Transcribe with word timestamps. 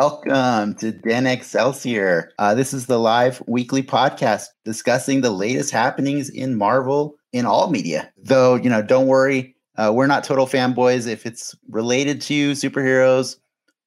Welcome 0.00 0.74
to 0.74 0.92
Den 0.92 1.26
Excelsior. 1.26 2.30
Uh, 2.38 2.54
this 2.54 2.72
is 2.72 2.86
the 2.86 3.00
live 3.00 3.42
weekly 3.48 3.82
podcast 3.82 4.44
discussing 4.64 5.22
the 5.22 5.32
latest 5.32 5.72
happenings 5.72 6.30
in 6.30 6.56
Marvel 6.56 7.16
in 7.32 7.44
all 7.44 7.68
media. 7.68 8.08
Though, 8.16 8.54
you 8.54 8.70
know, 8.70 8.80
don't 8.80 9.08
worry, 9.08 9.56
uh, 9.76 9.90
we're 9.92 10.06
not 10.06 10.22
total 10.22 10.46
fanboys. 10.46 11.08
If 11.08 11.26
it's 11.26 11.52
related 11.68 12.20
to 12.22 12.52
superheroes, 12.52 13.38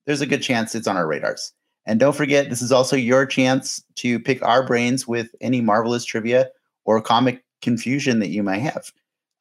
there's 0.05 0.19
a 0.19 0.25
good 0.25 0.41
chance 0.41 0.75
it's 0.75 0.85
on 0.85 0.97
our 0.97 1.07
radars. 1.07 1.53
And 1.85 1.97
don't 1.97 2.15
forget, 2.15 2.49
this 2.49 2.61
is 2.61 2.73
also 2.73 2.97
your 2.97 3.25
chance 3.25 3.81
to 3.95 4.19
pick 4.19 4.43
our 4.43 4.67
brains 4.67 5.07
with 5.07 5.29
any 5.39 5.61
Marvelous 5.61 6.03
trivia 6.03 6.49
or 6.83 7.01
comic 7.01 7.41
confusion 7.61 8.19
that 8.19 8.31
you 8.31 8.43
might 8.43 8.59
have. 8.59 8.91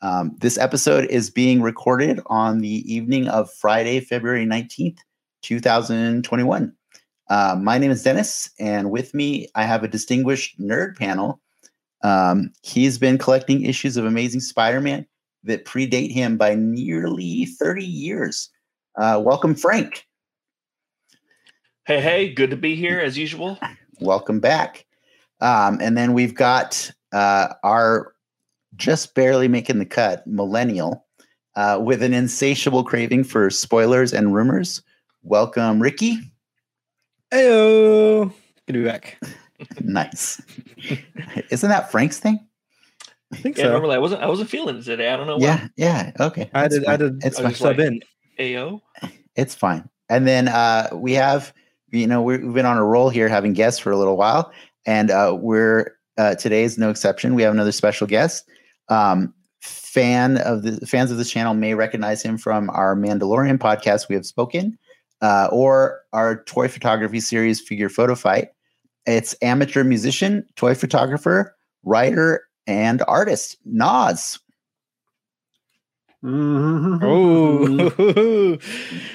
Um, 0.03 0.37
this 0.39 0.57
episode 0.57 1.07
is 1.07 1.31
being 1.31 1.63
recorded 1.63 2.21
on 2.27 2.61
the 2.61 2.95
evening 2.95 3.27
of 3.27 3.53
Friday, 3.55 3.99
February 3.99 4.47
19th, 4.47 4.99
2021. 5.43 6.73
Uh, 7.29 7.57
my 7.61 7.79
name 7.79 7.91
is 7.91 8.03
Dennis, 8.03 8.51
and 8.59 8.91
with 8.91 9.15
me, 9.15 9.49
I 9.55 9.65
have 9.65 9.85
a 9.85 9.89
distinguished 9.89 10.61
nerd 10.61 10.97
panel. 10.97 11.41
Um, 12.03 12.51
he's 12.63 12.99
been 12.99 13.19
collecting 13.19 13.65
issues 13.65 13.97
of 13.97 14.05
Amazing 14.05 14.41
Spider 14.41 14.81
Man 14.81 15.07
that 15.45 15.65
predate 15.65 16.13
him 16.13 16.37
by 16.37 16.55
nearly 16.55 17.47
30 17.47 17.85
years. 17.85 18.51
Uh, 18.97 19.23
welcome, 19.25 19.55
Frank. 19.55 20.07
Hey, 21.87 22.01
hey, 22.01 22.33
good 22.33 22.51
to 22.51 22.57
be 22.57 22.75
here 22.75 23.01
as 23.01 23.17
usual. 23.17 23.59
Welcome 24.01 24.41
back. 24.41 24.87
Um, 25.41 25.79
and 25.81 25.97
then 25.97 26.13
we've 26.13 26.35
got 26.35 26.91
uh, 27.13 27.55
our 27.63 28.15
just 28.77 29.15
barely 29.15 29.49
making 29.49 29.79
the 29.79 29.87
cut 29.87 30.27
millennial 30.27 31.07
uh, 31.57 31.81
with 31.83 32.03
an 32.03 32.15
insatiable 32.15 32.85
craving 32.85 33.25
for 33.25 33.51
spoilers 33.51 34.13
and 34.13 34.35
rumors. 34.35 34.83
Welcome, 35.23 35.81
Ricky. 35.81 36.19
Heyo. 37.33 38.33
Good 38.67 38.73
to 38.73 38.79
be 38.81 38.85
back. 38.85 39.19
nice. 39.81 40.41
Isn't 41.51 41.69
that 41.71 41.91
Frank's 41.91 42.19
thing? 42.19 42.47
I 43.33 43.37
think 43.37 43.57
Yeah, 43.57 43.65
so. 43.65 43.71
normally 43.73 43.95
I 43.95 43.99
wasn't 43.99 44.23
I 44.23 44.27
wasn't 44.27 44.51
feeling 44.51 44.77
it 44.79 44.83
today. 44.85 45.13
I 45.13 45.17
don't 45.17 45.27
know 45.27 45.37
why. 45.37 45.45
Yeah, 45.45 45.69
yeah. 45.77 46.13
Okay. 46.19 46.51
I 46.53 46.63
That's 46.63 46.79
did. 46.79 46.87
I 46.87 46.97
did. 46.97 47.25
It's 47.25 47.39
I 47.39 47.45
fine. 47.45 47.55
sub 47.55 47.79
in. 47.81 48.01
Ayo. 48.39 48.81
It's 49.37 49.55
fine. 49.55 49.89
And 50.09 50.27
then 50.27 50.49
uh, 50.49 50.89
we 50.95 51.13
have, 51.13 51.53
you 51.93 52.07
know, 52.07 52.21
we- 52.23 52.39
we've 52.39 52.55
been 52.55 52.67
on 52.67 52.77
a 52.79 52.85
roll 52.85 53.11
here 53.11 53.29
having 53.29 53.53
guests 53.53 53.79
for 53.79 53.93
a 53.93 53.97
little 53.97 54.17
while, 54.17 54.51
and 54.87 55.11
uh, 55.11 55.37
we're 55.39 55.93
uh, 56.19 56.35
today 56.35 56.65
is 56.65 56.77
no 56.79 56.91
exception. 56.91 57.35
We 57.37 57.43
have 57.43 57.53
another 57.53 57.73
special 57.73 58.07
guest. 58.07 58.49
Um, 58.89 59.33
fan 59.61 60.39
of 60.39 60.63
the 60.63 60.85
fans 60.87 61.11
of 61.13 61.19
this 61.19 61.31
channel 61.31 61.55
may 61.55 61.75
recognize 61.75 62.23
him 62.23 62.39
from 62.39 62.71
our 62.71 62.97
Mandalorian 62.97 63.59
podcast. 63.59 64.09
We 64.09 64.15
have 64.17 64.27
spoken, 64.27 64.77
uh, 65.23 65.49
or 65.53 66.01
our 66.13 66.43
toy 66.45 66.69
photography 66.69 67.21
series, 67.21 67.61
Figure 67.61 67.89
Photo 67.89 68.15
Fight. 68.15 68.49
It's 69.07 69.35
amateur 69.43 69.83
musician, 69.85 70.47
toy 70.57 70.75
photographer, 70.75 71.57
writer, 71.85 72.43
and 72.67 73.03
artist 73.09 73.57
Nas. 73.65 74.39
Oh, 77.03 78.59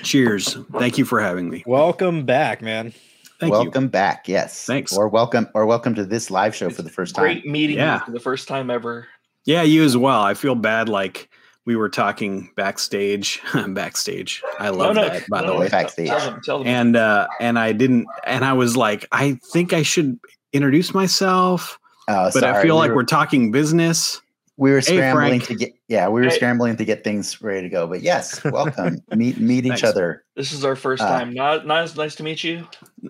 Cheers. 0.03 0.57
Thank 0.73 0.97
you 0.97 1.05
for 1.05 1.21
having 1.21 1.49
me. 1.51 1.63
welcome 1.67 2.25
back, 2.25 2.61
man. 2.63 2.93
Thank 3.39 3.51
you. 3.53 3.59
welcome 3.59 3.89
back. 3.89 4.27
Yes, 4.27 4.65
Thanks. 4.65 4.95
Or 4.97 5.07
welcome, 5.09 5.47
or 5.53 5.65
welcome 5.67 5.93
to 5.95 6.05
this 6.05 6.31
live 6.31 6.55
show 6.55 6.69
for 6.71 6.81
the 6.81 6.89
first 6.89 7.13
time. 7.15 7.23
Great 7.25 7.45
meeting 7.45 7.77
Yeah. 7.77 7.99
you 7.99 8.05
for 8.05 8.11
the 8.11 8.19
first 8.19 8.47
time 8.47 8.71
ever. 8.71 9.07
Yeah, 9.43 9.61
you 9.61 9.83
as 9.83 9.95
well. 9.95 10.21
I 10.21 10.33
feel 10.33 10.55
bad 10.55 10.89
like 10.89 11.29
we 11.65 11.75
were 11.75 11.89
talking 11.89 12.49
backstage. 12.55 13.41
backstage. 13.69 14.41
I 14.59 14.69
love 14.69 14.95
that, 14.95 15.23
by 15.29 15.41
no, 15.41 15.47
the 15.47 15.53
no, 15.53 15.59
way. 15.59 15.69
Backstage. 15.69 16.07
Tell 16.09 16.19
them, 16.19 16.41
tell 16.43 16.57
them. 16.59 16.67
And 16.67 16.95
uh 16.95 17.27
and 17.39 17.57
I 17.59 17.71
didn't 17.71 18.07
and 18.25 18.45
I 18.45 18.53
was 18.53 18.77
like, 18.77 19.05
I 19.11 19.39
think 19.51 19.73
I 19.73 19.81
should 19.81 20.19
introduce 20.53 20.93
myself, 20.93 21.79
Oh, 22.07 22.29
but 22.33 22.43
I 22.43 22.61
feel 22.61 22.75
we 22.75 22.79
like 22.81 22.89
were, 22.91 22.97
we're 22.97 23.03
talking 23.03 23.51
business. 23.51 24.21
we 24.57 24.71
were 24.71 24.79
scrambling 24.81 25.41
Frank. 25.41 25.45
to 25.47 25.55
get 25.55 25.73
yeah 25.87 26.07
we 26.07 26.21
were 26.21 26.29
Hey. 26.29 26.35
scrambling 26.35 26.77
to 26.77 26.85
get 26.85 27.03
things 27.03 27.41
ready 27.41 27.63
to 27.63 27.69
go. 27.69 27.87
But 27.87 28.01
yes, 28.03 28.43
welcome 28.45 29.01
meet 29.15 29.39
meet 29.39 29.65
each 29.65 29.83
other. 29.83 30.23
this 30.35 30.51
is 30.53 30.63
our 30.63 30.75
first 30.75 31.01
uh, 31.03 31.09
time. 31.09 31.33
Not 31.33 31.65
nice 31.65 31.95
nice 31.95 32.15
to 32.15 32.23
meet 32.23 32.43
you. 32.43 32.67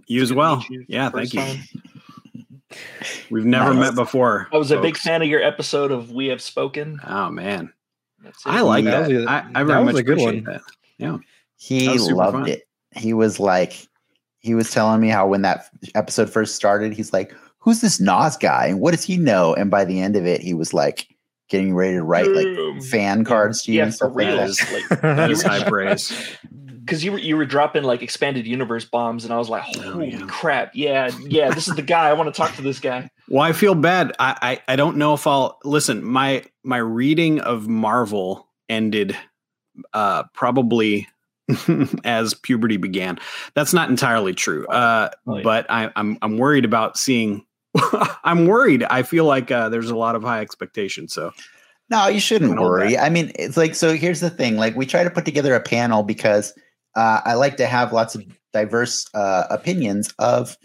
You 0.07 0.21
as 0.21 0.31
well. 0.33 0.63
you 0.69 0.85
Yeah, 0.87 1.09
first 1.09 1.33
thank 1.33 1.55
you. 1.57 1.79
We've 3.29 3.45
never 3.45 3.73
Nice. 3.73 3.89
met 3.91 3.95
before. 3.95 4.47
I 4.51 4.57
was 4.57 4.71
a 4.71 4.81
big 4.81 4.97
fan 4.97 5.21
of 5.21 5.27
your 5.27 5.41
episode 5.41 5.91
of 5.91 6.11
We 6.11 6.27
Have 6.27 6.41
Spoken. 6.41 6.99
Oh 7.07 7.29
man. 7.29 7.71
That's 8.25 8.45
it. 8.45 8.49
I 8.49 8.61
like 8.61 8.85
That 8.85 9.07
that. 9.07 9.15
was 9.15 9.25
a- 9.25 9.29
I, 9.29 9.37
I 9.37 9.63
that 9.63 9.65
very 9.65 9.83
was 9.85 9.93
much 9.93 10.01
a 10.01 10.03
good 10.03 10.11
appreciate 10.19 10.45
one. 10.45 10.53
that. 10.99 11.19
He 11.57 11.87
That 11.87 12.13
loved 12.13 12.33
fun. 12.37 12.47
it. 12.49 12.63
He 12.95 13.13
was 13.13 13.39
like 13.39 13.87
he 14.39 14.53
was 14.53 14.69
telling 14.71 15.01
me 15.01 15.09
how 15.09 15.27
when 15.27 15.41
that 15.43 15.65
episode 15.95 16.29
first 16.29 16.55
started, 16.55 16.93
he's 16.93 17.11
like, 17.13 17.33
"Who's 17.59 17.81
this 17.81 17.99
Nas 17.99 18.37
guy 18.37 18.67
and 18.67 18.79
what 18.79 18.91
does 18.91 19.03
he 19.03 19.17
know?" 19.17 19.53
And 19.55 19.71
by 19.71 19.85
the 19.85 19.99
end 20.01 20.15
of 20.15 20.25
it, 20.25 20.41
he 20.41 20.53
was 20.53 20.73
like 20.73 21.07
getting 21.49 21.73
ready 21.75 21.93
to 21.95 22.03
write 22.03 22.27
like 22.27 22.83
fan 22.83 23.23
cards 23.23 23.63
to 23.63 23.71
you 23.71 23.77
yeah, 23.79 23.83
and 23.85 23.91
for 23.93 23.97
stuff 23.97 24.15
like 24.15 24.27
real. 24.27 24.37
that. 24.37 24.49
is- 24.49 24.71
Like, 24.89 25.01
That 25.01 25.29
you 25.29 25.41
high 25.41 25.63
praise. 25.69 26.11
because 26.85 27.03
you 27.03 27.11
were 27.13 27.17
you 27.19 27.35
were 27.35 27.45
dropping 27.45 27.83
like 27.83 28.01
expanded 28.01 28.45
universe 28.45 28.85
bombs, 28.85 29.23
and 29.25 29.33
I 29.33 29.37
was 29.37 29.49
like, 29.49 29.63
Oh, 29.77 29.93
holy 29.93 30.11
yeah. 30.11 30.25
crap, 30.27 30.71
yeah, 30.75 31.09
yeah, 31.27 31.49
this 31.49 31.67
is 31.67 31.75
the 31.75 31.81
guy. 31.81 32.07
I 32.09 32.13
want 32.13 32.33
to 32.33 32.37
talk 32.37 32.55
to 32.55 32.61
this 32.61 32.79
guy. 32.79 33.09
Well, 33.27 33.41
I 33.41 33.53
feel 33.53 33.73
bad. 33.73 34.11
I, 34.19 34.37
I 34.67 34.73
I 34.73 34.75
don't 34.75 34.97
know 34.97 35.15
if 35.15 35.25
I'll 35.25 35.57
listen. 35.63 36.03
My 36.05 36.43
my 36.63 36.77
reading 36.77 37.39
of 37.39 37.67
Marvel 37.67 38.47
ended 38.69 39.17
uh 39.93 40.25
probably 40.35 41.07
as 42.03 42.35
puberty 42.35 42.77
began. 42.77 43.17
That's 43.55 43.73
not 43.73 43.89
entirely 43.89 44.33
true. 44.35 44.67
Uh 44.67 45.09
Oh, 45.25 45.37
yeah. 45.37 45.41
but 45.43 45.65
I 45.71 45.91
I'm 45.95 46.19
I'm 46.21 46.37
worried 46.37 46.65
about 46.65 46.97
seeing 46.99 47.43
I'm 48.23 48.45
worried. 48.45 48.83
I 48.83 49.01
feel 49.01 49.25
like 49.25 49.49
uh 49.49 49.69
there's 49.69 49.89
a 49.89 49.97
lot 49.97 50.15
of 50.15 50.21
high 50.21 50.41
expectations. 50.41 51.11
So 51.11 51.31
No, 51.89 52.07
you 52.07 52.19
shouldn't 52.19 52.55
Don't 52.55 52.63
worry. 52.63 52.95
I 52.95 53.09
mean, 53.09 53.31
it's 53.39 53.57
like 53.57 53.73
so. 53.73 53.95
Here's 53.95 54.19
the 54.19 54.29
thing: 54.29 54.57
like, 54.57 54.75
we 54.75 54.85
try 54.85 55.03
to 55.03 55.09
put 55.09 55.25
together 55.25 55.55
a 55.55 55.59
panel 55.61 56.03
because 56.03 56.53
uh, 56.95 57.21
I 57.25 57.33
like 57.33 57.57
to 57.57 57.67
have 57.67 57.93
lots 57.93 58.15
of 58.15 58.23
diverse 58.53 59.05
uh, 59.13 59.45
opinions 59.49 60.13
of 60.19 60.57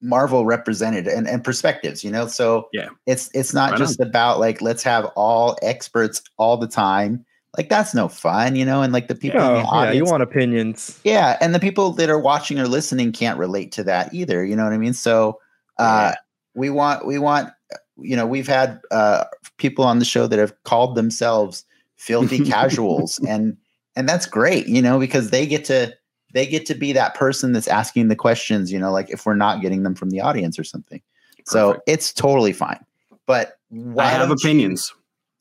Marvel 0.00 0.44
represented 0.44 1.06
and, 1.06 1.28
and 1.28 1.44
perspectives. 1.44 2.02
You 2.02 2.10
know, 2.10 2.26
so 2.26 2.68
Yeah. 2.72 2.88
it's 3.06 3.30
it's 3.34 3.54
not 3.54 3.72
Right 3.72 3.78
just 3.78 4.00
about 4.00 4.40
like 4.40 4.60
let's 4.60 4.82
have 4.82 5.06
all 5.16 5.56
experts 5.62 6.22
all 6.38 6.56
the 6.56 6.66
time. 6.66 7.24
Like 7.56 7.68
that's 7.68 7.94
no 7.94 8.08
fun, 8.08 8.56
you 8.56 8.64
know. 8.64 8.82
And 8.82 8.92
like 8.92 9.08
the 9.08 9.14
people 9.14 9.40
Yeah, 9.40 9.62
the 9.62 9.68
yeah. 9.84 9.92
You 9.92 10.04
want 10.04 10.22
opinions? 10.22 10.98
yeah, 11.04 11.36
and 11.40 11.54
the 11.54 11.60
people 11.60 11.90
that 11.92 12.08
are 12.08 12.18
watching 12.18 12.58
or 12.58 12.66
listening 12.66 13.12
can't 13.12 13.38
relate 13.38 13.72
to 13.72 13.84
that 13.84 14.12
either. 14.14 14.44
You 14.44 14.56
know 14.56 14.64
what 14.64 14.72
I 14.72 14.78
mean? 14.78 14.94
So 14.94 15.38
uh, 15.78 16.14
we 16.54 16.70
want 16.70 17.06
we 17.06 17.18
want 17.18 17.50
you 17.98 18.16
know 18.16 18.26
we've 18.26 18.48
had 18.48 18.80
uh, 18.90 19.24
people 19.58 19.84
on 19.84 19.98
the 19.98 20.04
show 20.04 20.26
that 20.26 20.38
have 20.38 20.54
called 20.64 20.94
themselves 20.96 21.64
filthy 21.96 22.44
casuals, 22.44 23.20
and 23.28 23.56
and 23.96 24.08
that's 24.08 24.26
great, 24.26 24.66
you 24.66 24.82
know, 24.82 24.98
because 24.98 25.30
they 25.30 25.46
get 25.46 25.64
to 25.66 25.94
they 26.32 26.46
get 26.46 26.64
to 26.66 26.74
be 26.74 26.92
that 26.92 27.14
person 27.14 27.52
that's 27.52 27.68
asking 27.68 28.08
the 28.08 28.16
questions. 28.16 28.72
You 28.72 28.78
know, 28.78 28.90
like 28.92 29.10
if 29.10 29.26
we're 29.26 29.34
not 29.34 29.60
getting 29.60 29.82
them 29.82 29.94
from 29.94 30.10
the 30.10 30.20
audience 30.20 30.58
or 30.58 30.64
something. 30.64 31.00
So 31.46 31.80
it's 31.86 32.12
totally 32.12 32.52
fine. 32.52 32.84
But 33.26 33.58
why 33.68 34.04
I 34.04 34.08
have 34.10 34.28
don't 34.28 34.28
you- 34.30 34.34
opinions. 34.50 34.94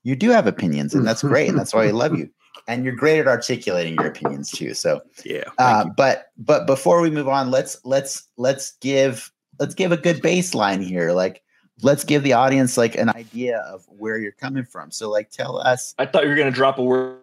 you 0.04 0.16
do 0.16 0.30
have 0.32 0.48
opinions, 0.48 0.94
and 0.96 1.06
that's 1.06 1.22
great, 1.22 1.48
and 1.50 1.58
that's 1.58 1.74
why 1.74 1.86
I 1.86 1.92
love 1.92 2.18
you. 2.18 2.30
And 2.68 2.86
you're 2.86 2.96
great 2.96 3.20
at 3.20 3.28
articulating 3.28 3.96
your 3.96 4.06
opinions 4.06 4.52
too. 4.52 4.76
So 4.76 5.02
Yeah. 5.26 5.46
uh, 5.58 5.86
but 5.98 6.28
but 6.38 6.68
before 6.68 7.02
we 7.02 7.10
move 7.10 7.28
on, 7.28 7.50
let's 7.50 7.80
let's 7.86 8.28
let's 8.38 8.74
give 8.82 9.32
let's 9.60 9.74
give 9.74 9.92
a 9.92 9.98
good 9.98 10.22
baseline 10.22 10.84
here. 10.84 11.12
Like 11.12 11.42
let's 11.82 12.04
give 12.04 12.22
the 12.22 12.34
audience 12.34 12.78
like 12.78 12.96
an 12.96 13.10
idea 13.10 13.58
of 13.62 13.84
where 13.88 14.20
you're 14.20 14.32
coming 14.34 14.64
from. 14.64 14.92
So 14.92 15.10
like 15.10 15.32
tell 15.32 15.58
us. 15.58 15.96
I 15.98 16.06
thought 16.06 16.24
you 16.24 16.30
were 16.30 16.36
going 16.36 16.52
to 16.52 16.56
drop 16.56 16.78
a 16.78 16.84
word 16.84 17.14
word 17.14 17.21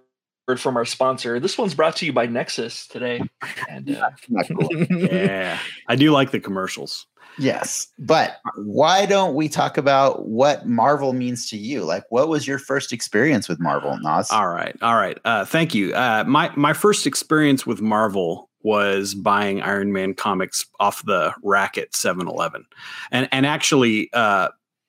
from 0.57 0.77
our 0.77 0.85
sponsor. 0.85 1.39
This 1.39 1.59
one's 1.59 1.75
brought 1.75 1.97
to 1.97 2.07
you 2.07 2.13
by 2.13 2.27
Nexus 2.27 2.87
today. 2.87 3.21
And 3.69 3.91
uh, 3.95 4.11
Not 4.29 4.47
cool. 4.49 4.69
yeah. 4.91 5.59
I 5.89 5.97
do 5.97 6.11
like 6.11 6.31
the 6.31 6.41
commercials. 6.41 7.07
yes, 7.39 7.89
but 7.99 8.39
why 8.57 9.05
don't 9.05 9.35
we 9.35 9.49
talk 9.49 9.77
about 9.77 10.27
what 10.27 10.67
Marvel 10.67 11.13
means 11.13 11.49
to 11.51 11.59
you? 11.59 11.85
Like, 11.85 12.05
what 12.09 12.29
was 12.29 12.47
your 12.47 12.59
first 12.59 12.93
experience 12.93 13.49
with 13.49 13.61
Marvel, 13.61 13.99
Nas? 14.01 14.31
All 14.31 14.49
right, 14.49 14.75
all 14.81 14.97
right. 14.97 15.19
Uh, 15.25 15.45
thank 15.45 15.75
you. 15.75 15.93
Uh, 15.95 16.25
my 16.27 16.51
my 16.57 16.73
first 16.73 17.07
experience 17.07 17.67
with 17.67 17.83
Marvel 17.83 18.49
was 18.63 19.15
buying 19.15 19.61
Iron 19.63 19.93
Man 19.93 20.15
comics 20.15 20.65
off 20.81 21.05
the 21.05 21.33
rack 21.45 21.79
at 21.79 21.93
7-Eleven. 21.93 22.65
and 23.13 23.29
and 23.31 23.47
actually, 23.47 24.11
uh, 24.15 24.49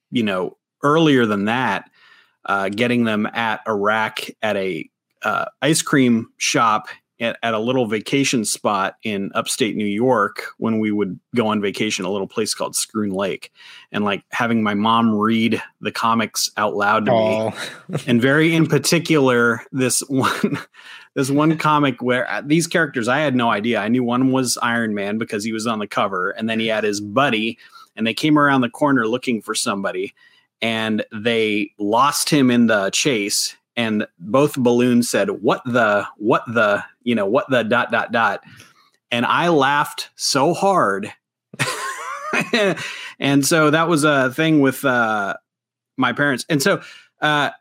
you 0.10 0.24
know, 0.24 0.58
earlier 0.84 1.26
than 1.26 1.46
that, 1.46 1.90
uh, 2.46 2.70
getting 2.70 3.04
them 3.04 3.28
at 3.28 3.62
a 3.68 3.76
rack 3.76 4.32
at 4.42 4.56
a 4.56 4.90
uh, 5.24 5.46
ice 5.62 5.82
cream 5.82 6.30
shop 6.38 6.88
at, 7.20 7.38
at 7.44 7.54
a 7.54 7.60
little 7.60 7.86
vacation 7.86 8.46
spot 8.46 8.96
in 9.04 9.32
upstate 9.36 9.76
New 9.76 9.86
York 9.86 10.44
when 10.58 10.80
we 10.80 10.92
would 10.92 11.20
go 11.36 11.48
on 11.48 11.62
vacation, 11.62 12.06
a 12.06 12.12
little 12.12 12.28
place 12.28 12.54
called 12.54 12.74
Schroon 12.74 13.14
Lake, 13.14 13.52
and 13.92 14.04
like 14.04 14.24
having 14.32 14.64
my 14.64 14.74
mom 14.74 15.14
read 15.14 15.62
the 15.82 15.92
comics 15.92 16.50
out 16.58 16.76
loud 16.76 17.06
to 17.06 17.12
me 17.12 17.18
Oh, 17.18 17.54
and 18.08 18.22
very 18.22 18.56
in 18.56 18.68
particular 18.68 19.62
this 19.72 20.00
one 20.08 20.58
this 21.16 21.30
one 21.30 21.58
comic 21.58 22.02
where 22.02 22.30
uh, 22.30 22.42
these 22.46 22.68
characters 22.68 23.08
I 23.08 23.20
had 23.20 23.36
no 23.36 23.50
idea. 23.50 23.80
I 23.80 23.90
knew 23.90 24.04
one 24.04 24.32
was 24.32 24.58
Iron 24.62 24.94
Man 24.94 25.18
because 25.18 25.44
he 25.44 25.52
was 25.52 25.68
on 25.68 25.80
the 25.80 25.88
cover, 25.88 26.32
and 26.32 26.50
then 26.50 26.60
he 26.60 26.68
had 26.68 26.84
his 26.84 27.02
buddy, 27.02 27.58
and 27.96 28.08
they 28.08 28.14
came 28.14 28.38
around 28.38 28.62
the 28.62 28.70
corner 28.70 29.08
looking 29.08 29.42
for 29.42 29.56
somebody, 29.56 30.14
and 30.62 31.04
they 31.12 31.72
lost 31.78 32.30
him 32.30 32.50
in 32.50 32.68
the 32.68 32.90
chase. 32.92 33.56
And 33.80 34.06
both 34.20 34.56
balloons 34.58 35.10
said, 35.10 35.30
"What 35.30 35.62
the? 35.66 36.06
What 36.18 36.44
the? 36.48 36.84
You 37.04 37.16
know, 37.16 37.26
what 37.26 37.50
the 37.50 37.64
dot 37.64 37.92
dot 37.92 38.12
dot." 38.12 38.44
And 39.10 39.26
I 39.26 39.48
laughed 39.48 40.10
so 40.18 40.54
hard. 40.54 41.14
and 43.20 43.46
so 43.46 43.70
that 43.72 43.88
was 43.88 44.04
a 44.04 44.32
thing 44.34 44.60
with 44.60 44.84
uh, 44.84 45.36
my 45.98 46.12
parents. 46.14 46.46
And 46.50 46.62
so, 46.62 46.82
uh, 47.22 47.52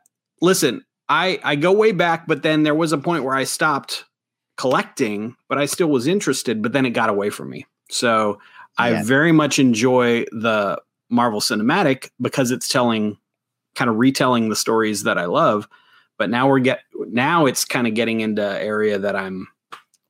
listen, 0.41 0.83
I 1.07 1.39
I 1.43 1.55
go 1.55 1.71
way 1.71 1.91
back, 1.93 2.27
but 2.27 2.43
then 2.43 2.63
there 2.63 2.75
was 2.75 2.91
a 2.91 2.97
point 2.97 3.23
where 3.23 3.35
I 3.35 3.45
stopped 3.45 4.03
collecting, 4.57 5.37
but 5.47 5.57
I 5.57 5.65
still 5.67 5.87
was 5.89 6.05
interested. 6.05 6.61
But 6.61 6.73
then 6.73 6.85
it 6.85 6.91
got 6.91 7.09
away 7.09 7.29
from 7.29 7.49
me. 7.49 7.65
So 7.89 8.39
I 8.77 8.91
Yeah. 8.91 9.03
very 9.03 9.31
much 9.31 9.57
enjoy 9.57 10.25
the 10.31 10.81
Marvel 11.09 11.39
Cinematic 11.39 12.09
because 12.21 12.51
it's 12.51 12.67
telling, 12.67 13.17
kind 13.75 13.89
of 13.89 13.95
retelling 13.97 14.49
the 14.49 14.55
stories 14.55 15.03
that 15.03 15.17
I 15.17 15.25
love. 15.25 15.67
But 16.19 16.29
now 16.29 16.47
we're 16.47 16.59
get 16.59 16.81
now 16.93 17.47
it's 17.47 17.65
kind 17.65 17.87
of 17.87 17.95
getting 17.95 18.19
into 18.21 18.43
area 18.43 18.99
that 18.99 19.15
I'm 19.15 19.47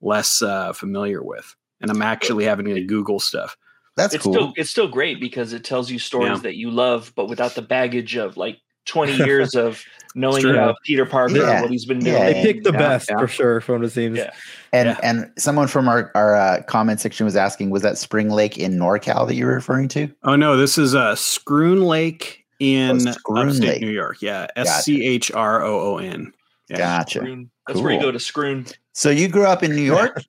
less 0.01 0.41
uh, 0.41 0.73
familiar 0.73 1.23
with, 1.23 1.55
and 1.79 1.89
I'm 1.89 2.01
actually 2.01 2.43
having 2.43 2.65
to 2.65 2.81
Google 2.83 3.21
stuff. 3.21 3.55
That's 3.95 4.15
it's 4.15 4.23
cool. 4.23 4.33
still 4.33 4.53
it's 4.57 4.69
still 4.69 4.87
great 4.89 5.19
because 5.21 5.53
it 5.53 5.63
tells 5.63 5.89
you 5.91 5.99
stories 5.99 6.29
Yeah. 6.31 6.37
that 6.39 6.55
you 6.57 6.71
love, 6.71 7.13
but 7.15 7.29
without 7.29 7.55
the 7.55 7.61
baggage 7.61 8.15
of 8.17 8.35
like 8.37 8.57
20 8.85 9.13
years 9.25 9.55
of 9.55 9.83
knowing 10.15 10.45
about 10.45 10.75
Peter 10.85 11.05
Parker 11.05 11.35
Yeah. 11.37 11.51
and 11.51 11.61
what 11.61 11.71
he's 11.71 11.85
been 11.85 11.99
doing. 11.99 12.13
Yeah. 12.15 12.33
They 12.33 12.41
picked 12.41 12.63
the 12.63 12.71
Yeah, 12.71 12.77
best 12.79 13.09
yeah. 13.09 13.17
for 13.19 13.27
sure, 13.27 13.61
from 13.61 13.81
the 13.81 13.87
it 13.87 13.91
seems. 13.91 14.17
Yeah. 14.17 14.31
and 14.73 14.87
yeah. 14.89 14.97
and 15.03 15.31
someone 15.37 15.67
from 15.67 15.87
our 15.87 16.11
our 16.15 16.33
uh, 16.35 16.63
comment 16.63 16.99
section 17.01 17.25
was 17.25 17.35
asking, 17.35 17.69
was 17.69 17.83
that 17.83 17.97
Spring 17.97 18.29
Lake 18.29 18.57
in 18.57 18.73
NorCal 18.79 19.27
that 19.27 19.35
you 19.35 19.45
were 19.45 19.53
referring 19.53 19.89
to? 19.89 20.09
Oh 20.23 20.35
no, 20.35 20.57
this 20.57 20.77
is 20.79 20.95
uh, 20.95 21.13
Schroon 21.15 21.85
Lake 21.85 22.45
in 22.59 23.07
Oh, 23.27 23.35
upstate 23.37 23.81
New 23.81 23.89
York. 23.89 24.21
Yeah, 24.21 24.47
Gotcha. 24.55 24.59
S 24.69 24.85
C 24.85 25.03
H 25.05 25.31
R 25.31 25.63
O 25.63 25.79
O 25.93 25.97
N. 25.97 26.33
Yeah. 26.69 26.77
Gotcha. 26.77 27.19
Schroon. 27.21 27.49
That's 27.67 27.79
where 27.81 27.93
you 27.93 27.99
go 27.99 28.11
to 28.11 28.17
Schroon. 28.19 28.71
So 28.93 29.09
you 29.09 29.27
grew 29.27 29.45
up 29.45 29.63
in 29.63 29.75
New 29.75 29.81
York? 29.95 30.21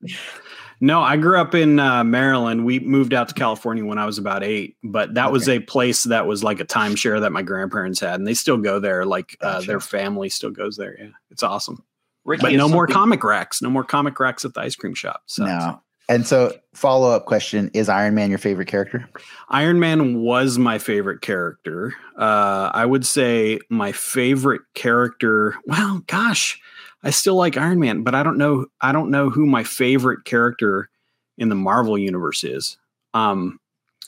No, 0.82 1.02
I 1.02 1.18
grew 1.18 1.38
up 1.38 1.54
in 1.54 1.78
uh, 1.78 2.04
Maryland. 2.04 2.64
We 2.64 2.80
moved 2.80 3.12
out 3.12 3.28
to 3.28 3.34
California 3.34 3.84
when 3.84 3.98
I 3.98 4.06
was 4.06 4.16
about 4.16 4.42
eight, 4.42 4.76
but 4.82 5.12
that 5.14 5.30
was 5.30 5.46
a 5.48 5.58
place 5.60 6.04
that 6.04 6.26
was 6.26 6.42
like 6.42 6.58
a 6.60 6.64
timeshare 6.64 7.20
that 7.20 7.32
my 7.32 7.42
grandparents 7.42 8.00
had, 8.00 8.14
and 8.14 8.26
they 8.26 8.32
still 8.32 8.56
go 8.56 8.80
there. 8.80 9.04
Like 9.04 9.36
uh, 9.42 9.60
their 9.60 9.80
family 9.80 10.30
still 10.30 10.50
goes 10.50 10.76
there. 10.78 10.96
Yeah, 10.98 11.08
it's 11.30 11.42
awesome. 11.42 11.84
Ricky 12.24 12.42
But 12.42 12.52
has 12.52 12.58
no 12.58 12.68
more 12.68 12.86
comic 12.86 13.22
racks. 13.24 13.60
No 13.60 13.68
more 13.68 13.84
comic 13.84 14.18
racks 14.18 14.44
at 14.46 14.54
the 14.54 14.60
ice 14.60 14.74
cream 14.74 14.94
shop. 14.94 15.22
So 15.26 15.44
no. 15.44 15.82
And 16.10 16.26
so, 16.26 16.52
follow 16.74 17.10
up 17.12 17.26
question: 17.26 17.70
Is 17.72 17.88
Iron 17.88 18.14
Man 18.16 18.30
your 18.30 18.38
favorite 18.38 18.66
character? 18.66 19.08
Iron 19.50 19.78
Man 19.78 20.20
was 20.22 20.58
my 20.58 20.76
favorite 20.78 21.20
character. 21.22 21.94
Uh, 22.18 22.70
I 22.74 22.84
would 22.84 23.06
say 23.06 23.60
my 23.70 23.92
favorite 23.92 24.62
character. 24.74 25.54
Well, 25.66 26.02
gosh, 26.08 26.60
I 27.04 27.10
still 27.10 27.36
like 27.36 27.56
Iron 27.56 27.78
Man, 27.78 28.02
but 28.02 28.16
I 28.16 28.24
don't 28.24 28.38
know. 28.38 28.66
I 28.80 28.90
don't 28.90 29.10
know 29.10 29.30
who 29.30 29.46
my 29.46 29.62
favorite 29.62 30.24
character 30.24 30.90
in 31.38 31.48
the 31.48 31.54
Marvel 31.54 31.96
universe 31.96 32.42
is. 32.42 32.76
Um, 33.14 33.60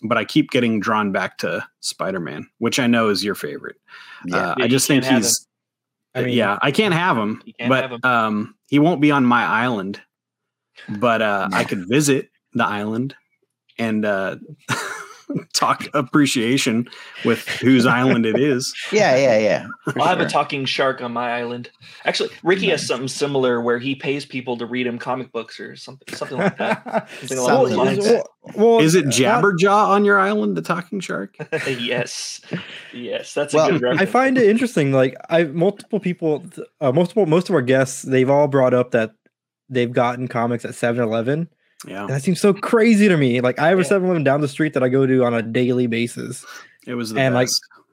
but 0.02 0.18
I 0.18 0.24
keep 0.24 0.50
getting 0.50 0.80
drawn 0.80 1.12
back 1.12 1.38
to 1.38 1.64
Spider 1.80 2.18
Man, 2.20 2.48
which 2.58 2.80
I 2.80 2.88
know 2.88 3.10
is 3.10 3.22
your 3.22 3.36
favorite. 3.36 3.76
Yeah. 4.26 4.36
Uh, 4.36 4.54
Yeah, 4.58 4.64
I 4.64 4.68
just 4.68 4.88
think 4.88 5.04
he's. 5.04 5.46
I 6.16 6.22
mean, 6.24 6.34
yeah, 6.36 6.58
I 6.60 6.72
can't 6.72 6.92
have 6.92 7.16
him, 7.16 7.40
You 7.46 7.54
can't 7.54 7.72
have 7.72 7.90
but 7.90 7.94
him. 7.94 8.00
um, 8.04 8.54
he 8.68 8.78
won't 8.80 9.00
be 9.00 9.10
on 9.12 9.24
my 9.24 9.44
island. 9.44 10.00
But 10.88 11.22
uh, 11.22 11.48
I 11.52 11.64
could 11.64 11.86
visit 11.88 12.28
the 12.54 12.64
island 12.66 13.14
and 13.78 14.04
uh, 14.04 14.36
talk 15.54 15.86
appreciation 15.94 16.88
with 17.24 17.46
whose 17.48 17.86
island 17.86 18.26
it 18.26 18.38
is. 18.38 18.74
yeah, 18.92 19.16
yeah, 19.16 19.38
yeah. 19.38 19.66
for 19.84 19.98
I'll 20.00 20.08
have 20.08 20.20
a 20.20 20.28
talking 20.28 20.64
shark 20.66 21.00
on 21.00 21.12
my 21.12 21.32
island. 21.32 21.70
Actually, 22.04 22.30
Ricky 22.42 22.68
has 22.68 22.86
something 22.86 23.08
similar 23.08 23.60
where 23.62 23.78
he 23.78 23.94
pays 23.94 24.26
people 24.26 24.56
to 24.58 24.66
read 24.66 24.86
him 24.86 24.98
comic 24.98 25.32
books 25.32 25.58
or 25.58 25.74
something, 25.76 26.14
something 26.14 26.36
like 26.36 26.58
that. 26.58 27.08
Something 27.20 27.38
along 27.38 27.48
Something 27.70 27.76
those 27.76 27.86
lines. 27.98 28.04
that. 28.04 28.26
well, 28.56 28.80
Is 28.80 28.94
it 28.94 29.06
not- 29.06 29.14
Jabberjaw 29.14 29.88
on 29.88 30.04
your 30.04 30.18
island, 30.18 30.56
the 30.56 30.62
talking 30.62 31.00
shark? 31.00 31.36
yes, 31.66 32.40
yes, 32.92 33.32
that's 33.32 33.54
Well, 33.54 33.74
a 33.74 33.78
good 33.78 34.00
I 34.00 34.04
find 34.06 34.36
it 34.36 34.48
interesting. 34.50 34.92
Like 34.92 35.16
I 35.30 35.44
multiple 35.44 36.00
people, 36.00 36.44
uh, 36.80 36.92
multiple 36.92 37.24
most 37.26 37.48
of 37.48 37.54
our 37.54 37.62
guests, 37.62 38.02
they've 38.02 38.28
all 38.28 38.48
brought 38.48 38.74
up 38.74 38.90
that 38.90 39.14
they've 39.72 39.92
gotten 39.92 40.28
comics 40.28 40.64
at 40.64 40.72
7-Eleven. 40.72 41.48
Yeah, 41.86 42.06
that 42.06 42.22
seems 42.22 42.40
so 42.40 42.54
crazy 42.54 43.08
to 43.08 43.16
me. 43.16 43.40
Like 43.40 43.58
I 43.58 43.68
have 43.68 43.78
a 43.78 43.82
Yeah. 43.82 43.88
7-Eleven 43.88 44.22
down 44.22 44.40
the 44.40 44.46
street 44.48 44.74
that 44.74 44.84
I 44.84 44.88
go 44.88 45.04
to 45.06 45.24
on 45.24 45.34
a 45.34 45.42
daily 45.42 45.88
basis. 45.88 46.44
it 46.86 46.94
was 46.94 47.10
the 47.12 47.20
And, 47.20 47.34
like. 47.34 47.48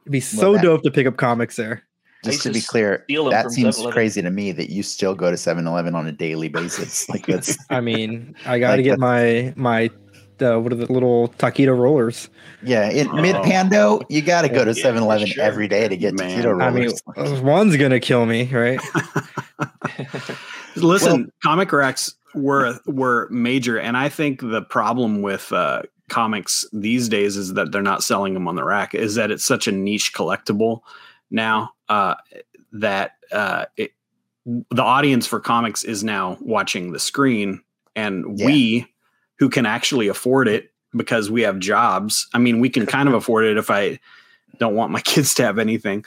It'd 0.06 0.12
be 0.12 0.20
so 0.20 0.54
that- 0.54 0.62
dope 0.62 0.84
to 0.84 0.92
pick 0.92 1.08
up 1.08 1.18
comics 1.18 1.56
there. 1.56 1.84
I 2.26 2.30
Just 2.32 2.44
to 2.44 2.52
be 2.52 2.60
clear, 2.62 3.06
that 3.08 3.50
seems 3.52 3.78
7-Eleven. 3.78 3.92
crazy 3.94 4.22
to 4.22 4.30
me 4.30 4.52
that 4.52 4.70
you 4.70 4.84
still 4.84 5.16
go 5.16 5.30
to 5.32 5.38
7-Eleven 5.38 5.96
on 5.96 6.06
a 6.06 6.12
daily 6.12 6.50
basis. 6.60 7.08
Like 7.10 7.26
that's 7.26 7.58
I 7.70 7.80
mean, 7.82 8.36
I 8.46 8.60
got 8.60 8.72
to 8.72 8.76
Like 8.78 8.84
get 8.86 9.00
my 9.00 9.54
my 9.56 9.90
uh, 10.42 10.58
what 10.60 10.72
are 10.72 10.76
the 10.76 10.92
little 10.92 11.30
taquito 11.38 11.78
rollers? 11.78 12.30
yeah. 12.64 12.90
In 12.90 13.08
Oh. 13.10 13.22
mid 13.22 13.36
Pando, 13.44 14.02
you 14.10 14.22
got 14.22 14.42
to 14.44 14.50
go 14.50 14.64
to 14.66 14.72
Yeah, 14.74 14.92
for 14.92 14.98
7-Eleven 15.00 15.28
sure. 15.28 15.44
every 15.44 15.68
day 15.68 15.88
to 15.88 15.96
get 15.98 16.14
Man. 16.14 16.30
taquito 16.44 16.62
I 16.62 16.70
mean, 16.72 16.92
rollers. 17.16 17.42
one's 17.42 17.76
gonna 17.78 18.00
kill 18.00 18.26
me, 18.26 18.46
right? 18.54 18.80
Listen, 20.76 21.32
comic 21.42 21.72
racks 21.72 22.14
were 22.34 22.80
were 22.86 23.28
major, 23.30 23.80
and 23.80 23.98
I 23.98 24.10
think 24.10 24.42
the 24.42 24.62
problem 24.62 25.22
with 25.22 25.52
uh, 25.52 25.84
comics 26.10 26.66
these 26.74 27.10
days 27.10 27.38
is 27.38 27.54
that 27.54 27.72
they're 27.72 27.82
not 27.82 28.04
selling 28.04 28.34
them 28.34 28.48
on 28.48 28.56
the 28.56 28.64
rack. 28.64 28.94
Is 28.96 29.16
that 29.16 29.32
it's 29.32 29.46
such 29.46 29.68
a 29.68 29.72
niche 29.72 30.14
collectible 30.14 30.82
now 31.32 31.72
uh, 31.88 32.16
that 32.72 33.14
uh, 33.32 33.66
it, 33.78 33.92
the 34.46 34.84
audience 34.84 35.28
for 35.28 35.40
comics 35.40 35.84
is 35.84 36.04
now 36.04 36.38
watching 36.42 36.92
the 36.92 37.00
screen, 37.00 37.62
and 37.96 38.38
Yeah. 38.40 38.46
we 38.46 38.88
who 39.38 39.50
can 39.50 39.66
actually 39.66 40.08
afford 40.08 40.48
it 40.48 40.72
because 40.96 41.32
we 41.32 41.42
have 41.42 41.60
jobs. 41.60 42.28
I 42.34 42.40
mean, 42.40 42.60
we 42.60 42.70
can 42.70 42.86
kind 42.86 43.08
of 43.08 43.14
afford 43.20 43.46
it 43.46 43.58
if 43.58 43.70
I 43.70 44.00
don't 44.60 44.76
want 44.76 44.92
my 44.92 45.02
kids 45.02 45.34
to 45.36 45.44
have 45.44 45.60
anything. 45.60 46.04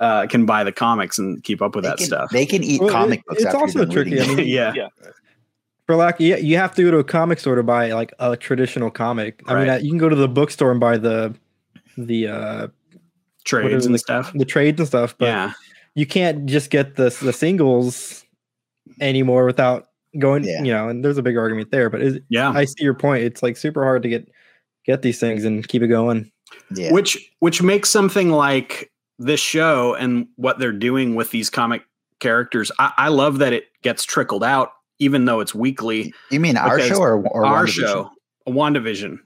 Uh, 0.00 0.26
can 0.26 0.46
buy 0.46 0.64
the 0.64 0.72
comics 0.72 1.18
and 1.18 1.44
keep 1.44 1.60
up 1.60 1.74
with 1.76 1.84
they, 1.84 1.90
that 1.90 1.98
can, 1.98 2.06
stuff. 2.06 2.30
they 2.30 2.46
can 2.46 2.64
eat 2.64 2.80
Well, 2.80 2.88
it- 2.88 2.92
comic 2.92 3.22
books. 3.26 3.42
it's 3.42 3.46
after 3.46 3.58
also 3.58 3.80
you've 3.80 3.90
tricky. 3.90 4.20
I 4.20 4.26
mean, 4.26 4.38
yeah. 4.48 4.72
Yeah. 4.74 4.88
For 5.86 5.96
lack, 5.96 6.18
you, 6.18 6.36
you 6.36 6.56
have 6.56 6.74
to 6.76 6.82
go 6.82 6.90
to 6.92 6.98
a 6.98 7.04
comic 7.04 7.38
store 7.38 7.56
to 7.56 7.62
buy 7.62 7.92
like 7.92 8.12
a 8.18 8.36
traditional 8.36 8.90
comic. 8.90 9.42
I 9.46 9.54
mean, 9.54 9.68
Right. 9.68 9.74
uh, 9.74 9.78
you 9.82 9.90
can 9.90 9.98
go 9.98 10.08
to 10.08 10.16
the 10.16 10.28
bookstore 10.28 10.70
and 10.70 10.80
buy 10.80 10.96
the 10.96 11.34
the 11.98 12.26
uh 12.28 12.68
trades 13.44 13.84
and 13.84 13.94
the- 13.94 13.98
stuff. 13.98 14.32
the 14.34 14.44
trades 14.46 14.80
and 14.80 14.86
stuff, 14.88 15.14
but 15.18 15.26
yeah, 15.26 15.52
you 15.94 16.06
can't 16.06 16.46
just 16.46 16.70
get 16.70 16.96
the 16.96 17.14
the 17.22 17.32
singles 17.32 18.24
anymore 19.00 19.44
without 19.44 19.88
going. 20.18 20.44
Yeah. 20.44 20.62
You 20.62 20.72
know, 20.72 20.88
and 20.88 21.04
there's 21.04 21.18
a 21.18 21.22
big 21.22 21.36
argument 21.36 21.70
there. 21.70 21.90
But 21.90 22.00
is, 22.02 22.18
yeah. 22.30 22.50
I 22.50 22.64
see 22.64 22.82
your 22.84 22.94
point. 22.94 23.24
It's 23.24 23.42
like 23.42 23.56
super 23.58 23.82
hard 23.84 24.02
to 24.04 24.08
get 24.08 24.26
get 24.86 25.02
these 25.02 25.20
things 25.20 25.44
and 25.44 25.66
keep 25.68 25.82
it 25.82 25.88
going. 25.88 26.30
Yeah. 26.74 26.92
Which 26.92 27.18
which 27.40 27.60
makes 27.62 27.90
something 27.90 28.30
like 28.30 28.90
this 29.24 29.40
show 29.40 29.94
and 29.94 30.26
what 30.36 30.58
they're 30.58 30.72
doing 30.72 31.14
with 31.14 31.30
these 31.30 31.50
comic 31.50 31.82
characters. 32.20 32.70
I, 32.78 32.92
I 32.96 33.08
love 33.08 33.38
that 33.38 33.52
it 33.52 33.66
gets 33.82 34.04
trickled 34.04 34.44
out, 34.44 34.70
even 34.98 35.24
though 35.24 35.40
it's 35.40 35.54
weekly. 35.54 36.12
You 36.30 36.40
mean 36.40 36.56
our 36.56 36.80
show 36.80 36.98
or, 37.00 37.26
or 37.28 37.44
Our 37.44 37.66
WandaVision? 37.66 37.68
show, 37.68 38.10
WandaVision. 38.48 39.18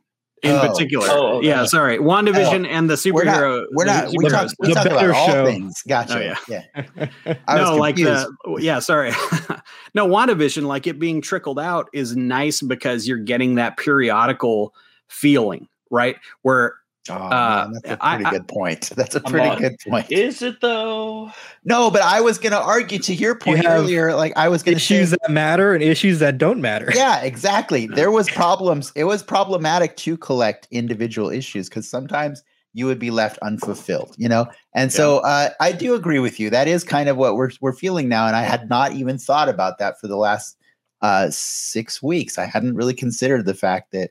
In 0.42 0.52
Oh. 0.52 0.68
particular, 0.68 1.06
Oh, 1.10 1.40
yeah, 1.40 1.64
sorry, 1.64 1.96
WandaVision 1.98 2.66
oh. 2.66 2.70
and 2.70 2.90
the 2.90 2.94
superhero. 2.94 3.64
We're 3.72 3.86
not. 3.86 4.04
superhero. 4.04 4.12
We're 4.12 4.12
not. 4.12 4.12
We 4.16 4.24
superhero 4.26 4.30
talk. 4.30 4.50
We 4.60 4.74
talk 4.74 4.86
about 4.86 5.00
better 5.00 5.14
all 5.14 5.28
show. 5.28 5.46
things. 5.46 5.82
Gotcha. 5.88 6.18
Oh, 6.18 6.20
yeah. 6.20 6.62
yeah. 6.74 7.06
I 7.48 7.58
was 7.60 7.70
no, 7.70 7.76
like 7.76 7.96
confused. 7.96 8.26
the 8.44 8.58
yeah, 8.60 8.78
sorry. 8.80 9.12
no, 9.94 10.06
WandaVision, 10.06 10.64
like 10.64 10.86
it 10.86 10.98
being 10.98 11.22
trickled 11.22 11.58
out 11.58 11.88
is 11.94 12.14
nice 12.16 12.60
because 12.60 13.08
you're 13.08 13.16
getting 13.18 13.54
that 13.54 13.78
periodical 13.78 14.74
feeling, 15.08 15.68
right? 15.90 16.16
Where 16.42 16.74
Oh, 17.10 17.14
uh, 17.14 17.68
man, 17.70 17.80
that's 17.82 17.94
a 17.94 17.96
pretty 17.96 18.24
I- 18.24 18.30
good 18.30 18.48
point. 18.48 18.90
That's 18.96 19.14
a 19.14 19.22
I'm 19.24 19.30
pretty 19.32 19.48
on. 19.48 19.60
good 19.60 19.76
point. 19.88 20.10
Is 20.10 20.42
it 20.42 20.60
though? 20.60 21.30
No, 21.64 21.90
but 21.90 22.02
I 22.02 22.20
was 22.20 22.38
going 22.38 22.52
to 22.52 22.60
argue 22.60 22.98
to 23.00 23.14
your 23.14 23.34
point 23.38 23.64
have 23.64 23.72
earlier. 23.80 24.14
Like 24.14 24.32
I 24.36 24.48
was 24.48 24.62
going 24.62 24.76
to 24.76 24.82
say, 24.82 24.96
Issues 24.96 25.10
that 25.10 25.30
matter 25.30 25.74
and 25.74 25.82
issues 25.82 26.18
that 26.20 26.38
don't 26.38 26.60
matter. 26.60 26.90
yeah, 26.94 27.20
exactly. 27.22 27.86
There 27.94 28.10
was 28.10 28.28
problems. 28.30 28.92
It 28.96 29.04
was 29.04 29.22
problematic 29.22 29.96
to 29.98 30.16
collect 30.16 30.68
individual 30.70 31.30
issues 31.30 31.68
because 31.68 31.88
sometimes 31.88 32.42
you 32.74 32.84
would 32.86 32.98
be 32.98 33.10
left 33.10 33.38
unfulfilled, 33.38 34.14
you 34.18 34.28
know. 34.28 34.46
And 34.74 34.92
so 34.92 35.18
uh, 35.18 35.48
I 35.60 35.72
do 35.72 35.94
agree 35.94 36.18
with 36.18 36.38
you. 36.38 36.50
That 36.50 36.68
is 36.68 36.84
kind 36.84 37.08
of 37.08 37.16
what 37.16 37.36
we're 37.36 37.50
we're 37.60 37.72
feeling 37.72 38.08
now, 38.08 38.26
and 38.26 38.36
I 38.36 38.42
had 38.42 38.68
not 38.68 38.92
even 38.92 39.16
thought 39.18 39.48
about 39.48 39.78
that 39.78 39.98
for 40.00 40.08
the 40.08 40.16
last 40.16 40.58
uh, 41.00 41.28
six 41.30 42.02
weeks. 42.02 42.36
I 42.38 42.44
hadn't 42.46 42.74
really 42.74 42.92
considered 42.94 43.46
the 43.46 43.54
fact 43.54 43.92
that 43.92 44.10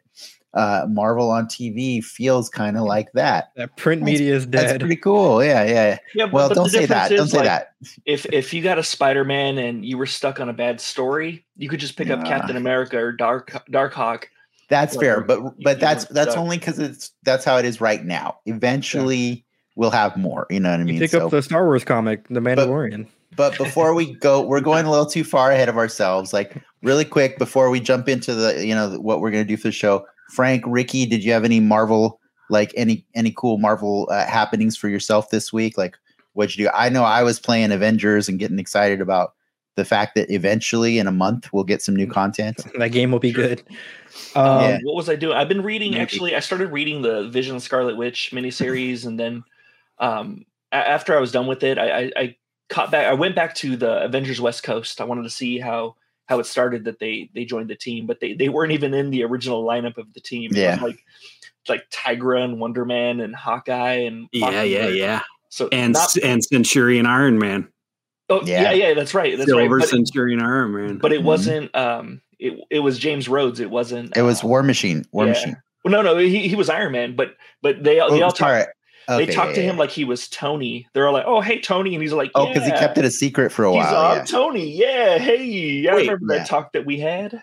uh, 0.55 0.85
Marvel 0.89 1.29
on 1.29 1.45
TV 1.47 2.03
feels 2.03 2.49
kind 2.49 2.77
of 2.77 2.83
like 2.83 3.11
that. 3.11 3.51
That 3.57 3.75
print 3.77 4.01
That's- 4.01 4.19
media 4.19 4.35
is 4.35 4.45
dead. 4.45 4.69
That's 4.69 4.77
pretty 4.79 4.95
cool. 4.95 5.43
Yeah, 5.43 5.63
yeah. 5.65 5.97
Yeah, 6.15 6.25
but- 6.25 6.33
Well, 6.33 6.49
don't 6.49 6.69
say 6.69 6.85
that. 6.85 7.09
Don't 7.11 7.27
say 7.27 7.37
like, 7.39 7.45
that. 7.45 7.73
If 8.05 8.25
if 8.31 8.53
you 8.53 8.61
got 8.63 8.77
a 8.79 8.83
Spider-Man 8.83 9.57
and 9.57 9.85
you 9.85 9.97
were 9.97 10.05
stuck 10.05 10.39
on 10.39 10.47
a 10.49 10.53
bad 10.53 10.79
story, 10.81 11.45
you 11.57 11.67
could 11.69 11.79
just 11.79 11.97
pick 11.97 12.09
up 12.09 12.23
Captain 12.25 12.55
America 12.57 12.97
or 12.97 13.11
Dark 13.11 13.61
Dark 13.69 13.93
Hawk. 13.93 14.29
That's 14.69 14.95
like, 14.95 15.05
fair, 15.05 15.19
you- 15.19 15.25
but 15.25 15.39
you 15.43 15.53
but 15.63 15.79
that's 15.79 16.05
that's 16.05 16.31
stuck. 16.31 16.41
only 16.41 16.57
because 16.57 16.79
it's 16.79 17.11
that's 17.23 17.45
how 17.45 17.57
it 17.57 17.65
is 17.65 17.79
right 17.81 18.03
now. 18.03 18.37
Eventually, 18.45 19.45
we'll 19.75 19.91
have 19.91 20.15
more. 20.17 20.47
You 20.49 20.59
know 20.59 20.69
what 20.71 20.77
I 20.77 20.79
You 20.79 20.85
mean? 20.85 20.99
pick 20.99 21.11
So- 21.11 21.25
up 21.25 21.31
the 21.31 21.41
Star 21.41 21.65
Wars 21.65 21.83
comic, 21.83 22.27
The 22.29 22.39
Mandalorian. 22.39 23.07
But 23.35 23.57
before 23.57 23.93
we 23.93 24.13
go, 24.15 24.41
we're 24.41 24.61
going 24.71 24.85
a 24.85 24.89
little 24.89 25.05
too 25.05 25.23
far 25.25 25.51
ahead 25.51 25.67
of 25.69 25.77
ourselves. 25.77 26.31
Like 26.31 26.55
really 26.81 27.03
quick 27.05 27.37
before 27.37 27.69
we 27.69 27.79
jump 27.81 28.07
into 28.07 28.33
the, 28.33 28.65
you 28.65 28.73
know, 28.73 28.97
what 29.01 29.19
we're 29.19 29.31
going 29.31 29.43
to 29.43 29.47
do 29.47 29.57
for 29.57 29.67
the 29.67 29.73
show. 29.73 30.05
Frank, 30.31 30.63
Ricky, 30.65 31.05
did 31.05 31.23
you 31.23 31.31
have 31.31 31.45
any 31.45 31.59
Marvel, 31.59 32.19
like 32.49 32.73
any 32.75 33.05
any 33.15 33.31
cool 33.35 33.57
Marvel 33.57 34.07
uh, 34.11 34.25
happenings 34.25 34.75
for 34.77 34.89
yourself 34.89 35.29
this 35.29 35.51
week? 35.53 35.77
Like 35.77 35.97
what'd 36.33 36.57
you 36.57 36.65
do? 36.65 36.71
I 36.73 36.89
know 36.89 37.03
I 37.03 37.23
was 37.23 37.39
playing 37.39 37.71
Avengers 37.71 38.27
and 38.27 38.37
getting 38.39 38.59
excited 38.59 38.99
about 39.01 39.33
the 39.75 39.85
fact 39.85 40.15
that 40.15 40.29
eventually 40.29 40.99
in 40.99 41.07
a 41.07 41.11
month 41.11 41.51
we'll 41.51 41.63
get 41.63 41.81
some 41.81 41.95
new 41.95 42.07
content. 42.07 42.65
that 42.77 42.89
game 42.91 43.11
will 43.11 43.19
be 43.19 43.33
Sure. 43.33 43.47
good. 43.47 43.63
Um, 44.35 44.45
Um, 44.47 44.61
Yeah. 44.61 44.77
What 44.83 44.95
was 44.95 45.09
I 45.09 45.15
doing? 45.15 45.35
I've 45.37 45.47
been 45.49 45.63
reading. 45.63 45.91
Maybe. 45.91 46.01
Actually, 46.01 46.35
I 46.35 46.39
started 46.39 46.71
reading 46.71 47.01
the 47.01 47.27
Vision 47.29 47.59
Scarlet 47.59 47.97
Witch 47.97 48.31
miniseries, 48.33 49.05
and 49.05 49.19
then 49.19 49.43
um, 49.99 50.45
a- 50.71 50.75
after 50.75 51.15
I 51.15 51.19
was 51.19 51.31
done 51.31 51.47
with 51.47 51.63
it, 51.63 51.77
I, 51.77 51.89
I, 51.99 52.11
I 52.15 52.35
caught 52.69 52.89
back. 52.91 53.05
I 53.05 53.13
went 53.13 53.35
back 53.35 53.53
to 53.55 53.75
the 53.75 54.03
Avengers 54.03 54.39
West 54.41 54.63
Coast. 54.63 55.01
I 55.01 55.03
wanted 55.03 55.23
to 55.23 55.29
see 55.29 55.59
how 55.59 55.95
how 56.27 56.39
it 56.39 56.45
started 56.45 56.85
that 56.85 56.99
they 56.99 57.29
they 57.33 57.45
joined 57.45 57.69
the 57.69 57.75
team, 57.75 58.05
but 58.07 58.19
they 58.19 58.33
they 58.33 58.49
weren't 58.49 58.71
even 58.71 58.93
in 58.93 59.09
the 59.11 59.23
original 59.23 59.63
lineup 59.63 59.97
of 59.97 60.13
the 60.13 60.19
team. 60.19 60.45
It 60.45 60.49
was 60.51 60.57
Yeah. 60.59 60.79
like 60.81 61.03
like 61.67 61.89
Tigra 61.89 62.43
and 62.43 62.59
Wonder 62.59 62.85
Man 62.85 63.19
and 63.19 63.35
Hawkeye 63.35 64.03
and 64.05 64.27
Yeah, 64.31 64.61
yeah, 64.63 64.87
yeah. 64.87 65.21
So 65.49 65.67
And 65.71 65.93
not, 65.93 66.15
and 66.23 66.43
Centurion 66.43 67.05
Iron 67.05 67.39
Man, 67.39 67.67
oh, 68.29 68.41
yeah. 68.45 68.63
Yeah. 68.63 68.71
yeah, 68.89 68.93
that's 68.93 69.13
right, 69.13 69.37
that's 69.37 69.49
Silver 69.49 69.75
right. 69.77 69.81
But, 69.81 69.89
Centurion 69.89 70.41
Iron 70.41 70.73
Man. 70.73 70.97
but 70.97 71.11
it 71.13 71.21
Mhm. 71.21 71.25
wasn't. 71.25 71.75
Um, 71.75 72.21
it 72.39 72.59
it 72.69 72.79
was 72.79 72.99
James 72.99 73.29
Rhodes. 73.29 73.59
It 73.59 73.69
wasn't. 73.69 74.15
It 74.17 74.21
was 74.23 74.43
uh, 74.43 74.47
War 74.47 74.61
Machine. 74.63 75.05
War 75.11 75.25
yeah. 75.25 75.31
Machine. 75.31 75.57
Well, 75.83 75.91
no, 75.91 76.01
no, 76.01 76.17
he, 76.17 76.47
he 76.47 76.55
was 76.55 76.69
Iron 76.69 76.91
Man, 76.91 77.15
but 77.15 77.35
but 77.61 77.83
they 77.83 77.99
all 77.99 78.11
they 78.11 78.21
Oh, 78.21 78.25
all 78.25 78.31
talked 78.31 78.39
sorry. 78.39 78.65
Okay, 79.07 79.25
they 79.25 79.31
talked 79.33 79.49
yeah, 79.49 79.55
to 79.55 79.61
yeah, 79.61 79.69
him 79.71 79.77
like 79.77 79.91
he 79.91 80.03
was 80.05 80.27
Tony. 80.27 80.87
They're 80.93 81.07
all 81.07 81.13
like, 81.13 81.25
"Oh, 81.27 81.41
hey, 81.41 81.59
Tony," 81.59 81.93
and 81.93 82.01
he's 82.01 82.13
like, 82.13 82.31
Oh, 82.35 82.47
because 82.47 82.67
yeah, 82.67 82.73
he 82.75 82.79
kept 82.79 82.97
it 82.97 83.05
a 83.05 83.11
secret 83.11 83.51
for 83.51 83.65
a 83.65 83.71
He's 83.71 83.77
while. 83.83 83.95
uh, 83.95 84.15
yeah. 84.15 84.23
Tony. 84.25 84.69
Yeah, 84.71 85.17
hey, 85.19 85.87
I 85.87 85.93
Wait, 85.95 86.01
remember 86.09 86.33
yeah. 86.33 86.39
that 86.39 86.47
talk 86.47 86.73
that 86.73 86.85
we 86.85 86.99
had. 86.99 87.41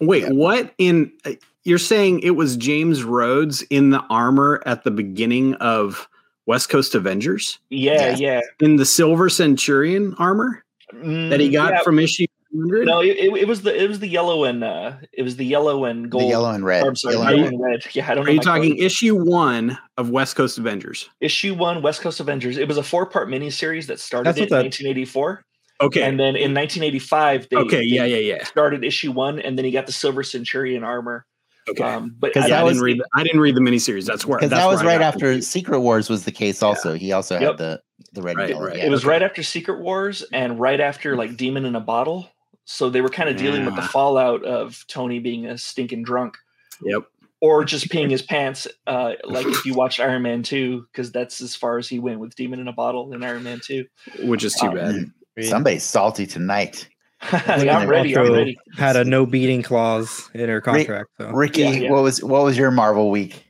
Wait, 0.00 0.24
Yeah. 0.24 0.30
what 0.30 0.74
in 0.78 1.12
uh, 1.24 1.32
you're 1.64 1.78
saying 1.78 2.20
it 2.20 2.30
was 2.32 2.56
James 2.56 3.02
Rhodes 3.04 3.62
in 3.62 3.90
the 3.90 4.00
armor 4.10 4.62
at 4.66 4.84
the 4.84 4.90
beginning 4.90 5.54
of 5.54 6.08
West 6.46 6.68
Coast 6.68 6.94
Avengers 6.94 7.58
Yeah, 7.70 7.92
Yes. 8.16 8.20
yeah. 8.20 8.40
in 8.60 8.76
the 8.76 8.84
Silver 8.84 9.28
Centurion 9.28 10.14
armor 10.18 10.62
that 10.92 11.40
he 11.40 11.48
Mm, 11.48 11.52
got 11.52 11.72
yeah, 11.72 11.82
from 11.82 11.98
issue 11.98 12.26
100? 12.56 12.86
No, 12.86 13.00
it, 13.00 13.16
it, 13.16 13.32
it 13.42 13.48
was 13.48 13.62
the 13.62 13.74
it 13.82 13.88
was 13.88 13.98
the 14.00 14.08
yellow 14.08 14.44
and 14.44 14.62
uh 14.64 14.92
it 15.12 15.22
was 15.22 15.36
the 15.36 15.44
yellow 15.44 15.84
and 15.84 16.10
gold. 16.10 16.24
The 16.24 16.28
yellow 16.28 16.50
and 16.50 16.64
red. 16.64 16.84
or, 16.84 16.88
I'm 16.88 16.96
sorry, 16.96 17.14
Yellow 17.14 17.30
yellow 17.30 17.44
and 17.44 17.54
and 17.54 17.62
red. 17.62 17.86
Yeah, 17.94 18.10
I 18.10 18.14
don't 18.14 18.24
Are 18.24 18.26
know. 18.26 18.32
you 18.32 18.40
talking 18.40 18.70
colors. 18.76 18.84
issue 18.84 19.14
1 19.14 19.78
of 19.98 20.10
West 20.10 20.36
Coast 20.36 20.58
Avengers? 20.58 21.08
issue 21.20 21.54
one, 21.54 21.82
West 21.82 22.00
Coast 22.00 22.20
Avengers? 22.20 22.56
It 22.58 22.68
was 22.68 22.76
a 22.78 22.82
four 22.82 23.06
part 23.06 23.28
miniseries 23.28 23.86
that 23.86 24.00
started 24.00 24.26
That's 24.28 24.38
in 24.38 24.48
that- 24.48 24.62
1984, 24.64 25.44
Okay. 25.82 26.02
and 26.02 26.18
then 26.18 26.36
in 26.36 26.54
1985 26.54 27.48
they 27.50 27.56
okay, 27.56 27.76
they 27.78 27.82
yeah, 27.84 28.04
yeah, 28.04 28.16
yeah. 28.16 28.44
started 28.44 28.84
issue 28.84 29.12
one, 29.12 29.38
and 29.40 29.58
then 29.58 29.64
he 29.64 29.70
got 29.70 29.86
the 29.86 29.92
Silver 29.92 30.22
Centurion 30.22 30.82
armor. 30.84 31.26
Okay. 31.68 31.82
Um, 31.82 32.14
but 32.20 32.32
'Cause 32.32 32.44
I, 32.44 32.46
yeah, 32.46 32.54
that 32.54 32.60
I 32.60 32.62
was- 32.64 32.74
didn't 32.74 32.84
read 32.84 32.98
the, 33.00 33.06
I 33.14 33.22
didn't 33.24 33.40
read 33.40 33.56
the 33.56 33.60
miniseries. 33.60 34.04
That's 34.06 34.24
where 34.24 34.38
because 34.38 34.50
that 34.50 34.66
was 34.68 34.84
right 34.84 35.00
after 35.02 35.26
confused. 35.26 35.50
Secret 35.50 35.80
Wars 35.80 36.08
was 36.08 36.24
the 36.24 36.30
case. 36.30 36.62
Also, 36.62 36.94
he 36.94 37.10
also 37.12 37.34
Yep. 37.40 37.42
had 37.42 37.58
the 37.58 37.80
the 38.12 38.22
red 38.22 38.36
Right, 38.36 38.42
and 38.44 38.50
yellow. 38.50 38.66
right. 38.68 38.76
yeah. 38.78 38.84
it 38.86 38.90
was 38.90 39.00
okay. 39.00 39.08
right 39.10 39.22
after 39.22 39.42
Secret 39.42 39.80
Wars 39.80 40.24
and 40.32 40.60
right 40.60 40.80
after 40.80 41.16
like 41.16 41.36
Demon 41.36 41.64
in 41.64 41.74
a 41.74 41.80
Bottle. 41.80 42.30
So 42.66 42.90
they 42.90 43.00
were 43.00 43.08
kind 43.08 43.28
of 43.30 43.36
dealing 43.36 43.64
with 43.64 43.76
the 43.76 43.82
fallout 43.82 44.44
of 44.44 44.84
Tony 44.88 45.18
being 45.20 45.46
a 45.46 45.56
stinking 45.56 46.02
drunk 46.02 46.36
Yep. 46.82 47.04
or 47.40 47.64
just 47.64 47.88
peeing 47.88 48.10
his 48.10 48.22
pants. 48.22 48.66
Uh, 48.86 49.12
like 49.24 49.46
if 49.46 49.64
you 49.64 49.72
watched 49.74 50.00
Iron 50.00 50.22
Man 50.22 50.42
2, 50.42 50.86
because 50.92 51.10
that's 51.12 51.40
as 51.40 51.54
far 51.56 51.78
as 51.78 51.88
he 51.88 51.98
went 52.00 52.18
with 52.18 52.34
Demon 52.34 52.58
in 52.60 52.66
a 52.68 52.72
Bottle 52.72 53.12
in 53.14 53.22
Iron 53.22 53.44
Man 53.44 53.60
2. 53.64 53.84
Which 54.24 54.42
is 54.44 54.54
too 54.54 54.66
Um, 54.66 54.74
bad. 54.74 55.44
Somebody's 55.46 55.84
salty 55.84 56.26
tonight. 56.26 56.88
Yeah, 57.32 57.78
I'm 57.78 57.88
ready. 57.88 58.16
I'm 58.16 58.30
ready. 58.32 58.58
Had 58.76 58.96
a 58.96 59.04
no 59.04 59.24
beating 59.24 59.62
clause 59.62 60.28
in 60.34 60.48
her 60.50 60.60
contract. 60.60 61.08
So. 61.18 61.30
Ricky, 61.30 61.62
Yeah, 61.62 61.70
yeah. 61.70 61.90
what 61.90 62.02
was 62.02 62.22
what 62.22 62.44
was 62.44 62.58
your 62.58 62.70
Marvel 62.70 63.10
week? 63.10 63.42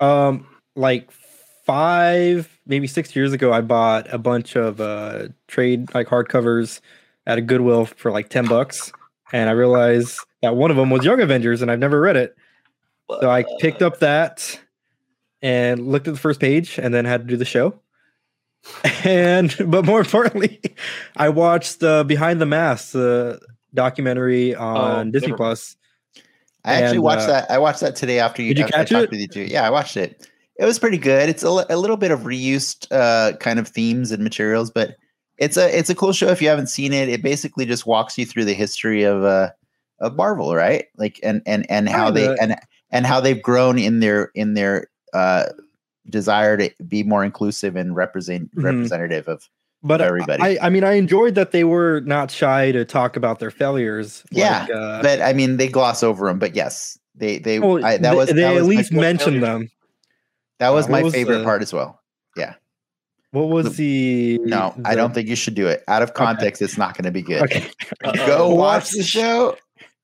Um, 0.00 0.46
like 0.76 1.10
five, 1.64 2.48
maybe 2.66 2.86
six 2.86 3.16
years 3.16 3.32
ago, 3.32 3.52
I 3.52 3.62
bought 3.62 4.12
a 4.12 4.18
bunch 4.18 4.54
of 4.56 4.80
uh 4.80 5.28
trade 5.48 5.94
like 5.94 6.08
hardcovers 6.08 6.80
at 7.26 7.38
a 7.38 7.42
Goodwill 7.42 7.86
for 7.86 8.10
like 8.10 8.28
ten 8.28 8.46
bucks, 8.46 8.92
and 9.32 9.48
I 9.48 9.52
realized 9.52 10.18
that 10.42 10.56
one 10.56 10.70
of 10.70 10.76
them 10.76 10.90
was 10.90 11.04
Young 11.04 11.20
Avengers, 11.20 11.62
and 11.62 11.70
I've 11.70 11.78
never 11.78 12.00
read 12.00 12.16
it. 12.16 12.36
So 13.20 13.30
I 13.30 13.44
picked 13.60 13.82
up 13.82 14.00
that 14.00 14.60
and 15.42 15.86
looked 15.88 16.08
at 16.08 16.14
the 16.14 16.20
first 16.20 16.40
page, 16.40 16.78
and 16.78 16.92
then 16.92 17.04
had 17.04 17.22
to 17.22 17.26
do 17.26 17.36
the 17.36 17.44
show. 17.44 17.80
And 19.04 19.54
but 19.68 19.84
more 19.84 20.00
importantly, 20.00 20.60
I 21.16 21.28
watched 21.28 21.82
uh, 21.84 22.02
Behind 22.02 22.40
the 22.40 22.46
Mask, 22.46 22.92
the 22.92 23.38
documentary 23.74 24.54
on 24.56 25.08
Oh, 25.08 25.10
Disney 25.12 25.28
never- 25.28 25.36
Plus. 25.36 25.76
I 26.64 26.82
actually 26.82 26.98
watched 26.98 27.22
uh, 27.22 27.26
that. 27.28 27.50
I 27.50 27.58
watched 27.58 27.78
that 27.80 27.94
today 27.94 28.18
after 28.18 28.42
you. 28.42 28.48
Did 28.52 28.58
you 28.58 28.64
after 28.64 28.76
catch 28.78 28.88
talked 28.90 29.04
it? 29.04 29.10
With 29.12 29.20
you 29.20 29.28
too. 29.28 29.44
Yeah, 29.44 29.64
I 29.64 29.70
watched 29.70 29.96
it. 29.96 30.28
It 30.58 30.64
was 30.64 30.80
pretty 30.80 30.98
good. 30.98 31.28
It's 31.28 31.44
a, 31.44 31.48
a 31.70 31.76
little 31.76 31.96
bit 31.96 32.10
of 32.10 32.20
reused 32.20 32.88
uh, 32.90 33.36
kind 33.36 33.60
of 33.60 33.68
themes 33.68 34.10
and 34.10 34.24
materials, 34.24 34.72
but 34.72 34.96
it's 35.38 35.56
a 35.56 35.76
it's 35.78 35.90
a 35.90 35.94
cool 35.94 36.12
show 36.12 36.28
if 36.28 36.40
you 36.42 36.48
haven't 36.48 36.68
seen 36.68 36.92
it. 36.92 37.08
It 37.08 37.22
basically 37.22 37.66
just 37.66 37.86
walks 37.86 38.16
you 38.18 38.24
through 38.26 38.44
the 38.46 38.54
history 38.54 39.02
of 39.04 39.22
uh 39.24 39.50
of 40.00 40.14
Marvel, 40.16 40.54
right? 40.54 40.86
Like 40.96 41.18
and 41.22 41.42
and 41.46 41.64
and 41.70 41.88
how 41.88 42.10
they 42.10 42.36
and 42.38 42.56
and 42.90 43.06
how 43.06 43.20
they've 43.20 43.42
grown 43.42 43.78
in 43.78 44.00
their 44.00 44.30
in 44.34 44.54
their 44.54 44.86
uh 45.12 45.44
desire 46.08 46.56
to 46.56 46.70
be 46.86 47.02
more 47.02 47.24
inclusive 47.24 47.76
and 47.76 47.96
represent 47.96 48.54
Mhm. 48.54 48.62
representative 48.64 49.26
of 49.28 49.48
But 49.82 50.00
everybody. 50.00 50.42
I, 50.58 50.66
I 50.66 50.70
mean, 50.70 50.84
I 50.84 50.92
enjoyed 50.94 51.34
that 51.34 51.50
they 51.52 51.64
were 51.64 52.00
not 52.06 52.30
shy 52.30 52.72
to 52.72 52.84
talk 52.84 53.16
about 53.16 53.38
their 53.40 53.50
failures. 53.50 54.22
Yeah, 54.30 54.60
like, 54.62 54.70
uh, 54.70 55.02
but 55.02 55.20
I 55.20 55.32
mean 55.32 55.56
they 55.58 55.68
gloss 55.68 56.02
over 56.02 56.26
them. 56.28 56.38
But 56.38 56.54
yes, 56.54 56.98
they 57.14 57.38
they 57.38 57.58
well, 57.58 57.84
I, 57.84 57.98
that 57.98 58.10
they, 58.10 58.16
was 58.16 58.28
they 58.28 58.34
that 58.34 58.54
at 58.54 58.54
was 58.54 58.62
my- 58.68 58.68
least 58.76 58.92
mentioned 58.92 59.42
them. 59.42 59.68
that 60.60 60.70
was 60.70 60.86
uh, 60.86 60.90
my 60.90 61.02
was 61.02 61.12
favorite 61.12 61.38
the- 61.38 61.44
part 61.44 61.62
as 61.62 61.72
well. 61.72 62.00
What 63.36 63.48
was 63.48 63.76
the? 63.76 64.38
No, 64.44 64.74
I 64.86 64.94
don't 64.94 65.12
think 65.12 65.28
you 65.28 65.36
should 65.36 65.54
do 65.54 65.66
it. 65.66 65.84
Out 65.88 66.02
of 66.02 66.14
context, 66.14 66.62
it's 66.62 66.78
not 66.78 66.96
going 66.96 67.04
to 67.04 67.10
be 67.10 67.20
good. 67.22 67.42
Okay, 67.42 67.68
Go 68.26 68.48
watch 68.48 68.84
Watch 68.84 68.90
the 68.92 69.02
show. 69.02 69.56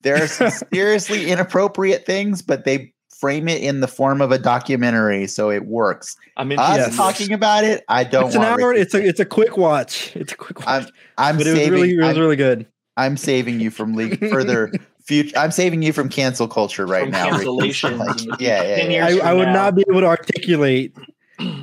There 0.02 0.22
are 0.22 0.26
some 0.26 0.50
seriously 0.72 1.30
inappropriate 1.30 2.04
things, 2.04 2.42
but 2.42 2.64
they 2.64 2.92
frame 3.08 3.48
it 3.48 3.62
in 3.62 3.80
the 3.80 3.88
form 3.88 4.20
of 4.20 4.32
a 4.32 4.38
documentary, 4.38 5.26
so 5.28 5.50
it 5.50 5.64
works. 5.66 6.14
I'm 6.36 6.50
into 6.52 6.62
Us 6.62 6.76
Yes. 6.76 6.96
talking 6.96 7.32
about 7.32 7.64
it, 7.64 7.84
I 7.88 8.04
don't 8.04 8.26
it's 8.26 8.34
an 8.34 8.42
hour. 8.42 8.68
Ricky 8.70 8.80
It's 8.82 8.94
a 8.94 9.02
it's 9.06 9.20
a 9.20 9.24
quick 9.24 9.56
watch. 9.56 10.14
It's 10.16 10.32
a 10.32 10.36
quick 10.36 10.58
watch. 10.66 10.66
I'm 10.66 10.86
I'm 11.16 11.38
but 11.38 11.46
it 11.46 11.50
was 11.52 11.58
saving. 11.58 11.72
really 11.72 11.92
it 11.94 11.98
was 12.00 12.08
I'm, 12.08 12.18
really 12.18 12.36
good. 12.36 12.66
I'm 12.98 13.16
saving 13.16 13.60
you 13.60 13.70
from 13.70 13.96
le- 13.96 14.16
further 14.28 14.70
future. 15.06 15.38
I'm 15.38 15.52
saving 15.52 15.82
you 15.82 15.92
from 15.94 16.08
cancel 16.10 16.48
culture 16.48 16.84
right 16.84 17.04
From 17.04 17.12
now. 17.12 17.30
Ricky. 17.30 17.46
cancellations 17.46 17.98
Like, 18.28 18.40
yeah, 18.40 18.62
yeah, 18.62 18.88
yeah. 18.88 19.06
I, 19.24 19.30
I 19.30 19.32
would 19.34 19.46
now. 19.46 19.52
not 19.54 19.74
be 19.76 19.84
able 19.88 20.00
to 20.00 20.06
articulate 20.08 20.94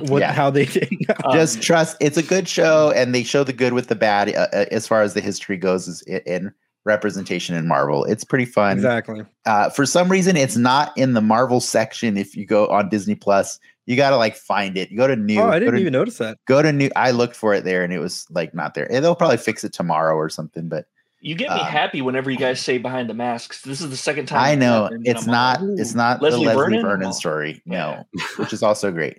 what 0.08 0.20
Yeah. 0.20 0.32
how 0.32 0.50
they 0.50 0.64
did. 0.66 0.90
Um, 1.24 1.32
Just 1.32 1.62
trust. 1.62 1.96
It's 2.00 2.16
a 2.16 2.22
good 2.22 2.48
show, 2.48 2.92
and 2.94 3.14
they 3.14 3.22
show 3.22 3.44
the 3.44 3.52
good 3.52 3.72
with 3.72 3.88
the 3.88 3.94
bad 3.96 4.28
uh, 4.34 4.48
uh, 4.52 4.64
as 4.70 4.86
far 4.86 5.02
as 5.02 5.14
the 5.14 5.20
history 5.20 5.56
goes 5.56 5.88
is 5.88 6.02
in, 6.02 6.20
in 6.26 6.52
representation 6.84 7.54
in 7.54 7.68
Marvel. 7.68 8.04
It's 8.04 8.24
pretty 8.24 8.46
fun. 8.46 8.72
exactly. 8.76 9.24
uh, 9.46 9.70
for 9.70 9.84
some 9.86 10.10
reason 10.10 10.36
it's 10.36 10.56
not 10.56 10.96
in 10.96 11.12
the 11.14 11.20
Marvel 11.20 11.60
section. 11.60 12.16
If 12.16 12.36
you 12.36 12.46
go 12.46 12.66
on 12.68 12.88
Disney 12.88 13.14
Plus, 13.14 13.58
you 13.86 13.96
got 13.96 14.10
to 14.10 14.16
like 14.16 14.36
find 14.36 14.76
it. 14.78 14.90
You 14.90 14.96
go 14.96 15.06
to 15.06 15.16
new. 15.16 15.40
Oh, 15.40 15.48
I 15.48 15.58
didn't 15.58 15.74
to, 15.74 15.80
even 15.80 15.92
notice 15.92 16.18
that. 16.18 16.38
go 16.46 16.62
to 16.62 16.72
new. 16.72 16.90
I 16.96 17.10
looked 17.10 17.36
for 17.36 17.54
it 17.54 17.64
there, 17.64 17.82
and 17.84 17.92
it 17.92 17.98
was 17.98 18.26
like 18.30 18.54
not 18.54 18.74
there. 18.74 18.90
And 18.90 19.04
they'll 19.04 19.14
probably 19.14 19.36
fix 19.36 19.62
it 19.64 19.72
tomorrow 19.72 20.14
or 20.14 20.28
something. 20.28 20.68
But 20.68 20.86
You 21.20 21.34
get 21.34 21.50
me 21.50 21.60
Um, 21.60 21.66
happy 21.66 22.00
whenever 22.00 22.30
you 22.30 22.38
guys 22.38 22.60
say 22.60 22.78
behind 22.78 23.10
the 23.10 23.14
masks. 23.14 23.60
This 23.62 23.80
is 23.82 23.90
the 23.90 23.96
second 23.96 24.26
time 24.26 24.40
I 24.40 24.54
know 24.54 24.88
it's 25.04 25.26
not. 25.26 25.60
like, 25.62 25.78
It's 25.78 25.92
"Ooh." 25.92 25.96
not 25.98 26.22
Leslie 26.22 26.44
the 26.46 26.54
Leslie 26.54 26.62
Vernon? 26.62 26.82
Vernon, 26.82 27.12
story. 27.12 27.62
yeah. 27.66 28.04
No, 28.14 28.20
which 28.36 28.52
is 28.54 28.62
also 28.62 28.90
great. 28.90 29.18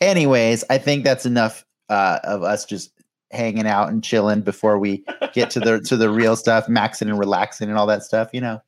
Anyways, 0.00 0.64
I 0.70 0.78
think 0.78 1.04
that's 1.04 1.26
enough 1.26 1.64
uh, 1.88 2.18
of 2.24 2.42
us 2.42 2.64
just 2.64 2.90
hanging 3.30 3.66
out 3.66 3.90
and 3.90 4.02
chilling 4.02 4.40
before 4.40 4.78
we 4.78 5.04
get 5.32 5.50
to 5.50 5.60
the 5.60 5.80
to 5.86 5.96
the 5.96 6.10
real 6.10 6.36
stuff, 6.36 6.66
maxing 6.66 7.08
and 7.08 7.18
relaxing 7.18 7.68
and 7.68 7.78
all 7.78 7.86
that 7.86 8.02
stuff. 8.02 8.30
You 8.32 8.40
know, 8.40 8.62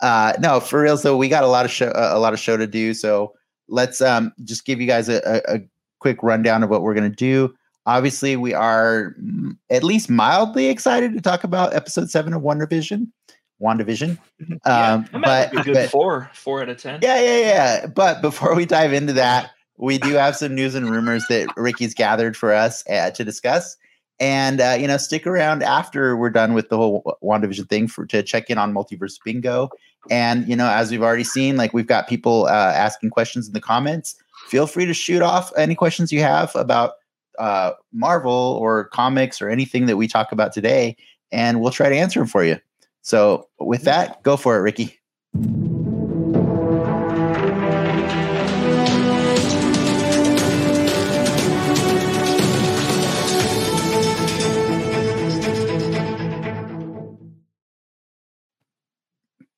uh, 0.00 0.34
no, 0.40 0.60
for 0.60 0.80
real. 0.80 0.96
So 0.96 1.16
we 1.16 1.28
got 1.28 1.44
a 1.44 1.48
lot 1.48 1.64
of 1.64 1.70
show, 1.70 1.92
a 1.94 2.18
lot 2.18 2.32
of 2.32 2.38
show 2.38 2.56
to 2.56 2.66
do. 2.66 2.94
So 2.94 3.34
let's 3.68 4.00
um, 4.00 4.32
just 4.44 4.64
give 4.64 4.80
you 4.80 4.86
guys 4.86 5.08
a, 5.08 5.42
a, 5.48 5.60
quick 5.98 6.22
rundown 6.22 6.62
of 6.62 6.70
what 6.70 6.82
we're 6.82 6.94
gonna 6.94 7.08
do. 7.08 7.54
Obviously, 7.86 8.36
we 8.36 8.52
are 8.52 9.14
mm, 9.20 9.56
at 9.70 9.82
least 9.82 10.10
mildly 10.10 10.66
excited 10.66 11.14
to 11.14 11.20
talk 11.20 11.42
about 11.44 11.74
episode 11.74 12.10
seven 12.10 12.32
of 12.32 12.42
Wonder 12.42 12.66
Vision. 12.66 13.12
WandaVision. 13.60 14.18
Yeah, 14.38 14.92
Um, 14.92 15.08
I'm 15.14 15.20
but, 15.22 15.50
good 15.64 15.74
but 15.74 15.90
four, 15.90 16.30
four 16.34 16.62
out 16.62 16.68
of 16.68 16.76
ten. 16.76 17.00
yeah, 17.02 17.20
yeah, 17.20 17.38
yeah. 17.38 17.86
But 17.86 18.20
before 18.20 18.54
we 18.54 18.66
dive 18.66 18.92
into 18.92 19.14
that, 19.14 19.50
we 19.78 19.98
do 19.98 20.14
have 20.14 20.36
some 20.36 20.54
news 20.54 20.74
and 20.74 20.90
rumors 20.90 21.24
that 21.28 21.48
Ricky's 21.56 21.94
gathered 21.94 22.36
for 22.36 22.52
us 22.52 22.84
uh, 22.88 23.10
to 23.10 23.24
discuss. 23.24 23.76
And 24.18 24.60
uh, 24.60 24.76
you 24.78 24.88
know, 24.88 24.96
stick 24.96 25.26
around 25.26 25.62
after 25.62 26.16
we're 26.16 26.30
done 26.30 26.54
with 26.54 26.70
the 26.70 26.76
whole 26.76 27.18
WandaVision 27.22 27.68
thing 27.68 27.86
for 27.86 28.06
to 28.06 28.22
check 28.22 28.48
in 28.48 28.56
on 28.56 28.72
Multiverse 28.72 29.18
Bingo. 29.22 29.68
And 30.10 30.48
you 30.48 30.56
know, 30.56 30.68
as 30.68 30.90
we've 30.90 31.02
already 31.02 31.24
seen, 31.24 31.56
like 31.56 31.74
we've 31.74 31.86
got 31.86 32.08
people 32.08 32.46
uh, 32.46 32.72
asking 32.74 33.10
questions 33.10 33.46
in 33.46 33.52
the 33.52 33.60
comments. 33.60 34.16
Feel 34.48 34.66
free 34.66 34.86
to 34.86 34.94
shoot 34.94 35.22
off 35.22 35.52
any 35.56 35.74
questions 35.74 36.12
you 36.12 36.20
have 36.20 36.54
about 36.54 36.94
uh, 37.38 37.72
Marvel 37.92 38.32
or 38.32 38.84
comics 38.84 39.42
or 39.42 39.50
anything 39.50 39.86
that 39.86 39.96
we 39.96 40.08
talk 40.08 40.32
about 40.32 40.52
today, 40.52 40.96
and 41.30 41.60
we'll 41.60 41.72
try 41.72 41.88
to 41.88 41.96
answer 41.96 42.20
them 42.20 42.28
for 42.28 42.44
you. 42.44 42.58
So, 43.02 43.48
with 43.60 43.82
that, 43.82 44.22
go 44.22 44.36
for 44.36 44.56
it, 44.56 44.60
Ricky. 44.60 44.98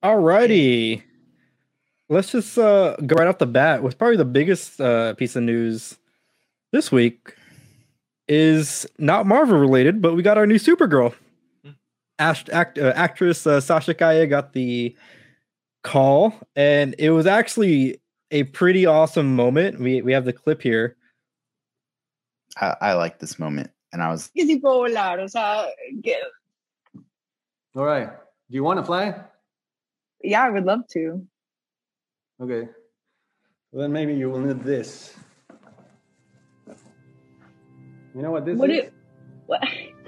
Alrighty. 0.02 1.02
Let's 2.08 2.30
just 2.32 2.56
uh, 2.56 2.96
go 3.04 3.16
right 3.16 3.26
off 3.26 3.38
the 3.38 3.46
bat 3.46 3.82
with 3.82 3.98
probably 3.98 4.16
the 4.16 4.24
biggest 4.24 4.80
uh, 4.80 5.14
piece 5.14 5.36
of 5.36 5.42
news 5.42 5.98
this 6.72 6.92
week 6.92 7.34
is 8.28 8.86
not 8.98 9.26
Marvel 9.26 9.58
related, 9.58 10.00
but 10.00 10.14
we 10.14 10.22
got 10.22 10.38
our 10.38 10.46
new 10.46 10.56
Supergirl. 10.56 11.14
Hmm. 11.64 11.70
Act, 12.18 12.48
act, 12.50 12.78
uh, 12.78 12.92
actress 12.94 13.46
uh, 13.46 13.60
Sasha 13.60 13.92
Calle 13.92 14.26
got 14.26 14.52
the 14.52 14.94
call, 15.82 16.34
and 16.54 16.94
it 16.98 17.10
was 17.10 17.26
actually 17.26 18.00
a 18.30 18.44
pretty 18.44 18.86
awesome 18.86 19.34
moment. 19.34 19.80
We 19.80 20.02
we 20.02 20.12
have 20.12 20.24
the 20.24 20.32
clip 20.32 20.62
here. 20.62 20.96
I, 22.60 22.76
I 22.80 22.92
like 22.94 23.18
this 23.18 23.38
moment, 23.38 23.70
and 23.92 24.02
I 24.02 24.10
was 24.10 24.28
que 24.28 24.44
sí 24.44 24.60
puedo 24.60 24.88
volar, 24.88 25.18
o 25.20 25.26
sea, 25.26 25.66
que, 26.02 26.16
All 27.74 27.84
right. 27.84 28.10
Do 28.50 28.54
you 28.54 28.64
want 28.64 28.78
to 28.78 28.84
fly? 28.84 29.14
Yeah, 30.22 30.44
I 30.44 30.50
would 30.50 30.64
love 30.64 30.86
to. 30.92 31.26
Okay. 32.40 32.68
Well, 33.72 33.82
then 33.82 33.92
maybe 33.92 34.14
you 34.14 34.30
will 34.30 34.40
need 34.40 34.62
this. 34.62 35.14
You 38.14 38.22
know 38.22 38.30
what 38.30 38.44
this 38.44 38.58
What 38.58 38.70
is? 38.70 38.86
do, 38.86 38.90
what? 39.46 39.62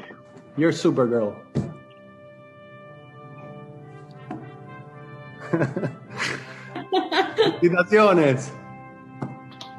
You're 0.56 0.72
Supergirl. 0.72 1.36
Felicitaciones. 7.60 8.50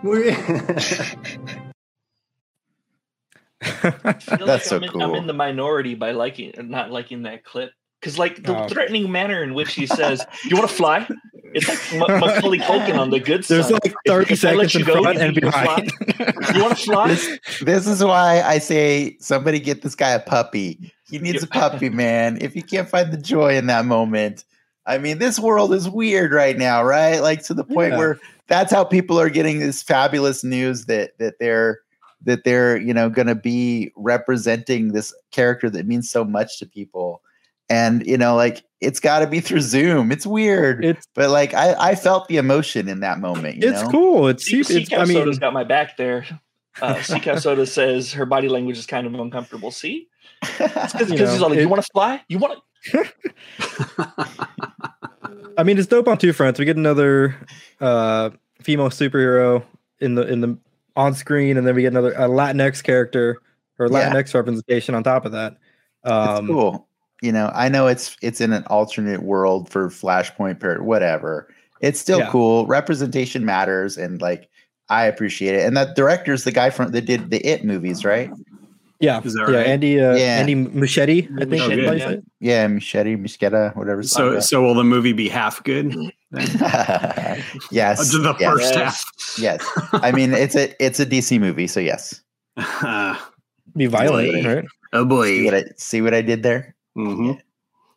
Muy 0.03 0.23
bien. 0.23 0.35
I 3.61 4.13
feel 4.13 4.45
That's 4.45 4.67
so 4.67 4.77
I'm 4.77 4.83
in, 4.83 5.01
I'm 5.01 5.15
in 5.15 5.27
the 5.27 5.33
minority 5.33 5.95
by 5.95 6.11
liking 6.11 6.53
not 6.69 6.91
liking 6.91 7.23
that 7.23 7.43
clip 7.43 7.71
because 8.01 8.17
like 8.19 8.43
the 8.43 8.57
Oh. 8.57 8.67
threatening 8.67 9.11
manner 9.11 9.43
in 9.43 9.53
which 9.53 9.73
he 9.75 9.85
says, 9.85 10.25
"You 10.43 10.55
want 10.57 10.69
to 10.69 10.75
fly?" 10.75 11.07
It's 11.53 11.67
like 11.67 12.09
M- 12.09 12.19
Macaulay 12.19 12.59
Culkin 12.59 12.97
on 12.97 13.09
the 13.11 13.19
good 13.19 13.45
side. 13.45 13.55
There's 13.55 13.67
Son. 13.67 13.79
like 13.83 13.93
30 14.07 14.33
if 14.33 14.43
I 14.45 14.53
let 14.53 14.71
seconds 14.71 14.73
you 14.73 14.79
in 14.81 14.85
go, 14.85 15.01
front 15.03 15.17
and 15.19 15.33
think 15.33 15.35
you 15.35 15.51
behind. 15.51 15.91
You 16.55 16.63
want 16.63 16.77
to 16.77 16.83
fly? 16.83 17.07
this, 17.09 17.39
this 17.61 17.87
is 17.87 18.03
why 18.03 18.41
I 18.41 18.57
say 18.57 19.17
somebody 19.19 19.59
get 19.59 19.81
this 19.83 19.93
guy 19.95 20.11
a 20.11 20.19
puppy. 20.19 20.91
He 21.09 21.19
needs 21.19 21.43
a 21.43 21.47
puppy, 21.47 21.89
man. 21.89 22.37
If 22.41 22.55
you 22.55 22.63
can't 22.63 22.89
find 22.89 23.11
the 23.11 23.17
joy 23.17 23.55
in 23.57 23.67
that 23.67 23.85
moment, 23.85 24.45
I 24.85 24.97
mean, 24.97 25.19
this 25.19 25.37
world 25.39 25.73
is 25.73 25.89
weird 25.89 26.31
right 26.31 26.57
now, 26.57 26.83
right? 26.83 27.19
Like 27.19 27.43
to 27.43 27.53
the 27.53 27.65
point 27.65 27.91
Yeah. 27.91 27.97
where 27.97 28.19
that's 28.47 28.71
how 28.71 28.83
people 28.85 29.19
are 29.19 29.29
getting 29.29 29.59
this 29.59 29.83
fabulous 29.83 30.43
news 30.43 30.85
that 30.85 31.17
that 31.19 31.37
they're 31.39 31.79
that 32.23 32.43
they're 32.45 32.77
you 32.77 32.93
know 32.93 33.09
going 33.09 33.27
to 33.27 33.35
be 33.35 33.91
representing 33.97 34.93
this 34.93 35.13
character 35.31 35.69
that 35.69 35.85
means 35.87 36.09
so 36.09 36.23
much 36.23 36.59
to 36.59 36.65
people, 36.65 37.21
and 37.71 38.05
you 38.05 38.17
know, 38.17 38.35
like 38.35 38.63
it's 38.81 38.99
got 38.99 39.19
to 39.19 39.27
be 39.27 39.39
through 39.39 39.61
Zoom. 39.61 40.11
It's 40.11 40.25
weird, 40.25 40.83
It's 40.83 41.07
but 41.15 41.29
like 41.29 41.53
I 41.53 41.73
I 41.91 41.95
felt 41.95 42.27
the 42.27 42.37
emotion 42.37 42.87
in 42.87 42.99
that 43.01 43.19
moment. 43.19 43.57
You 43.63 43.69
it's 43.71 43.81
know? 43.83 43.89
cool. 43.89 44.27
It's, 44.27 44.45
C- 44.45 44.59
it's 44.59 44.91
I 44.91 44.97
Cow 44.97 45.05
mean 45.05 45.17
Soda's 45.17 45.39
got 45.39 45.53
my 45.53 45.63
back 45.63 45.97
there. 45.97 46.25
Uh, 46.81 46.95
Cow 47.21 47.35
Soda 47.37 47.65
says 47.65 48.13
her 48.13 48.25
body 48.25 48.47
language 48.49 48.77
is 48.77 48.85
kind 48.85 49.05
of 49.07 49.13
uncomfortable. 49.15 49.71
See, 49.71 50.07
because 50.57 51.09
You 51.11 51.17
he's 51.17 51.41
all 51.41 51.49
like, 51.49 51.59
it- 51.59 51.61
"You 51.61 51.69
want 51.69 51.81
to 51.83 51.89
fly? 51.91 52.21
You 52.27 52.37
want 52.39 52.59
to?" 52.91 53.11
I 55.57 55.63
mean, 55.63 55.77
it's 55.77 55.87
dope 55.87 56.07
on 56.07 56.17
two 56.17 56.33
fronts. 56.33 56.59
We 56.59 56.65
get 56.65 56.77
another 56.77 57.35
uh, 57.79 58.31
female 58.61 58.89
superhero 58.89 59.63
in 59.99 60.15
the 60.15 60.27
in 60.27 60.41
the 60.41 60.57
on 60.95 61.13
screen, 61.13 61.57
and 61.57 61.67
then 61.67 61.75
we 61.75 61.81
get 61.83 61.89
another 61.93 62.13
a 62.13 62.27
Latinx 62.27 62.83
character 62.83 63.41
or 63.79 63.87
Yeah. 63.87 64.11
Latinx 64.13 64.33
representation 64.33 64.95
on 64.95 65.03
top 65.03 65.25
of 65.25 65.31
that. 65.33 65.57
it's 66.03 66.11
Um, 66.11 66.47
cool. 66.47 66.87
You 67.21 67.31
know, 67.31 67.51
I 67.53 67.69
know 67.69 67.87
it's 67.87 68.17
it's 68.21 68.41
in 68.41 68.51
an 68.51 68.63
alternate 68.67 69.23
world 69.23 69.69
for 69.69 69.89
Flashpoint 69.89 70.59
period, 70.59 70.81
whatever. 70.81 71.47
It's 71.79 71.99
still 71.99 72.19
Yeah. 72.19 72.29
cool. 72.31 72.65
Representation 72.65 73.45
matters, 73.45 73.97
and 73.97 74.21
like 74.21 74.49
I 74.89 75.05
appreciate 75.05 75.55
it. 75.55 75.65
And 75.65 75.77
that 75.77 75.95
director's 75.95 76.43
the 76.43 76.51
guy 76.51 76.69
from 76.69 76.91
that 76.91 77.01
did 77.05 77.29
the 77.29 77.37
It 77.47 77.63
movies, 77.63 78.03
right? 78.03 78.29
Yeah, 78.99 79.19
Is 79.23 79.33
that 79.33 79.49
yeah. 79.49 79.57
right? 79.57 79.65
Andy, 79.67 79.99
uh, 79.99 80.15
Yeah. 80.15 80.37
Andy 80.37 80.53
Muschietti, 80.55 81.23
I 81.41 81.45
think. 81.45 81.63
Muschietti, 81.63 81.79
is 81.79 81.85
how 81.87 81.91
you 81.93 81.97
yeah. 81.99 82.07
say 82.07 82.13
it. 82.13 82.23
Yeah, 82.39 82.67
Machete, 82.67 83.15
Mischetta, 83.15 83.75
whatever. 83.75 84.03
So, 84.03 84.31
called. 84.33 84.43
so 84.43 84.61
will 84.61 84.75
the 84.75 84.83
movie 84.83 85.13
be 85.13 85.27
half 85.27 85.63
good? 85.63 85.95
yes, 87.71 88.11
the 88.11 88.35
yes, 88.39 88.51
first 88.51 88.73
Yes. 88.75 88.75
half. 88.75 89.03
yes. 89.39 89.69
I 89.93 90.11
mean, 90.11 90.33
it's 90.33 90.55
a 90.55 90.73
it's 90.83 90.99
a 90.99 91.05
DC 91.05 91.39
movie, 91.39 91.67
so 91.67 91.79
yes. 91.79 92.21
Be 93.77 93.85
violent, 93.87 94.43
Boy. 94.43 94.55
right? 94.55 94.65
oh 94.93 95.03
See 95.23 95.45
what 95.45 95.51
boy. 95.53 95.57
I 95.57 95.63
see 95.77 96.01
what 96.01 96.13
I 96.13 96.21
did 96.21 96.43
there? 96.43 96.75
Mhm. 96.97 97.39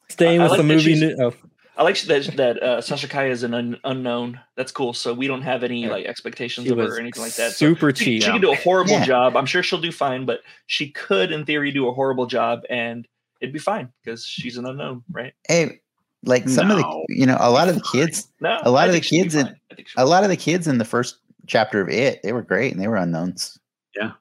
Staying 0.08 0.40
I 0.40 0.44
with 0.44 0.50
like 0.52 0.58
the 0.58 0.64
movie. 0.64 0.94
she's- 0.94 1.00
nu- 1.00 1.16
oh, 1.26 1.34
I 1.76 1.82
like 1.82 2.00
that 2.02 2.36
that 2.36 2.62
uh, 2.62 2.80
Sasha 2.80 3.08
Calle 3.08 3.30
is 3.32 3.42
an 3.42 3.52
un- 3.54 3.80
unknown. 3.84 4.38
That's 4.56 4.70
cool. 4.70 4.92
So 4.94 5.12
we 5.12 5.26
don't 5.26 5.42
have 5.42 5.64
any 5.64 5.82
Yeah. 5.84 5.90
like 5.90 6.06
expectations 6.06 6.66
she 6.66 6.72
of 6.72 6.78
her 6.78 6.84
or 6.96 7.00
anything 7.00 7.22
like 7.22 7.34
that. 7.34 7.52
So 7.52 7.66
super 7.66 7.92
she, 7.94 8.04
cheap. 8.04 8.22
she 8.22 8.30
can 8.30 8.40
do 8.40 8.52
a 8.52 8.56
horrible 8.56 8.92
Yeah. 8.92 9.04
job. 9.04 9.36
I'm 9.36 9.46
sure 9.46 9.62
she'll 9.62 9.80
do 9.80 9.90
fine, 9.90 10.24
but 10.24 10.40
she 10.66 10.90
could, 10.90 11.32
in 11.32 11.44
theory, 11.44 11.72
do 11.72 11.88
a 11.88 11.92
horrible 11.92 12.26
job, 12.26 12.62
and 12.70 13.08
it'd 13.40 13.52
be 13.52 13.58
fine 13.58 13.92
because 14.04 14.24
she's 14.24 14.56
an 14.56 14.66
unknown, 14.66 15.02
right? 15.10 15.32
Hey, 15.48 15.80
like 16.22 16.48
some 16.48 16.70
of 16.70 16.76
the 16.78 17.04
you 17.08 17.26
know, 17.26 17.36
a 17.40 17.50
lot 17.50 17.68
of 17.68 17.74
the 17.74 17.82
kids 17.92 18.28
No, 18.40 18.60
A 18.62 18.70
lot 18.70 18.82
I 18.82 18.86
of 18.86 18.92
the 18.92 19.00
think 19.00 19.04
she'll 19.04 19.18
be 19.18 19.22
kids 19.24 19.34
in- 19.34 19.46
fine. 19.46 19.56
I 19.70 19.74
think 19.74 19.88
she'll 19.88 20.04
a 20.04 20.06
lot 20.06 20.22
of 20.22 20.30
the 20.30 20.36
kids 20.36 20.68
in 20.68 20.78
the 20.78 20.84
first 20.84 21.16
chapter 21.46 21.80
of 21.80 21.88
it, 21.88 22.22
they 22.22 22.32
were 22.32 22.42
great 22.42 22.72
and 22.72 22.80
they 22.80 22.86
were 22.88 22.96
unknowns. 22.96 23.58
Yeah, 23.96 24.12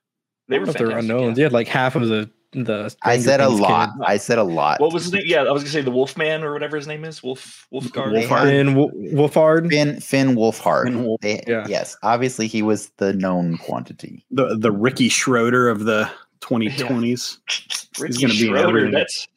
They 0.49 0.57
were 0.59 0.65
they're 0.65 0.89
unknowns. 0.97 1.38
yeah. 1.38 1.41
You 1.41 1.43
had 1.43 1.53
like 1.53 1.67
half 1.67 1.95
of 1.95 2.07
the 2.09 2.29
the. 2.53 2.95
I 3.03 3.17
said 3.19 3.39
a 3.41 3.49
lot. 3.49 3.89
kids. 3.89 4.01
I 4.05 4.17
said 4.17 4.37
a 4.37 4.43
lot. 4.43 4.79
What 4.79 4.93
was 4.93 5.03
his 5.03 5.13
name? 5.13 5.23
Yeah, 5.25 5.43
I 5.43 5.51
was 5.51 5.63
gonna 5.63 5.71
say 5.71 5.81
the 5.81 5.91
Wolfman 5.91 6.43
or 6.43 6.53
whatever 6.53 6.77
his 6.77 6.87
name 6.87 7.03
is. 7.03 7.21
Wolf 7.23 7.67
Wolfguard. 7.73 8.13
They 8.13 8.27
Wolfhard. 8.27 8.59
And 8.59 8.75
Wo- 8.77 8.91
Wolfhard. 9.13 9.69
Finn 9.69 9.99
Finn 9.99 10.35
Wolfhard. 10.35 10.85
Finn 10.85 11.03
Wolf- 11.05 11.21
They- 11.21 11.43
Yeah. 11.47 11.65
Yes, 11.67 11.95
obviously 12.03 12.47
he 12.47 12.61
was 12.61 12.89
the 12.97 13.13
known 13.13 13.57
quantity. 13.57 14.25
The 14.31 14.55
the 14.57 14.71
Ricky 14.71 15.09
Schroder 15.09 15.67
of 15.69 15.85
the 15.85 16.09
2020s. 16.41 17.39
Ricky 17.99 18.21
gonna 18.21 18.33
be 18.33 18.47
Schroeder. 18.47 18.91
That's 18.91 19.27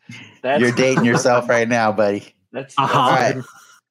that's 0.42 0.60
You're 0.60 0.72
dating 0.72 1.04
yourself 1.10 1.48
right 1.48 1.68
now, 1.68 1.92
buddy. 1.92 2.34
That's, 2.52 2.74
Uh-huh. 2.78 2.98
All 2.98 3.10
right. 3.10 3.36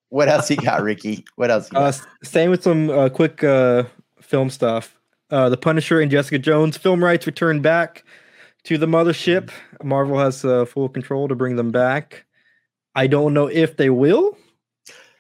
What 0.09 0.29
else 0.29 0.49
you 0.49 0.57
got, 0.57 0.81
Ricky? 0.81 1.25
What 1.35 1.51
else 1.51 1.71
you 1.71 1.77
Uh, 1.77 1.81
got? 1.81 1.87
s- 1.89 2.07
staying 2.23 2.49
with 2.49 2.63
some 2.63 2.89
uh, 2.89 3.09
quick 3.09 3.43
uh, 3.43 3.83
film 4.21 4.49
stuff. 4.49 4.95
Uh, 5.29 5.49
the 5.49 5.57
Punisher 5.57 5.99
and 5.99 6.09
Jessica 6.11 6.37
Jones 6.39 6.77
film 6.77 7.03
rights 7.03 7.25
return 7.25 7.59
back 7.61 8.03
to 8.65 8.77
the 8.77 8.87
mothership. 8.87 9.51
Marvel 9.83 10.19
has 10.19 10.43
uh, 10.43 10.65
full 10.65 10.89
control 10.89 11.27
to 11.27 11.35
bring 11.35 11.55
them 11.55 11.71
back. 11.71 12.25
I 12.95 13.07
don't 13.07 13.33
know 13.33 13.47
if 13.47 13.77
they 13.77 13.89
will. 13.89 14.37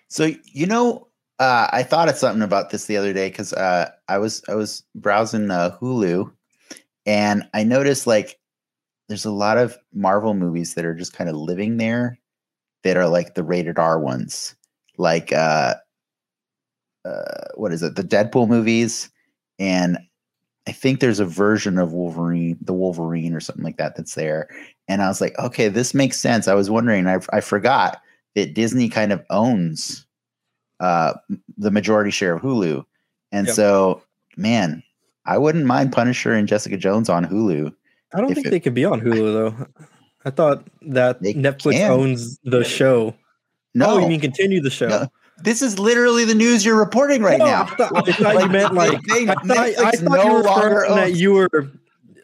So 0.07 0.31
you 0.45 0.65
know, 0.65 1.07
uh, 1.39 1.67
I 1.71 1.83
thought 1.83 2.09
of 2.09 2.15
something 2.15 2.41
about 2.43 2.69
this 2.69 2.85
the 2.85 2.97
other 2.97 3.13
day 3.13 3.29
because 3.29 3.53
uh, 3.53 3.89
I 4.07 4.17
was 4.17 4.43
I 4.49 4.55
was 4.55 4.83
browsing 4.95 5.51
uh, 5.51 5.77
Hulu, 5.79 6.31
and 7.05 7.43
I 7.53 7.63
noticed 7.63 8.07
like 8.07 8.39
there's 9.07 9.25
a 9.25 9.31
lot 9.31 9.57
of 9.57 9.77
Marvel 9.93 10.33
movies 10.33 10.73
that 10.73 10.85
are 10.85 10.95
just 10.95 11.13
kind 11.13 11.29
of 11.29 11.35
living 11.35 11.77
there, 11.77 12.19
that 12.83 12.97
are 12.97 13.07
like 13.07 13.35
the 13.35 13.43
rated 13.43 13.77
R 13.77 13.99
ones, 13.99 14.55
like 14.97 15.31
uh, 15.33 15.75
uh, 17.03 17.47
what 17.55 17.73
is 17.73 17.83
it, 17.83 17.95
the 17.95 18.03
Deadpool 18.03 18.47
movies, 18.47 19.09
and 19.59 19.97
I 20.67 20.71
think 20.71 20.99
there's 20.99 21.19
a 21.19 21.25
version 21.25 21.77
of 21.77 21.93
Wolverine, 21.93 22.57
the 22.61 22.73
Wolverine 22.73 23.33
or 23.33 23.39
something 23.39 23.63
like 23.63 23.77
that 23.77 23.95
that's 23.95 24.15
there. 24.15 24.47
And 24.87 25.01
I 25.01 25.07
was 25.07 25.21
like, 25.21 25.37
okay, 25.39 25.67
this 25.67 25.93
makes 25.93 26.19
sense. 26.19 26.47
I 26.47 26.53
was 26.55 26.69
wondering, 26.69 27.05
I, 27.07 27.19
I 27.31 27.41
forgot 27.41 28.01
that 28.35 28.53
Disney 28.55 28.89
kind 28.89 29.11
of 29.13 29.23
owns 29.29 30.05
uh, 30.79 31.13
the 31.57 31.71
majority 31.71 32.11
share 32.11 32.35
of 32.35 32.41
Hulu. 32.41 32.83
And 33.31 33.47
Yep. 33.47 33.55
so, 33.55 34.01
man, 34.37 34.81
I 35.25 35.37
wouldn't 35.37 35.65
mind 35.65 35.91
Punisher 35.93 36.33
and 36.33 36.47
Jessica 36.47 36.77
Jones 36.77 37.09
on 37.09 37.25
Hulu. 37.25 37.73
I 38.13 38.21
don't 38.21 38.33
think 38.33 38.47
it- 38.47 38.49
they 38.51 38.59
could 38.59 38.73
be 38.73 38.85
on 38.85 39.01
Hulu 39.01 39.33
though. 39.57 39.67
I 40.25 40.31
thought 40.31 40.65
that 40.81 41.21
Netflix 41.21 41.73
can. 41.73 41.91
owns 41.91 42.39
the 42.43 42.63
show. 42.63 43.13
No, 43.75 43.91
Oh, 43.91 43.97
you 43.99 44.07
mean 44.07 44.19
continue 44.19 44.61
the 44.61 44.69
show? 44.71 44.87
No, 44.87 45.07
this 45.43 45.61
is 45.61 45.77
literally 45.79 46.25
the 46.25 46.35
news 46.35 46.65
you're 46.65 46.77
reporting 46.77 47.21
right 47.21 47.39
No, 47.39 47.45
now. 47.45 47.63
I 47.63 47.75
thought, 47.75 48.09
I 48.09 48.11
thought 48.13 48.41
you 48.43 48.49
meant 48.49 48.73
like 48.73 49.01
They- 49.03 49.23
I 49.27 49.33
thought, 49.33 49.51
I 49.51 49.71
Netflix 49.73 49.75
thought 49.75 49.93
you 49.99 50.29
no 50.29 50.33
were 50.33 50.43
longer 50.43 50.85
that 50.89 51.15
you 51.15 51.31
were, 51.33 51.71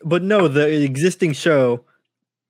but 0.03 0.23
no, 0.23 0.47
the 0.47 0.83
existing 0.83 1.33
show. 1.33 1.85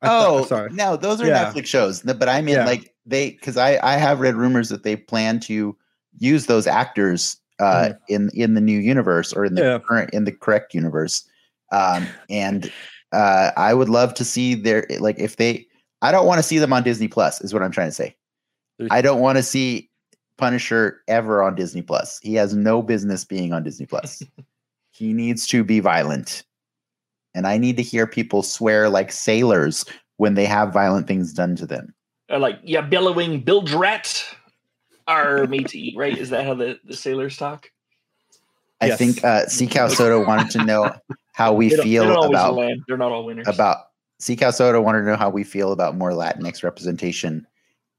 I 0.02 0.08
oh, 0.08 0.40
thought, 0.40 0.48
sorry. 0.50 0.70
no, 0.74 0.96
those 0.98 1.22
are 1.22 1.28
Yeah. 1.28 1.52
Netflix 1.52 1.68
shows. 1.68 2.02
But 2.02 2.28
I 2.28 2.42
mean, 2.42 2.56
Yeah. 2.56 2.66
like 2.66 2.94
they, 3.06 3.32
because 3.32 3.58
I 3.58 3.80
I 3.84 3.98
have 3.98 4.20
read 4.20 4.36
rumors 4.36 4.70
that 4.70 4.84
they 4.84 4.96
plan 4.96 5.40
to 5.42 5.76
use 6.18 6.46
those 6.48 6.68
actors 6.68 7.38
uh, 7.60 7.94
in 8.08 8.30
in 8.34 8.56
the 8.56 8.62
new 8.62 8.80
universe 8.80 9.34
or 9.34 9.46
in 9.46 9.54
the. 9.56 9.62
Yeah. 9.62 9.80
current 9.80 10.10
in 10.14 10.24
the 10.26 10.32
correct 10.32 10.74
universe. 10.74 11.24
Um, 11.72 12.08
and 12.30 12.72
uh, 13.12 13.52
I 13.56 13.74
would 13.76 13.90
love 13.90 14.14
to 14.16 14.26
see 14.26 14.56
their 14.56 14.88
like 15.00 15.20
if 15.20 15.36
they. 15.38 15.68
I 16.02 16.12
don't 16.12 16.26
want 16.26 16.40
to 16.40 16.44
see 16.44 16.58
them 16.58 16.74
on 16.74 16.82
Disney 16.82 17.08
Plus. 17.08 17.40
Is 17.42 17.54
what 17.54 17.62
I'm 17.62 17.72
trying 17.72 17.90
to 17.90 17.94
say. 17.94 18.16
I 18.90 19.04
don't 19.04 19.20
want 19.20 19.38
to 19.38 19.44
see 19.44 19.91
Punisher 20.42 21.02
ever 21.08 21.44
on 21.44 21.54
Disney 21.54 21.84
Plus. 21.84 22.20
He 22.24 22.34
has 22.34 22.56
no 22.56 22.82
business 22.82 23.24
being 23.24 23.54
on 23.54 23.62
Disney 23.64 23.86
Plus. 23.86 24.24
he 24.90 25.14
needs 25.14 25.46
to 25.48 25.64
be 25.64 25.80
violent. 25.80 26.44
And 27.36 27.46
I 27.46 27.60
need 27.60 27.78
to 27.78 27.84
hear 27.84 28.08
people 28.08 28.42
swear 28.42 28.90
like 28.90 29.12
sailors 29.12 29.86
when 30.18 30.34
they 30.34 30.46
have 30.46 30.74
violent 30.74 31.08
things 31.08 31.32
done 31.32 31.56
to 31.58 31.68
them. 31.68 31.94
Uh, 32.28 32.40
like 32.40 32.60
yeah, 32.64 32.82
bellowing 32.82 33.42
Bill 33.42 33.62
Drat, 33.62 34.26
our 35.08 35.46
matey, 35.46 35.94
right? 35.96 36.18
Is 36.18 36.32
that 36.32 36.44
how 36.44 36.56
the, 36.56 36.80
the 36.86 36.96
sailors 36.96 37.38
talk? 37.38 37.70
I 38.82 38.88
Yes. 38.88 38.98
think 38.98 39.24
uh 39.24 39.46
Sea 39.46 39.68
Cow 39.68 39.90
Soda 39.90 40.20
wanted 40.28 40.50
to 40.52 40.66
know 40.66 40.92
how 41.34 41.54
we 41.54 41.70
They 41.70 41.76
don't, 41.76 41.86
they 41.86 41.92
feel 41.92 42.24
about 42.24 42.56
land. 42.56 42.82
They're 42.88 42.98
not 42.98 43.12
all 43.12 43.26
winners. 43.26 43.48
about 43.48 43.78
Sea 44.20 44.36
Cow 44.36 44.50
Soda 44.50 44.82
wanted 44.82 45.02
to 45.02 45.06
know 45.06 45.18
how 45.18 45.30
we 45.30 45.44
feel 45.44 45.72
about 45.72 45.96
more 45.96 46.12
Latinx 46.14 46.64
representation. 46.64 47.46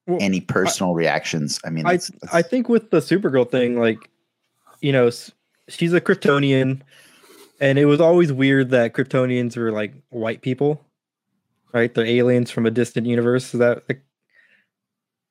Well, 0.06 0.18
Any 0.20 0.40
personal 0.40 0.94
reactions? 0.94 1.60
I 1.64 1.70
mean, 1.70 1.86
I 1.86 1.94
it's- 1.94 2.10
it's- 2.10 2.34
I 2.34 2.42
think 2.42 2.68
with 2.68 2.90
the 2.90 2.98
Supergirl 2.98 3.48
thing, 3.48 3.78
like, 3.78 3.98
you 4.80 4.92
know, 4.92 5.10
she's 5.68 5.92
a 5.92 6.00
Kryptonian, 6.00 6.82
and 7.60 7.78
it 7.78 7.84
was 7.84 8.00
always 8.00 8.32
weird 8.32 8.70
that 8.70 8.94
Kryptonians 8.94 9.56
were 9.56 9.70
like 9.70 9.94
white 10.08 10.42
people, 10.42 10.84
right? 11.72 11.94
They're 11.94 12.04
aliens 12.04 12.50
from 12.50 12.66
a 12.66 12.70
distant 12.70 13.06
universe. 13.06 13.54
Is 13.54 13.60
that 13.60 13.84
like, 13.88 14.02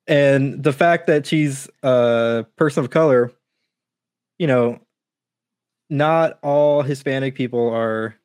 and 0.07 0.63
the 0.63 0.73
fact 0.73 1.07
that 1.07 1.25
she's 1.27 1.67
a 1.84 2.45
person 2.55 2.84
of 2.84 2.89
color, 2.89 3.31
you 4.39 4.47
know, 4.47 4.79
not 5.89 6.39
all 6.41 6.81
Hispanic 6.81 7.36
people 7.36 7.69
are 7.69 8.15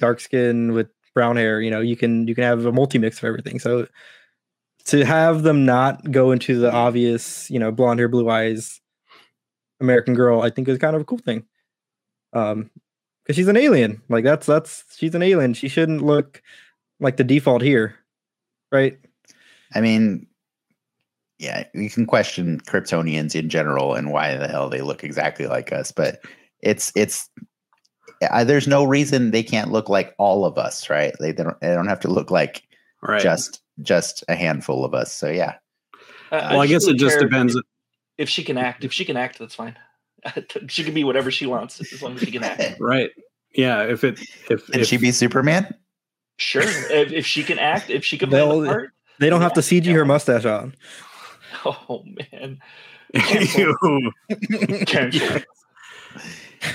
dark 0.00 0.18
skinned 0.18 0.72
with 0.72 0.88
brown 1.14 1.36
hair. 1.36 1.60
You 1.60 1.70
know, 1.70 1.80
you 1.80 1.96
can 1.96 2.26
you 2.26 2.34
can 2.34 2.42
have 2.44 2.66
a 2.66 2.72
multi 2.72 2.98
mix 2.98 3.18
of 3.18 3.24
everything. 3.24 3.60
So 3.60 3.86
to 4.88 5.04
have 5.04 5.42
them 5.42 5.64
not 5.64 6.10
go 6.10 6.30
into 6.32 6.58
the 6.58 6.72
obvious, 6.72 7.50
you 7.50 7.58
know, 7.58 7.70
blonde 7.70 8.00
hair, 8.00 8.08
blue 8.08 8.28
eyes, 8.30 8.80
American 9.80 10.14
girl, 10.14 10.40
I 10.40 10.50
think 10.50 10.68
is 10.68 10.78
kind 10.78 10.96
of 10.96 11.02
a 11.02 11.04
cool 11.04 11.18
thing. 11.18 11.44
Um, 12.32 12.70
because 13.22 13.36
she's 13.36 13.48
an 13.48 13.58
alien. 13.58 14.00
Like 14.08 14.24
that's 14.24 14.46
that's 14.46 14.84
she's 14.96 15.14
an 15.14 15.22
alien. 15.22 15.52
She 15.52 15.68
shouldn't 15.68 16.02
look 16.02 16.42
like 16.98 17.18
the 17.18 17.24
default 17.24 17.60
here, 17.60 17.94
right? 18.72 18.98
I 19.74 19.82
mean, 19.82 20.26
yeah, 21.38 21.64
you 21.74 21.90
can 21.90 22.06
question 22.06 22.60
Kryptonians 22.60 23.34
in 23.34 23.50
general 23.50 23.94
and 23.94 24.10
why 24.10 24.34
the 24.36 24.48
hell 24.48 24.70
they 24.70 24.80
look 24.80 25.04
exactly 25.04 25.46
like 25.46 25.72
us, 25.72 25.92
but 25.92 26.20
it's 26.60 26.90
it's 26.96 27.28
uh, 28.30 28.44
there's 28.44 28.66
no 28.66 28.84
reason 28.84 29.30
they 29.30 29.42
can't 29.42 29.70
look 29.70 29.90
like 29.90 30.14
all 30.18 30.46
of 30.46 30.56
us, 30.56 30.88
right? 30.88 31.14
They, 31.20 31.32
they 31.32 31.42
don't 31.42 31.60
they 31.60 31.74
don't 31.74 31.88
have 31.88 32.00
to 32.00 32.08
look 32.08 32.30
like 32.30 32.62
Right. 33.00 33.22
just 33.22 33.62
just 33.82 34.24
a 34.28 34.34
handful 34.34 34.84
of 34.84 34.94
us. 34.94 35.12
So 35.12 35.28
yeah, 35.30 35.54
well, 36.32 36.60
I 36.60 36.66
guess 36.66 36.86
it 36.86 36.96
just 36.96 37.18
depends. 37.18 37.54
If, 37.56 37.64
if 38.18 38.28
she 38.28 38.44
can 38.44 38.58
act, 38.58 38.84
if 38.84 38.92
she 38.92 39.04
can 39.04 39.16
act, 39.16 39.38
that's 39.38 39.54
fine. 39.54 39.76
she 40.68 40.84
can 40.84 40.94
be 40.94 41.04
whatever 41.04 41.30
she 41.30 41.46
wants 41.46 41.80
as 41.80 42.02
long 42.02 42.14
as 42.16 42.20
she 42.22 42.32
can 42.32 42.42
act. 42.44 42.76
Right. 42.80 43.10
Yeah. 43.54 43.82
If 43.84 44.04
it 44.04 44.20
if, 44.50 44.66
can 44.66 44.80
if 44.80 44.86
she 44.88 44.96
be 44.96 45.10
Superman? 45.12 45.72
Sure, 46.36 46.62
if, 46.62 47.12
if 47.12 47.26
she 47.26 47.42
can 47.42 47.58
act, 47.58 47.90
if 47.90 48.04
she 48.04 48.18
can 48.18 48.28
play 48.28 48.38
They'll- 48.40 48.60
the 48.60 48.66
part. 48.68 48.90
They 49.20 49.30
don't 49.30 49.40
have 49.40 49.52
to 49.54 49.60
Yeah, 49.60 49.80
CG 49.80 49.86
yeah. 49.86 49.92
her 49.94 50.04
mustache 50.04 50.44
on. 50.44 50.74
Oh 51.64 52.04
man, 52.32 52.60
Ew. 53.56 54.12
cancel. 54.86 55.40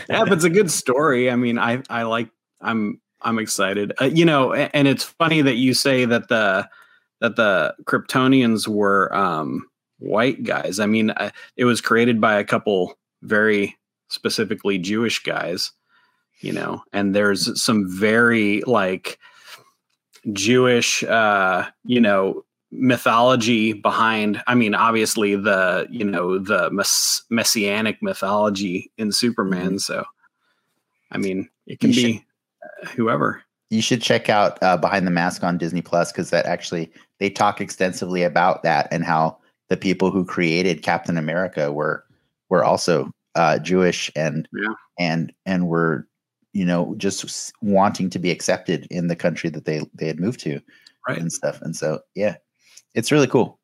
yeah, 0.09 0.23
but 0.25 0.33
it's 0.33 0.43
a 0.43 0.49
good 0.49 0.69
story. 0.71 1.29
I 1.31 1.35
mean, 1.35 1.57
I 1.57 1.81
I 1.89 2.03
like. 2.03 2.29
I'm 2.61 2.99
I'm 3.21 3.39
excited. 3.39 3.93
Uh, 4.01 4.05
you 4.05 4.25
know, 4.25 4.53
a- 4.53 4.69
and 4.75 4.87
it's 4.87 5.03
funny 5.03 5.41
that 5.41 5.55
you 5.55 5.73
say 5.73 6.03
that 6.05 6.27
the 6.27 6.67
that 7.23 7.37
the 7.37 7.73
Kryptonians 7.85 8.67
were 8.67 9.13
um, 9.15 9.65
white 9.99 10.43
guys. 10.43 10.77
I 10.79 10.85
mean, 10.85 11.11
I, 11.11 11.31
it 11.55 11.63
was 11.63 11.79
created 11.79 12.19
by 12.19 12.37
a 12.37 12.43
couple 12.43 12.99
very 13.21 13.77
specifically 14.09 14.77
Jewish 14.77 15.23
guys. 15.23 15.71
You 16.41 16.51
know, 16.51 16.83
and 16.91 17.15
there's 17.15 17.61
some 17.61 17.89
very 17.89 18.61
like 18.67 19.17
Jewish, 20.33 21.01
uh, 21.05 21.65
you 21.85 22.01
know, 22.01 22.43
mythology 22.69 23.71
behind. 23.71 24.43
I 24.45 24.55
mean, 24.55 24.75
obviously 24.75 25.37
the 25.37 25.87
you 25.89 26.03
know 26.03 26.37
the 26.37 26.69
mess- 26.71 27.23
messianic 27.29 28.03
mythology 28.03 28.91
in 28.97 29.13
Superman. 29.13 29.79
So, 29.79 30.03
I 31.11 31.17
mean, 31.17 31.47
it 31.65 31.79
can 31.79 31.91
be 31.91 32.25
uh, 32.61 32.87
whoever. 32.87 33.41
You 33.69 33.81
should 33.81 34.01
check 34.01 34.27
out 34.27 34.61
uh, 34.61 34.75
Behind 34.75 35.07
the 35.07 35.11
Mask 35.11 35.43
on 35.43 35.57
Disney 35.57 35.81
Plus 35.81 36.11
because 36.11 36.29
that 36.31 36.45
actually 36.45 36.91
they 37.23 37.29
talk 37.29 37.61
extensively 37.61 38.21
about 38.23 38.63
that 38.63 38.89
and 38.91 39.05
how 39.05 39.37
the 39.69 39.77
people 39.77 40.11
who 40.11 40.25
created 40.25 40.83
Captain 40.83 41.17
America 41.17 41.71
were 41.71 42.03
were 42.49 42.65
also 42.65 43.09
uh, 43.35 43.57
Jewish 43.59 44.11
and 44.13 44.45
Yeah. 44.51 44.73
and 44.99 45.31
and 45.45 45.69
were 45.69 46.05
you 46.51 46.65
know 46.65 46.95
just 46.97 47.53
wanting 47.61 48.09
to 48.09 48.19
be 48.19 48.29
accepted 48.29 48.87
in 48.91 49.07
the 49.07 49.15
country 49.15 49.49
that 49.51 49.63
they 49.63 49.81
they 49.93 50.05
had 50.07 50.19
moved 50.19 50.41
to 50.41 50.59
Right. 51.07 51.17
and 51.17 51.31
stuff. 51.31 51.61
And 51.61 51.73
so 51.77 52.01
yeah, 52.13 52.35
it's 52.93 53.09
really 53.09 53.27
cool. 53.27 53.57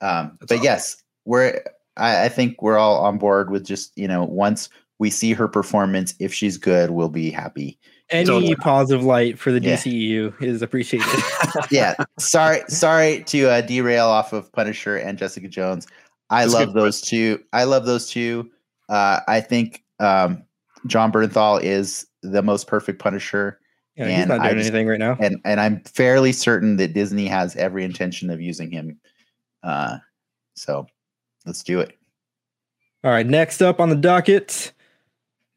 Um, 0.00 0.36
but 0.40 0.50
awesome. 0.56 0.64
yes, 0.64 0.96
we're 1.26 1.62
I, 1.96 2.24
I 2.24 2.28
think 2.28 2.60
we're 2.60 2.76
all 2.76 3.04
on 3.04 3.16
board 3.18 3.50
with 3.52 3.64
just 3.64 3.92
you 3.96 4.08
know 4.08 4.24
once 4.24 4.68
we 4.98 5.10
see 5.10 5.32
her 5.32 5.46
performance, 5.46 6.12
if 6.18 6.34
she's 6.34 6.58
good, 6.58 6.90
we'll 6.90 7.08
be 7.08 7.30
happy. 7.30 7.78
Any 8.10 8.24
Totally. 8.26 8.54
positive 8.56 9.02
light 9.04 9.36
for 9.38 9.50
the 9.50 9.60
Yeah. 9.60 9.74
DCEU 9.76 10.40
is 10.42 10.62
appreciated. 10.62 11.08
yeah 11.70 11.94
sorry 12.18 12.60
sorry 12.68 13.22
to 13.24 13.48
uh, 13.48 13.60
derail 13.62 14.06
off 14.06 14.32
of 14.32 14.52
punisher 14.52 14.96
and 14.96 15.16
jessica 15.18 15.48
jones 15.48 15.86
i 16.30 16.42
That's 16.42 16.54
love 16.54 16.66
good. 16.74 16.82
those 16.82 17.00
two 17.00 17.42
i 17.52 17.64
love 17.64 17.86
those 17.86 18.08
two 18.10 18.50
uh, 18.88 19.20
i 19.26 19.40
think 19.40 19.82
um, 20.00 20.42
jon 20.86 21.10
bernthal 21.10 21.60
is 21.62 22.06
the 22.22 22.42
most 22.42 22.66
perfect 22.66 23.00
punisher 23.00 23.58
Yeah, 23.96 24.08
he's 24.08 24.18
And 24.20 24.28
not 24.28 24.40
I 24.40 24.48
doing 24.50 24.58
just- 24.58 24.70
anything 24.70 24.86
right 24.88 24.98
now. 25.00 25.16
and 25.20 25.40
and 25.44 25.60
i'm 25.60 25.80
fairly 25.84 26.32
certain 26.32 26.76
that 26.76 26.92
disney 26.92 27.26
has 27.26 27.56
every 27.56 27.84
intention 27.84 28.30
of 28.30 28.40
using 28.40 28.70
him 28.70 28.98
uh, 29.64 29.98
so 30.54 30.86
let's 31.46 31.62
do 31.64 31.80
it 31.80 31.96
All 33.02 33.10
right, 33.10 33.26
next 33.26 33.62
up 33.62 33.80
on 33.80 33.88
the 33.88 33.96
docket, 33.96 34.72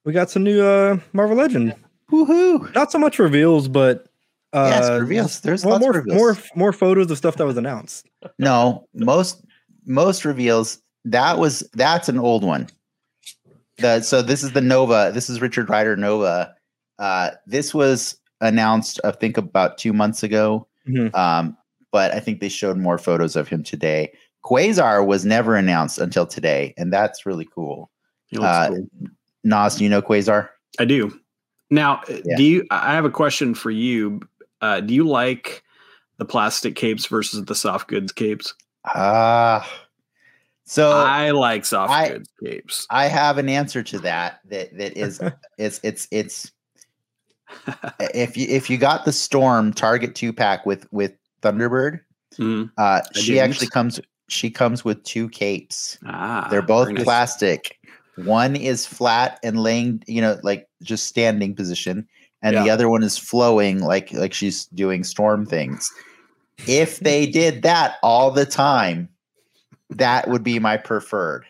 we 0.06 0.14
got 0.14 0.30
some 0.32 0.44
new 0.44 0.62
uh 0.64 0.98
Marvel 1.14 1.36
Legend. 1.38 1.76
Woohoo! 2.12 2.74
Not 2.76 2.92
so 2.92 3.00
much 3.00 3.20
reveals, 3.20 3.68
but 3.68 4.08
uh 4.54 4.68
yes, 4.72 4.90
reveals. 5.00 5.40
There's 5.42 5.64
Well, 5.64 5.74
lots 5.76 5.82
more 5.84 5.90
of 5.92 5.96
reveals. 5.98 6.18
more 6.18 6.38
more 6.56 6.74
photos 6.74 7.12
of 7.12 7.18
stuff 7.18 7.36
that 7.38 7.46
was 7.46 7.58
announced. 7.58 8.08
no, 8.40 8.88
most 8.94 9.44
most 9.86 10.26
reveals. 10.26 10.80
That 11.06 11.38
was 11.40 11.68
that's 11.74 12.10
an 12.10 12.20
old 12.20 12.44
one. 12.44 12.68
The 13.78 14.02
so 14.02 14.22
this 14.22 14.44
is 14.44 14.52
the 14.54 14.62
Nova. 14.62 15.12
This 15.14 15.30
is 15.30 15.42
Richard 15.42 15.70
Rider 15.70 15.96
Nova. 15.96 16.54
Uh, 16.98 17.32
this 17.46 17.74
was 17.74 18.18
announced, 18.42 19.00
I 19.04 19.12
think, 19.12 19.38
about 19.38 19.78
two 19.78 19.94
months 19.94 20.24
ago. 20.24 20.68
Mhm. 20.88 21.16
Um, 21.16 21.56
but 21.92 22.14
I 22.14 22.20
think 22.20 22.40
they 22.42 22.50
showed 22.50 22.78
more 22.78 22.98
photos 22.98 23.36
of 23.36 23.48
him 23.48 23.64
today. 23.64 24.12
Quasar 24.44 25.06
was 25.06 25.26
never 25.26 25.56
announced 25.56 25.98
until 26.00 26.26
today, 26.26 26.74
and 26.78 26.92
that's 26.92 27.26
really 27.26 27.48
cool. 27.54 27.90
He 28.28 28.38
looks 28.38 28.48
Uh, 28.50 28.68
cool. 28.70 28.88
Nas, 29.44 29.76
do 29.76 29.84
you 29.84 29.90
know 29.90 30.02
Quasar? 30.02 30.50
I 30.80 30.86
do. 30.86 31.18
Now, 31.70 32.02
uh, 32.10 32.18
Yeah. 32.26 32.38
do 32.38 32.44
you? 32.44 32.66
I 32.72 32.94
have 32.94 33.06
a 33.06 33.12
question 33.12 33.54
for 33.54 33.72
you. 33.72 34.22
Uh, 34.62 34.82
do 34.82 34.94
you 34.94 35.04
like 35.08 35.64
the 36.18 36.26
plastic 36.26 36.76
capes 36.76 37.06
versus 37.06 37.46
the 37.46 37.56
soft 37.56 37.88
goods 37.88 38.12
capes? 38.12 38.54
Ah, 38.86 39.70
so 40.66 40.92
I 40.92 41.32
like 41.32 41.66
soft 41.66 41.92
I- 41.92 42.10
goods 42.10 42.30
capes. 42.44 42.88
I 42.90 43.06
have 43.08 43.38
an 43.38 43.50
answer 43.50 43.84
to 43.84 44.00
that. 44.00 44.40
That 44.50 44.78
that 44.78 44.98
is 44.98 45.22
it's 45.58 45.80
it's 45.84 46.08
it's 46.12 46.52
if 48.00 48.36
you 48.38 48.48
if 48.50 48.70
you 48.70 48.78
got 48.78 49.06
the 49.06 49.12
Storm 49.12 49.74
Target 49.74 50.16
two 50.16 50.34
pack 50.34 50.66
with 50.66 50.88
with 50.92 51.14
Thunderbird, 51.42 52.02
Mhm. 52.38 52.72
uh, 52.78 53.02
she 53.16 53.34
didn't. 53.34 53.50
actually 53.52 53.68
comes 53.68 54.00
she 54.28 54.50
comes 54.52 54.86
with 54.86 55.02
two 55.04 55.30
capes. 55.30 55.98
Ah, 56.06 56.48
They're 56.52 56.62
both 56.62 56.94
plastic. 56.98 57.79
One 58.16 58.56
is 58.56 58.86
flat 58.86 59.40
and 59.44 59.62
laying, 59.64 60.04
you 60.08 60.22
know, 60.22 60.40
like 60.44 60.68
just 60.84 61.06
standing 61.08 61.56
position, 61.56 62.08
and 62.42 62.56
the 62.66 62.70
other 62.70 62.90
one 62.90 63.04
is 63.04 63.18
flowing, 63.18 63.80
like 63.80 64.12
like 64.14 64.34
she's 64.34 64.66
doing 64.66 65.04
storm 65.04 65.46
things. 65.46 65.90
If 66.68 67.00
they 67.00 67.26
did 67.26 67.62
that 67.64 67.96
all 68.04 68.32
the 68.32 68.46
time, 68.46 69.08
that 69.90 70.28
would 70.28 70.44
be 70.44 70.60
my 70.60 70.76
preferred. 70.78 71.46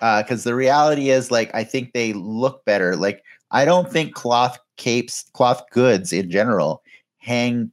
Because 0.00 0.42
the 0.44 0.54
reality 0.54 1.10
is, 1.10 1.30
like, 1.30 1.54
I 1.54 1.62
think 1.62 1.92
they 1.92 2.12
look 2.12 2.64
better. 2.64 2.96
Like, 2.96 3.22
I 3.52 3.64
don't 3.64 3.88
think 3.92 4.14
cloth 4.14 4.58
capes, 4.76 5.26
cloth 5.32 5.62
goods 5.70 6.12
in 6.12 6.28
general, 6.30 6.82
hang 7.18 7.70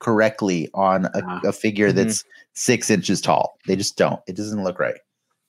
correctly 0.00 0.68
on 0.74 1.06
a, 1.06 1.22
Ah. 1.26 1.40
a 1.44 1.52
figure 1.52 1.90
Mhm. 1.90 1.94
that's 1.94 2.24
six 2.52 2.90
inches 2.90 3.20
tall. 3.22 3.56
They 3.66 3.76
just 3.76 3.96
don't. 3.96 4.20
It 4.26 4.36
doesn't 4.36 4.62
look 4.62 4.78
right, 4.78 5.00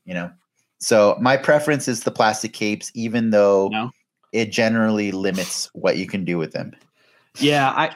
you 0.05 0.13
know. 0.13 0.31
So 0.85 1.17
my 1.19 1.35
preference 1.35 1.87
is 1.87 2.01
the 2.01 2.11
plastic 2.11 2.53
capes, 2.53 2.91
even 2.93 3.31
though 3.31 3.69
No. 3.71 3.89
it 4.33 4.51
generally 4.51 5.11
limits 5.11 5.67
what 5.73 5.97
you 5.97 6.05
can 6.05 6.23
do 6.23 6.37
with 6.37 6.51
them. 6.51 6.73
Yeah, 7.39 7.71
I 7.71 7.89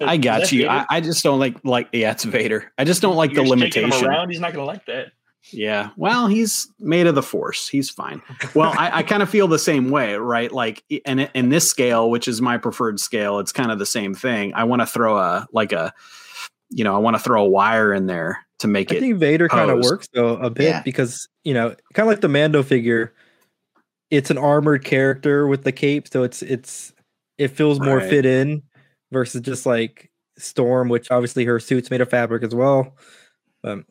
I 0.00 0.16
got 0.28 0.52
you. 0.52 0.68
I, 0.68 0.86
I 0.88 1.00
just 1.00 1.24
don't 1.24 1.40
like 1.40 1.56
like 1.64 1.88
yeah, 1.92 2.12
it's 2.12 2.22
Vader. 2.22 2.72
I 2.78 2.84
just 2.84 3.02
don't 3.02 3.16
like 3.16 3.32
You're 3.32 3.42
the 3.42 3.50
just 3.50 3.58
limitation. 3.58 4.06
around. 4.06 4.30
He's 4.30 4.38
not 4.38 4.52
going 4.54 4.64
to 4.64 4.72
like 4.72 4.86
that. 4.86 5.08
Yeah. 5.50 5.90
Well, 5.96 6.28
he's 6.28 6.68
made 6.78 7.08
of 7.08 7.16
the 7.16 7.22
force. 7.22 7.66
He's 7.66 7.90
fine. 7.90 8.22
Well, 8.54 8.72
I, 8.78 8.98
I 8.98 9.02
kind 9.02 9.24
of 9.24 9.28
feel 9.28 9.48
the 9.48 9.58
same 9.58 9.90
way, 9.90 10.14
right? 10.14 10.52
Like 10.52 10.84
in 10.88 11.18
in 11.34 11.48
this 11.48 11.68
scale, 11.68 12.08
which 12.10 12.28
is 12.28 12.40
my 12.40 12.58
preferred 12.58 13.00
scale, 13.00 13.40
it's 13.40 13.50
kind 13.52 13.72
of 13.72 13.80
the 13.80 13.86
same 13.86 14.14
thing. 14.14 14.54
I 14.54 14.62
want 14.64 14.82
to 14.82 14.86
throw 14.86 15.18
a 15.18 15.48
like 15.52 15.72
a 15.72 15.92
you 16.70 16.84
know, 16.84 16.94
I 16.94 16.98
want 16.98 17.16
to 17.16 17.22
throw 17.22 17.42
a 17.44 17.48
wire 17.48 17.92
in 17.92 18.06
there 18.06 18.45
to 18.60 18.68
make 18.68 18.90
I 18.90 18.94
it 18.94 18.98
I 18.98 19.00
think 19.00 19.18
Vader 19.18 19.48
kind 19.48 19.70
of 19.70 19.80
works 19.84 20.08
though 20.14 20.36
a 20.36 20.50
bit 20.50 20.64
Yeah. 20.68 20.82
because 20.82 21.28
you 21.44 21.54
know, 21.54 21.70
kind 21.94 22.06
of 22.08 22.12
like 22.12 22.20
the 22.20 22.28
Mando 22.28 22.62
figure. 22.62 23.14
It's 24.10 24.30
an 24.30 24.38
armored 24.38 24.84
character 24.84 25.46
with 25.48 25.64
the 25.64 25.72
cape, 25.72 26.06
so 26.08 26.22
it's 26.22 26.40
it's 26.42 26.92
it 27.38 27.48
feels 27.48 27.80
more 27.80 27.98
Right. 27.98 28.08
fit 28.08 28.24
in 28.26 28.62
versus 29.12 29.40
just 29.40 29.66
like 29.66 30.10
Storm, 30.38 30.88
which 30.88 31.10
obviously 31.10 31.44
her 31.44 31.58
suit's 31.58 31.90
made 31.90 32.00
of 32.00 32.08
fabric 32.10 32.42
as 32.44 32.54
well. 32.54 32.96
Um, 33.64 33.84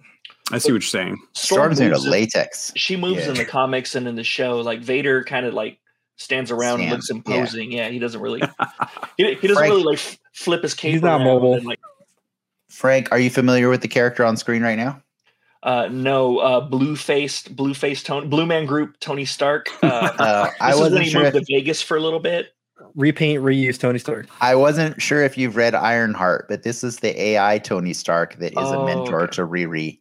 I 0.52 0.58
see 0.60 0.72
what 0.72 0.76
you're 0.76 0.82
saying. 0.82 1.18
Storm's 1.34 1.80
made 1.80 1.92
of 1.92 2.04
latex. 2.04 2.72
She 2.76 2.96
moves 2.96 3.24
Yeah. 3.24 3.30
in 3.30 3.34
the 3.36 3.46
comics 3.46 3.94
and 3.96 4.08
in 4.08 4.16
the 4.16 4.24
show. 4.24 4.62
Like 4.62 4.80
Vader 4.80 5.24
kind 5.24 5.46
of 5.46 5.54
like 5.54 5.80
stands 6.18 6.50
around 6.52 6.82
and 6.82 6.92
looks 6.92 7.08
Stands, 7.08 7.24
yeah. 7.28 7.36
imposing. 7.36 7.72
Yeah. 7.72 7.90
he 7.90 8.00
doesn't 8.00 8.22
really. 8.22 8.42
He, 9.18 9.24
he 9.36 9.48
doesn't 9.48 9.56
Frank- 9.56 9.72
really 9.72 9.84
like 9.84 10.20
flip 10.34 10.62
his 10.64 10.74
cape. 10.74 10.94
He's 10.94 11.02
not 11.02 11.22
mobile. 11.22 11.56
and, 11.56 11.66
like, 11.66 11.80
Frank, 12.76 13.08
are 13.12 13.20
you 13.20 13.30
familiar 13.30 13.70
with 13.70 13.82
the 13.82 13.88
character 13.88 14.26
on 14.26 14.36
screen 14.36 14.62
right 14.62 14.78
now? 14.78 15.02
uh, 15.64 15.88
no, 15.90 16.38
uh, 16.40 16.62
blue 16.62 16.96
faced, 16.96 17.56
blue 17.56 17.74
faced 17.74 18.06
Tony, 18.06 18.28
Blue 18.28 18.46
Man 18.46 18.66
Group, 18.66 19.00
Tony 19.00 19.26
Stark. 19.26 19.68
Uh, 19.82 20.12
Uh, 20.20 20.50
I 20.60 20.72
this 20.72 20.76
when 20.82 20.84
wasn't 20.84 21.04
he 21.06 21.10
sure. 21.10 21.24
moved 21.24 21.36
If, 21.38 21.46
to 21.48 21.54
Vegas 21.56 21.82
for 21.82 21.98
a 21.98 22.02
little 22.02 22.20
bit. 22.20 22.54
repaint, 22.96 23.42
reuse 23.42 23.80
Tony 23.80 23.98
Stark. 23.98 24.28
I 24.42 24.56
wasn't 24.56 25.02
sure 25.02 25.24
if 25.24 25.38
you've 25.38 25.56
read 25.56 25.74
Ironheart, 25.74 26.48
but 26.50 26.64
this 26.64 26.84
is 26.84 26.98
the 26.98 27.20
AI 27.20 27.58
Tony 27.60 27.94
Stark 27.94 28.36
that 28.40 28.52
is 28.52 28.58
Oh, 28.58 28.82
a 28.82 28.86
mentor 28.86 29.22
okay. 29.24 29.36
to 29.38 29.42
Riri 29.48 30.00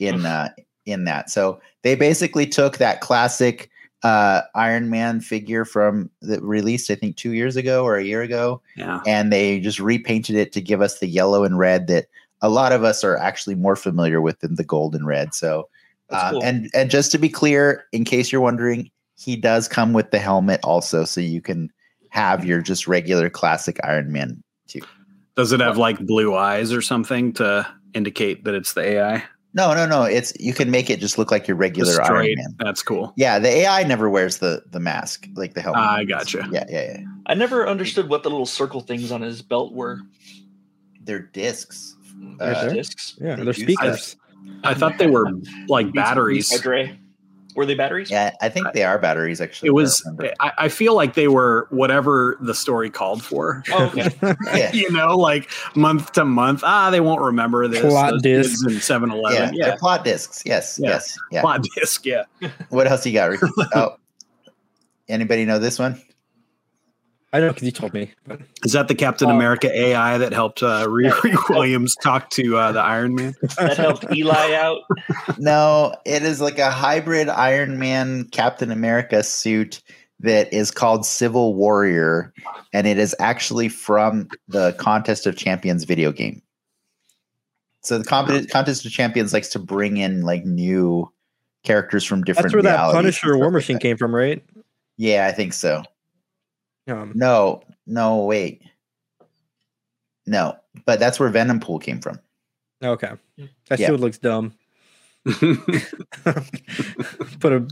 in 0.00 0.26
uh, 0.26 0.48
in 0.84 1.04
that. 1.04 1.30
So 1.30 1.60
they 1.82 1.94
basically 1.94 2.46
took 2.46 2.78
that 2.78 3.00
classic 3.00 3.70
uh, 4.06 4.42
Iron 4.54 4.88
Man 4.88 5.20
figure 5.20 5.64
from 5.64 6.08
that 6.22 6.40
released, 6.40 6.92
I 6.92 6.94
think, 6.94 7.16
two 7.16 7.32
years 7.32 7.56
ago 7.56 7.84
or 7.84 7.96
a 7.96 8.04
year 8.04 8.22
ago, 8.22 8.62
Yeah. 8.76 9.00
and 9.04 9.32
they 9.32 9.58
just 9.58 9.80
repainted 9.80 10.36
it 10.36 10.52
to 10.52 10.60
give 10.60 10.80
us 10.80 11.00
the 11.00 11.08
yellow 11.08 11.42
and 11.42 11.58
red 11.58 11.88
that 11.88 12.06
a 12.40 12.48
lot 12.48 12.70
of 12.70 12.84
us 12.84 13.02
are 13.02 13.16
actually 13.16 13.56
more 13.56 13.74
familiar 13.74 14.20
with 14.20 14.38
than 14.40 14.54
the 14.54 14.62
gold 14.62 14.94
and 14.94 15.08
red. 15.08 15.34
So, 15.34 15.68
uh, 16.10 16.30
cool. 16.30 16.44
and 16.44 16.70
and 16.72 16.88
just 16.88 17.10
to 17.12 17.18
be 17.18 17.28
clear, 17.28 17.84
in 17.90 18.04
case 18.04 18.30
you're 18.30 18.40
wondering, 18.40 18.90
he 19.16 19.34
does 19.34 19.66
come 19.66 19.92
with 19.92 20.12
the 20.12 20.20
helmet 20.20 20.60
also, 20.62 21.04
so 21.04 21.20
you 21.20 21.40
can 21.40 21.72
have 22.10 22.44
your 22.44 22.62
just 22.62 22.86
regular 22.86 23.28
classic 23.28 23.80
Iron 23.82 24.12
Man 24.12 24.40
too. 24.68 24.82
Does 25.34 25.50
it 25.50 25.58
have 25.58 25.78
like 25.78 25.98
blue 26.06 26.36
eyes 26.36 26.72
or 26.72 26.80
something 26.80 27.32
to 27.34 27.66
indicate 27.92 28.44
that 28.44 28.54
it's 28.54 28.74
the 28.74 28.82
AI? 28.82 29.24
No, 29.56 29.72
no, 29.72 29.86
no. 29.86 30.02
It's 30.02 30.34
you 30.38 30.52
can 30.52 30.70
make 30.70 30.90
it 30.90 31.00
just 31.00 31.16
look 31.16 31.30
like 31.30 31.48
your 31.48 31.56
regular 31.56 31.96
Just 31.96 32.10
Iron. 32.10 32.26
Man. 32.36 32.54
That's 32.58 32.82
cool. 32.82 33.14
Yeah, 33.16 33.38
the 33.38 33.48
AI 33.48 33.84
never 33.84 34.10
wears 34.10 34.36
the 34.38 34.62
the 34.70 34.78
mask 34.78 35.26
like 35.34 35.54
the 35.54 35.62
helmet. 35.62 35.80
I 35.82 36.04
gotcha. 36.04 36.46
Yeah, 36.52 36.64
yeah, 36.68 36.82
yeah. 36.82 37.00
I 37.24 37.32
never 37.34 37.66
understood 37.66 38.10
what 38.10 38.22
the 38.22 38.28
little 38.28 38.44
circle 38.44 38.82
things 38.82 39.10
on 39.10 39.22
his 39.22 39.40
belt 39.40 39.72
were. 39.72 40.02
They're 41.02 41.20
discs. 41.22 41.96
They're 42.38 42.54
Uh, 42.54 42.68
discs. 42.68 43.16
Yeah, 43.18 43.36
They 43.36 43.44
they're 43.44 43.54
speakers. 43.54 44.16
I 44.62 44.74
thought 44.74 44.98
they 44.98 45.06
were 45.06 45.30
like 45.68 45.86
Beats- 45.86 45.92
beats 45.92 45.94
batteries. 45.94 46.52
By 47.56 47.60
Dre. 47.60 47.62
Were 47.62 47.66
they 47.66 47.74
batteries? 47.74 48.10
Yeah, 48.10 48.34
I 48.40 48.48
think 48.48 48.72
they 48.72 48.84
are 48.84 48.98
batteries. 48.98 49.40
Actually, 49.40 49.68
It 49.68 49.72
was. 49.72 50.08
I, 50.40 50.52
I 50.58 50.68
feel 50.68 50.94
like 50.94 51.14
they 51.14 51.28
were 51.28 51.66
whatever 51.70 52.36
the 52.40 52.54
story 52.54 52.90
called 52.90 53.22
for. 53.22 53.62
Oh, 53.70 53.86
okay. 53.86 54.10
yeah, 54.58 54.72
you 54.72 54.90
know, 54.90 55.16
like 55.16 55.50
month 55.74 56.12
to 56.12 56.24
month. 56.24 56.62
Ah, 56.64 56.90
they 56.90 57.00
won't 57.00 57.20
remember 57.20 57.66
this. 57.68 57.80
Plot 57.80 58.12
Those 58.12 58.22
disc. 58.22 58.64
kids 58.64 58.74
in 58.74 58.80
7 58.80 59.10
yeah, 59.10 59.50
Yeah. 59.52 59.66
They're 59.68 59.76
plot 59.76 60.04
discs. 60.04 60.42
Yes, 60.44 60.78
Yeah. 60.82 60.90
yes, 60.90 61.18
yeah. 61.30 61.40
Plot 61.40 61.64
disc. 61.74 62.04
Yeah. 62.04 62.24
What 62.68 62.86
else 62.86 63.06
you 63.06 63.12
got? 63.12 63.30
Ricky? 63.30 63.46
oh, 63.74 63.96
anybody 65.08 65.44
know 65.44 65.58
this 65.58 65.78
one? 65.78 66.00
I 67.32 67.40
know 67.40 67.48
because 67.48 67.64
you 67.64 67.72
told 67.72 67.92
me. 67.92 68.12
But 68.26 68.40
Is 68.64 68.72
that 68.72 68.88
the 68.88 68.94
Captain 68.94 69.28
Oh. 69.28 69.34
America 69.34 69.68
AI 69.76 70.16
that 70.18 70.32
helped 70.32 70.62
uh, 70.62 70.86
Riri 70.88 71.36
Williams 71.50 71.94
talk 72.02 72.30
to 72.30 72.56
uh, 72.56 72.72
the 72.72 72.80
Iron 72.80 73.14
Man? 73.14 73.34
That 73.58 73.76
helped 73.76 74.06
Eli 74.14 74.54
out. 74.54 74.80
No, 75.38 75.94
it 76.06 76.22
is 76.22 76.40
like 76.40 76.58
a 76.58 76.70
hybrid 76.70 77.28
Iron 77.28 77.78
Man 77.78 78.24
Captain 78.30 78.70
America 78.70 79.22
suit 79.22 79.82
that 80.20 80.50
is 80.52 80.70
called 80.70 81.04
Civil 81.04 81.54
Warrior, 81.54 82.32
and 82.72 82.86
it 82.86 82.96
is 82.98 83.14
actually 83.18 83.68
from 83.68 84.28
the 84.48 84.72
Contest 84.78 85.26
of 85.26 85.36
Champions 85.36 85.84
video 85.84 86.10
game. 86.12 86.40
So 87.82 87.98
the 87.98 88.04
Comp- 88.04 88.48
Contest 88.50 88.86
of 88.86 88.92
Champions 88.92 89.32
likes 89.34 89.48
to 89.50 89.58
bring 89.58 89.98
in 89.98 90.22
like 90.22 90.44
new 90.46 91.12
characters 91.64 92.04
from 92.04 92.22
different. 92.24 92.44
that's 92.46 92.54
where 92.54 92.62
that 92.62 92.70
realities 92.76 92.94
and 92.96 93.02
Punisher 93.04 93.26
stuff 93.28 93.36
War 93.36 93.44
like 93.46 93.52
Machine 93.52 93.74
that. 93.76 93.82
came 93.82 93.96
from, 93.98 94.14
right? 94.14 94.42
Yeah, 94.96 95.26
I 95.26 95.32
think 95.32 95.52
so. 95.52 95.82
Um, 96.88 97.12
No, 97.14 97.62
no, 97.86 98.24
wait, 98.24 98.62
no, 100.26 100.56
but 100.84 100.98
that's 101.00 101.18
where 101.20 101.28
Venom 101.30 101.60
Pool 101.60 101.78
came 101.78 102.00
from. 102.00 102.18
okay. 102.82 103.12
That 103.68 103.78
Yeah. 103.80 103.86
shield 103.88 104.00
looks 104.00 104.18
dumb. 104.18 104.54
Put 107.40 107.52
a 107.52 107.66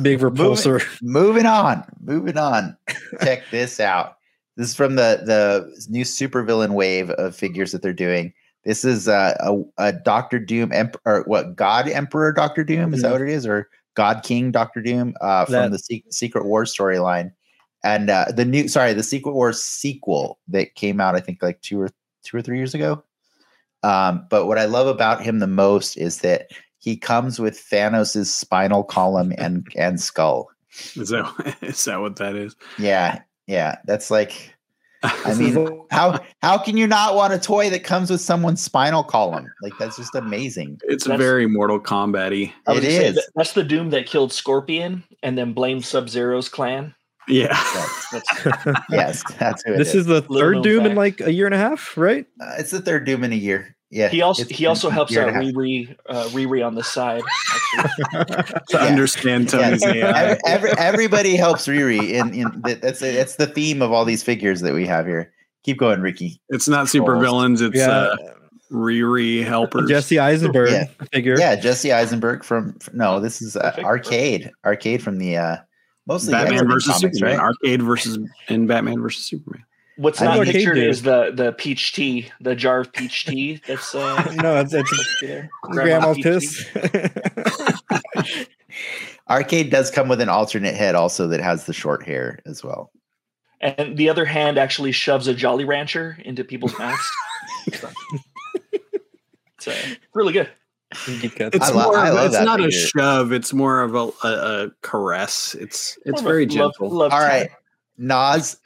big 0.00 0.20
repulsor. 0.20 0.82
moving 1.02 1.46
on 1.46 1.84
moving 2.00 2.38
on 2.38 2.76
check 3.22 3.42
this 3.50 3.80
out 3.80 4.16
this 4.56 4.68
is 4.70 4.74
from 4.76 4.94
the 4.94 5.20
the 5.24 5.74
new 5.90 6.04
supervillain 6.04 6.70
wave 6.74 7.10
of 7.10 7.34
figures 7.34 7.72
that 7.72 7.82
they're 7.82 7.92
doing 7.92 8.32
this 8.64 8.84
is 8.84 9.08
uh, 9.08 9.34
a, 9.40 9.88
a 9.88 9.92
doctor 9.92 10.38
doom 10.38 10.70
emp- 10.72 10.96
or 11.04 11.24
what 11.26 11.56
god 11.56 11.88
emperor 11.88 12.32
doctor 12.32 12.62
doom 12.62 12.94
is 12.94 13.02
that 13.02 13.08
Mhm. 13.08 13.12
what 13.12 13.20
it 13.22 13.28
is 13.30 13.46
or 13.46 13.68
god 13.94 14.22
king 14.22 14.50
doctor 14.52 14.80
doom 14.80 15.14
uh, 15.20 15.44
from 15.44 15.52
That- 15.54 15.70
the 15.72 15.78
Se- 15.80 16.04
secret 16.10 16.44
War 16.44 16.64
storyline 16.64 17.32
and 17.84 18.10
uh, 18.10 18.26
the 18.34 18.44
new 18.44 18.68
sorry 18.68 18.92
the 18.92 19.02
secret 19.02 19.32
wars 19.32 19.62
sequel 19.62 20.38
that 20.48 20.74
came 20.74 21.00
out 21.00 21.14
i 21.16 21.20
think 21.20 21.42
like 21.42 21.60
two 21.62 21.80
or 21.80 21.88
two 22.24 22.36
or 22.36 22.42
three 22.42 22.56
years 22.58 22.74
ago 22.74 23.02
um, 23.82 24.26
but 24.30 24.46
what 24.46 24.58
i 24.58 24.64
love 24.64 24.86
about 24.86 25.22
him 25.22 25.38
the 25.40 25.46
most 25.46 25.96
is 25.96 26.18
that 26.20 26.50
he 26.78 26.96
comes 26.96 27.38
with 27.38 27.56
thanos's 27.58 28.32
spinal 28.34 28.82
column 28.84 29.32
and 29.38 29.66
and 29.76 30.00
skull 30.00 30.48
is 30.96 31.08
that 31.10 31.56
is 31.62 31.84
that 31.84 32.00
what 32.00 32.16
that 32.16 32.34
is? 32.34 32.56
yeah, 32.78 33.20
yeah. 33.46 33.76
That's 33.84 34.10
like 34.10 34.54
I 35.02 35.34
mean, 35.38 35.82
how 35.90 36.18
how 36.40 36.56
can 36.56 36.78
you 36.78 36.86
not 36.86 37.14
want 37.14 37.34
a 37.34 37.38
toy 37.38 37.68
that 37.68 37.84
comes 37.84 38.10
with 38.10 38.22
someone's 38.22 38.62
spinal 38.62 39.04
column? 39.04 39.46
Like 39.60 39.74
that's 39.78 39.98
just 39.98 40.14
amazing. 40.14 40.80
It's 40.84 41.04
That's- 41.04 41.20
very 41.20 41.46
Mortal 41.46 41.78
Kombat-y. 41.78 42.54
I 42.66 42.72
was 42.72 42.78
It 42.84 42.86
gonna 42.86 42.96
say, 42.96 43.06
is. 43.08 43.14
that- 43.16 43.30
that's 43.34 43.52
the 43.52 43.64
Doom 43.64 43.90
that 43.90 44.06
killed 44.06 44.32
Scorpion 44.32 45.04
and 45.22 45.36
then 45.36 45.52
blamed 45.52 45.84
Sub 45.84 46.08
Zero's 46.08 46.48
clan. 46.48 46.94
Yeah. 47.28 47.56
That's, 48.12 48.26
Yes, 48.90 49.22
that's 49.38 49.62
who 49.64 49.74
it 49.74 49.78
this 49.78 49.88
is. 49.90 49.94
is 49.94 50.06
the 50.06 50.14
Little 50.22 50.36
third 50.38 50.54
known 50.56 50.62
Doom 50.62 50.86
in 50.86 50.94
like 50.96 51.20
a 51.20 51.32
year 51.32 51.46
and 51.46 51.54
a 51.54 51.58
half, 51.58 51.96
right? 51.96 52.26
Uh, 52.40 52.54
it's 52.58 52.70
the 52.70 52.80
third 52.80 53.04
Doom 53.06 53.24
in 53.24 53.32
a 53.32 53.36
year. 53.36 53.76
Yeah. 53.90 54.08
he 54.08 54.22
also 54.22 54.44
he 54.46 54.64
also 54.64 54.88
helps 54.88 55.14
out 55.18 55.28
and 55.28 55.36
a 55.36 55.44
half. 55.44 55.52
Riri 55.54 55.94
uh, 56.08 56.24
Riri 56.28 56.66
on 56.66 56.74
the 56.74 56.82
side. 56.82 57.22
To 58.12 58.54
Yeah. 58.72 58.78
understand 58.80 59.48
Tony's 59.50 59.82
Yes. 59.82 59.94
AI. 59.94 60.22
Every, 60.22 60.38
every, 60.46 60.70
everybody 60.78 61.36
helps 61.36 61.66
Riri. 61.66 62.18
and, 62.20 62.34
in 62.34 62.60
that- 62.62 62.80
that's 62.82 63.00
that's 63.00 63.36
the 63.36 63.46
theme 63.46 63.82
of 63.82 63.92
all 63.92 64.04
these 64.04 64.22
figures 64.22 64.60
that 64.62 64.72
we 64.74 64.86
have 64.86 65.06
here. 65.06 65.32
Keep 65.64 65.78
going, 65.78 66.00
Ricky. 66.00 66.40
It's 66.48 66.68
not 66.68 66.88
super 66.88 67.18
villains. 67.18 67.60
It's 67.60 67.76
yeah. 67.76 67.88
uh, 67.90 68.16
Riri 68.72 69.44
helpers. 69.44 69.88
Jesse 69.88 70.18
Eisenberg 70.18 70.70
Yeah. 70.70 70.84
figure. 71.12 71.36
Yeah, 71.38 71.56
Jesse 71.56 71.92
Eisenberg 71.92 72.42
from 72.44 72.78
no, 72.94 73.20
this 73.20 73.40
is 73.42 73.56
uh, 73.56 73.74
Arcade. 73.84 74.50
Arcade 74.64 75.02
from 75.02 75.18
the 75.18 75.36
uh 75.36 75.56
mostly 76.06 76.32
Batman 76.32 76.54
X-Men 76.54 76.70
versus 76.70 76.92
comics, 76.94 77.18
Superman. 77.18 77.38
right? 77.38 77.46
Arcade 77.62 77.82
versus 77.82 78.18
and 78.48 78.68
Batman 78.68 79.00
versus 79.00 79.24
Superman. 79.24 79.64
What's 79.96 80.22
I 80.22 80.36
not 80.36 80.46
pictured 80.46 80.74
did. 80.76 80.88
is 80.88 81.02
the 81.02 81.32
the 81.34 81.52
peach 81.52 81.92
tea, 81.92 82.30
the 82.40 82.56
jar 82.56 82.80
of 82.80 82.92
peach 82.92 83.26
tea. 83.26 83.60
That's 83.68 83.94
uh, 83.94 84.34
No, 84.42 84.58
it's, 84.58 84.72
it's 84.72 84.90
there. 85.20 85.50
grandma's 85.64 86.16
peach 86.16 86.24
piss. 86.24 86.66
Arcade 89.30 89.70
does 89.70 89.90
come 89.90 90.08
with 90.08 90.20
an 90.20 90.28
alternate 90.28 90.74
head 90.74 90.94
also 90.94 91.26
that 91.28 91.40
has 91.40 91.66
the 91.66 91.72
short 91.72 92.04
hair 92.04 92.40
as 92.46 92.64
well. 92.64 92.90
and 93.60 93.96
the 93.96 94.08
other 94.08 94.24
hand 94.24 94.58
actually 94.58 94.92
shoves 94.92 95.28
a 95.28 95.34
Jolly 95.34 95.64
Rancher 95.64 96.18
into 96.24 96.42
people's 96.42 96.76
mouths. 96.78 97.08
it's 97.66 97.84
uh, 99.68 99.74
really 100.14 100.32
good. 100.32 100.50
Deep 101.06 101.34
cuts. 101.36 101.56
It's 101.56 101.70
I 101.70 101.72
more. 101.72 101.96
I 101.96 102.08
of- 102.08 102.14
love 102.14 102.26
it's 102.26 102.34
that 102.36 102.44
not 102.44 102.60
a 102.64 102.70
shove. 102.70 103.32
It's 103.32 103.52
more 103.52 103.82
of 103.82 103.94
a, 103.94 104.10
a, 104.26 104.64
a 104.66 104.70
caress. 104.82 105.54
It's 105.58 105.98
it's 106.04 106.22
More 106.22 106.30
very 106.32 106.44
a 106.44 106.46
love- 106.46 106.72
gentle. 106.74 106.90
love 106.90 107.12
All 107.12 107.20
tap. 107.20 107.28
right, 107.28 107.50
Nas. 107.98 108.56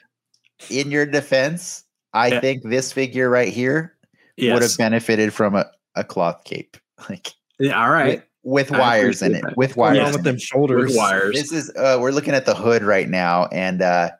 In 0.71 0.91
your 0.91 1.05
defense, 1.07 1.85
I 2.15 2.29
Yeah. 2.29 2.41
think 2.41 2.63
this 2.65 2.91
figure 2.93 3.29
right 3.29 3.53
here 3.53 3.95
would 4.39 4.63
have 4.63 4.77
benefited 4.79 5.33
from 5.35 5.55
a, 5.55 5.67
a 5.97 6.03
cloth 6.05 6.43
cape, 6.45 6.77
like 7.11 7.29
Yeah, 7.59 7.81
all 7.81 7.91
right. 7.91 8.23
with, 8.43 8.71
with 8.71 8.79
wires 8.79 9.21
in 9.23 9.35
it. 9.35 9.43
that. 9.43 9.57
With 9.57 9.77
wires. 9.77 9.99
on 9.99 10.05
in 10.07 10.11
with 10.13 10.21
it. 10.21 10.25
them 10.25 10.39
shoulders? 10.39 10.89
With 10.89 10.97
wires. 10.97 11.35
This 11.35 11.53
is 11.53 11.71
uh 11.77 11.99
we're 12.01 12.11
looking 12.13 12.33
at 12.35 12.47
the 12.47 12.55
hood 12.55 12.83
right 12.83 13.09
now, 13.09 13.47
and 13.53 13.83
uh 13.83 14.11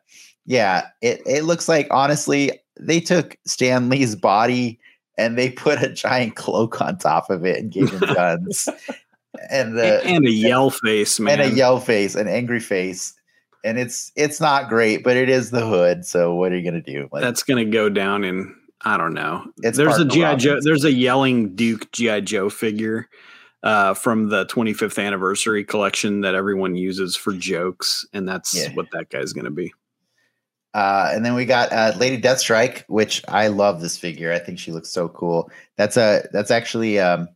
yeah, 0.45 0.87
it, 1.01 1.21
it 1.25 1.43
looks 1.43 1.67
like 1.67 1.87
honestly 1.91 2.51
they 2.79 2.99
took 2.99 3.35
Stan 3.45 3.89
Lee's 3.89 4.15
body 4.15 4.79
and 5.17 5.37
they 5.37 5.49
put 5.49 5.81
a 5.81 5.89
giant 5.89 6.35
cloak 6.35 6.81
on 6.81 6.97
top 6.97 7.29
of 7.29 7.45
it 7.45 7.57
and 7.59 7.71
gave 7.71 7.89
him 7.89 8.13
guns. 8.13 8.69
and 9.51 9.77
the 9.77 10.03
and 10.05 10.25
a 10.25 10.31
yell 10.31 10.69
face, 10.69 11.19
man. 11.19 11.39
and 11.39 11.51
a 11.51 11.55
yell 11.55 11.79
face, 11.79 12.15
an 12.15 12.27
angry 12.27 12.59
face. 12.59 13.13
And 13.63 13.77
it's 13.79 14.11
it's 14.15 14.39
not 14.39 14.69
great, 14.69 15.03
but 15.03 15.17
it 15.17 15.29
is 15.29 15.51
the 15.51 15.65
hood. 15.65 16.05
So 16.05 16.35
what 16.35 16.51
are 16.51 16.57
you 16.57 16.63
gonna 16.63 16.81
do? 16.81 17.09
Like 17.11 17.21
That's 17.23 17.43
gonna 17.43 17.65
go 17.65 17.89
down 17.89 18.23
in 18.23 18.55
I 18.81 18.97
don't 18.97 19.13
know. 19.13 19.43
It's 19.63 19.77
there's 19.77 19.97
a 19.97 20.05
GI 20.05 20.35
Joe. 20.37 20.59
There's 20.61 20.85
a 20.85 20.91
yelling 20.93 21.55
Duke 21.55 21.91
GI 21.91 22.21
Joe 22.21 22.49
figure 22.49 23.09
uh, 23.63 23.95
from 23.95 24.29
the 24.29 24.45
25th 24.45 25.03
anniversary 25.03 25.65
collection 25.65 26.21
that 26.21 26.35
everyone 26.35 26.75
uses 26.75 27.15
for 27.15 27.33
jokes, 27.33 28.05
and 28.13 28.29
that's 28.29 28.55
Yeah. 28.55 28.73
what 28.75 28.91
that 28.91 29.09
guy's 29.09 29.33
gonna 29.33 29.51
be. 29.51 29.73
Uh, 30.73 31.09
and 31.13 31.25
then 31.25 31.33
we 31.33 31.45
got 31.45 31.71
uh, 31.71 31.93
Lady 31.97 32.21
Deathstrike, 32.21 32.83
which 32.87 33.23
I 33.27 33.47
love 33.47 33.81
this 33.81 33.97
figure. 33.97 34.31
I 34.31 34.39
think 34.39 34.59
she 34.59 34.71
looks 34.71 34.89
so 34.89 35.07
cool. 35.09 35.49
That's 35.75 35.97
a 35.97 36.27
that's 36.31 36.51
actually 36.51 36.99
um, 36.99 37.27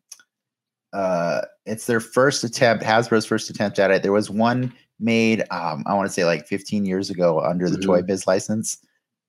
uh, 0.94 1.42
it's 1.66 1.86
their 1.86 2.00
first 2.00 2.44
attempt, 2.44 2.84
Hasbro's 2.84 3.26
first 3.26 3.50
attempt 3.50 3.80
at 3.80 3.92
it. 3.92 4.04
There 4.04 4.12
was 4.12 4.30
one 4.30 4.74
made, 5.00 5.42
um, 5.52 5.84
I 5.88 5.94
want 5.96 6.08
to 6.08 6.14
say 6.14 6.26
like 6.26 6.46
15 6.48 6.86
years 6.86 7.10
ago 7.10 7.40
under 7.42 7.70
the 7.70 7.78
Mhm. 7.78 7.86
Toy 7.86 8.02
Biz 8.04 8.28
license. 8.28 8.78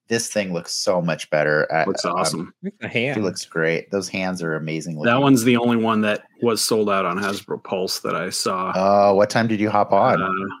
This 0.09 0.27
thing 0.31 0.51
looks 0.53 0.73
so 0.73 1.01
much 1.01 1.29
better. 1.29 1.71
Uh, 1.73 1.85
Looks 1.87 2.03
um, 2.03 2.11
awesome. 2.11 2.53
A 2.81 2.89
She 2.91 3.05
hand. 3.05 3.23
looks 3.23 3.45
great. 3.45 3.89
Those 3.89 4.09
hands 4.09 4.43
are 4.43 4.53
amazing. 4.55 5.01
that 5.03 5.21
one's 5.21 5.43
the 5.45 5.55
only 5.57 5.77
one 5.77 6.01
that 6.01 6.23
was 6.41 6.61
sold 6.61 6.89
out 6.89 7.05
on 7.05 7.17
Hasbro 7.17 7.63
Pulse 7.63 8.01
that 8.01 8.13
I 8.13 8.29
saw. 8.29 8.73
Oh, 8.75 9.15
what 9.15 9.29
time 9.29 9.47
did 9.47 9.61
you 9.61 9.69
hop 9.69 9.93
on? 9.93 10.21
Uh, 10.21 10.53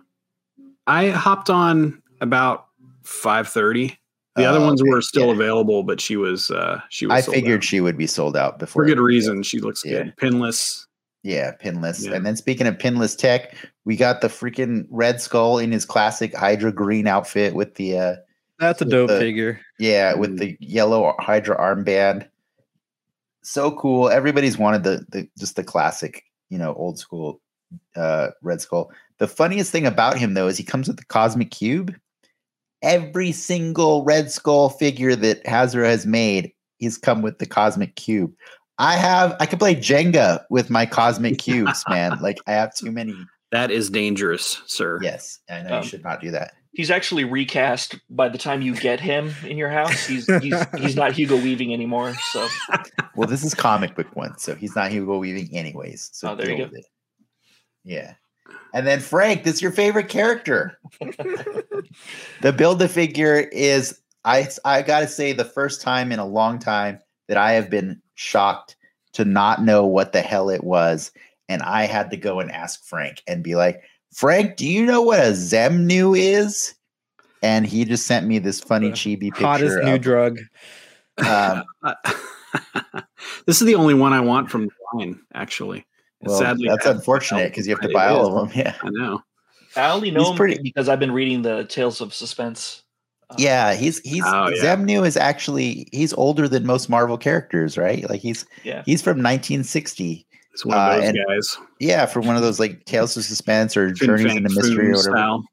I 0.87 1.09
hopped 1.09 1.49
on 1.49 2.01
about 2.21 2.67
5:30. 3.03 3.97
The 4.35 4.45
other 4.45 4.59
Oh, 4.59 4.65
ones 4.65 4.81
were 4.83 4.99
still 5.01 5.27
Yeah. 5.27 5.33
available, 5.33 5.83
but 5.83 6.01
she 6.01 6.15
was 6.17 6.49
uh, 6.49 6.81
she 6.89 7.05
was. 7.05 7.13
I 7.13 7.21
sold 7.21 7.35
figured 7.35 7.59
out. 7.59 7.63
she 7.63 7.81
would 7.81 7.97
be 7.97 8.07
sold 8.07 8.35
out 8.35 8.57
before 8.59 8.83
for 8.83 8.85
good 8.87 8.93
everybody 8.97 9.15
else. 9.17 9.27
reason. 9.27 9.43
She 9.43 9.59
looks 9.59 9.83
Yeah. 9.85 10.03
good, 10.03 10.17
pinless. 10.17 10.87
Yeah, 11.21 11.51
pinless. 11.53 12.03
Yeah. 12.05 12.13
And 12.15 12.25
then 12.25 12.35
speaking 12.35 12.65
of 12.67 12.77
pinless 12.79 13.15
tech, 13.15 13.55
we 13.85 13.95
got 13.95 14.21
the 14.21 14.27
freaking 14.27 14.85
Red 14.89 15.21
Skull 15.21 15.57
in 15.59 15.71
his 15.71 15.85
classic 15.85 16.35
Hydra 16.35 16.71
green 16.73 17.05
outfit 17.07 17.53
with 17.53 17.75
the 17.75 17.97
uh 17.97 18.15
That's 18.59 18.81
a 18.81 18.85
dope 18.85 19.09
the- 19.09 19.19
figure. 19.19 19.59
yeah, 19.79 20.13
Mm. 20.13 20.17
with 20.17 20.39
the 20.39 20.57
yellow 20.59 21.13
Hydra 21.19 21.55
armband. 21.57 22.27
So 23.43 23.71
cool. 23.71 24.09
Everybody's 24.09 24.57
wanted 24.57 24.83
the 24.83 25.05
the 25.09 25.27
just 25.37 25.55
the 25.57 25.63
classic, 25.63 26.23
you 26.49 26.57
know, 26.57 26.73
old 26.73 26.97
school 26.97 27.39
uh 27.95 28.29
Red 28.41 28.61
Skull. 28.61 28.91
The 29.19 29.27
funniest 29.27 29.71
thing 29.71 29.85
about 29.85 30.17
him 30.17 30.33
though 30.33 30.47
is 30.47 30.57
he 30.57 30.63
comes 30.63 30.87
with 30.87 30.97
the 30.97 31.05
cosmic 31.05 31.51
cube. 31.51 31.95
Every 32.83 33.31
single 33.31 34.03
Red 34.03 34.29
Skull 34.31 34.69
figure 34.69 35.15
that 35.15 35.43
Hasbro 35.45 35.85
has 35.85 36.05
made, 36.05 36.51
he's 36.77 36.97
come 36.97 37.21
with 37.21 37.39
the 37.39 37.45
cosmic 37.45 37.95
cube. 37.95 38.31
I 38.77 38.95
have 38.95 39.35
I 39.39 39.45
can 39.45 39.57
play 39.59 39.75
Jenga 39.75 40.43
with 40.49 40.69
my 40.69 40.85
cosmic 40.85 41.37
cubes, 41.39 41.83
man. 41.89 42.19
Like 42.21 42.37
I 42.45 42.51
have 42.51 42.75
too 42.75 42.91
many. 42.91 43.15
That 43.51 43.71
is 43.71 43.89
dangerous, 43.89 44.61
sir. 44.65 44.99
Yes, 45.01 45.39
I 45.49 45.61
know 45.61 45.77
Um, 45.77 45.83
you 45.83 45.89
should 45.89 46.03
not 46.03 46.21
do 46.21 46.31
that. 46.31 46.53
He's 46.75 46.89
actually 46.89 47.23
recast 47.23 47.99
by 48.09 48.29
the 48.29 48.37
time 48.39 48.63
you 48.63 48.73
get 48.75 48.99
him 48.99 49.31
in 49.45 49.57
your 49.57 49.69
house. 49.69 50.07
He's 50.07 50.25
he's 50.41 50.55
he's 50.79 50.95
not 50.95 51.11
Hugo 51.13 51.35
Weaving 51.35 51.71
anymore. 51.71 52.15
So 52.31 52.47
Well, 53.15 53.29
this 53.29 53.43
is 53.43 53.53
comic 53.53 53.95
book 53.95 54.07
one, 54.15 54.37
so 54.39 54.55
he's 54.55 54.75
not 54.75 54.91
Hugo 54.91 55.19
Weaving 55.19 55.55
anyways. 55.55 56.09
So 56.13 56.31
Oh, 56.31 56.35
there 56.35 56.49
you 56.49 56.57
go. 56.57 56.71
it. 56.75 56.85
Yeah. 57.83 58.15
And 58.73 58.87
then 58.87 58.99
Frank, 58.99 59.43
this 59.43 59.55
is 59.55 59.61
your 59.61 59.71
favorite 59.71 60.09
character. 60.09 60.77
the 62.41 62.53
build 62.55 62.81
a 62.81 62.87
figure 62.87 63.47
is 63.51 63.99
I 64.25 64.47
I 64.65 64.81
gotta 64.81 65.07
say 65.07 65.31
the 65.31 65.45
first 65.45 65.81
time 65.81 66.11
in 66.11 66.19
a 66.19 66.25
long 66.25 66.59
time 66.59 66.99
that 67.27 67.37
I 67.37 67.53
have 67.53 67.69
been 67.69 68.01
shocked 68.15 68.75
to 69.13 69.25
not 69.25 69.63
know 69.63 69.85
what 69.85 70.11
the 70.11 70.21
hell 70.21 70.49
it 70.49 70.63
was. 70.63 71.11
And 71.49 71.61
I 71.61 71.85
had 71.85 72.09
to 72.11 72.17
go 72.17 72.39
and 72.39 72.51
ask 72.51 72.83
Frank 72.83 73.21
and 73.27 73.43
be 73.43 73.55
like, 73.55 73.83
Frank, 74.13 74.57
do 74.57 74.67
you 74.67 74.85
know 74.85 75.01
what 75.01 75.19
a 75.19 75.31
Zemnu 75.31 76.17
is? 76.17 76.73
And 77.41 77.65
he 77.65 77.85
just 77.85 78.07
sent 78.07 78.25
me 78.25 78.39
this 78.39 78.59
funny 78.59 78.89
The 78.89 78.95
chibi 78.95 79.19
picture. 79.31 79.45
Hottest 79.45 79.83
new 79.83 79.95
of, 79.95 80.01
drug. 80.01 80.39
um, 81.27 81.63
this 83.45 83.61
is 83.61 83.67
the 83.67 83.75
only 83.75 83.93
one 83.93 84.13
I 84.13 84.21
want 84.21 84.49
from 84.49 84.65
the 84.65 84.71
line, 84.93 85.19
actually. 85.33 85.85
And 86.23 86.29
well, 86.31 86.39
Sadly, 86.39 86.67
that's 86.69 86.85
I 86.87 86.91
unfortunate 86.91 87.49
because 87.51 87.67
you 87.67 87.75
have 87.75 87.81
to 87.81 87.93
buy 87.93 88.07
all 88.07 88.37
of 88.37 88.49
them. 88.49 88.57
Yeah. 88.57 88.75
I 88.81 88.89
know. 88.91 89.21
I 89.75 89.89
only 89.91 90.09
know 90.11 90.21
He's 90.21 90.29
him 90.29 90.35
pretty- 90.37 90.61
because 90.61 90.87
I've 90.87 90.99
been 90.99 91.11
reading 91.11 91.41
the 91.41 91.65
Tales 91.65 91.99
of 91.99 92.13
Suspense. 92.13 92.83
Uh, 93.29 93.35
Yeah, 93.37 93.73
he's 93.73 93.99
he's 94.01 94.23
Oh, 94.25 94.49
yeah. 94.49 94.75
Zemnu 94.75 95.05
is 95.05 95.17
actually 95.17 95.87
he's 95.91 96.13
older 96.13 96.47
than 96.47 96.65
most 96.65 96.89
Marvel 96.89 97.17
characters, 97.17 97.77
right? 97.77 98.07
Like 98.09 98.21
he's 98.21 98.45
yeah. 98.63 98.83
he's 98.85 99.01
from 99.01 99.17
1960. 99.17 100.25
It's 100.53 100.63
one 100.65 100.77
of 100.77 100.81
Uh, 100.83 100.95
those 100.97 101.09
and- 101.09 101.17
guys. 101.27 101.57
Yeah, 101.79 102.05
from 102.05 102.27
one 102.27 102.35
of 102.35 102.41
those 102.41 102.59
like 102.59 102.85
Tales 102.85 103.17
of 103.17 103.23
Suspense 103.25 103.75
or 103.75 103.87
Fin 103.95 104.07
Journeys 104.07 104.27
Fang 104.27 104.37
into 104.37 104.49
Mystery 104.49 104.87
or 104.87 104.91
whatever. 104.91 105.17
style. 105.17 105.43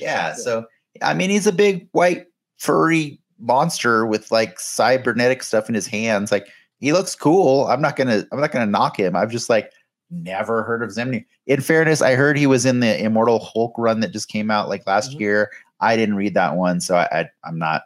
Yeah, 0.00 0.32
so 0.34 0.64
I 1.02 1.14
mean 1.14 1.30
he's 1.30 1.46
a 1.46 1.52
big 1.52 1.88
white 1.92 2.26
furry 2.58 3.20
monster 3.38 4.06
with 4.06 4.30
like 4.32 4.58
cybernetic 4.58 5.42
stuff 5.42 5.68
in 5.68 5.74
his 5.74 5.86
hands. 5.86 6.32
Like 6.32 6.46
he 6.80 6.92
looks 6.94 7.14
cool. 7.14 7.66
I'm 7.66 7.82
not 7.82 7.96
gonna 7.96 8.24
I'm 8.32 8.40
not 8.40 8.52
gonna 8.52 8.64
knock 8.66 8.98
him. 8.98 9.14
I'm 9.14 9.28
just 9.28 9.50
like 9.50 9.70
never 10.10 10.62
heard 10.62 10.82
of 10.82 10.90
Zemnu. 10.90 11.24
In 11.46 11.60
fairness, 11.60 12.02
I 12.02 12.14
heard 12.14 12.36
he 12.38 12.46
was 12.46 12.64
in 12.66 12.80
the 12.80 13.02
Immortal 13.02 13.38
Hulk 13.40 13.74
run 13.78 14.00
that 14.00 14.12
just 14.12 14.28
came 14.28 14.50
out 14.50 14.68
like 14.68 14.86
last 14.86 15.12
Mhm. 15.12 15.20
year. 15.20 15.50
I 15.80 15.96
didn't 15.96 16.16
read 16.16 16.34
that 16.34 16.56
one, 16.56 16.80
so 16.80 16.96
I, 16.96 17.08
I 17.20 17.30
I'm 17.44 17.58
not 17.58 17.82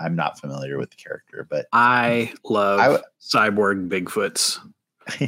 I'm 0.00 0.14
not 0.14 0.38
familiar 0.38 0.78
with 0.78 0.90
the 0.90 0.96
character, 0.96 1.46
but 1.50 1.66
I 1.72 2.32
love 2.44 2.78
I 2.80 2.84
w- 2.84 3.02
cyborg 3.20 3.88
Bigfoots, 3.88 4.58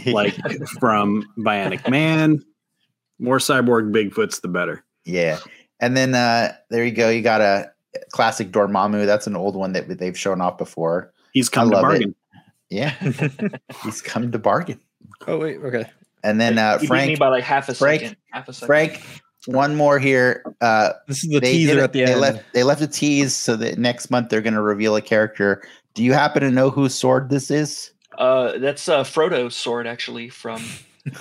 like 0.12 0.35
from 0.79 1.25
Bionic 1.38 1.88
Man. 1.90 2.43
More 3.19 3.38
cyborg 3.38 3.93
Bigfoots, 3.93 4.40
the 4.40 4.49
better. 4.49 4.85
yeah. 5.05 5.38
And 5.81 5.97
then 5.97 6.14
uh 6.14 6.53
there 6.71 6.85
you 6.85 6.93
go. 6.93 7.09
You 7.11 7.23
got 7.23 7.40
a 7.40 7.71
classic 8.12 8.51
Dormammu. 8.51 9.05
That's 9.07 9.27
an 9.27 9.35
old 9.37 9.57
one 9.57 9.73
that 9.73 9.88
they've 9.99 10.16
shown 10.19 10.40
off 10.40 10.57
before. 10.59 11.12
He's 11.33 11.49
come 11.49 11.69
to 11.71 11.75
love 11.77 11.85
it. 11.85 11.88
bargain. 11.88 12.14
Yeah, 12.71 12.90
he's 13.83 14.01
come 14.01 14.31
to 14.31 14.38
bargain. 14.38 14.79
Oh 15.27 15.38
wait, 15.38 15.59
okay. 15.59 15.87
And 16.23 16.41
then 16.41 16.59
uh 16.59 16.79
He 16.79 16.87
beat 16.87 16.93
me 16.93 16.97
Frank, 17.07 17.19
by 17.19 17.29
like 17.29 17.45
half 17.45 17.69
a 17.69 17.75
Frank- 17.75 18.01
second. 18.03 18.17
Half 18.31 18.49
a 18.49 18.53
second. 18.53 18.67
Frank, 18.67 19.03
one 19.47 19.75
more 19.75 19.99
here. 19.99 20.43
Uh 20.61 20.93
This 21.09 21.25
is 21.25 21.31
the 21.31 21.41
teaser 21.41 21.75
did- 21.75 21.83
at 21.85 21.93
the 21.93 22.05
they 22.05 22.13
end. 22.13 22.21
left 22.21 22.45
they 22.53 22.63
left 22.63 22.83
a 22.83 22.87
tease 22.87 23.35
so 23.35 23.57
that 23.57 23.79
next 23.79 24.11
month 24.11 24.29
they're 24.29 24.43
gonna 24.43 24.63
reveal 24.63 24.97
a 24.97 25.03
character. 25.03 25.63
Do 25.95 26.05
you 26.05 26.13
happen 26.13 26.43
to 26.43 26.51
know 26.51 26.71
whose 26.71 26.95
sword 26.95 27.31
this 27.31 27.51
is? 27.51 27.93
Uh, 28.19 28.59
that's 28.59 28.89
uh, 28.89 29.03
Frodo's 29.03 29.57
sword 29.57 29.87
actually 29.87 30.29
from 30.29 30.63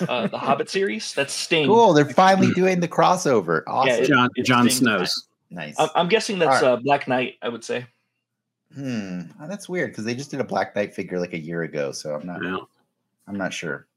uh, 0.08 0.28
the 0.28 0.38
Hobbit 0.38 0.70
series. 0.70 1.14
That's 1.14 1.34
Sting. 1.34 1.66
Cool, 1.68 1.94
they're 1.94 2.06
finally 2.06 2.52
doing 2.54 2.80
the 2.82 2.88
crossover. 2.88 3.64
Awesome. 3.68 4.04
it- 4.04 4.08
John 4.08 4.30
it's 4.36 4.48
Jon 4.50 4.70
Snows. 4.70 5.28
nice. 5.50 5.76
I'm, 5.80 5.90
I'm 5.96 6.08
guessing 6.10 6.40
that's 6.40 6.62
All 6.62 6.74
uh, 6.74 6.76
Black 6.76 7.08
Knight. 7.08 7.36
I 7.42 7.48
would 7.50 7.64
say. 7.64 7.86
Hmm. 8.76 9.22
Oh, 9.42 9.48
that's 9.48 9.68
weird 9.70 9.92
because 9.92 10.04
they 10.06 10.14
just 10.14 10.30
did 10.30 10.40
a 10.42 10.44
Black 10.44 10.76
Knight 10.76 10.94
figure 10.94 11.20
like 11.20 11.34
a 11.34 11.40
year 11.40 11.64
ago, 11.64 11.92
so 11.92 12.14
I'm 12.14 12.26
not 12.28 12.44
Yeah. 12.44 12.58
I'm 13.28 13.38
not 13.38 13.54
sure. 13.54 13.88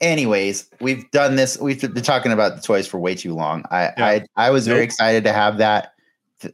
Anyways, 0.00 0.68
we've 0.80 1.10
done 1.10 1.36
this. 1.36 1.58
We've 1.58 1.80
been 1.80 2.02
talking 2.02 2.32
about 2.32 2.56
the 2.56 2.62
toys 2.62 2.86
for 2.86 2.98
way 2.98 3.14
too 3.14 3.34
long. 3.34 3.64
I 3.70 3.82
Yeah. 3.82 3.92
I, 3.98 4.26
I 4.36 4.50
was 4.50 4.66
very 4.66 4.84
excited 4.84 5.24
to 5.24 5.32
have 5.32 5.58
that 5.58 5.92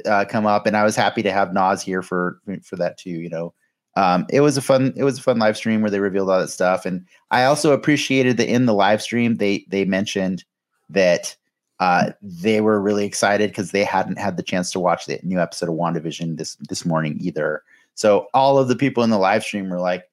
uh, 0.06 0.24
come 0.24 0.46
up, 0.46 0.66
and 0.66 0.76
I 0.76 0.84
was 0.84 0.96
happy 0.96 1.22
to 1.22 1.32
have 1.32 1.52
Nas 1.52 1.82
here 1.82 2.02
for 2.02 2.40
for 2.62 2.76
that 2.76 2.96
too. 2.96 3.10
You 3.10 3.28
know, 3.28 3.54
um, 3.96 4.26
it 4.30 4.40
was 4.40 4.56
a 4.56 4.62
fun 4.62 4.92
it 4.96 5.04
was 5.04 5.18
a 5.18 5.22
fun 5.22 5.38
live 5.38 5.56
stream 5.56 5.82
where 5.82 5.90
they 5.90 6.00
revealed 6.00 6.30
all 6.30 6.40
that 6.40 6.48
stuff, 6.48 6.86
and 6.86 7.04
I 7.30 7.44
also 7.44 7.72
appreciated 7.72 8.36
that 8.38 8.48
in 8.48 8.66
the 8.66 8.74
live 8.74 9.02
stream 9.02 9.36
they 9.36 9.66
they 9.68 9.84
mentioned 9.84 10.44
that 10.88 11.36
uh, 11.80 12.12
they 12.22 12.60
were 12.60 12.80
really 12.80 13.04
excited 13.04 13.50
because 13.50 13.72
they 13.72 13.84
hadn't 13.84 14.18
had 14.18 14.36
the 14.36 14.42
chance 14.42 14.70
to 14.72 14.80
watch 14.80 15.06
the 15.06 15.18
new 15.22 15.40
episode 15.40 15.68
of 15.68 15.74
WandaVision 15.74 16.38
this 16.38 16.56
this 16.68 16.84
morning 16.84 17.18
either. 17.20 17.62
So 17.94 18.28
all 18.34 18.58
of 18.58 18.68
the 18.68 18.76
people 18.76 19.02
in 19.02 19.10
the 19.10 19.18
live 19.18 19.44
stream 19.44 19.68
were 19.68 19.80
like, 19.80 20.04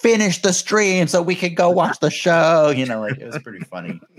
"Finish 0.00 0.42
the 0.42 0.52
stream 0.52 1.06
so 1.08 1.22
we 1.22 1.34
could 1.34 1.54
go 1.56 1.70
watch 1.70 1.98
the 2.00 2.10
show." 2.10 2.70
You 2.74 2.86
know, 2.86 3.00
like 3.00 3.18
it 3.18 3.26
was 3.26 3.38
pretty 3.42 3.64
funny. 3.64 4.00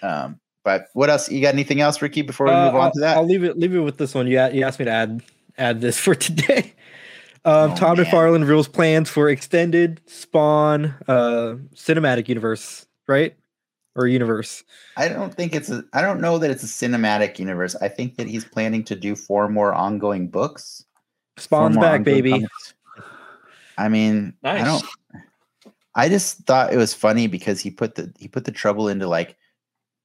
Um, 0.00 0.38
but 0.62 0.86
what 0.94 1.10
else? 1.10 1.28
You 1.28 1.42
got 1.42 1.54
anything 1.54 1.80
else, 1.80 2.00
Ricky? 2.00 2.22
Before 2.22 2.46
we 2.46 2.52
Uh, 2.52 2.66
move 2.66 2.74
on 2.76 2.80
I'll, 2.82 2.92
to 2.92 3.00
that, 3.00 3.16
I'll 3.16 3.24
leave 3.26 3.42
it 3.42 3.58
leave 3.58 3.74
it 3.74 3.80
with 3.80 3.96
this 3.96 4.14
one. 4.14 4.28
You, 4.28 4.40
you 4.52 4.62
asked 4.64 4.78
me 4.78 4.84
to 4.84 4.92
add 4.92 5.22
add 5.58 5.80
this 5.80 5.98
for 5.98 6.14
today. 6.28 6.72
Um, 7.44 7.72
Oh, 7.72 7.74
Tom 7.74 7.96
man. 7.96 8.06
McFarlane 8.06 8.40
reveals 8.42 8.68
plans 8.68 9.10
for 9.10 9.28
extended 9.28 10.00
Spawn 10.06 10.94
uh, 11.08 11.56
cinematic 11.74 12.28
universe 12.28 12.86
right? 13.08 13.34
Or 13.96 14.06
universe. 14.06 14.62
I 14.96 15.08
don't 15.08 15.34
think 15.34 15.52
it's 15.56 15.68
a. 15.70 15.82
I 15.92 16.00
don't 16.00 16.20
know 16.20 16.38
that 16.38 16.48
it's 16.52 16.62
a 16.62 16.66
cinematic 16.66 17.40
universe. 17.40 17.74
I 17.80 17.88
think 17.88 18.16
that 18.18 18.28
he's 18.28 18.44
planning 18.44 18.84
to 18.84 18.94
do 18.94 19.16
four 19.16 19.48
more 19.48 19.74
ongoing 19.74 20.28
books. 20.28 20.84
four 21.36 21.42
Spawn's 21.42 21.76
back, 21.76 22.04
baby. 22.04 22.30
comics. 22.30 22.74
I 23.76 23.88
mean, 23.88 24.34
I 24.44 24.58
Nice. 24.58 24.64
don't. 24.64 24.84
I 25.98 26.08
just 26.08 26.38
thought 26.46 26.72
it 26.72 26.76
was 26.76 26.94
funny 26.94 27.26
because 27.26 27.58
he 27.60 27.72
put 27.72 27.96
the 27.96 28.12
he 28.20 28.28
put 28.28 28.44
the 28.44 28.52
trouble 28.52 28.88
into 28.88 29.08
like 29.08 29.36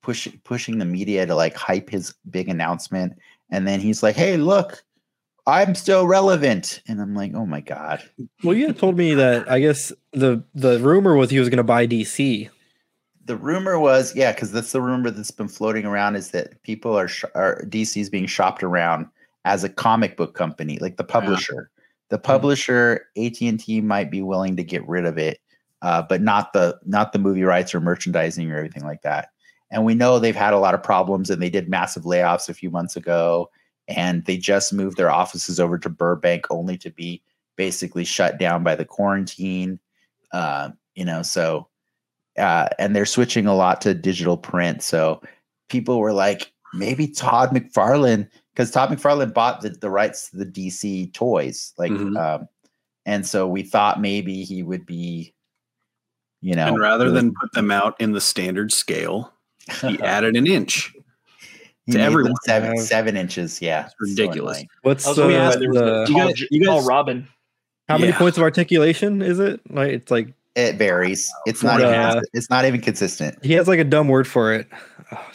push 0.01 0.27
pushing 0.43 0.79
the 0.79 0.85
media 0.85 1.27
to 1.27 1.35
like 1.35 1.55
hype 1.55 1.87
his 1.87 2.15
big 2.31 2.49
announcement, 2.49 3.13
and 3.51 3.67
then 3.67 3.79
he's 3.79 4.01
like, 4.01 4.15
"Hey, 4.15 4.35
look, 4.35 4.83
I'm 5.45 5.75
still 5.75 6.07
relevant," 6.07 6.81
and 6.87 6.99
I'm 6.99 7.13
like, 7.13 7.35
"Oh 7.35 7.45
my 7.45 7.61
god." 7.61 8.01
Well, 8.43 8.57
you 8.57 8.65
had 8.65 8.79
told 8.79 8.97
me 8.97 9.13
that 9.13 9.49
I 9.49 9.59
guess 9.59 9.93
the 10.13 10.43
the 10.55 10.79
rumor 10.79 11.15
was 11.15 11.29
he 11.29 11.37
was 11.37 11.49
going 11.49 11.57
to 11.57 11.63
buy 11.63 11.85
DC. 11.85 12.49
The 13.25 13.37
rumor 13.37 13.79
was, 13.79 14.15
yeah, 14.15 14.33
because 14.33 14.51
that's 14.51 14.71
the 14.71 14.81
rumor 14.81 15.11
that's 15.11 15.31
been 15.31 15.47
floating 15.47 15.85
around 15.85 16.15
is 16.15 16.31
that 16.31 16.61
people 16.63 16.97
are 16.97 17.07
sh- 17.07 17.23
are 17.35 17.61
DC's 17.65 18.09
being 18.09 18.25
shopped 18.25 18.63
around 18.63 19.05
as 19.45 19.63
a 19.63 19.69
comic 19.69 20.17
book 20.17 20.33
company, 20.33 20.79
like 20.79 20.97
the 20.97 21.03
publisher. 21.03 21.69
The 22.09 22.17
hmm. 22.17 22.23
publisher 22.23 23.05
AT 23.15 23.39
and 23.41 23.59
T 23.59 23.79
might 23.79 24.09
be 24.09 24.23
willing 24.23 24.55
to 24.57 24.63
get 24.63 24.87
rid 24.87 25.05
of 25.05 25.19
it, 25.19 25.39
uh, 25.83 26.01
but 26.01 26.21
not 26.21 26.53
the 26.53 26.79
not 26.85 27.13
the 27.13 27.19
movie 27.19 27.43
rights 27.43 27.75
or 27.75 27.79
merchandising 27.79 28.51
or 28.51 28.57
everything 28.57 28.83
like 28.83 29.03
that. 29.03 29.29
And 29.69 29.85
we 29.85 29.93
know 29.93 30.17
they've 30.17 30.35
had 30.35 30.53
a 30.53 30.59
lot 30.59 30.73
of 30.73 30.81
problems, 30.81 31.29
and 31.29 31.41
they 31.41 31.49
did 31.49 31.69
massive 31.69 32.03
layoffs 32.03 32.49
a 32.49 32.53
few 32.55 32.71
months 32.71 32.95
ago, 32.95 33.51
and 33.87 34.25
they 34.25 34.37
just 34.37 34.73
moved 34.73 34.97
their 34.97 35.11
offices 35.11 35.59
over 35.59 35.77
to 35.77 35.89
Burbank, 35.89 36.47
only 36.49 36.77
to 36.79 36.89
be 36.89 37.21
basically 37.55 38.03
shut 38.03 38.39
down 38.39 38.63
by 38.63 38.75
the 38.75 38.85
quarantine. 38.85 39.79
Uh, 40.31 40.71
you 40.95 41.05
know, 41.05 41.21
so 41.21 41.67
uh, 42.37 42.67
and 42.79 42.95
they're 42.95 43.05
switching 43.05 43.45
a 43.45 43.55
lot 43.55 43.81
to 43.81 43.93
digital 43.93 44.37
print. 44.37 44.81
So 44.81 45.21
people 45.69 45.99
were 45.99 46.13
like, 46.13 46.51
maybe 46.73 47.07
Todd 47.07 47.49
McFarlane, 47.49 48.27
because 48.53 48.71
Todd 48.71 48.89
McFarlane 48.89 49.33
bought 49.33 49.61
the, 49.61 49.69
the 49.69 49.89
rights 49.89 50.31
to 50.31 50.37
the 50.37 50.45
DC 50.45 51.13
toys, 51.13 51.73
like, 51.77 51.91
Mhm. 51.91 52.17
um, 52.17 52.47
and 53.05 53.25
so 53.27 53.47
we 53.47 53.63
thought 53.63 54.01
maybe 54.01 54.43
he 54.43 54.63
would 54.63 54.85
be, 54.85 55.33
you 56.43 56.53
know, 56.55 56.67
and 56.67 56.79
rather 56.79 57.05
really- 57.05 57.15
than 57.21 57.33
put 57.39 57.51
them 57.53 57.71
out 57.71 57.99
in 57.99 58.11
the 58.11 58.21
standard 58.21 58.71
scale, 58.71 59.33
he 59.81 59.99
added 60.03 60.35
an 60.35 60.45
inch. 60.45 60.93
to 61.89 61.99
everyone. 61.99 62.33
seven 62.45 62.77
seven 62.77 63.17
inches, 63.17 63.61
yeah, 63.61 63.85
It's 63.87 63.95
ridiculous. 63.99 64.59
So. 64.59 64.65
What's 64.83 65.05
I 65.05 65.09
was 65.09 65.19
uh, 65.19 65.21
wondering 65.23 65.71
why 65.73 65.79
the, 65.81 65.93
a 65.95 65.99
You 66.01 66.13
tall, 66.15 66.27
guys- 66.27 66.41
you 66.51 66.65
tall 66.65 66.79
guys- 66.79 66.87
Robin. 66.87 67.27
how 67.89 67.97
many 67.97 68.11
Yeah. 68.11 68.17
points 68.17 68.37
of 68.37 68.43
articulation 68.43 69.21
is 69.21 69.39
it? 69.39 69.59
Like 69.69 69.91
it's 69.91 70.11
like 70.11 70.33
It 70.55 70.75
varies. 70.77 71.31
It's 71.45 71.63
not 71.63 71.81
Uh, 71.81 72.11
even. 72.11 72.23
It's 72.33 72.49
not 72.49 72.65
even 72.65 72.79
consistent. 72.81 73.43
he 73.43 73.53
has 73.53 73.67
like 73.67 73.79
a 73.79 73.83
dumb 73.83 74.07
word 74.07 74.27
for 74.27 74.53
it. 74.53 74.67
Oh, 75.11 75.29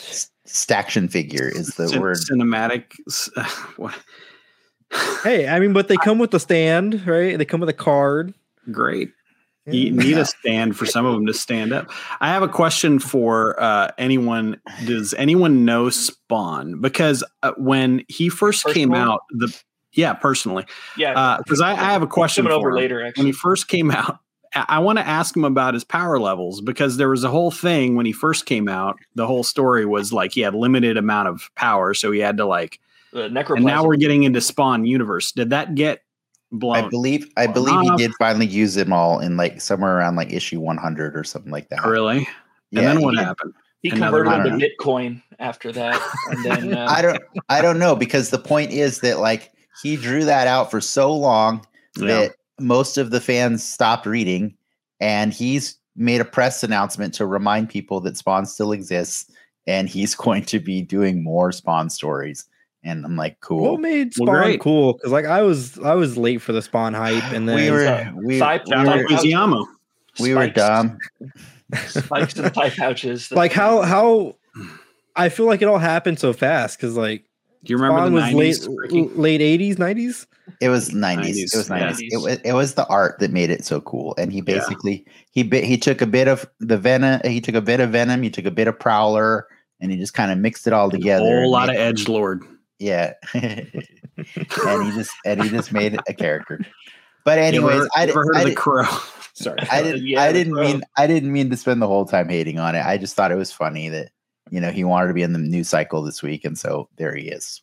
Staction 0.46 1.08
figure 1.08 1.46
is 1.48 1.74
the 1.76 1.88
Cin- 1.88 2.00
word. 2.00 2.16
cinematic. 2.16 2.84
s- 3.06 3.28
hey, 5.22 5.46
I 5.48 5.60
mean, 5.60 5.72
but 5.74 5.88
they 5.88 5.96
come 5.96 6.18
with 6.18 6.30
the 6.30 6.40
stand, 6.40 7.06
right? 7.06 7.36
They 7.36 7.44
come 7.44 7.60
with 7.60 7.68
a 7.68 7.74
card. 7.74 8.32
Great. 8.70 9.10
You 9.72 9.90
need 9.92 10.16
a 10.18 10.24
stand 10.40 10.76
for 10.76 10.86
some 10.86 11.06
of 11.06 11.14
them 11.14 11.26
to 11.26 11.34
stand 11.34 11.72
up. 11.72 11.90
I 12.20 12.28
have 12.28 12.42
a 12.42 12.48
question 12.48 12.98
for 12.98 13.60
uh, 13.62 13.90
anyone. 13.98 14.60
Does 14.86 15.14
anyone 15.14 15.64
know 15.64 15.90
Spawn? 15.90 16.80
Because 16.80 17.24
uh, 17.42 17.52
when 17.56 18.04
he 18.08 18.28
first 18.28 18.66
came 18.66 18.94
out, 18.94 19.20
the 19.30 19.54
yeah, 19.92 20.12
personally, 20.12 20.64
Yeah, 20.96 21.38
because 21.38 21.60
I, 21.60 21.70
I 21.72 21.92
have 21.92 22.02
a 22.02 22.06
question 22.06 22.44
coming 22.44 22.54
for 22.56 22.68
over 22.68 22.70
him. 22.70 22.76
later. 22.76 23.12
when 23.16 23.26
he 23.26 23.32
first 23.32 23.68
came 23.68 23.90
out. 23.90 24.18
I- 24.54 24.64
I 24.68 24.78
want 24.78 24.98
to 24.98 25.06
ask 25.06 25.36
him 25.36 25.44
about 25.44 25.74
his 25.74 25.84
power 25.84 26.18
levels 26.18 26.62
because 26.62 26.96
there 26.96 27.10
was 27.10 27.22
a 27.22 27.28
whole 27.28 27.50
thing 27.50 27.96
when 27.96 28.06
he 28.06 28.12
first 28.12 28.46
came 28.46 28.66
out. 28.66 28.96
The 29.14 29.26
whole 29.26 29.44
story 29.44 29.84
was 29.84 30.10
like 30.10 30.32
he 30.32 30.40
had 30.40 30.54
limited 30.54 30.96
amount 30.96 31.28
of 31.28 31.50
power, 31.54 31.92
so 31.92 32.10
he 32.12 32.20
had 32.20 32.38
to 32.38 32.46
like. 32.46 32.80
the 33.12 33.24
And 33.24 33.64
now 33.64 33.84
we're 33.84 33.96
getting 33.96 34.22
into 34.22 34.40
Spawn 34.40 34.86
universe. 34.86 35.32
Did 35.32 35.50
that 35.50 35.74
get 35.74 36.00
blown? 36.52 36.76
I 36.76 36.88
believe. 36.88 37.28
I 37.36 37.46
believe 37.46 37.80
he 37.80 37.96
did 37.96 38.12
finally 38.18 38.46
use 38.46 38.74
them 38.74 38.92
all 38.92 39.20
in 39.20 39.36
like 39.36 39.60
somewhere 39.60 39.96
around 39.98 40.16
like 40.16 40.32
issue 40.32 40.60
100 40.60 41.16
or 41.16 41.24
something 41.24 41.52
like 41.52 41.68
that. 41.70 41.84
really? 41.84 42.26
Yeah, 42.70 42.80
and 42.80 42.88
then 42.88 43.00
what 43.02 43.14
did. 43.14 43.24
happened? 43.24 43.54
he 43.82 43.90
another- 43.90 44.24
converted 44.24 44.52
I 44.52 44.58
to 44.58 44.68
Bitcoin 44.76 45.22
after 45.38 45.70
that, 45.72 46.00
and 46.30 46.44
then 46.44 46.74
uh, 46.78 46.86
I 46.88 47.00
don't 47.02 47.22
I 47.48 47.62
don't 47.62 47.78
know 47.78 47.94
because 47.96 48.30
the 48.30 48.38
point 48.38 48.72
is 48.72 49.00
that 49.00 49.20
like 49.20 49.52
he 49.82 49.96
drew 49.96 50.24
that 50.24 50.46
out 50.48 50.70
for 50.70 50.80
so 50.80 51.14
long 51.14 51.64
Yeah. 51.96 52.06
that 52.06 52.32
most 52.60 52.98
of 52.98 53.10
the 53.10 53.20
fans 53.20 53.62
stopped 53.62 54.04
reading 54.04 54.56
and 55.00 55.32
he's 55.32 55.76
made 55.94 56.20
a 56.20 56.24
press 56.24 56.64
announcement 56.64 57.14
to 57.14 57.24
remind 57.26 57.68
people 57.68 58.00
that 58.00 58.16
Spawn 58.16 58.46
still 58.46 58.72
exists 58.72 59.30
and 59.68 59.88
he's 59.88 60.14
going 60.16 60.44
to 60.46 60.58
be 60.58 60.82
doing 60.82 61.22
more 61.22 61.52
Spawn 61.52 61.88
stories. 61.90 62.44
And 62.84 63.04
I'm 63.04 63.16
like, 63.16 63.40
cool. 63.40 63.72
What 63.72 63.80
made 63.80 64.14
Spawn 64.14 64.26
great. 64.28 64.60
cool? 64.60 64.94
Because 64.94 65.10
like 65.12 65.24
I 65.26 65.42
was, 65.42 65.78
I 65.80 65.94
was 65.94 66.16
late 66.16 66.40
for 66.40 66.52
the 66.52 66.62
Spawn 66.62 66.94
hype, 66.94 67.32
and 67.32 67.48
then 67.48 67.56
we 67.56 67.70
were 67.70 67.86
uh, 67.86 68.12
we, 68.14 68.38
Thigh- 68.38 68.60
we 68.66 68.76
were, 68.76 68.84
pouch- 68.84 69.06
Fusiyama. 69.10 69.66
we 70.20 70.34
were 70.34 70.48
dumb. 70.48 70.96
Spikes 71.86 72.36
and 72.36 72.54
thigh 72.54 72.70
pouches. 72.70 73.30
like 73.32 73.52
how 73.52 73.82
how 73.82 74.36
I 75.16 75.28
feel 75.28 75.46
like 75.46 75.60
it 75.60 75.66
all 75.68 75.78
happened 75.78 76.18
so 76.18 76.32
fast 76.32 76.78
because 76.78 76.96
like 76.96 77.24
Do 77.64 77.72
you 77.72 77.76
remember 77.76 77.98
Spawn 78.00 78.12
the 78.12 78.20
was 78.20 78.58
90s? 78.58 78.68
late 78.68 78.78
Ricky? 78.78 79.08
late 79.14 79.40
eighties, 79.42 79.78
nineties. 79.78 80.26
It 80.62 80.70
was 80.70 80.88
90s. 80.90 81.18
90s, 81.18 81.36
It 81.52 81.56
was 81.58 81.68
90s. 81.68 81.96
yeah. 82.00 82.08
It, 82.12 82.16
was, 82.22 82.38
it 82.42 82.52
was 82.52 82.74
the 82.74 82.86
art 82.86 83.18
that 83.18 83.30
made 83.32 83.50
it 83.50 83.66
so 83.66 83.82
cool. 83.82 84.14
And 84.16 84.32
he 84.32 84.38
Yeah. 84.38 84.44
basically 84.44 85.04
he 85.32 85.42
bit 85.42 85.64
he 85.64 85.76
took 85.76 86.00
a 86.00 86.06
bit 86.06 86.26
of 86.28 86.48
the 86.60 86.78
venom, 86.78 87.20
he 87.24 87.40
took 87.42 87.54
a 87.54 87.60
bit 87.60 87.80
of 87.80 87.90
venom, 87.90 88.22
he 88.22 88.30
took 88.30 88.46
a 88.46 88.50
bit 88.50 88.66
of 88.68 88.78
prowler, 88.78 89.46
and 89.80 89.90
he 89.90 89.98
just 89.98 90.14
kind 90.14 90.32
of 90.32 90.38
mixed 90.38 90.66
it 90.66 90.72
all 90.72 90.90
together. 90.90 91.38
A 91.38 91.40
whole 91.42 91.50
lot 91.50 91.68
of 91.68 91.76
edge 91.76 92.08
lord. 92.08 92.44
Yeah. 92.78 93.14
and 93.34 93.84
he 94.16 94.92
just 94.92 95.12
and 95.24 95.42
he 95.42 95.48
just 95.48 95.72
made 95.72 95.98
a 96.08 96.14
character. 96.14 96.60
But 97.24 97.38
You 97.38 97.44
anyways, 97.44 97.76
ever, 97.76 97.88
I, 97.96 98.06
never 98.06 98.24
heard 98.24 98.36
I, 98.36 98.42
of 98.42 98.48
the 98.48 98.54
crow? 98.54 98.84
Sorry. 99.34 99.58
I 99.70 99.82
didn't 99.82 100.06
Yeah, 100.06 100.22
I 100.22 100.32
didn't 100.32 100.54
mean 100.54 100.82
I 100.96 101.06
didn't 101.06 101.32
mean 101.32 101.50
to 101.50 101.56
spend 101.56 101.82
the 101.82 101.86
whole 101.86 102.04
time 102.06 102.28
hating 102.28 102.58
on 102.58 102.74
it. 102.74 102.84
I 102.84 102.98
just 102.98 103.14
thought 103.14 103.32
it 103.32 103.36
was 103.36 103.52
funny 103.52 103.88
that 103.88 104.10
you 104.50 104.60
know 104.60 104.70
he 104.70 104.84
wanted 104.84 105.08
to 105.08 105.14
be 105.14 105.22
in 105.22 105.32
the 105.32 105.38
news 105.38 105.68
cycle 105.68 106.02
this 106.02 106.22
week, 106.22 106.44
and 106.44 106.58
so 106.58 106.88
there 106.96 107.14
he 107.14 107.28
is. 107.28 107.62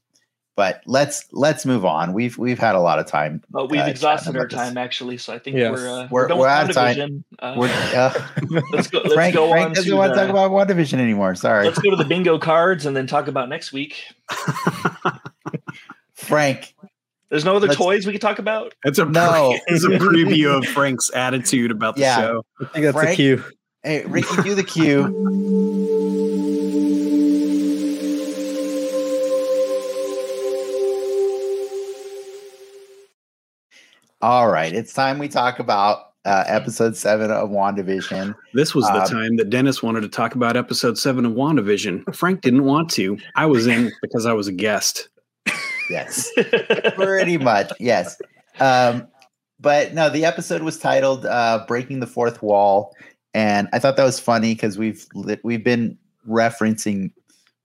But 0.58 0.82
let's 0.86 1.26
let's 1.34 1.66
move 1.66 1.84
on. 1.84 2.14
We've 2.14 2.38
we've 2.38 2.58
had 2.60 2.76
a 2.76 2.80
lot 2.80 2.98
of 2.98 3.06
time. 3.08 3.44
But 3.50 3.70
we've 3.70 3.82
uh, 3.82 3.86
exhausted 3.88 4.38
our 4.38 4.44
about 4.44 4.52
this. 4.52 4.58
time 4.60 4.78
actually, 4.78 5.18
so 5.18 5.34
I 5.34 5.40
think 5.40 5.58
Yes. 5.58 5.72
we're 5.74 5.90
uh, 5.90 6.08
We're- 6.10 6.30
done 6.30 6.38
we're 6.38 6.46
with 6.46 6.52
out 6.52 6.70
of 6.70 6.76
time. 6.76 7.26
Uh, 7.40 7.56
We're, 7.58 7.68
uh, 7.94 8.14
let's 8.72 8.88
go. 8.88 9.00
Let's 9.00 9.14
Frank, 9.14 9.36
go 9.36 9.50
Frank 9.50 9.66
on 9.66 9.74
doesn't 9.74 9.90
to 9.92 9.98
want 9.98 10.14
to 10.14 10.20
talk 10.20 10.30
about 10.30 10.52
WandaVision 10.52 10.98
anymore. 11.00 11.36
Sorry, 11.36 11.66
Let's 11.66 11.80
go 11.80 11.90
to 11.90 11.98
the 11.98 12.06
bingo 12.06 12.40
cards 12.40 12.86
and 12.86 12.96
then 12.96 13.06
talk 13.06 13.28
about 13.28 13.50
next 13.50 13.74
week. 13.74 14.02
Frank. 16.14 16.74
There's 17.30 17.44
no 17.44 17.56
other 17.58 17.68
Let's- 17.68 17.78
toys 17.78 18.06
we 18.06 18.14
can 18.14 18.22
talk 18.22 18.40
about. 18.40 18.74
It's 18.86 19.00
a 19.00 19.06
No. 19.06 19.58
it's 19.68 19.84
a 19.84 19.90
preview 19.90 20.58
of 20.58 20.66
Frank's 20.66 21.12
attitude 21.14 21.72
about 21.72 21.96
the 21.96 22.02
Yeah. 22.04 22.16
show. 22.18 22.46
I 22.62 22.66
think 22.66 22.86
that's 22.86 22.96
a 22.98 23.02
Frank? 23.02 23.16
cue. 23.18 23.44
Hey, 23.84 24.06
Ricky, 24.06 24.42
do 24.42 24.56
the 24.56 24.64
cue. 24.64 26.14
All 34.22 34.50
right, 34.50 34.74
it's 34.74 34.94
time 34.94 35.20
we 35.20 35.28
talk 35.28 35.60
about 35.60 36.14
uh, 36.26 36.44
episode 36.48 36.96
seven 36.96 37.30
of 37.30 37.50
WandaVision. 37.50 38.34
This 38.54 38.74
was 38.74 38.86
the 38.88 39.02
Um, 39.02 39.08
time 39.08 39.36
that 39.38 39.50
Dennis 39.50 39.84
wanted 39.84 40.02
to 40.02 40.10
talk 40.10 40.36
about 40.36 40.58
episode 40.58 40.98
seven 40.98 41.26
of 41.26 41.34
WandaVision. 41.34 42.16
Frank 42.16 42.42
didn't 42.42 42.64
want 42.64 42.90
to. 42.92 43.18
I 43.36 43.46
was 43.46 43.68
in 43.68 43.92
because 44.02 44.26
I 44.26 44.34
was 44.34 44.48
a 44.48 44.52
guest. 44.52 45.10
Yes, 45.90 46.32
pretty 46.96 47.38
much. 47.38 47.72
Yes. 47.80 48.20
Um, 48.60 49.08
but 49.60 49.94
no, 49.94 50.10
the 50.10 50.26
episode 50.26 50.64
was 50.64 50.80
titled 50.80 51.26
uh, 51.26 51.64
"Breaking 51.68 52.00
the 52.00 52.08
Fourth 52.08 52.42
Wall," 52.42 52.96
and 53.34 53.68
I 53.74 53.80
thought 53.80 53.98
that 53.98 54.04
was 54.04 54.20
funny 54.20 54.56
because 54.56 54.78
we've 54.78 55.06
we've 55.44 55.64
been 55.64 55.98
referencing 56.28 57.12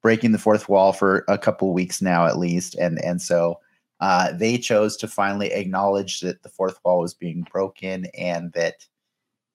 breaking 0.03 0.33
the 0.33 0.39
fourth 0.39 0.69
wall 0.69 0.93
for 0.93 1.25
a 1.29 1.39
couple 1.39 1.73
weeks 1.73 2.03
now, 2.03 2.27
at 2.27 2.39
least, 2.39 2.75
and 2.75 3.03
and 3.03 3.23
so 3.23 3.59
uh, 4.01 4.33
they 4.33 4.59
chose 4.59 4.97
to 4.99 5.09
finally 5.09 5.53
acknowledge 5.53 6.21
that 6.21 6.43
the 6.43 6.49
fourth 6.49 6.79
wall 6.85 7.01
was 7.01 7.15
being 7.15 7.47
broken, 7.51 8.07
and 8.19 8.53
that 8.53 8.87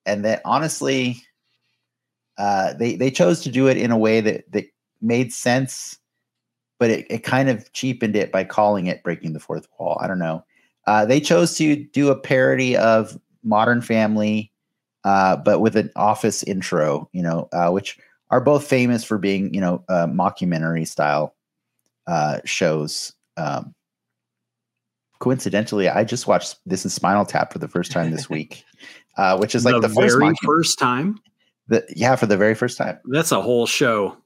and 0.05 0.23
that 0.25 0.41
honestly, 0.45 1.21
uh, 2.37 2.73
they 2.73 2.95
they 2.95 3.11
chose 3.11 3.41
to 3.41 3.51
do 3.51 3.67
it 3.67 3.77
in 3.77 3.91
a 3.91 3.97
way 3.97 4.21
that 4.21 4.51
that 4.51 4.65
made 5.01 5.33
sense 5.33 5.99
but 6.79 6.89
it, 6.89 7.05
it 7.09 7.23
kind 7.23 7.49
of 7.49 7.71
cheapened 7.73 8.15
it 8.15 8.31
by 8.31 8.43
calling 8.43 8.87
it 8.87 9.03
breaking 9.03 9.33
the 9.33 9.39
fourth 9.39 9.67
wall. 9.79 9.97
I 10.01 10.07
don't 10.07 10.19
know. 10.19 10.43
Uh, 10.87 11.05
they 11.05 11.19
chose 11.19 11.55
to 11.57 11.75
do 11.75 12.09
a 12.09 12.19
parody 12.19 12.75
of 12.75 13.19
modern 13.43 13.81
family 13.81 14.51
uh, 15.03 15.35
but 15.35 15.59
with 15.59 15.75
an 15.75 15.91
office 15.95 16.41
intro 16.43 17.07
you 17.13 17.21
know 17.21 17.47
uh, 17.53 17.69
which 17.69 17.97
are 18.31 18.41
both 18.41 18.65
famous 18.65 19.03
for 19.03 19.19
being 19.19 19.53
you 19.53 19.61
know 19.61 19.83
uh, 19.87 20.07
mockumentary 20.07 20.87
style 20.87 21.35
shows 22.43 23.13
um, 23.37 23.74
coincidentally 25.25 25.89
i 25.89 26.03
just 26.03 26.27
watched 26.27 26.57
this 26.67 26.85
is 26.85 26.93
spinal 26.93 27.25
tap 27.25 27.51
for 27.51 27.57
the 27.57 27.67
first 27.67 27.91
time 27.91 28.11
this 28.11 28.29
week 28.29 28.63
uh, 29.17 29.37
which 29.37 29.55
is 29.55 29.65
like 29.65 29.81
the, 29.81 29.89
first 29.89 30.17
very 30.17 30.33
mockumentary 30.33 30.45
first 30.45 30.79
time. 30.79 31.19
The, 31.67 31.85
yeah, 31.95 32.15
for 32.15 32.25
the 32.25 32.37
very 32.37 32.53
first 32.53 32.77
time. 32.77 32.99
That's 33.05 33.31
a 33.31 33.41
whole 33.41 33.65
show. 33.65 34.17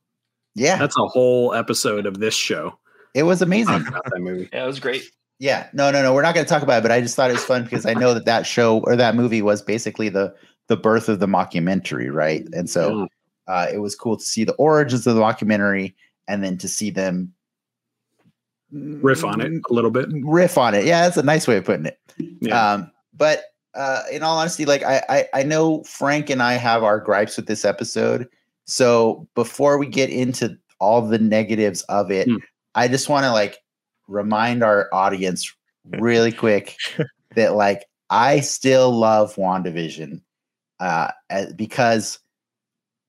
Yeah, 0.55 0.77
That's 0.77 0.97
a 0.97 1.07
whole 1.07 1.53
episode 1.53 2.05
of 2.05 2.19
this 2.19 2.33
show. 2.33 2.77
it 3.13 3.23
was 3.23 3.41
amazing. 3.41 3.85
That 3.85 4.19
movie. 4.19 4.49
Yeah, 4.51 4.63
it 4.63 4.67
was 4.67 4.79
great. 4.79 5.03
Yeah, 5.37 5.69
no, 5.71 5.89
no, 5.89 6.01
no. 6.03 6.13
We're 6.13 6.21
not 6.21 6.35
going 6.35 6.45
to 6.45 6.49
talk 6.49 6.63
about 6.63 6.79
it, 6.79 6.81
but 6.81 6.91
I 6.91 6.99
just 6.99 7.15
thought 7.15 7.29
it 7.29 7.33
was 7.33 7.45
fun 7.45 7.63
because 7.63 7.85
I 7.85 7.93
know 7.93 8.13
that 8.13 8.25
that 8.25 8.45
show 8.45 8.79
or 8.79 8.97
that 8.97 9.15
movie 9.15 9.41
was 9.41 9.61
basically 9.61 10.09
the 10.09 10.35
the 10.67 10.75
birth 10.75 11.07
of 11.07 11.19
the 11.19 11.27
mockumentary, 11.27 12.11
right? 12.11 12.45
And 12.51 12.69
so 12.69 13.07
uh, 13.47 13.67
it 13.71 13.77
was 13.77 13.95
cool 13.95 14.17
to 14.17 14.23
see 14.23 14.43
the 14.43 14.53
origins 14.55 15.07
of 15.07 15.15
the 15.15 15.21
mockumentary 15.21 15.93
and 16.27 16.43
then 16.43 16.57
to 16.57 16.67
see 16.67 16.89
them 16.89 17.33
riff 18.71 19.23
on 19.23 19.41
it 19.41 19.51
a 19.69 19.73
little 19.73 19.91
bit. 19.91 20.09
Riff 20.23 20.57
on 20.57 20.73
it. 20.73 20.85
Yeah, 20.85 21.01
that's 21.01 21.17
a 21.17 21.23
nice 21.23 21.47
way 21.47 21.57
of 21.57 21.65
putting 21.65 21.85
it. 21.87 21.99
Yeah. 22.41 22.73
Um, 22.73 22.91
but 23.15 23.43
uh, 23.75 24.03
in 24.11 24.23
all 24.23 24.37
honesty, 24.37 24.65
like 24.65 24.83
I, 24.83 25.03
I, 25.09 25.27
I 25.39 25.43
know 25.43 25.83
Frank 25.83 26.29
and 26.29 26.41
I 26.41 26.53
have 26.53 26.83
our 26.83 26.99
gripes 26.99 27.37
with 27.37 27.47
this 27.47 27.65
episode. 27.65 28.27
So 28.65 29.27
before 29.35 29.77
we 29.77 29.87
get 29.87 30.09
into 30.09 30.57
all 30.79 31.01
the 31.01 31.19
negatives 31.19 31.81
of 31.83 32.11
it, 32.11 32.27
Hmm. 32.27 32.37
I 32.75 32.87
just 32.87 33.09
want 33.09 33.25
to 33.25 33.31
like 33.31 33.57
remind 34.07 34.63
our 34.63 34.89
audience 34.93 35.53
really 35.97 36.31
quick 36.31 36.77
that 37.35 37.55
like 37.55 37.85
I 38.09 38.39
still 38.39 38.91
love 38.91 39.35
WandaVision 39.35 40.21
uh, 40.79 41.09
because 41.55 42.19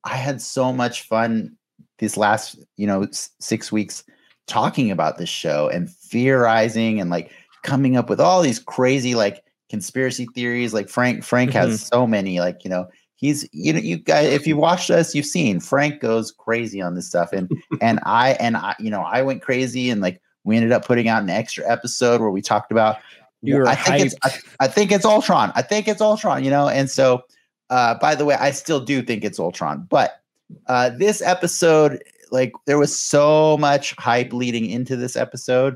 I 0.03 0.15
had 0.15 0.41
so 0.41 0.73
much 0.73 1.03
fun 1.03 1.55
these 1.99 2.17
last 2.17 2.57
you 2.77 2.87
know 2.87 3.03
s- 3.03 3.29
six 3.39 3.71
weeks 3.71 4.03
talking 4.51 4.91
about 4.91 5.17
this 5.17 5.29
show 5.29 5.69
and 5.69 5.89
theorizing 5.89 6.99
and 6.99 7.09
like 7.09 7.31
coming 7.63 7.95
up 7.95 8.09
with 8.09 8.19
all 8.19 8.41
these 8.41 8.59
crazy 8.59 9.15
like 9.15 9.43
conspiracy 9.69 10.27
theories 10.35 10.73
like 10.73 10.89
frank 10.89 11.23
frank 11.23 11.53
has 11.53 11.81
so 11.81 12.05
many 12.05 12.41
like 12.41 12.61
you 12.65 12.69
know 12.69 12.85
he's 13.15 13.47
you 13.53 13.71
know 13.71 13.79
you 13.79 13.95
guys 13.97 14.27
if 14.27 14.45
you 14.45 14.57
watched 14.57 14.89
us 14.89 15.15
you've 15.15 15.25
seen 15.25 15.61
frank 15.61 16.01
goes 16.01 16.33
crazy 16.33 16.81
on 16.81 16.95
this 16.95 17.07
stuff. 17.07 17.31
And 17.31 17.49
and 17.81 18.01
i 18.03 18.31
and 18.33 18.57
i 18.57 18.75
you 18.77 18.89
know 18.89 19.01
i 19.01 19.21
went 19.21 19.41
crazy 19.41 19.89
and 19.89 20.01
like 20.01 20.19
we 20.43 20.57
ended 20.57 20.73
up 20.73 20.85
putting 20.85 21.07
out 21.07 21.23
an 21.23 21.29
extra 21.29 21.63
episode 21.71 22.19
where 22.19 22.31
we 22.31 22.41
talked 22.41 22.73
about 22.73 22.97
You 23.41 23.57
were 23.57 23.67
i 23.67 23.75
think 23.75 24.07
it's. 24.07 24.15
I, 24.25 24.65
I 24.65 24.67
think 24.67 24.91
it's 24.91 25.05
ultron. 25.05 25.53
I 25.55 25.61
think 25.61 25.87
it's 25.87 26.01
ultron 26.01 26.43
you 26.43 26.49
know? 26.49 26.67
And 26.67 26.89
so 26.89 27.21
uh 27.69 27.95
by 27.95 28.15
the 28.15 28.25
way 28.25 28.35
i 28.35 28.51
still 28.51 28.81
do 28.81 29.01
think 29.01 29.23
it's 29.23 29.39
ultron. 29.39 29.87
But 29.89 30.21
uh 30.67 30.89
this 30.89 31.21
episode 31.21 32.03
like 32.31 32.53
there 32.65 32.77
was 32.79 32.97
so 32.97 33.57
much 33.57 33.93
hype 33.97 34.33
leading 34.33 34.65
into 34.65 34.95
this 34.95 35.15
episode 35.15 35.75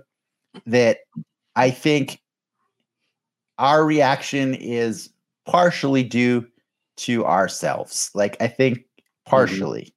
that 0.66 1.00
I 1.56 1.70
think 1.70 2.22
our 3.58 3.86
reaction 3.86 4.54
is 4.56 5.10
partially 5.46 6.04
due 6.04 6.46
to 6.98 7.26
ourselves. 7.26 8.10
Like 8.14 8.38
I 8.42 8.48
think 8.48 8.86
partially, 9.26 9.94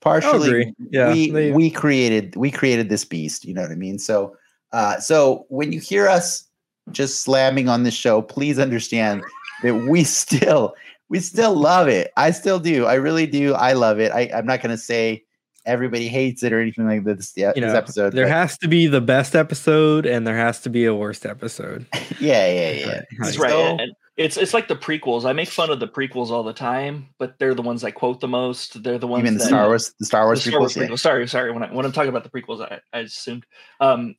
partially. 0.00 0.74
Yeah, 0.90 1.12
we 1.12 1.30
they- 1.30 1.52
we 1.52 1.70
created 1.70 2.36
we 2.36 2.50
created 2.50 2.88
this 2.88 3.04
beast. 3.04 3.44
You 3.44 3.54
know 3.54 3.62
what 3.62 3.70
I 3.72 3.76
mean? 3.76 3.98
So 3.98 4.36
uh, 4.72 4.98
so 5.00 5.46
when 5.48 5.72
you 5.72 5.80
hear 5.80 6.08
us 6.08 6.44
just 6.92 7.22
slamming 7.22 7.68
on 7.68 7.82
this 7.82 7.94
show, 7.94 8.22
please 8.22 8.58
understand 8.58 9.22
that 9.62 9.74
we 9.74 10.04
still 10.04 10.74
we 11.08 11.18
still 11.20 11.54
love 11.54 11.88
it. 11.88 12.12
I 12.16 12.30
still 12.30 12.60
do. 12.60 12.86
I 12.86 12.94
really 12.94 13.26
do. 13.26 13.54
I 13.54 13.72
love 13.72 13.98
it. 13.98 14.12
I, 14.12 14.30
I'm 14.32 14.46
not 14.46 14.62
going 14.62 14.70
to 14.70 14.78
say 14.78 15.24
everybody 15.66 16.08
hates 16.08 16.42
it 16.42 16.52
or 16.52 16.60
anything 16.60 16.86
like 16.86 17.04
this. 17.04 17.32
Yeah, 17.36 17.52
you 17.54 17.62
this 17.62 17.72
know, 17.72 17.78
episode. 17.78 18.12
there 18.12 18.26
but- 18.26 18.32
has 18.32 18.58
to 18.58 18.68
be 18.68 18.86
the 18.86 19.00
best 19.00 19.34
episode 19.36 20.06
and 20.06 20.26
there 20.26 20.36
has 20.36 20.60
to 20.62 20.70
be 20.70 20.84
a 20.86 20.94
worst 20.94 21.26
episode. 21.26 21.86
yeah, 22.20 22.46
yeah, 22.46 22.70
yeah. 22.70 23.00
That's 23.18 23.36
So- 23.36 23.42
right. 23.42 23.52
and- 23.52 23.80
and 23.80 23.92
it's 24.16 24.36
it's 24.36 24.52
like 24.52 24.68
the 24.68 24.76
prequels. 24.76 25.24
I 25.24 25.32
make 25.32 25.48
fun 25.48 25.70
of 25.70 25.80
the 25.80 25.88
prequels 25.88 26.28
all 26.28 26.42
the 26.42 26.52
time, 26.52 27.08
but 27.18 27.38
they're 27.38 27.54
the 27.54 27.62
ones 27.62 27.84
I 27.84 27.90
quote 27.90 28.20
the 28.20 28.28
most. 28.28 28.82
They're 28.82 28.98
the 28.98 29.06
ones 29.06 29.22
Even 29.22 29.34
the 29.34 29.38
that, 29.38 29.46
Star 29.48 29.66
Wars, 29.68 29.94
the 29.98 30.04
Star 30.04 30.26
Wars, 30.26 30.44
the 30.44 30.50
Wars, 30.50 30.52
Star 30.52 30.60
Wars 30.60 30.74
prequels, 30.74 30.76
yeah. 30.82 30.94
prequels. 30.94 31.00
Sorry, 31.00 31.28
sorry. 31.28 31.52
When 31.52 31.62
I 31.62 31.72
when 31.72 31.86
I'm 31.86 31.92
talking 31.92 32.10
about 32.10 32.24
the 32.24 32.28
prequels, 32.30 32.60
I, 32.60 32.80
I 32.92 32.98
assumed. 33.00 33.46
Um, 33.80 34.16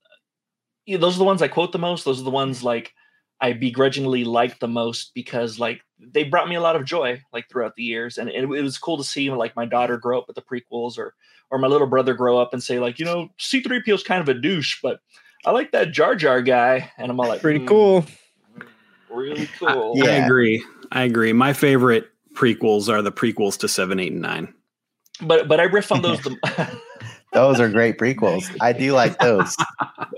yeah, 0.87 0.97
those 0.97 1.15
are 1.15 1.19
the 1.19 1.25
ones 1.25 1.43
I 1.43 1.49
quote 1.49 1.71
the 1.71 1.77
most. 1.77 2.03
Those 2.05 2.19
are 2.19 2.23
the 2.23 2.31
ones 2.31 2.63
like 2.63 2.93
I 3.39 3.53
begrudgingly 3.53 4.23
like 4.23 4.57
the 4.59 4.67
most 4.67 5.11
because 5.13 5.59
like 5.59 5.81
they 6.01 6.23
brought 6.23 6.49
me 6.49 6.55
a 6.55 6.61
lot 6.61 6.75
of 6.75 6.85
joy 6.85 7.21
like 7.31 7.49
throughout 7.49 7.75
the 7.75 7.83
years, 7.83 8.17
and 8.17 8.29
it, 8.29 8.43
it 8.43 8.45
was 8.63 8.77
cool 8.77 8.97
to 8.97 9.03
see 9.03 9.29
like 9.31 9.55
my 9.55 9.65
daughter 9.65 9.97
grow 9.97 10.19
up 10.19 10.27
with 10.27 10.35
the 10.35 10.41
prequels, 10.41 10.97
or 10.97 11.13
or 11.49 11.57
my 11.57 11.67
little 11.67 11.87
brother 11.87 12.13
grow 12.13 12.37
up 12.39 12.53
and 12.53 12.63
say 12.63 12.79
like, 12.79 12.97
you 12.99 13.05
know, 13.05 13.29
C-3PO 13.37 13.93
is 13.93 14.03
kind 14.03 14.21
of 14.21 14.29
a 14.29 14.39
douche, 14.39 14.79
but 14.81 15.01
I 15.45 15.51
like 15.51 15.71
that 15.71 15.91
Jar 15.91 16.15
Jar 16.15 16.41
guy, 16.41 16.91
and 16.97 17.11
I'm 17.11 17.19
all 17.19 17.27
like, 17.27 17.41
Pretty 17.41 17.59
"Hmm, 17.59 17.65
cool. 17.67 18.05
really 19.09 19.47
cool. 19.59 19.97
I 20.03 20.05
Yeah. 20.05 20.25
agree. 20.25 20.63
I 20.91 21.03
agree. 21.03 21.33
My 21.33 21.53
favorite 21.53 22.07
prequels 22.33 22.89
are 22.89 23.01
the 23.01 23.11
prequels 23.11 23.57
to 23.59 23.67
seven, 23.67 23.99
eight, 23.99 24.11
and 24.13 24.21
nine. 24.21 24.53
But 25.21 25.47
but 25.47 25.59
I 25.59 25.63
riff 25.63 25.91
on 25.91 26.01
those. 26.01 26.21
the, 26.21 26.37
Those 27.33 27.59
are 27.59 27.69
great 27.69 27.97
prequels. 27.97 28.43
I 28.61 28.73
do 28.73 28.91
like 28.93 29.17
those. 29.19 29.55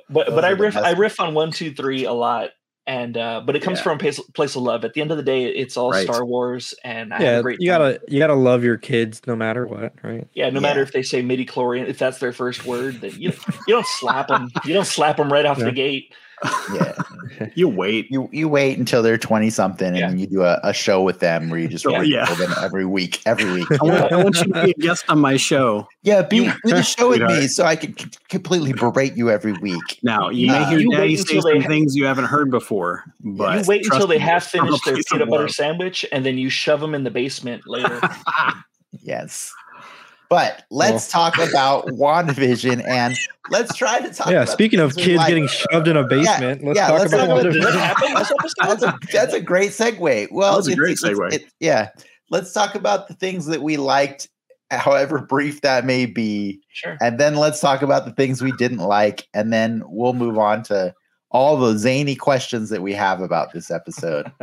but 0.09 0.27
Those 0.27 0.35
but 0.35 0.45
I 0.45 0.49
riff 0.49 0.75
I 0.77 0.91
riff 0.91 1.19
on 1.19 1.33
one, 1.33 1.51
two, 1.51 1.73
three 1.73 2.05
a 2.05 2.13
lot, 2.13 2.51
and 2.85 3.17
uh, 3.17 3.41
but 3.45 3.55
it 3.55 3.61
comes 3.61 3.79
Yeah. 3.79 3.83
from 3.83 3.95
a 3.97 3.99
place, 3.99 4.19
place 4.33 4.55
of 4.55 4.63
love. 4.63 4.83
At 4.85 4.93
the 4.93 5.01
end 5.01 5.11
of 5.11 5.17
the 5.17 5.23
day, 5.23 5.45
it's 5.45 5.77
all 5.77 5.91
Right. 5.91 6.03
Star 6.03 6.25
Wars, 6.25 6.73
and 6.83 7.13
I 7.13 7.21
have 7.21 7.45
a 7.45 7.51
Yeah, 7.51 7.55
you 7.59 7.67
gotta 7.67 8.01
you 8.07 8.19
gotta 8.19 8.33
love 8.35 8.63
your 8.63 8.77
kids 8.77 9.21
no 9.27 9.35
matter 9.35 9.65
what, 9.65 9.93
right? 10.03 10.27
Yeah, 10.33 10.49
no 10.49 10.59
matter 10.59 10.81
if 10.81 10.91
they 10.91 11.03
say 11.03 11.21
midi 11.21 11.45
chlorian, 11.45 11.87
if 11.87 11.97
that's 11.97 12.19
their 12.19 12.33
first 12.33 12.65
word, 12.65 13.01
then 13.01 13.13
you 13.17 13.31
you 13.67 13.73
don't 13.73 13.85
slap 13.87 14.27
them. 14.27 14.49
You 14.65 14.73
don't 14.73 14.85
slap 14.87 15.17
them 15.17 15.31
right 15.31 15.45
off 15.45 15.59
Yeah. 15.59 15.65
the 15.65 15.71
gate. 15.71 16.13
Yeah. 16.73 16.93
You 17.55 17.67
wait. 17.67 18.09
You 18.11 18.29
you 18.31 18.47
wait 18.47 18.77
until 18.77 19.01
they're 19.01 19.17
20 19.17 19.49
something 19.49 19.87
and 19.87 19.97
Yeah. 19.97 20.07
then 20.09 20.19
you 20.19 20.27
do 20.27 20.43
a, 20.43 20.59
a 20.63 20.73
show 20.73 21.01
with 21.01 21.19
them 21.19 21.49
where 21.49 21.59
you 21.59 21.67
just 21.67 21.85
read 21.85 22.07
yeah. 22.07 22.31
them 22.35 22.53
every 22.61 22.85
week. 22.85 23.21
Every 23.25 23.51
week. 23.51 23.67
I 23.71 23.83
want, 23.83 24.11
I 24.11 24.23
want 24.23 24.35
you 24.37 24.43
to 24.53 24.63
be 24.65 24.71
a 24.71 24.73
guest 24.75 25.05
on 25.09 25.19
my 25.19 25.37
show. 25.37 25.87
Yeah, 26.03 26.21
be, 26.21 26.45
do 26.45 26.51
the 26.65 26.83
show 26.83 27.09
with 27.09 27.21
me 27.21 27.47
so 27.47 27.65
I 27.65 27.75
can 27.75 27.97
c- 27.97 28.09
completely 28.29 28.73
berate 28.73 29.15
you 29.17 29.29
every 29.31 29.53
week. 29.53 29.99
Now 30.03 30.29
you 30.29 30.51
Uh, 30.51 30.59
may 30.59 30.65
hear 30.69 30.79
You 30.79 30.91
Daddy 30.91 31.15
say 31.17 31.39
some 31.39 31.61
ha- 31.61 31.67
things 31.67 31.95
you 31.95 32.05
haven't 32.05 32.25
heard 32.25 32.51
before, 32.51 33.03
but 33.23 33.59
you 33.59 33.63
wait 33.67 33.85
until 33.85 34.07
they 34.07 34.15
me, 34.17 34.21
have 34.21 34.43
I'm 34.53 34.65
finished 34.65 34.85
their 34.85 34.97
peanut 35.11 35.29
butter 35.29 35.47
sandwich, 35.47 36.05
and 36.11 36.25
then 36.25 36.37
you 36.37 36.49
shove 36.49 36.81
them 36.81 36.93
in 36.93 37.03
the 37.03 37.11
basement 37.11 37.63
later. 37.67 37.99
Yes. 39.01 39.51
But 40.33 40.63
let's 40.71 41.09
talk 41.11 41.37
about 41.49 41.85
WandaVision 41.89 42.83
and 42.87 43.15
let's 43.51 43.75
try 43.75 43.99
to 44.01 44.11
talk 44.11 44.27
yeah, 44.31 44.41
about 44.41 44.49
speaking 44.49 44.79
of 44.79 44.95
kids 44.95 45.17
like. 45.17 45.27
getting 45.27 45.47
shoved 45.47 45.87
in 45.87 45.95
a 45.95 46.03
basement, 46.03 46.63
let's 46.63 46.75
yeah, 46.77 46.87
talk 46.87 46.99
let's 47.01 47.13
about 47.13 47.27
talk 47.27 47.39
about- 47.41 47.53
Did 47.53 47.61
WandaVision. 47.63 47.79
happen 47.79 48.13
this 48.15 48.31
episode? 48.31 48.67
that's 48.67 48.83
a 48.83 48.99
that's 49.11 49.33
a 49.35 49.41
great 49.41 49.69
segue. 49.71 50.31
Well, 50.31 50.51
That 50.53 50.57
was 50.57 50.67
a 50.69 50.75
great 50.75 50.97
segue. 50.97 51.33
it- 51.33 51.45
yeah, 51.59 51.89
let's 52.31 52.51
talk 52.51 52.73
about 52.73 53.07
the 53.07 53.13
things 53.13 53.45
that 53.45 53.61
we 53.61 53.77
liked, 53.77 54.27
however 54.71 55.19
brief 55.19 55.61
that 55.61 55.85
may 55.85 56.07
be, 56.07 56.59
Sure. 56.69 56.97
and 56.99 57.19
then 57.19 57.35
let's 57.35 57.59
talk 57.59 57.83
about 57.83 58.05
the 58.05 58.11
things 58.13 58.41
we 58.41 58.53
didn't 58.53 58.79
like, 58.79 59.27
and 59.35 59.53
then 59.53 59.83
we'll 59.85 60.13
move 60.13 60.39
on 60.39 60.63
to 60.63 60.95
all 61.29 61.57
the 61.57 61.77
zany 61.77 62.15
questions 62.15 62.69
that 62.69 62.81
we 62.81 62.93
have 62.93 63.21
about 63.21 63.53
this 63.53 63.69
episode. 63.69 64.31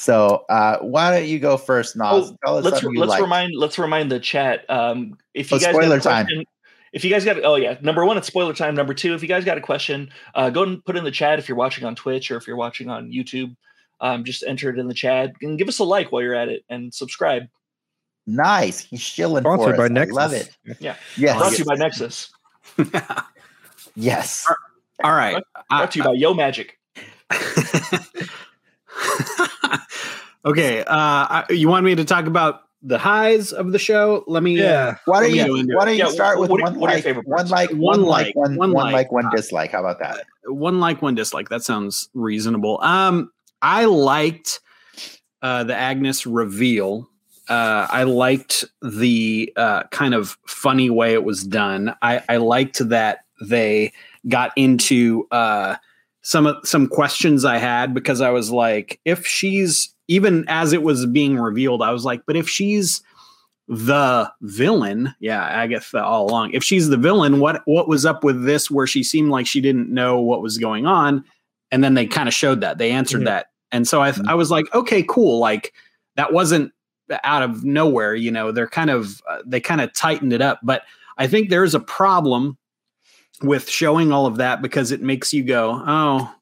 so, 0.00 0.44
uh, 0.48 0.78
why 0.78 1.10
don't 1.10 1.28
you 1.28 1.38
go 1.38 1.56
first, 1.58 1.94
Nas? 1.94 2.06
Oh, 2.10 2.36
Tell 2.44 2.56
us 2.58 2.64
let's 2.64 2.82
let's 2.82 2.94
liked. 3.10 3.20
remind 3.22 3.52
let's 3.54 3.78
remind 3.78 4.10
the 4.10 4.18
chat 4.18 4.64
um 4.70 5.18
if 5.34 5.50
you 5.50 5.58
Oh, 5.58 5.60
guys 5.60 5.74
got 5.76 5.92
a 5.92 6.00
time. 6.00 6.24
question- 6.26 6.44
if 6.92 7.04
you 7.04 7.10
guys 7.10 7.24
got 7.24 7.36
oh 7.44 7.54
yeah 7.56 7.76
number 7.82 8.04
one 8.04 8.16
it's 8.18 8.26
spoiler 8.26 8.52
time 8.52 8.74
number 8.74 8.94
two 8.94 9.14
if 9.14 9.22
you 9.22 9.28
guys 9.28 9.44
got 9.44 9.56
a 9.56 9.60
question 9.60 10.10
uh 10.34 10.50
go 10.50 10.64
and 10.64 10.84
put 10.84 10.96
it 10.96 10.98
in 10.98 11.04
the 11.04 11.10
chat 11.12 11.38
if 11.38 11.48
you're 11.48 11.56
watching 11.56 11.84
on 11.84 11.94
twitch 11.94 12.32
or 12.32 12.36
if 12.36 12.48
you're 12.48 12.56
watching 12.56 12.90
on 12.90 13.10
youtube 13.12 13.54
um 14.00 14.24
just 14.24 14.42
enter 14.42 14.70
it 14.70 14.76
in 14.78 14.88
the 14.88 14.94
chat 14.94 15.30
and 15.42 15.56
give 15.56 15.68
us 15.68 15.78
a 15.78 15.84
like 15.84 16.10
while 16.10 16.20
you're 16.20 16.34
at 16.34 16.48
it 16.48 16.64
and 16.68 16.92
subscribe 16.92 17.44
Nice, 18.26 18.80
he's 18.80 19.04
chilling. 19.08 19.42
Sponsored 19.44 19.76
for 19.76 19.76
by 19.76 19.84
us. 19.84 19.90
I 19.90 19.94
Nexus. 19.94 20.14
love 20.16 20.32
it. 20.32 20.56
Yeah. 20.80 20.94
Yes, 21.16 21.36
brought 21.36 21.52
to 21.52 21.58
you 21.58 21.64
by 21.64 21.74
nexus 21.76 22.32
yes. 23.94 24.46
All 25.04 25.12
right. 25.12 25.42
brought 25.68 25.90
to 25.92 25.98
you 25.98 26.04
by 26.04 26.12
yo 26.14 26.34
magic 26.34 26.78
okay. 30.44 30.84
Uh, 30.86 31.44
you 31.50 31.68
want 31.68 31.84
me 31.84 31.94
to 31.94 32.04
talk 32.04 32.26
about 32.26 32.62
the 32.82 32.98
highs 32.98 33.52
of 33.52 33.72
the 33.72 33.78
show? 33.78 34.24
Let 34.26 34.42
me. 34.42 34.56
Yeah. 34.56 34.96
Why 35.06 35.20
don't 35.20 35.34
you 35.34 35.76
Why 35.76 35.84
don't 35.84 35.94
you 35.96 36.04
Yeah, 36.04 36.10
start 36.10 36.38
with 36.40 36.50
what 36.50 36.60
one 36.60 36.78
what 36.78 36.90
are 36.90 36.94
your 36.94 36.96
like, 36.98 37.04
favorite 37.04 37.26
one 37.26 37.48
like, 37.48 37.70
One 37.70 37.78
one 37.80 38.02
like, 38.02 38.26
like, 38.26 38.36
one 38.36 38.56
one 38.56 38.72
one 38.72 38.84
like. 38.86 38.94
like, 38.94 39.12
one 39.12 39.30
dislike? 39.34 39.72
How 39.72 39.80
about 39.80 39.98
that? 40.00 40.24
one 40.46 40.80
like 40.80 41.02
one 41.02 41.14
dislike 41.14 41.48
that 41.50 41.62
sounds 41.62 42.08
reasonable 42.14 42.80
um 42.82 43.30
i 43.60 43.84
liked 43.84 44.60
uh 45.42 45.62
the 45.62 45.76
agnes 45.76 46.26
reveal 46.26 47.08
uh 47.50 47.86
i 47.90 48.02
liked 48.04 48.64
the 48.82 49.52
uh 49.56 49.82
kind 49.88 50.14
of 50.14 50.38
funny 50.46 50.88
way 50.88 51.12
it 51.12 51.22
was 51.24 51.44
done 51.44 51.94
i 52.00 52.22
i 52.30 52.38
liked 52.38 52.78
that 52.88 53.18
they 53.42 53.92
got 54.28 54.50
into 54.56 55.28
uh 55.30 55.76
some 56.22 56.46
of 56.46 56.56
some 56.66 56.86
questions 56.86 57.44
i 57.44 57.56
had 57.58 57.94
because 57.94 58.20
i 58.20 58.30
was 58.30 58.50
like 58.50 59.00
if 59.04 59.26
she's 59.26 59.94
even 60.08 60.44
as 60.48 60.72
it 60.72 60.82
was 60.82 61.06
being 61.06 61.36
revealed 61.38 61.82
i 61.82 61.90
was 61.90 62.04
like 62.04 62.22
but 62.26 62.36
if 62.36 62.48
she's 62.48 63.02
the 63.68 64.30
villain 64.42 65.14
yeah 65.20 65.42
agatha 65.44 66.02
all 66.02 66.28
along 66.28 66.50
if 66.52 66.64
she's 66.64 66.88
the 66.88 66.96
villain 66.96 67.38
what 67.38 67.62
what 67.66 67.86
was 67.88 68.04
up 68.04 68.24
with 68.24 68.44
this 68.44 68.68
where 68.70 68.86
she 68.86 69.02
seemed 69.04 69.30
like 69.30 69.46
she 69.46 69.60
didn't 69.60 69.88
know 69.88 70.20
what 70.20 70.42
was 70.42 70.58
going 70.58 70.86
on 70.86 71.24
and 71.70 71.84
then 71.84 71.94
they 71.94 72.04
kind 72.06 72.26
of 72.28 72.34
showed 72.34 72.60
that 72.62 72.78
they 72.78 72.90
answered 72.90 73.20
Mhm. 73.22 73.26
that 73.26 73.46
and 73.70 73.86
so 73.86 74.02
I, 74.02 74.10
Mhm. 74.10 74.28
I 74.28 74.34
was 74.34 74.50
like 74.50 74.66
okay 74.74 75.04
cool 75.04 75.38
like 75.38 75.72
that 76.16 76.32
wasn't 76.32 76.72
out 77.24 77.42
of 77.42 77.64
nowhere. 77.64 78.14
You 78.14 78.30
know, 78.30 78.52
they're 78.52 78.68
kind 78.68 78.88
of 78.90 79.20
uh, 79.28 79.38
they 79.46 79.58
kind 79.60 79.80
of 79.80 79.92
tightened 79.94 80.32
it 80.32 80.40
up, 80.42 80.60
but 80.62 80.82
I 81.18 81.26
think 81.26 81.48
there's 81.50 81.74
a 81.74 81.80
problem 81.80 82.56
with 83.42 83.68
showing 83.68 84.12
all 84.12 84.26
of 84.26 84.36
that 84.36 84.62
because 84.62 84.92
it 84.92 85.00
makes 85.00 85.32
you 85.32 85.42
go, 85.42 85.82
oh, 85.86 86.34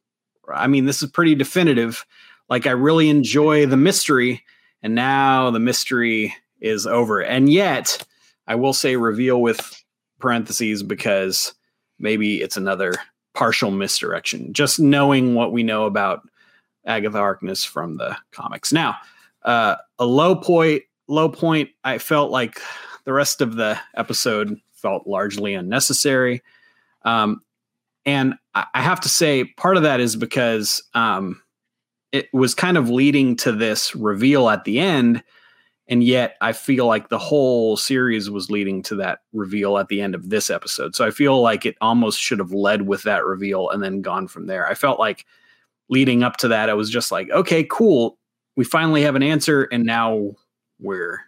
I 0.53 0.67
mean, 0.67 0.87
this 0.87 1.03
is 1.03 1.11
pretty 1.11 1.35
definitive. 1.35 2.05
Like 2.49 2.67
I 2.67 2.71
really 2.71 3.09
enjoy 3.09 3.67
the 3.67 3.77
mystery, 3.77 4.45
and 4.83 4.95
now 4.95 5.51
the 5.51 5.61
mystery 5.61 6.35
is 6.61 6.87
over. 6.87 7.21
And 7.21 7.51
yet, 7.51 8.03
I 8.47 8.55
will 8.55 8.73
say 8.73 8.97
reveal 8.97 9.41
with 9.41 9.83
parentheses 10.19 10.83
because 10.83 11.55
maybe 11.99 12.41
it's 12.41 12.57
another 12.57 12.95
partial 13.35 13.71
misdirection. 13.71 14.53
Just 14.53 14.81
knowing 14.81 15.35
what 15.35 15.53
we 15.53 15.63
know 15.63 15.85
about 15.85 16.23
Agatha 16.87 17.19
Harkness 17.19 17.65
from 17.65 17.99
the 17.99 18.17
comics. 18.33 18.73
Now, 18.73 18.97
uh, 19.43 19.77
a 19.99 20.07
low 20.07 20.35
point. 20.35 20.83
Low 21.07 21.29
point. 21.29 21.71
I 21.85 21.99
felt 21.99 22.31
like 22.31 22.61
the 23.05 23.13
rest 23.13 23.41
of 23.41 23.57
the 23.57 23.79
episode 23.95 24.61
felt 24.73 25.07
largely 25.07 25.55
unnecessary. 25.55 26.43
Um, 27.05 27.43
and 28.05 28.35
I, 28.55 28.83
have 28.83 29.01
to 29.01 29.09
say, 29.09 29.45
part 29.45 29.77
of 29.77 29.83
that 29.83 30.01
is 30.01 30.17
because 30.17 30.83
um, 30.95 31.43
it 32.11 32.29
was 32.33 32.55
kind 32.55 32.77
of 32.77 32.89
leading 32.89 33.37
to 33.37 33.53
this 33.53 33.95
reveal 33.95 34.49
at 34.49 34.65
the 34.65 34.81
end. 34.81 35.23
And 35.89 36.03
yet, 36.03 36.37
I 36.41 36.53
feel 36.53 36.87
like 36.87 37.09
the 37.09 37.19
whole 37.19 37.77
series 37.77 38.31
was 38.31 38.51
leading 38.51 38.83
to 38.85 38.97
that 38.97 39.21
reveal 39.33 39.79
at 39.79 39.89
the 39.89 40.01
end 40.01 40.15
of 40.15 40.29
this 40.31 40.51
episode. 40.51 40.95
So 40.95 41.07
I 41.07 41.11
feel 41.11 41.41
like 41.41 41.65
it 41.65 41.77
almost 41.81 42.21
should 42.21 42.39
have 42.39 42.53
led 42.53 42.83
with 42.87 43.03
that 43.05 43.25
reveal 43.25 43.71
and 43.71 43.83
then 43.83 44.03
gone 44.03 44.29
from 44.29 44.47
there. 44.47 44.67
I 44.67 44.75
felt 44.75 44.99
like 44.99 45.25
leading 45.89 46.23
up 46.23 46.37
to 46.39 46.49
that, 46.49 46.69
I 46.71 46.75
was 46.75 46.91
just 46.91 47.11
like, 47.11 47.31
okay, 47.31 47.65
cool. 47.65 48.19
We 48.57 48.65
finally 48.65 49.03
have 49.03 49.15
an 49.15 49.23
answer, 49.23 49.65
and 49.65 49.85
now 49.85 50.33
we're 50.81 51.21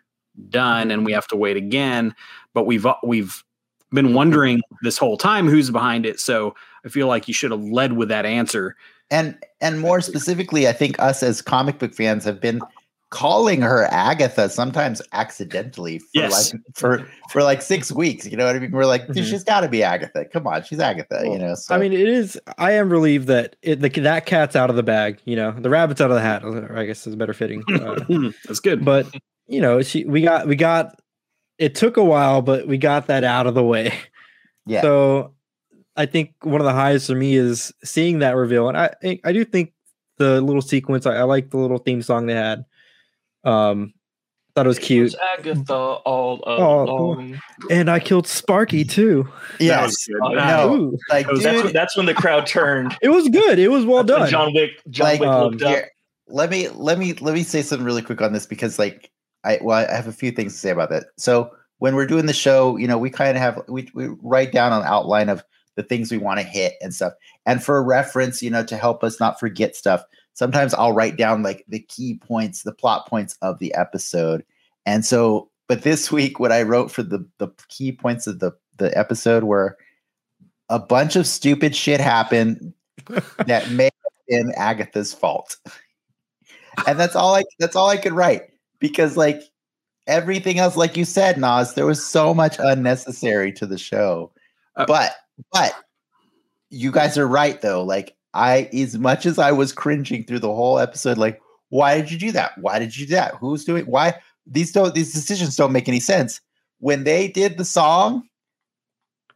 done, 0.49 0.91
and 0.91 1.05
we 1.07 1.13
have 1.13 1.29
to 1.29 1.37
wait 1.37 1.57
again. 1.57 2.15
But 2.55 2.65
we've 2.67 2.87
we've 3.05 3.45
been 3.93 4.15
wondering 4.15 4.61
this 4.83 4.97
whole 4.99 5.17
time 5.17 5.49
who's 5.49 5.71
behind 5.71 6.07
it. 6.07 6.21
So 6.21 6.55
I 6.85 6.89
feel 6.89 7.07
like 7.07 7.29
you 7.29 7.35
should 7.35 7.51
have 7.51 7.63
led 7.65 7.95
with 7.95 8.09
that 8.09 8.25
answer. 8.27 8.77
And 9.11 9.37
and 9.61 9.81
more 9.81 10.01
specifically, 10.01 10.69
I 10.69 10.73
think 10.73 10.99
us 11.01 11.23
as 11.23 11.43
comic 11.43 11.79
book 11.79 11.95
fans 11.95 12.25
have 12.25 12.41
been 12.41 12.61
calling 13.11 13.61
her 13.61 13.87
Agatha 13.91 14.49
sometimes 14.49 15.03
accidentally 15.13 15.99
for 15.99 16.07
Yes. 16.15 16.53
like 16.55 16.63
for 16.75 17.09
for 17.33 17.43
like 17.43 17.61
six 17.61 17.91
weeks. 17.91 18.25
You 18.25 18.37
know 18.37 18.47
what 18.47 18.55
I 18.55 18.61
mean? 18.61 18.71
We're 18.71 18.85
like, 18.87 19.09
Mhm. 19.09 19.29
she's 19.29 19.43
got 19.43 19.63
to 19.63 19.69
be 19.69 19.83
Agatha. 19.83 20.25
Come 20.27 20.47
on, 20.47 20.63
she's 20.63 20.79
Agatha. 20.79 21.23
you 21.25 21.37
know. 21.37 21.57
So 21.57 21.75
I 21.75 21.79
mean, 21.79 21.93
it 21.93 22.09
is. 22.09 22.39
I 22.57 22.71
am 22.73 22.89
relieved 22.89 23.27
that 23.27 23.57
it, 23.63 23.81
the, 23.81 23.89
that 23.89 24.27
cat's 24.27 24.55
out 24.55 24.71
of 24.71 24.77
the 24.77 24.85
bag. 24.85 25.19
You 25.25 25.35
know, 25.35 25.51
the 25.51 25.71
rabbit's 25.71 26.01
out 26.01 26.13
of 26.13 26.15
the 26.15 26.23
hat. 26.23 26.45
I 26.73 26.85
guess 26.87 27.05
is 27.05 27.17
better 27.17 27.33
fitting. 27.35 27.65
Uh, 27.69 27.99
That's 28.47 28.61
good. 28.61 28.85
but 28.85 29.07
you 29.49 29.61
know, 29.61 29.83
she 29.83 30.05
we 30.05 30.23
got 30.23 30.47
we 30.47 30.55
got. 30.55 30.95
It 31.61 31.75
took 31.77 31.97
a 31.97 32.05
while, 32.05 32.43
but 32.43 32.67
we 32.67 32.77
got 32.79 33.07
that 33.09 33.23
out 33.23 33.47
of 33.47 33.55
the 33.55 33.63
way. 33.63 33.93
yeah, 34.67 34.81
So 34.83 35.35
I 35.97 36.07
think 36.07 36.35
one 36.43 36.61
of 36.61 36.65
the 36.65 36.73
highs 36.73 37.07
for 37.07 37.15
me 37.15 37.37
is 37.37 37.73
seeing 37.85 38.19
that 38.21 38.35
reveal, 38.35 38.69
and 38.69 38.77
I 38.77 38.91
I 39.05 39.21
I 39.25 39.33
do 39.33 39.45
think 39.45 39.73
the 40.19 40.41
little 40.41 40.63
sequence. 40.63 41.07
I, 41.07 41.17
I 41.17 41.23
like 41.23 41.51
the 41.51 41.59
little 41.59 41.79
theme 41.79 42.03
song 42.03 42.27
they 42.27 42.35
had. 42.35 42.65
Um, 43.45 43.95
thought 44.55 44.67
it 44.67 44.69
was 44.69 44.79
It 44.79 44.83
cute, 44.83 45.03
was 45.05 45.17
Agatha 45.39 45.73
all 45.75 46.41
Oh, 46.45 46.83
along. 46.83 47.41
and 47.71 47.89
I 47.91 48.01
killed 48.01 48.27
Sparky 48.27 48.85
too. 48.85 49.29
That 49.59 49.65
yes, 49.65 49.87
was 49.87 50.07
good. 50.09 50.21
Oh, 50.23 50.35
no, 50.35 50.97
like 51.09 51.27
That 51.27 51.33
was- 51.33 51.43
That's 51.43 51.57
dude, 51.57 51.65
when, 51.67 51.73
that's 51.73 51.97
when 51.97 52.07
the 52.07 52.15
crowd 52.15 52.47
turned. 52.47 52.97
it 53.01 53.09
was 53.11 53.29
good. 53.29 53.59
It 53.59 53.69
was 53.69 53.85
well 53.87 54.03
That's 54.05 54.21
when 54.21 54.31
done. 54.31 54.31
John 54.31 54.55
Wick. 54.55 54.71
John 54.91 55.05
Like, 55.07 55.21
Wick 55.21 55.29
um, 55.29 55.43
looked 55.51 55.63
up. 55.63 55.69
Here, 55.71 55.91
let 56.29 56.51
me 56.51 56.69
let 56.69 56.99
me 56.99 57.13
let 57.15 57.35
me 57.35 57.43
say 57.43 57.63
something 57.63 57.85
really 57.87 58.03
quick 58.03 58.21
on 58.21 58.33
this 58.33 58.47
because 58.47 58.79
like 58.79 59.11
I 59.45 59.59
well 59.63 59.87
I 59.89 59.95
have 59.95 60.09
a 60.09 60.13
few 60.13 60.31
things 60.31 60.53
to 60.55 60.59
say 60.59 60.71
about 60.71 60.91
that. 60.91 61.05
So 61.17 61.51
when 61.81 61.95
we're 61.95 62.07
doing 62.07 62.27
the 62.27 62.33
show, 62.33 62.77
you 62.77 62.87
know, 62.87 62.99
we 62.99 63.11
kind 63.11 63.37
of 63.37 63.43
have 63.43 63.63
we, 63.67 63.89
we 63.95 64.09
write 64.23 64.53
down 64.53 64.73
an 64.73 64.87
outline 64.87 65.29
of 65.29 65.43
the 65.77 65.83
things 65.83 66.13
we 66.13 66.19
want 66.19 66.39
to 66.39 66.47
hit 66.47 66.75
and 66.83 66.95
stuff. 66.95 67.15
And 67.47 67.63
for 67.63 67.83
reference, 67.83 68.43
you 68.43 68.51
know, 68.51 68.65
to 68.65 68.77
help 68.77 69.03
us 69.03 69.19
not 69.19 69.41
forget 69.41 69.75
stuff, 69.75 70.05
sometimes 70.35 70.75
I'll 70.75 70.93
write 70.93 71.17
down 71.17 71.43
like 71.43 71.65
the 71.69 71.81
key 71.81 72.19
points, 72.19 72.63
the 72.63 72.75
plot 72.75 73.09
points 73.09 73.37
of 73.41 73.59
the 73.59 73.73
episode. 73.75 74.45
And 74.85 75.07
so, 75.07 75.51
but 75.69 75.83
this 75.83 76.13
week, 76.13 76.39
what 76.39 76.53
I 76.53 76.63
wrote 76.63 76.91
for 76.91 77.03
the 77.03 77.27
the 77.39 77.49
key 77.69 77.93
points 77.93 78.27
of 78.27 78.41
the 78.41 78.53
the 78.77 78.97
episode 78.97 79.45
were 79.45 79.79
a 80.69 80.79
bunch 80.79 81.17
of 81.17 81.27
stupid 81.27 81.75
shit 81.75 82.01
happened 82.01 82.75
that 83.47 83.71
may 83.71 83.85
have 83.85 83.93
been 84.29 84.53
Agatha's 84.57 85.15
fault. 85.15 85.57
And 86.87 87.01
that's 87.01 87.17
all 87.17 87.35
I 87.35 87.45
that's 87.59 87.75
all 87.75 87.89
I 87.89 87.97
could 87.97 88.13
write 88.13 88.50
because 88.81 89.17
like 89.17 89.43
everything 90.07 90.59
else, 90.59 90.77
like 90.77 90.97
you 90.97 91.05
said, 91.05 91.39
Nas, 91.39 91.75
there 91.75 91.87
was 91.87 92.05
so 92.05 92.35
much 92.35 92.57
unnecessary 92.59 93.53
to 93.53 93.67
the 93.67 93.79
show. 93.79 94.33
Uh, 94.77 94.87
but 94.87 95.13
but 95.53 95.75
you 96.71 96.91
guys 96.91 97.17
are 97.19 97.29
right 97.29 97.61
though. 97.61 97.83
Like 97.85 98.17
I 98.35 98.69
as 98.73 98.99
much 98.99 99.27
as 99.27 99.39
I 99.39 99.53
was 99.53 99.73
cringing 99.73 100.25
through 100.25 100.41
the 100.41 100.55
whole 100.55 100.79
episode, 100.79 101.19
like, 101.19 101.41
why 101.69 102.01
did 102.01 102.11
you 102.11 102.19
do 102.19 102.33
that? 102.33 102.53
Why 102.59 102.79
did 102.79 102.97
you 102.97 103.07
do 103.07 103.15
that? 103.15 103.35
Who's 103.37 103.65
doing 103.65 103.85
why 103.87 104.15
these 104.47 104.73
don't 104.73 104.95
these 104.95 105.13
decisions 105.13 105.57
don't 105.57 105.73
make 105.73 105.89
any 105.89 106.01
sense. 106.01 106.41
When 106.79 107.05
they 107.05 107.29
did 107.29 107.59
the 107.59 107.65
song, 107.65 108.23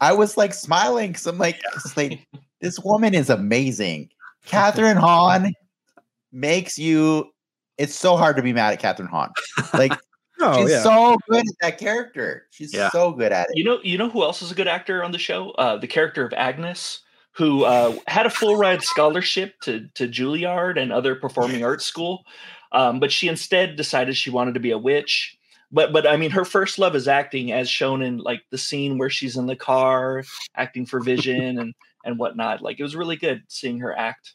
I 0.01 0.13
was 0.13 0.37
like 0.37 0.55
smiling 0.55 1.11
because 1.13 1.27
I'm 1.27 1.39
like, 1.39 1.61
they- 1.95 2.25
this 2.61 2.79
woman 2.81 3.15
is 3.15 3.29
amazing. 3.31 4.09
Kathryn 4.47 4.97
Hahn 4.97 5.53
makes 6.33 6.79
you. 6.79 7.27
It's 7.79 7.95
so 7.95 8.16
hard 8.16 8.37
to 8.37 8.43
be 8.43 8.53
mad 8.53 8.72
at 8.72 8.81
Kathryn 8.81 9.09
Hahn. 9.09 9.31
Like 9.72 9.93
oh 10.41 10.61
she's 10.62 10.70
yeah. 10.70 10.83
so 10.83 11.16
good 11.29 11.41
at 11.41 11.55
that 11.62 11.79
character. 11.79 12.47
She's 12.51 12.72
Yeah. 12.72 12.91
so 12.91 13.12
good 13.12 13.33
at 13.33 13.49
it. 13.51 13.57
You 13.57 13.64
know, 13.64 13.79
you 13.83 13.99
know 13.99 14.09
who 14.09 14.22
else 14.22 14.43
is 14.43 14.53
a 14.53 14.55
good 14.55 14.68
actor 14.68 15.03
on 15.03 15.12
the 15.12 15.18
show? 15.18 15.51
Uh, 15.53 15.77
the 15.77 15.87
character 15.89 16.25
of 16.25 16.33
Agnes, 16.35 17.01
who 17.33 17.64
uh, 17.64 17.97
had 18.07 18.27
a 18.27 18.31
full 18.31 18.57
ride 18.57 18.83
scholarship 18.83 19.61
to 19.62 19.89
to 19.95 20.07
Juilliard 20.09 20.79
and 20.81 20.93
other 20.93 21.14
performing 21.16 21.64
arts 21.64 21.85
school, 21.85 22.25
um, 22.72 23.01
but 23.01 23.11
she 23.11 23.29
instead 23.29 23.77
decided 23.77 24.16
she 24.16 24.31
wanted 24.31 24.55
to 24.55 24.61
be 24.61 24.70
a 24.70 24.79
witch. 24.79 25.37
But 25.72 25.93
but 25.93 26.07
I 26.07 26.16
mean, 26.16 26.31
her 26.31 26.45
first 26.45 26.79
love 26.79 26.95
is 26.95 27.09
acting, 27.09 27.51
as 27.51 27.68
shown 27.68 28.03
in 28.03 28.18
like 28.18 28.43
the 28.51 28.59
scene 28.59 28.99
where 28.99 29.11
she's 29.11 29.37
in 29.37 29.47
the 29.47 29.57
car 29.57 30.22
acting 30.55 30.87
for 30.87 31.01
Vision 31.01 31.59
and 31.59 31.75
and 32.05 32.18
whatnot. 32.18 32.62
Like 32.62 32.79
it 32.79 32.85
was 32.85 32.95
really 32.95 33.16
good 33.16 33.43
seeing 33.49 33.81
her 33.81 33.97
act, 33.99 34.35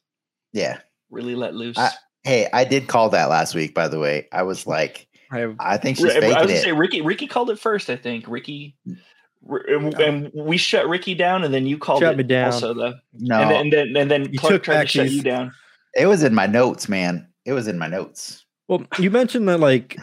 Yeah. 0.52 0.80
really 1.10 1.36
let 1.36 1.54
loose. 1.56 1.78
I- 1.78 1.94
Hey, 2.24 2.48
I 2.52 2.64
did 2.66 2.88
call 2.88 3.10
that 3.10 3.30
last 3.30 3.56
week. 3.56 3.74
By 3.74 3.88
the 3.88 4.00
way, 4.00 4.28
I 4.32 4.44
was 4.44 4.68
like, 4.68 5.08
I 5.32 5.40
have 5.40 5.56
I 5.60 5.78
think 5.78 5.98
she's 5.98 6.06
Ri- 6.06 6.16
I 6.24 6.28
was 6.28 6.36
gonna 6.36 6.54
it. 6.54 6.64
say 6.64 6.72
Ricky. 6.72 7.02
Ricky 7.02 7.28
called 7.28 7.50
it 7.50 7.60
first, 7.60 7.90
I 7.90 7.96
think. 7.96 8.26
Ricky, 8.28 8.76
r- 9.50 9.64
and, 9.68 9.94
and 10.00 10.32
we 10.34 10.58
shut 10.58 10.88
Ricky 10.88 11.14
down, 11.16 11.44
and 11.44 11.54
then 11.54 11.66
you 11.68 11.78
called 11.78 12.02
Shut 12.02 12.14
it 12.14 12.18
me 12.18 12.24
down. 12.24 12.52
Also, 12.54 12.74
though. 12.74 12.94
no, 13.14 13.40
and 13.40 13.50
then 13.52 13.60
and 13.62 13.74
then, 13.74 13.98
and 13.98 14.12
then 14.12 14.34
You 14.34 14.40
Clark 14.40 14.54
took 14.56 14.64
tried 14.64 14.82
to 14.82 14.88
shut 14.88 15.10
you 15.12 15.22
down. 15.22 15.52
it 15.96 16.08
was 16.08 16.24
in 16.24 16.34
my 16.34 16.48
notes, 16.48 16.90
man. 16.90 17.28
It 17.46 17.54
was 17.54 17.68
in 17.68 17.78
my 17.78 17.88
notes. 17.88 18.46
Well, 18.68 18.84
you 19.00 19.10
mentioned 19.12 19.48
that 19.50 19.60
like 19.60 19.98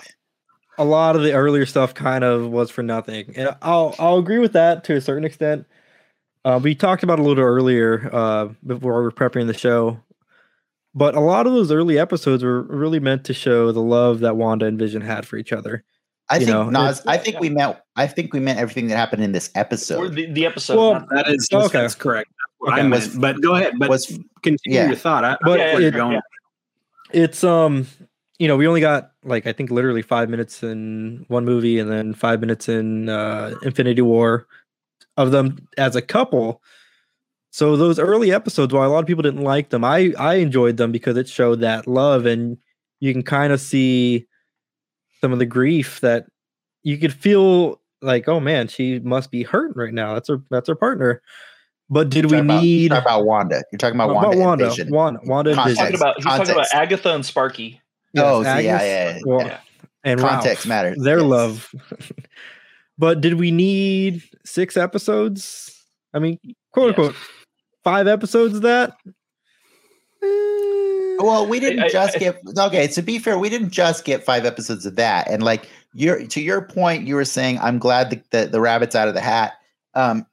a 0.79 0.85
lot 0.85 1.17
of 1.17 1.23
the 1.23 1.33
earlier 1.33 1.67
stuff 1.67 1.95
kind 1.95 2.23
of 2.25 2.49
was 2.51 2.71
for 2.71 2.83
nothing, 2.83 3.33
and 3.37 3.55
I'll 3.63 3.95
I'll 3.99 4.19
agree 4.19 4.39
with 4.39 4.53
that 4.55 4.85
to 4.85 4.95
a 4.97 5.01
certain 5.01 5.25
extent. 5.25 5.67
Uh, 6.45 6.61
we 6.63 6.75
talked 6.77 7.03
about 7.03 7.19
a 7.19 7.23
little 7.23 7.43
earlier 7.43 8.09
uh, 8.13 8.49
before 8.65 8.99
we 8.99 9.03
were 9.03 9.11
prepping 9.13 9.49
the 9.49 9.55
show, 9.55 10.01
but 10.97 11.15
a 11.15 11.21
lot 11.21 11.47
of 11.47 11.53
those 11.53 11.71
early 11.71 11.99
episodes 11.99 12.43
were 12.43 12.63
really 12.63 12.99
meant 12.99 13.23
to 13.25 13.35
show 13.35 13.71
the 13.71 13.81
love 13.83 14.21
that 14.21 14.37
Wanda 14.37 14.67
and 14.67 14.79
Vision 14.79 15.03
had 15.03 15.27
for 15.27 15.37
each 15.37 15.53
other. 15.53 15.85
I 16.29 16.39
You 16.39 16.47
think 16.47 16.51
know, 16.57 16.71
Nas. 16.71 17.03
I 17.07 17.19
think 17.19 17.39
we 17.39 17.51
meant. 17.51 17.77
I 17.95 18.09
think 18.09 18.33
we 18.33 18.41
meant 18.41 18.59
everything 18.59 18.89
that 18.89 18.97
happened 18.97 19.23
in 19.23 19.31
this 19.31 19.49
Or 19.55 19.61
episode. 19.61 20.15
the, 20.15 20.27
the 20.33 20.45
episode. 20.47 20.77
Well, 20.77 21.07
That 21.13 21.29
is 21.29 21.49
Okay. 21.53 21.79
that's 21.83 21.95
correct. 21.95 22.31
That's 22.67 22.73
Okay. 22.73 22.81
I 22.83 22.89
Was- 22.89 23.09
meant. 23.15 23.21
But 23.21 23.43
go 23.43 23.55
ahead. 23.55 23.75
But 23.79 23.91
was 23.91 24.07
continue 24.43 24.59
yeah. 24.81 24.87
your 24.87 24.97
thought. 24.97 25.25
I, 25.25 25.37
But 25.43 25.61
Yeah, 25.61 25.79
it- 25.79 25.91
going. 25.93 26.13
yeah. 26.15 26.21
It's 27.13 27.45
um, 27.45 27.87
you 28.41 28.49
know, 28.49 28.57
we 28.57 28.67
only 28.67 28.81
got 28.81 29.13
like 29.23 29.47
I 29.47 29.53
think 29.53 29.71
literally 29.71 30.03
five 30.03 30.29
minutes 30.29 30.63
in 30.65 31.25
one 31.29 31.45
movie, 31.45 31.79
and 31.79 31.89
then 31.91 32.13
five 32.15 32.41
minutes 32.41 32.69
in 32.69 33.09
uh, 33.09 33.55
Infinity 33.63 34.03
War 34.03 34.47
of 35.17 35.31
them 35.31 35.69
as 35.79 35.95
a 35.95 36.03
couple. 36.03 36.61
So 37.57 37.75
those 37.75 37.99
early 37.99 38.35
episodes, 38.35 38.75
while 38.75 38.87
a 38.87 38.93
lot 38.93 38.99
of 38.99 39.07
people 39.07 39.23
didn't 39.23 39.41
like 39.41 39.71
them, 39.71 39.83
I 39.83 40.13
I 40.19 40.35
enjoyed 40.35 40.77
them 40.77 40.93
because 40.93 41.17
it 41.17 41.27
showed 41.27 41.61
that 41.63 41.87
love, 41.87 42.27
and 42.27 42.59
you 43.01 43.15
can 43.15 43.23
kind 43.23 43.51
of 43.51 43.63
see 43.63 44.27
some 45.23 45.33
of 45.33 45.39
the 45.39 45.47
grief 45.47 46.01
that 46.01 46.27
you 46.83 46.99
could 46.99 47.15
feel 47.15 47.81
like, 48.03 48.29
oh 48.29 48.41
man, 48.41 48.69
she 48.69 48.99
must 48.99 49.31
be 49.31 49.43
hurting 49.43 49.73
right 49.75 49.95
now. 49.95 50.13
That's 50.13 50.29
her 50.29 50.43
that's 50.51 50.69
her 50.69 50.75
partner. 50.75 51.23
But 51.89 52.11
did 52.11 52.27
we 52.27 52.33
Talking 52.33 52.45
about- 52.45 52.63
need 52.63 52.89
talking 52.91 53.03
about 53.05 53.25
Wanda. 53.25 53.63
You're 53.73 53.79
talking 53.79 53.97
about, 53.97 54.11
about 54.11 54.37
Wanda, 54.37 54.67
Wanda, 54.67 54.83
and 54.83 54.91
Wanda, 54.91 55.21
Wanda, 55.25 55.51
and 55.53 55.61
Vision. 55.61 55.77
talking 55.77 55.95
about 55.97 56.17
he's 56.17 56.25
talking 56.27 56.51
about 56.51 56.67
Agatha 56.75 57.15
and 57.15 57.25
Sparky. 57.25 57.81
Oh, 58.19 58.43
Yes, 58.43 58.55
so 58.55 58.59
yeah, 58.61 58.75
Agnes, 58.77 58.83
yeah, 58.85 59.19
well, 59.25 59.47
Yeah. 59.47 59.61
and 60.05 60.21
Context 60.21 60.67
Ralph, 60.67 60.85
matters. 60.85 60.99
Their 61.03 61.21
yes. 61.21 61.27
love. 61.27 61.75
but 62.99 63.23
did 63.23 63.41
we 63.41 63.51
need 63.51 64.23
six 64.45 64.77
episodes? 64.77 65.73
I 66.13 66.19
mean, 66.19 66.39
quote 66.73 66.89
Yes. 66.89 66.99
unquote, 66.99 67.17
five 67.87 68.09
episodes 68.09 68.57
of 68.57 68.63
that? 68.63 68.97
Eh, 70.23 71.17
Well, 71.21 71.47
we 71.47 71.61
didn't 71.61 71.85
I- 71.85 71.89
just 71.89 72.17
I- 72.17 72.19
get 72.19 72.41
okay. 72.59 72.87
To 72.89 73.03
be 73.03 73.19
fair, 73.21 73.39
we 73.39 73.49
didn't 73.49 73.71
just 73.71 74.05
get 74.05 74.25
five 74.25 74.45
episodes 74.45 74.85
of 74.87 74.97
that. 74.97 75.31
And 75.31 75.43
like 75.43 75.69
your 75.95 76.27
to 76.27 76.41
your 76.41 76.63
point, 76.63 77.07
you 77.07 77.15
were 77.15 77.25
saying, 77.25 77.59
I'm 77.61 77.79
glad 77.79 78.11
the, 78.11 78.21
the, 78.31 78.47
the 78.49 78.61
rabbit's 78.61 78.97
out 78.97 79.07
of 79.09 79.15
the 79.15 79.21
hat. 79.21 79.53
Um, 79.95 80.27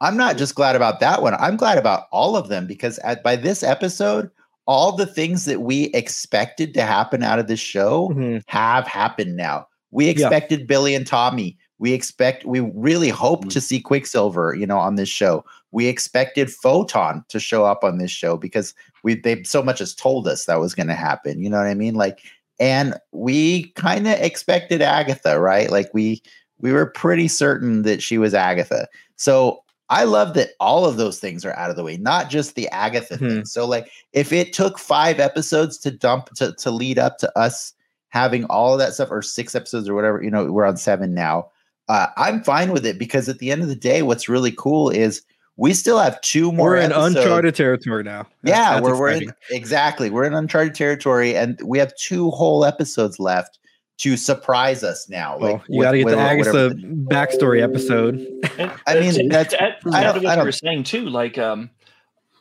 I'm 0.00 0.16
not 0.16 0.36
just 0.36 0.56
glad 0.56 0.74
about 0.74 0.98
that 1.00 1.22
one. 1.22 1.34
I'm 1.34 1.56
glad 1.56 1.78
about 1.78 2.08
all 2.10 2.36
of 2.36 2.48
them 2.48 2.66
because 2.66 2.98
at, 2.98 3.22
by 3.22 3.36
this 3.36 3.62
episode, 3.62 4.28
all 4.66 4.92
the 4.96 5.06
things 5.06 5.44
that 5.44 5.60
we 5.62 5.84
expected 5.94 6.74
to 6.74 6.82
happen 6.82 7.22
out 7.22 7.38
of 7.38 7.46
this 7.46 7.60
show 7.60 8.08
Mhm. 8.12 8.42
have 8.48 8.86
happened 8.88 9.36
now. 9.36 9.66
We 9.92 10.08
expected 10.08 10.66
Billy 10.66 10.94
and 10.96 11.06
Tommy. 11.06 11.56
We 11.82 11.92
expect 11.94 12.44
we 12.44 12.60
really 12.60 13.08
hope 13.08 13.48
to 13.48 13.60
see 13.60 13.80
Quicksilver, 13.80 14.54
you 14.54 14.66
know, 14.66 14.78
on 14.78 14.94
this 14.94 15.08
show. 15.08 15.44
We 15.72 15.88
expected 15.88 16.48
Photon 16.48 17.24
to 17.28 17.40
show 17.40 17.64
up 17.64 17.82
on 17.82 17.98
this 17.98 18.12
show 18.12 18.36
because 18.36 18.72
we 19.02 19.16
they 19.16 19.42
so 19.42 19.64
much 19.64 19.80
as 19.80 19.92
told 19.92 20.28
us 20.28 20.44
that 20.44 20.60
was 20.60 20.76
going 20.76 20.86
to 20.86 20.94
happen. 20.94 21.42
You 21.42 21.50
know 21.50 21.58
what 21.58 21.66
I 21.66 21.74
mean? 21.74 21.96
Like, 21.96 22.20
and 22.60 22.94
we 23.10 23.72
kind 23.72 24.06
of 24.06 24.14
expected 24.20 24.80
Agatha, 24.80 25.40
right? 25.40 25.72
Like 25.72 25.90
we 25.92 26.22
we 26.60 26.72
were 26.72 26.86
pretty 26.86 27.26
certain 27.26 27.82
that 27.82 28.00
she 28.00 28.16
was 28.16 28.32
Agatha. 28.32 28.86
So 29.16 29.64
I 29.90 30.04
love 30.04 30.34
that 30.34 30.50
all 30.60 30.86
of 30.86 30.98
those 30.98 31.18
things 31.18 31.44
are 31.44 31.56
out 31.56 31.70
of 31.70 31.76
the 31.76 31.82
way, 31.82 31.96
not 31.96 32.30
just 32.30 32.54
the 32.54 32.68
Agatha 32.68 33.16
Hmm. 33.16 33.28
thing. 33.28 33.44
So 33.44 33.66
like 33.66 33.90
if 34.12 34.32
it 34.32 34.52
took 34.52 34.78
five 34.78 35.18
episodes 35.18 35.78
to 35.78 35.90
dump 35.90 36.30
to 36.36 36.52
to 36.52 36.70
lead 36.70 37.00
up 37.00 37.18
to 37.18 37.36
us 37.36 37.74
having 38.10 38.44
all 38.44 38.72
of 38.72 38.78
that 38.78 38.94
stuff, 38.94 39.10
or 39.10 39.22
six 39.22 39.56
episodes 39.56 39.88
or 39.88 39.94
whatever, 39.94 40.22
you 40.22 40.30
know, 40.30 40.44
we're 40.52 40.64
on 40.64 40.76
seven 40.76 41.12
now. 41.12 41.48
Uh, 41.92 42.06
I'm 42.16 42.42
fine 42.42 42.72
with 42.72 42.86
it 42.86 42.98
because 42.98 43.28
at 43.28 43.38
the 43.38 43.50
end 43.50 43.60
of 43.62 43.68
the 43.68 43.74
day, 43.76 44.02
what's 44.02 44.28
really 44.28 44.52
cool 44.52 44.88
is 44.88 45.22
we 45.56 45.74
still 45.74 45.98
have 45.98 46.18
two 46.22 46.50
more. 46.52 46.70
We're 46.70 46.76
in 46.76 46.92
episodes. 46.92 47.16
uncharted 47.16 47.54
territory 47.54 48.02
now. 48.02 48.22
That's- 48.42 48.58
Yeah, 48.58 48.70
that's 48.74 48.82
we're, 48.84 48.98
we're 48.98 49.08
in 49.10 49.32
exactly. 49.50 50.08
We're 50.08 50.24
in 50.24 50.32
uncharted 50.34 50.74
territory, 50.74 51.36
and 51.36 51.60
we 51.62 51.78
have 51.78 51.92
two 51.96 52.30
whole 52.30 52.64
episodes 52.64 53.18
left 53.20 53.58
to 53.98 54.16
surprise 54.16 54.82
us 54.82 55.08
now. 55.10 55.36
Well, 55.38 55.52
like 55.52 55.62
you 55.68 55.82
got 55.82 55.92
to 55.92 55.98
get 55.98 56.08
the 56.08 56.16
with 56.16 56.18
Agatha 56.18 56.50
whatever- 56.50 56.74
backstory 56.74 57.62
episode. 57.62 58.14
And 58.58 58.72
I 58.86 58.94
mean, 59.00 59.28
that's- 59.28 59.50
to 59.50 59.62
add, 59.62 59.74
to 59.82 59.90
I 59.90 60.02
don't- 60.02 60.14
to 60.14 60.20
what 60.20 60.26
I 60.28 60.30
you 60.32 60.36
don't- 60.36 60.44
were 60.46 60.52
saying 60.52 60.84
too. 60.84 61.08
Like, 61.10 61.36
um, 61.36 61.68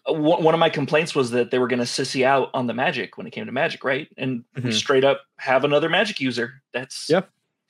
one 0.07 0.41
one 0.43 0.53
of 0.53 0.59
my 0.59 0.69
complaints 0.69 1.13
was 1.13 1.31
that 1.31 1.51
they 1.51 1.59
were 1.59 1.67
going 1.67 1.79
to 1.79 1.85
sissy 1.85 2.23
out 2.25 2.49
on 2.53 2.65
the 2.67 2.73
magic 2.73 3.17
when 3.17 3.27
it 3.27 3.31
came 3.31 3.45
to 3.45 3.51
magic, 3.51 3.83
right? 3.83 4.07
And 4.17 4.43
we 4.55 4.61
Mhm. 4.63 4.73
straight 4.73 5.03
up 5.03 5.21
have 5.37 5.63
another 5.65 5.89
magic 5.89 6.19
user. 6.21 6.61
That's 6.73 7.07
Yeah. 7.09 7.21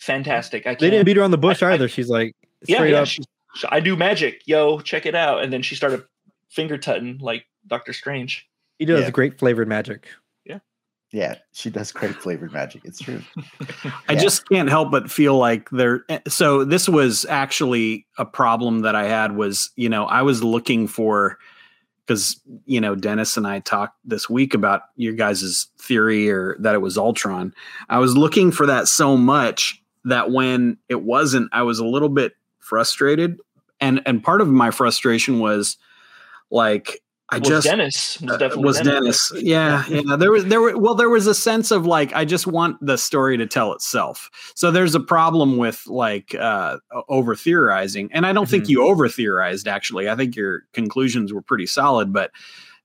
Fantastic. 0.02 0.64
I 0.64 0.72
can't, 0.72 0.80
They 0.80 0.90
didn't 0.90 1.06
beat 1.06 1.18
her 1.18 1.24
on 1.24 1.32
the 1.32 1.38
bush 1.38 1.64
I- 1.64 1.70
I- 1.70 1.74
either. 1.76 1.88
She's 1.88 2.10
like 2.10 2.36
yeah, 2.68 2.78
straight 2.78 2.92
yeah. 2.92 3.02
up. 3.02 3.08
She, 3.08 3.22
she- 3.56 3.68
I 3.70 3.80
do 3.80 3.96
magic, 3.96 4.42
yo, 4.46 4.80
check 4.80 5.06
it 5.06 5.16
out. 5.16 5.44
And 5.44 5.54
then 5.54 5.62
she 5.62 5.76
started 5.76 6.04
finger 6.50 6.78
tutting 6.78 7.18
like 7.20 7.46
Doctor 7.68 7.94
Strange. 7.94 8.48
He 8.80 8.86
does 8.86 9.02
Yeah. 9.06 9.12
great 9.12 9.38
flavored 9.40 9.68
magic. 9.68 10.08
Yeah, 10.46 10.60
yeah, 11.12 11.36
she 11.54 11.70
does 11.70 11.92
great 11.92 12.16
flavored 12.16 12.52
magic. 12.52 12.82
It's 12.84 13.00
true. 13.00 13.22
I 14.10 14.16
just 14.16 14.48
can't 14.50 14.70
help 14.70 14.92
but 14.92 15.12
feel 15.12 15.38
like 15.38 15.70
there. 15.70 16.04
Eh, 16.10 16.20
so 16.28 16.66
this 16.66 16.90
was 16.90 17.26
actually 17.30 18.06
a 18.18 18.26
problem 18.26 18.80
that 18.82 18.96
I 18.96 19.06
had 19.08 19.36
was, 19.36 19.70
you 19.76 19.88
know, 19.90 20.06
I 20.06 20.22
was 20.24 20.44
looking 20.44 20.88
for 20.88 21.38
because 22.08 22.42
you 22.66 22.82
know 22.82 22.96
Dennis 22.96 23.38
and 23.38 23.46
I 23.46 23.60
talked 23.60 23.98
this 24.04 24.30
week 24.30 24.54
about 24.54 24.82
your 24.96 25.14
guys' 25.14 25.68
theory 25.80 26.30
or 26.30 26.58
that 26.60 26.74
it 26.74 26.80
was 26.82 26.98
Ultron. 26.98 27.54
I 27.90 28.00
was 28.00 28.18
looking 28.18 28.52
for 28.52 28.66
that 28.66 28.88
so 28.88 29.16
much 29.16 29.81
that 30.06 30.32
when 30.32 30.78
it 30.90 31.04
wasn't, 31.04 31.50
I 31.54 31.64
was 31.64 31.80
a 31.80 31.86
little 31.86 32.10
bit 32.10 32.34
frustrated, 32.60 33.40
and 33.80 34.02
and 34.06 34.24
part 34.24 34.42
of 34.42 34.48
my 34.48 34.72
frustration 34.72 35.40
was 35.40 35.78
like 36.50 37.02
I 37.34 37.38
was 37.38 37.48
just 37.48 37.68
Dennis 37.68 38.20
was 38.22 38.32
uh, 38.34 38.38
definitely 38.38 38.64
was 38.66 38.80
Dennis. 38.82 39.32
Yeah, 39.42 39.86
yeah. 39.88 40.16
There 40.18 40.32
was 40.32 40.46
there 40.46 40.60
were 40.60 40.78
well, 40.78 40.96
there 40.96 41.10
was 41.10 41.28
a 41.28 41.34
sense 41.36 41.72
of 41.72 41.86
like 41.86 42.14
I 42.14 42.26
just 42.26 42.46
want 42.46 42.78
the 42.86 42.98
story 42.98 43.38
to 43.38 43.48
tell 43.48 43.72
itself. 43.74 44.30
So 44.56 44.70
there's 44.70 44.96
a 44.96 45.00
problem 45.00 45.56
with 45.58 45.86
like 45.88 46.36
uh, 46.36 46.78
over 47.08 47.36
theorizing, 47.36 48.10
and 48.12 48.26
I 48.26 48.34
don't 48.34 48.50
think 48.50 48.66
Mhm. 48.66 48.70
you 48.70 48.84
over 48.84 49.08
theorized. 49.08 49.68
Actually, 49.68 50.10
I 50.10 50.16
think 50.16 50.36
your 50.36 50.64
conclusions 50.74 51.32
were 51.34 51.42
pretty 51.42 51.66
solid, 51.68 52.12
but. 52.12 52.32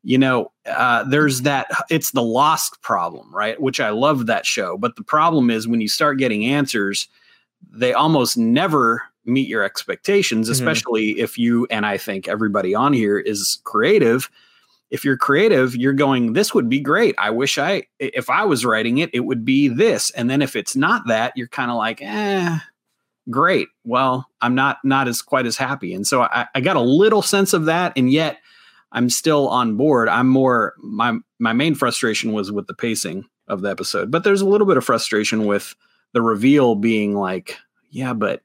You 0.08 0.18
know, 0.18 0.52
uh, 0.66 1.02
there's 1.02 1.42
that. 1.42 1.66
It's 1.90 2.12
the 2.12 2.22
lost 2.22 2.80
problem, 2.80 3.34
right? 3.34 3.60
Which 3.60 3.80
I 3.80 3.90
love 3.90 4.26
that 4.26 4.46
show, 4.46 4.78
but 4.78 4.94
the 4.94 5.02
problem 5.02 5.50
is 5.50 5.66
when 5.66 5.80
you 5.80 5.88
start 5.88 6.18
getting 6.18 6.44
answers, 6.44 7.08
they 7.72 7.92
almost 7.92 8.38
never 8.38 9.02
meet 9.24 9.48
your 9.48 9.64
expectations, 9.64 10.48
Mhm. 10.48 10.52
especially 10.52 11.18
if 11.18 11.36
you 11.36 11.66
and 11.70 11.84
I 11.84 11.96
think 11.98 12.28
everybody 12.28 12.72
on 12.72 12.92
here 12.92 13.18
is 13.18 13.58
creative 13.64 14.30
if 14.90 15.04
you're 15.04 15.16
creative, 15.16 15.74
you're 15.74 15.92
going, 15.92 16.32
this 16.34 16.54
would 16.54 16.68
be 16.68 16.78
great. 16.78 17.14
I 17.18 17.30
wish 17.30 17.58
I, 17.58 17.88
if 17.98 18.30
I 18.30 18.44
was 18.44 18.64
writing 18.64 18.98
it, 18.98 19.10
it 19.12 19.20
would 19.20 19.44
be 19.44 19.66
this. 19.66 20.10
And 20.10 20.30
then 20.30 20.42
if 20.42 20.54
it's 20.54 20.76
not 20.76 21.08
that, 21.08 21.32
you're 21.34 21.48
kind 21.48 21.72
of 21.72 21.76
like, 21.76 22.00
eh, 22.00 22.58
great. 23.28 23.66
Well, 23.84 24.28
I'm 24.40 24.54
not, 24.54 24.78
not 24.84 25.08
as 25.08 25.22
quite 25.22 25.44
as 25.44 25.56
happy. 25.56 25.92
And 25.92 26.06
so 26.06 26.22
I, 26.22 26.46
I 26.54 26.60
got 26.60 26.76
a 26.76 26.80
little 26.80 27.22
sense 27.22 27.52
of 27.52 27.64
that. 27.64 27.94
And 27.96 28.12
yet 28.12 28.38
I'm 28.92 29.10
still 29.10 29.48
on 29.48 29.76
board. 29.76 30.08
I'm 30.08 30.28
more, 30.28 30.74
my, 30.78 31.18
my 31.38 31.52
main 31.52 31.74
frustration 31.74 32.32
was 32.32 32.50
with 32.52 32.66
the 32.66 32.74
pacing 32.74 33.24
of 33.48 33.60
the 33.62 33.70
episode, 33.70 34.10
but 34.10 34.24
there's 34.24 34.40
a 34.40 34.46
little 34.48 34.66
bit 34.66 34.76
of 34.76 34.84
frustration 34.84 35.46
with 35.46 35.74
the 36.12 36.22
reveal 36.22 36.74
being 36.76 37.14
like, 37.14 37.56
yeah, 37.90 38.12
but 38.12 38.42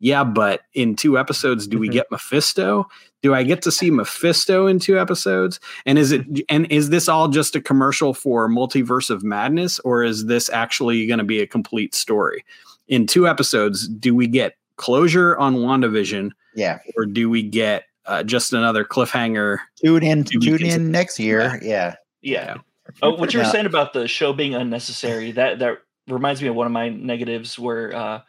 yeah, 0.00 0.24
but 0.24 0.62
in 0.74 0.96
two 0.96 1.16
episodes, 1.18 1.66
do 1.66 1.78
we 1.78 1.88
Mhm. 1.88 1.92
get 1.92 2.10
Mephisto? 2.10 2.86
Do 3.22 3.32
I 3.34 3.42
get 3.42 3.62
to 3.62 3.70
see 3.70 3.90
Mephisto 3.90 4.66
in 4.66 4.78
two 4.78 4.98
episodes? 4.98 5.60
And 5.86 5.98
is 5.98 6.12
it 6.12 6.26
and 6.50 6.66
is 6.70 6.90
this 6.90 7.08
all 7.08 7.28
just 7.28 7.56
a 7.56 7.60
commercial 7.60 8.12
for 8.12 8.48
Multiverse 8.48 9.08
of 9.08 9.22
Madness, 9.22 9.78
or 9.80 10.02
is 10.02 10.26
this 10.26 10.50
actually 10.50 11.06
going 11.06 11.18
to 11.20 11.24
be 11.24 11.40
a 11.40 11.46
complete 11.46 11.94
story? 11.94 12.44
In 12.88 13.06
two 13.06 13.26
episodes, 13.26 13.88
do 13.88 14.14
we 14.14 14.26
get 14.26 14.56
closure 14.76 15.38
on 15.38 15.56
WandaVision, 15.56 16.32
Yeah, 16.54 16.80
or 16.98 17.06
do 17.06 17.30
we 17.30 17.42
get 17.42 17.84
uh, 18.06 18.22
just 18.22 18.52
another 18.52 18.84
cliffhanger? 18.84 19.58
tune 19.82 20.02
in. 20.02 20.24
Tune 20.24 20.40
considered. 20.40 20.62
in 20.72 20.90
next 20.90 21.18
year. 21.18 21.58
Yeah, 21.62 21.96
Yeah. 22.22 22.56
Oh, 23.02 23.14
what 23.14 23.32
you 23.32 23.38
were 23.40 23.44
Yeah. 23.44 23.50
saying 23.52 23.66
about 23.66 23.92
the 23.94 24.06
show 24.06 24.32
being 24.32 24.54
unnecessary 24.54 25.32
that 25.32 25.58
that 25.60 25.78
reminds 26.06 26.42
me 26.42 26.48
of 26.48 26.54
one 26.54 26.66
of 26.66 26.72
my 26.72 26.90
negatives 26.90 27.58
where 27.58 27.94
uh 27.96 28.20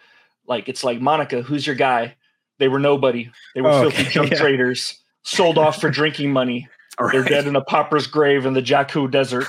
like 0.47 0.69
it's 0.69 0.83
like 0.83 1.01
Monica, 1.01 1.41
who's 1.41 1.67
your 1.67 1.75
guy? 1.75 2.15
They 2.57 2.69
were 2.69 2.79
nobody. 2.79 3.29
They 3.53 3.61
were 3.61 3.69
Oh, 3.69 3.81
filthy 3.81 4.03
okay, 4.03 4.09
junk 4.11 4.31
yeah. 4.31 4.37
traders, 4.37 4.97
sold 5.23 5.57
off 5.57 5.81
for 5.81 5.89
drinking 5.89 6.31
money. 6.31 6.69
All 6.99 7.09
They're 7.11 7.23
dead 7.23 7.47
in 7.47 7.55
a 7.57 7.61
pauper's 7.61 8.07
grave 8.07 8.45
in 8.45 8.53
the 8.53 8.61
Jakku 8.61 9.11
desert. 9.11 9.47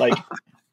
Like, 0.00 0.18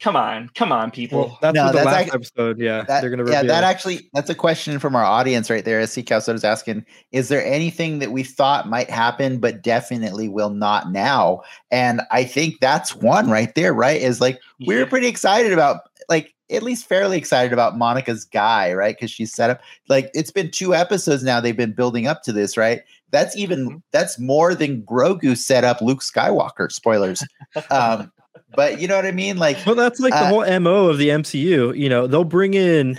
come 0.02 0.16
on, 0.18 0.50
come 0.56 0.72
on, 0.74 0.92
people. 0.92 1.20
Well, 1.20 1.38
that's 1.42 1.56
No, 1.56 1.64
what 1.66 1.72
the 1.72 1.78
that's 1.78 1.86
last 1.86 2.06
act- 2.08 2.16
episode. 2.16 2.60
Yeah, 2.60 2.84
that, 2.84 3.02
they're 3.02 3.10
gonna 3.10 3.24
Reveal. 3.24 3.44
yeah, 3.44 3.48
that 3.48 3.64
actually 3.64 4.10
that's 4.14 4.30
a 4.30 4.36
question 4.36 4.80
from 4.80 4.96
our 4.96 5.04
audience 5.06 5.50
right 5.50 5.64
there. 5.64 5.80
As 5.80 5.92
Seacow 5.92 6.34
is 6.34 6.44
asking, 6.44 6.86
is 7.12 7.30
there 7.30 7.46
anything 7.46 8.00
that 8.00 8.12
we 8.12 8.24
thought 8.24 8.68
might 8.68 8.90
happen 8.90 9.40
but 9.40 9.62
definitely 9.62 10.28
will 10.28 10.50
not 10.50 10.92
now? 10.92 11.42
And 11.72 12.02
I 12.12 12.24
think 12.26 12.60
that's 12.60 12.96
one 12.96 13.30
right 13.30 13.54
there. 13.56 13.74
Right, 13.74 14.02
is 14.02 14.20
like 14.20 14.42
we're 14.66 14.86
pretty 14.88 15.08
excited 15.08 15.54
about 15.54 15.82
like 16.10 16.34
at 16.50 16.64
least 16.64 16.86
fairly 16.90 17.18
excited 17.18 17.54
about 17.54 17.78
Monica's 17.78 18.26
guy, 18.26 18.74
right? 18.74 18.94
Because 18.98 19.10
she's 19.12 19.32
set 19.34 19.50
up 19.50 19.62
like 19.88 20.10
it's 20.14 20.32
been 20.32 20.52
two 20.52 20.76
episodes 20.76 21.24
now. 21.24 21.40
They've 21.40 21.56
been 21.56 21.72
building 21.72 22.08
up 22.08 22.24
to 22.24 22.34
this, 22.34 22.58
right? 22.58 22.82
That's 23.12 23.36
even 23.38 23.70
Mhm. 23.70 23.82
that's 23.92 24.18
more 24.20 24.56
than 24.56 24.82
Grogu 24.84 25.38
set 25.38 25.64
up 25.64 25.82
Luke 25.82 26.02
Skywalker. 26.02 26.72
Spoilers, 26.72 27.24
um, 27.70 28.12
but 28.56 28.80
you 28.82 28.88
know 28.88 28.96
what 28.96 29.06
I 29.06 29.12
mean? 29.12 29.38
Like, 29.38 29.58
Well, 29.66 29.76
that's 29.76 30.00
like 30.00 30.14
the 30.14 30.20
Uh, 30.20 30.28
whole 30.30 30.60
mo 30.60 30.88
of 30.88 30.98
the 30.98 31.10
MCU. 31.10 31.72
You 31.78 31.90
know, 31.90 32.08
they'll 32.08 32.24
bring 32.24 32.54
in 32.54 32.98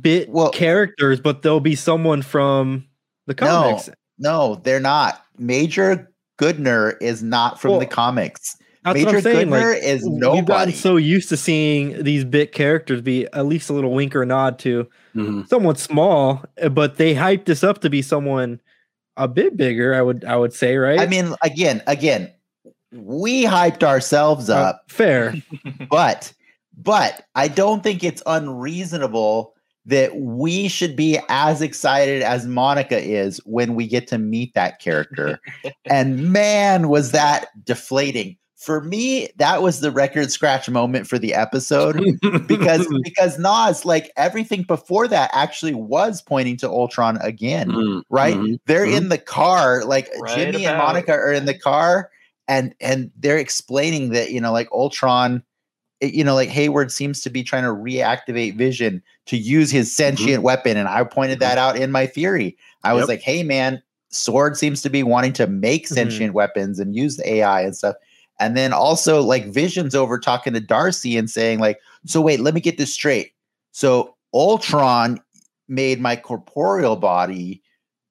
bit 0.00 0.28
Well- 0.28 0.50
characters, 0.50 1.20
but 1.20 1.42
there'll 1.42 1.60
be 1.60 1.74
someone 1.76 2.22
from 2.22 2.84
the 3.26 3.34
comics. 3.34 3.90
no, 4.18 4.60
they're 4.64 4.80
not. 4.80 5.22
Major 5.38 6.10
Goodner 6.40 6.94
is 7.00 7.22
not 7.22 7.60
from 7.60 7.72
Well, 7.72 7.80
the 7.80 7.86
comics. 7.86 8.56
That's 8.84 8.94
Major 8.94 9.06
what 9.06 9.14
I'm 9.16 9.22
saying. 9.22 9.48
Goodner 9.48 9.74
Like, 9.74 9.82
is 9.82 10.02
we've 10.08 10.20
gotten 10.20 10.36
nobody. 10.44 10.72
so 10.72 10.96
used 10.96 11.28
to 11.28 11.36
seeing 11.36 12.02
these 12.02 12.24
bit 12.24 12.52
characters 12.52 13.00
be 13.02 13.26
at 13.32 13.46
least 13.46 13.70
a 13.70 13.72
little 13.72 13.92
wink 13.92 14.16
or 14.16 14.24
nod 14.24 14.58
to 14.60 14.86
Mhm. 15.14 15.48
someone 15.48 15.76
small, 15.76 16.42
uh, 16.62 16.68
but 16.68 16.96
they 16.96 17.14
hyped 17.14 17.44
this 17.44 17.62
up 17.62 17.80
to 17.82 17.90
be 17.90 18.02
someone 18.02 18.60
a 19.16 19.28
bit 19.28 19.56
bigger. 19.56 19.94
I 19.94 20.02
would, 20.02 20.24
I 20.24 20.36
would 20.36 20.52
say, 20.52 20.76
right? 20.76 20.98
I 21.00 21.06
mean, 21.06 21.34
again, 21.42 21.82
again, 21.86 22.30
we 22.92 23.44
hyped 23.44 23.82
ourselves 23.82 24.48
Uh, 24.50 24.56
up, 24.56 24.82
fair. 24.88 25.34
but 25.90 26.32
but 26.76 27.24
I 27.34 27.48
don't 27.48 27.82
think 27.82 28.04
it's 28.04 28.22
unreasonable 28.26 29.54
that 29.86 30.14
we 30.16 30.68
should 30.68 30.94
be 30.96 31.18
as 31.28 31.62
excited 31.62 32.22
as 32.22 32.46
Monica 32.46 32.98
is 33.00 33.38
when 33.46 33.74
we 33.74 33.86
get 33.86 34.06
to 34.08 34.18
meet 34.18 34.52
that 34.54 34.80
character. 34.80 35.40
and 35.86 36.30
man, 36.32 36.88
was 36.88 37.10
that 37.12 37.46
deflating. 37.64 38.36
For 38.56 38.80
me, 38.82 39.28
that 39.36 39.62
was 39.62 39.80
the 39.80 39.90
record 39.92 40.30
scratch 40.32 40.68
moment 40.68 41.06
for 41.06 41.18
the 41.18 41.32
episode. 41.32 42.00
because 42.46 42.86
because 43.04 43.38
Nas 43.38 43.84
like 43.84 44.10
everything 44.16 44.62
before 44.64 45.08
that 45.08 45.30
actually 45.32 45.74
was 45.74 46.20
pointing 46.22 46.56
to 46.58 46.68
Ultron 46.68 47.18
again, 47.22 47.68
Mhm. 47.70 48.02
right? 48.10 48.34
Mhm. 48.36 48.58
They're 48.66 48.84
Mhm. 48.86 48.96
in 48.96 49.08
the 49.10 49.18
car, 49.18 49.84
like 49.84 50.10
Right 50.20 50.36
Jimmy 50.52 50.66
and. 50.66 50.76
Monica 50.76 51.12
are 51.12 51.32
in 51.32 51.46
the 51.46 51.56
car, 51.58 52.10
and 52.48 52.74
and 52.80 53.10
they're 53.16 53.38
explaining 53.38 54.10
that 54.10 54.30
you 54.32 54.40
know 54.40 54.52
like 54.52 54.68
Ultron, 54.72 55.42
it- 56.00 56.14
you 56.14 56.24
know 56.24 56.34
like 56.34 56.48
Hayward 56.48 56.90
seems 56.90 57.20
to 57.20 57.30
be 57.30 57.42
trying 57.42 57.64
to 57.64 57.68
reactivate 57.70 58.56
Vision 58.56 59.02
to 59.26 59.36
use 59.36 59.70
his 59.70 59.88
mm-hmm. 59.88 60.16
sentient 60.16 60.42
weapon, 60.42 60.76
and 60.76 60.88
I 60.88 61.04
pointed 61.04 61.40
that 61.40 61.58
mm-hmm. 61.58 61.76
out 61.76 61.76
in 61.76 61.92
my 61.92 62.06
theory. 62.06 62.56
I 62.82 62.94
was 62.94 63.02
Yep. 63.02 63.08
like, 63.08 63.20
hey 63.20 63.42
man, 63.42 63.82
Sword 64.10 64.56
seems 64.56 64.82
to 64.82 64.90
be 64.90 65.02
wanting 65.02 65.34
to 65.34 65.46
make 65.46 65.84
Mhm. 65.86 65.94
sentient 65.94 66.34
weapons 66.34 66.78
and 66.78 66.96
use 66.96 67.16
the 67.16 67.30
AI 67.30 67.62
and 67.62 67.76
stuff. 67.76 67.96
And 68.40 68.56
then 68.56 68.72
also 68.72 69.20
like 69.20 69.46
Vision's 69.46 69.94
over 69.94 70.18
talking 70.18 70.52
to 70.54 70.60
Darcy 70.60 71.16
and 71.16 71.28
saying 71.28 71.58
like, 71.58 71.78
so 72.06 72.20
wait, 72.20 72.40
let 72.40 72.54
me 72.54 72.60
get 72.60 72.78
this 72.78 72.94
straight. 72.94 73.32
So 73.72 74.14
Ultron 74.32 75.20
made 75.68 76.00
my 76.00 76.16
corporeal 76.16 76.96
body 76.96 77.62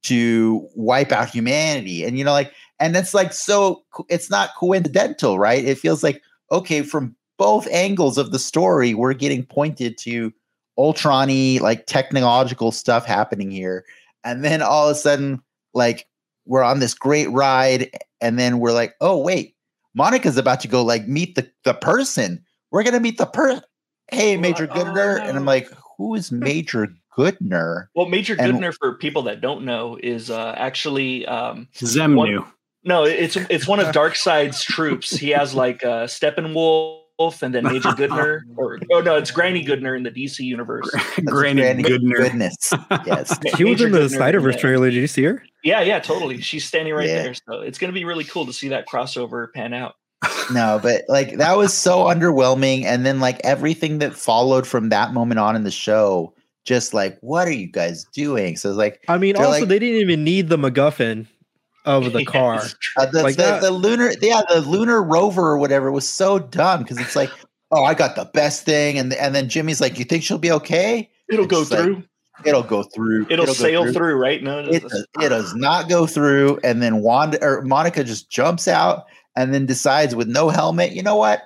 to 0.03 0.67
wipe 0.75 1.11
out 1.11 1.29
humanity. 1.29 2.03
And 2.03 2.17
you 2.17 2.23
know, 2.23 2.31
like, 2.31 2.53
and 2.79 2.95
it's 2.95 3.13
like 3.13 3.33
so 3.33 3.83
it's 4.09 4.29
not 4.29 4.55
coincidental, 4.57 5.39
right? 5.39 5.63
It 5.63 5.77
feels 5.77 6.03
like, 6.03 6.21
okay, 6.51 6.81
from 6.81 7.15
both 7.37 7.67
angles 7.67 8.17
of 8.17 8.31
the 8.31 8.39
story, 8.39 8.93
we're 8.93 9.13
getting 9.13 9.45
pointed 9.45 9.97
to 9.99 10.33
Ultron-y, 10.77 11.59
like 11.61 11.85
technological 11.85 12.71
stuff 12.71 13.05
happening 13.05 13.51
here. 13.51 13.85
And 14.23 14.43
then 14.43 14.61
all 14.61 14.89
of 14.89 14.95
a 14.95 14.99
sudden, 14.99 15.41
like, 15.73 16.07
we're 16.45 16.63
on 16.63 16.79
this 16.79 16.93
great 16.93 17.29
ride, 17.31 17.89
and 18.21 18.39
then 18.39 18.59
we're 18.59 18.71
like, 18.71 18.95
oh, 19.01 19.17
wait, 19.17 19.55
Monica's 19.93 20.37
about 20.37 20.59
to 20.61 20.67
go 20.67 20.83
like 20.83 21.07
meet 21.07 21.35
the, 21.35 21.49
the 21.63 21.73
person. 21.73 22.43
We're 22.71 22.83
gonna 22.83 22.99
meet 22.99 23.17
the 23.17 23.25
person. 23.25 23.63
Hey, 24.09 24.37
Major 24.37 24.67
"Oh, 24.71 24.75
Goodner. 24.75 25.19
And 25.19 25.37
I'm 25.37 25.43
oh. 25.43 25.51
like, 25.51 25.69
who 25.97 26.15
is 26.15 26.31
Major 26.31 26.87
Goodner? 27.17 27.87
Well, 27.95 28.05
Major 28.07 28.35
And- 28.39 28.53
Goodner, 28.57 28.73
for 28.73 28.93
people 28.95 29.23
that 29.23 29.41
don't 29.41 29.65
know, 29.65 29.97
is 30.01 30.29
uh, 30.29 30.53
actually 30.57 31.25
um, 31.25 31.67
Zemnu. 31.75 32.45
no, 32.83 33.03
it's 33.05 33.35
it's 33.35 33.67
one 33.67 33.79
of 33.79 33.87
Darkseid's 33.87 34.63
troops. 34.63 35.11
He 35.11 35.29
has 35.31 35.53
like 35.55 35.83
uh, 35.83 36.05
Steppenwolf 36.05 37.41
and 37.41 37.53
then 37.55 37.63
Major 37.73 37.89
Goodner, 37.89 38.41
or 38.55 38.79
oh 38.91 39.01
no, 39.01 39.15
it's 39.15 39.31
Granny 39.31 39.65
Goodner 39.65 39.97
in 39.97 40.03
the 40.03 40.11
DC 40.11 40.39
universe. 40.39 40.89
That's 40.93 41.19
Granny 41.21 41.61
Granny 41.61 41.83
Goodner. 41.83 42.15
Goodness. 42.17 42.73
Yes. 43.05 43.37
She 43.57 43.63
was 43.63 43.81
in 43.81 43.91
the 43.91 43.99
Goodner 43.99 44.17
Snyderverse 44.19 44.53
that. 44.53 44.59
trailer. 44.61 44.89
Did 44.89 44.95
you 44.97 45.07
see 45.07 45.23
her? 45.23 45.43
Yeah, 45.63 45.81
yeah, 45.81 45.99
totally. 45.99 46.39
She's 46.41 46.65
standing 46.65 46.93
right 46.93 47.07
Yeah. 47.07 47.23
there, 47.23 47.33
so 47.33 47.61
it's 47.61 47.77
gonna 47.79 47.93
be 47.93 48.05
really 48.05 48.23
cool 48.23 48.45
to 48.45 48.53
see 48.53 48.67
that 48.69 48.87
crossover 48.87 49.51
pan 49.53 49.73
out. 49.73 49.95
no, 50.51 50.79
but 50.81 51.03
like 51.09 51.37
that 51.37 51.57
was 51.57 51.73
so 51.73 52.05
underwhelming. 52.05 52.83
And 52.85 53.05
then 53.05 53.19
like 53.19 53.39
everything 53.43 53.99
that 53.99 54.13
followed 54.15 54.65
from 54.67 54.89
that 54.89 55.13
moment 55.13 55.39
on 55.39 55.55
in 55.55 55.63
the 55.63 55.71
show, 55.71 56.33
just 56.67 56.93
like, 56.93 57.17
what 57.21 57.47
are 57.47 57.51
you 57.51 57.67
guys 57.67 58.03
doing? 58.13 58.57
So 58.57 58.69
it's 58.69 58.77
like 58.77 59.01
I 59.07 59.17
mean, 59.17 59.37
also 59.37 59.49
like- 59.61 59.67
they 59.69 59.79
didn't 59.79 60.01
even 60.01 60.23
need 60.25 60.49
the 60.49 60.57
MacGuffin 60.57 61.25
of 61.85 62.11
the 62.11 62.25
car. 62.25 62.57
it's 62.57 62.75
uh, 62.97 63.05
the, 63.05 63.23
Like 63.23 63.37
the, 63.37 63.59
the 63.61 63.71
lunar, 63.71 64.11
yeah, 64.21 64.41
the 64.49 64.59
lunar 64.61 65.01
rover 65.01 65.43
or 65.47 65.57
whatever 65.57 65.91
was 65.91 66.07
so 66.07 66.37
dumb 66.37 66.83
because 66.83 66.99
it's 66.99 67.15
like, 67.15 67.31
oh, 67.71 67.83
I 67.85 67.93
got 67.93 68.15
the 68.17 68.25
best 68.25 68.65
thing, 68.65 68.99
and 68.99 69.13
and 69.13 69.33
then 69.33 69.47
Jimmy's 69.47 69.79
like, 69.79 69.97
you 69.97 70.03
think 70.05 70.23
she'll 70.23 70.37
be 70.37 70.51
okay? 70.51 71.09
It'll 71.29 71.45
It's 71.45 71.51
go 71.51 71.61
just 71.61 71.71
like, 71.71 71.83
through. 71.83 72.03
It'll 72.45 72.61
go 72.63 72.83
through. 72.83 73.25
It'll, 73.31 73.45
go 73.47 73.53
sail 73.53 73.91
through. 73.91 74.15
right? 74.15 74.43
No, 74.43 74.59
It 74.59 74.83
does, 74.83 75.07
it 75.21 75.29
does 75.29 75.55
not 75.55 75.89
go 75.89 76.05
through, 76.05 76.59
and 76.63 76.81
then 76.83 77.01
Wanda 77.01 77.39
or 77.43 77.61
Monica 77.63 78.03
just 78.03 78.29
jumps 78.29 78.67
out 78.67 79.05
and 79.35 79.53
then 79.53 79.65
decides 79.65 80.15
with 80.15 80.27
no 80.27 80.49
helmet, 80.49 80.91
you 80.91 81.01
know 81.01 81.15
what? 81.15 81.41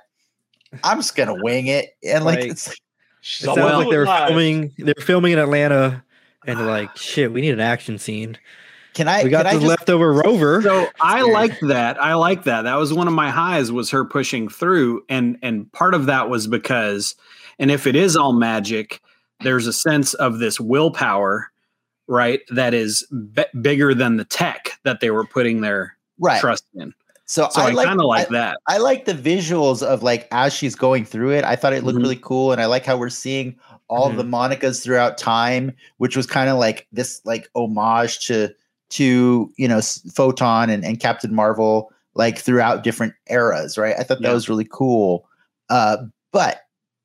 I'm 0.84 0.98
just 0.98 1.14
gonna 1.16 1.34
wing 1.42 1.68
it, 1.68 1.96
and 2.04 2.24
like 2.24 2.40
Like- 2.40 2.50
it's 2.50 2.68
She's 2.68 2.80
It 3.22 3.44
sounds 3.44 3.56
well- 3.58 3.78
like 3.78 3.90
they 3.90 3.96
were 3.98 4.06
live. 4.06 4.28
filming. 4.28 4.72
They 4.78 4.92
were 4.96 5.02
filming 5.02 5.32
in 5.32 5.38
Atlanta, 5.38 6.04
and 6.46 6.58
they're 6.58 6.66
like, 6.66 6.96
"Shit, 6.96 7.32
we 7.32 7.40
need 7.40 7.52
an 7.54 7.60
action 7.60 7.98
scene. 7.98 8.36
can 8.94 9.08
I 9.08 9.22
We 9.24 9.30
got 9.30 9.46
can 9.46 9.46
I 9.46 9.52
this 9.54 9.62
just 9.62 9.68
leftover 9.70 10.12
rover." 10.12 10.60
So 10.62 10.88
I 11.00 11.20
Scary. 11.20 11.32
like 11.32 11.60
that. 11.60 12.02
I 12.02 12.14
like 12.14 12.44
that. 12.44 12.62
That 12.62 12.74
was 12.76 12.92
one 12.92 13.08
of 13.08 13.14
my 13.14 13.30
highs 13.30 13.70
was 13.72 13.90
her 13.90 14.04
pushing 14.04 14.48
through, 14.48 15.04
and 15.08 15.38
and 15.42 15.70
part 15.72 15.94
of 15.94 16.06
that 16.06 16.28
was 16.28 16.46
because, 16.46 17.14
and 17.58 17.70
if 17.70 17.86
it 17.86 17.94
is 17.96 18.16
all 18.16 18.32
magic, 18.32 19.00
there's 19.40 19.66
a 19.66 19.72
sense 19.72 20.14
of 20.14 20.38
this 20.40 20.58
willpower, 20.60 21.50
right? 22.08 22.40
That 22.50 22.74
is 22.74 23.06
b- 23.34 23.44
bigger 23.60 23.94
than 23.94 24.16
the 24.16 24.24
tech 24.24 24.72
that 24.84 25.00
they 25.00 25.10
were 25.10 25.24
putting 25.26 25.60
their 25.60 25.96
right? 26.18 26.40
trust 26.40 26.64
in. 26.74 26.92
So, 27.32 27.48
So 27.50 27.62
I, 27.62 27.68
I 27.68 27.70
like 27.70 27.86
kind 27.86 27.98
of 27.98 28.04
like 28.04 28.28
I- 28.28 28.32
that. 28.32 28.58
I 28.68 28.76
like 28.76 29.06
the 29.06 29.14
visuals 29.14 29.82
of 29.82 30.02
like 30.02 30.28
as 30.32 30.52
she's 30.52 30.74
going 30.74 31.06
through 31.06 31.30
it. 31.30 31.44
I 31.44 31.56
thought 31.56 31.72
it 31.72 31.82
looked 31.82 31.98
Mhm. 31.98 32.02
really 32.02 32.16
cool, 32.20 32.52
and 32.52 32.60
I 32.60 32.66
like 32.66 32.84
how 32.84 32.98
we're 32.98 33.08
seeing 33.08 33.56
all 33.88 34.10
of 34.10 34.16
the 34.18 34.22
Monicas 34.22 34.82
throughout 34.84 35.16
time, 35.16 35.72
which 35.96 36.14
was 36.14 36.26
kind 36.26 36.50
of 36.50 36.58
like 36.58 36.86
this 36.92 37.22
like 37.24 37.48
homage 37.54 38.26
to 38.26 38.50
to 38.90 39.50
you 39.56 39.66
know 39.66 39.80
Photon 40.14 40.68
and, 40.68 40.84
and 40.84 41.00
Captain 41.00 41.34
Marvel 41.34 41.90
like 42.14 42.36
throughout 42.38 42.82
different 42.84 43.14
eras, 43.30 43.78
right? 43.78 43.94
I 43.98 44.02
thought 44.02 44.20
that 44.20 44.28
Yeah. 44.28 44.34
was 44.34 44.50
really 44.50 44.68
cool. 44.70 45.26
Uh, 45.70 45.96
but 46.32 46.60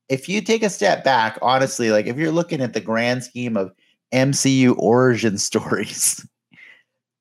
if 0.09 0.27
you 0.27 0.41
take 0.41 0.61
a 0.61 0.69
step 0.69 1.05
back, 1.05 1.39
honestly, 1.41 1.89
like 1.91 2.05
if 2.05 2.17
you're 2.17 2.31
looking 2.33 2.59
at 2.59 2.73
the 2.73 2.81
grand 2.81 3.23
scheme 3.23 3.55
of 3.55 3.71
MCU 4.11 4.75
origin 4.77 5.37
stories, 5.49 6.27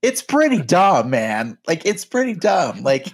it's 0.06 0.22
pretty 0.22 0.62
dumb, 0.62 1.10
man. 1.10 1.58
Like 1.66 1.84
it's 1.84 2.04
pretty 2.04 2.34
dumb. 2.34 2.82
Like 2.82 3.12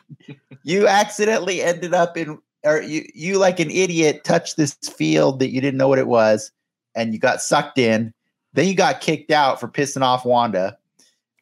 you 0.63 0.87
accidentally 0.87 1.63
ended 1.63 1.95
up 1.95 2.17
in 2.17 2.39
or 2.65 2.83
you 2.83 3.07
you 3.15 3.39
like 3.39 3.59
an 3.61 3.71
idiot 3.71 4.25
touched 4.25 4.57
this 4.57 4.75
field 4.75 5.39
that 5.41 5.51
you 5.51 5.61
didn't 5.61 5.79
know 5.79 5.89
what 5.89 5.99
it 5.99 6.07
was 6.07 6.53
and 6.95 7.13
you 7.13 7.19
got 7.19 7.41
sucked 7.41 7.79
in 7.79 8.13
then 8.53 8.69
you 8.69 8.75
got 8.75 9.01
kicked 9.01 9.31
out 9.31 9.59
for 9.59 9.69
pissing 9.69 10.03
off 10.03 10.25
wanda 10.25 10.77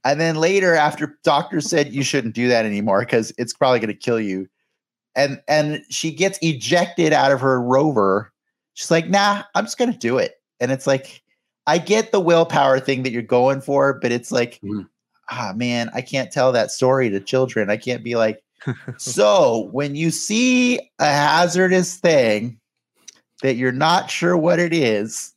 and 0.05 0.21
then 0.21 0.37
later 0.37 0.75
after 0.75 1.19
doctors 1.25 1.69
said 1.69 1.93
you 1.93 2.03
shouldn't 2.03 2.35
do 2.35 2.49
that 2.49 2.65
anymore 2.65 3.01
because 3.01 3.33
it's 3.37 3.53
probably 3.53 3.79
going 3.79 3.89
to 3.89 3.95
kill 3.95 4.21
you 4.21 4.49
and 5.15 5.43
and 5.49 5.83
she 5.91 6.11
gets 6.11 6.39
ejected 6.41 7.13
out 7.13 7.33
of 7.33 7.41
her 7.41 7.61
rover 7.61 8.33
she's 8.75 8.91
like 8.91 9.09
nah 9.09 9.43
i'm 9.55 9.65
just 9.65 9.79
going 9.79 9.93
to 9.93 9.99
do 9.99 10.17
it 10.17 10.41
and 10.61 10.73
it's 10.73 10.87
like 10.87 11.23
i 11.67 11.77
get 11.77 12.13
the 12.13 12.21
willpower 12.21 12.81
thing 12.81 13.03
that 13.03 13.11
you're 13.13 13.23
going 13.23 13.61
for 13.61 13.95
but 13.95 14.13
it's 14.13 14.33
like 14.33 14.61
Mhm. 14.65 14.89
Ah 15.31 15.53
man 15.55 15.91
i 15.95 16.01
can't 16.01 16.33
tell 16.33 16.53
that 16.53 16.71
story 16.71 17.09
to 17.11 17.21
children 17.21 17.71
i 17.71 17.77
can't 17.77 18.05
be 18.05 18.17
like 18.17 18.43
so 18.99 19.69
when 19.73 19.95
you 19.95 20.11
see 20.11 20.79
a 20.99 21.07
hazardous 21.07 21.97
thing 21.97 22.61
that 23.43 23.57
you're 23.57 23.73
not 23.73 24.11
sure 24.11 24.37
what 24.37 24.59
it 24.59 24.73
is, 24.73 25.35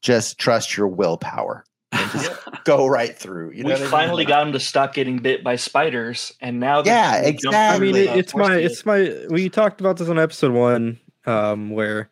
just 0.00 0.38
trust 0.38 0.76
your 0.76 0.88
willpower 0.88 1.64
and 1.92 2.10
just 2.10 2.32
go 2.64 2.86
right 2.86 3.16
through. 3.16 3.52
You 3.52 3.62
know 3.62 3.68
we 3.68 3.72
what 3.72 3.80
I 3.80 3.82
mean? 3.82 3.90
finally 3.90 4.24
Like, 4.24 4.28
got 4.28 4.46
him 4.46 4.52
to 4.52 4.60
stop 4.60 4.94
getting 4.94 5.18
bit 5.18 5.44
by 5.44 5.56
spiders, 5.56 6.32
and 6.40 6.60
now 6.60 6.82
that 6.82 6.90
Yeah, 6.90 7.28
exactly. 7.28 7.88
I 7.88 7.92
mean, 7.92 7.96
it, 7.96 8.16
it's 8.16 8.34
my, 8.34 8.56
it's 8.56 8.84
my. 8.84 9.26
We 9.28 9.48
talked 9.48 9.80
about 9.80 9.96
this 9.96 10.08
on 10.08 10.18
episode 10.18 10.52
one, 10.52 10.98
um, 11.26 11.70
where 11.70 12.10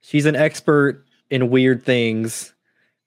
she's 0.00 0.26
an 0.26 0.36
expert 0.36 1.04
in 1.30 1.50
weird 1.50 1.84
things. 1.84 2.54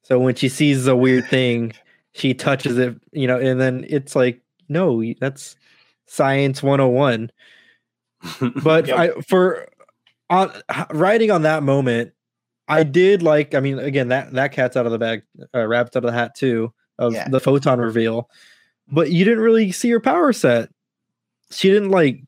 So 0.04 0.20
when 0.20 0.36
she 0.36 0.50
sees 0.50 0.88
a 0.88 0.96
weird 0.96 1.28
thing, 1.28 1.74
she 2.14 2.34
touches 2.34 2.78
it, 2.78 2.96
you 3.12 3.28
know, 3.28 3.38
and 3.40 3.60
then 3.62 3.86
it's 3.90 4.16
like, 4.16 4.42
no, 4.68 5.04
that's 5.20 5.56
science 6.06 6.62
101. 6.64 7.32
But 8.64 8.88
Yep. 8.88 8.98
I 8.98 9.22
for 9.22 9.68
on 10.30 10.52
writing 10.92 11.32
on 11.32 11.44
that 11.44 11.64
moment, 11.64 12.12
I 12.68 12.84
did 12.84 13.24
like. 13.24 13.56
I 13.56 13.60
mean, 13.62 13.80
again, 13.80 14.10
that 14.10 14.34
that 14.34 14.52
cat's 14.52 14.76
out 14.78 14.86
of 14.86 14.92
the 14.92 15.00
bag, 15.00 15.24
uh, 15.56 15.66
rabbit's 15.68 15.96
out 15.96 16.04
of 16.06 16.12
the 16.12 16.18
hat 16.18 16.36
too 16.36 16.74
of 17.00 17.14
Yeah. 17.14 17.28
the 17.30 17.40
photon 17.40 17.80
reveal. 17.80 18.30
But 18.92 19.12
you 19.12 19.24
didn't 19.24 19.40
really 19.42 19.72
see 19.72 19.90
her 19.92 20.00
power 20.00 20.34
set. 20.34 20.70
She 21.52 21.70
didn't 21.70 21.90
like 21.90 22.22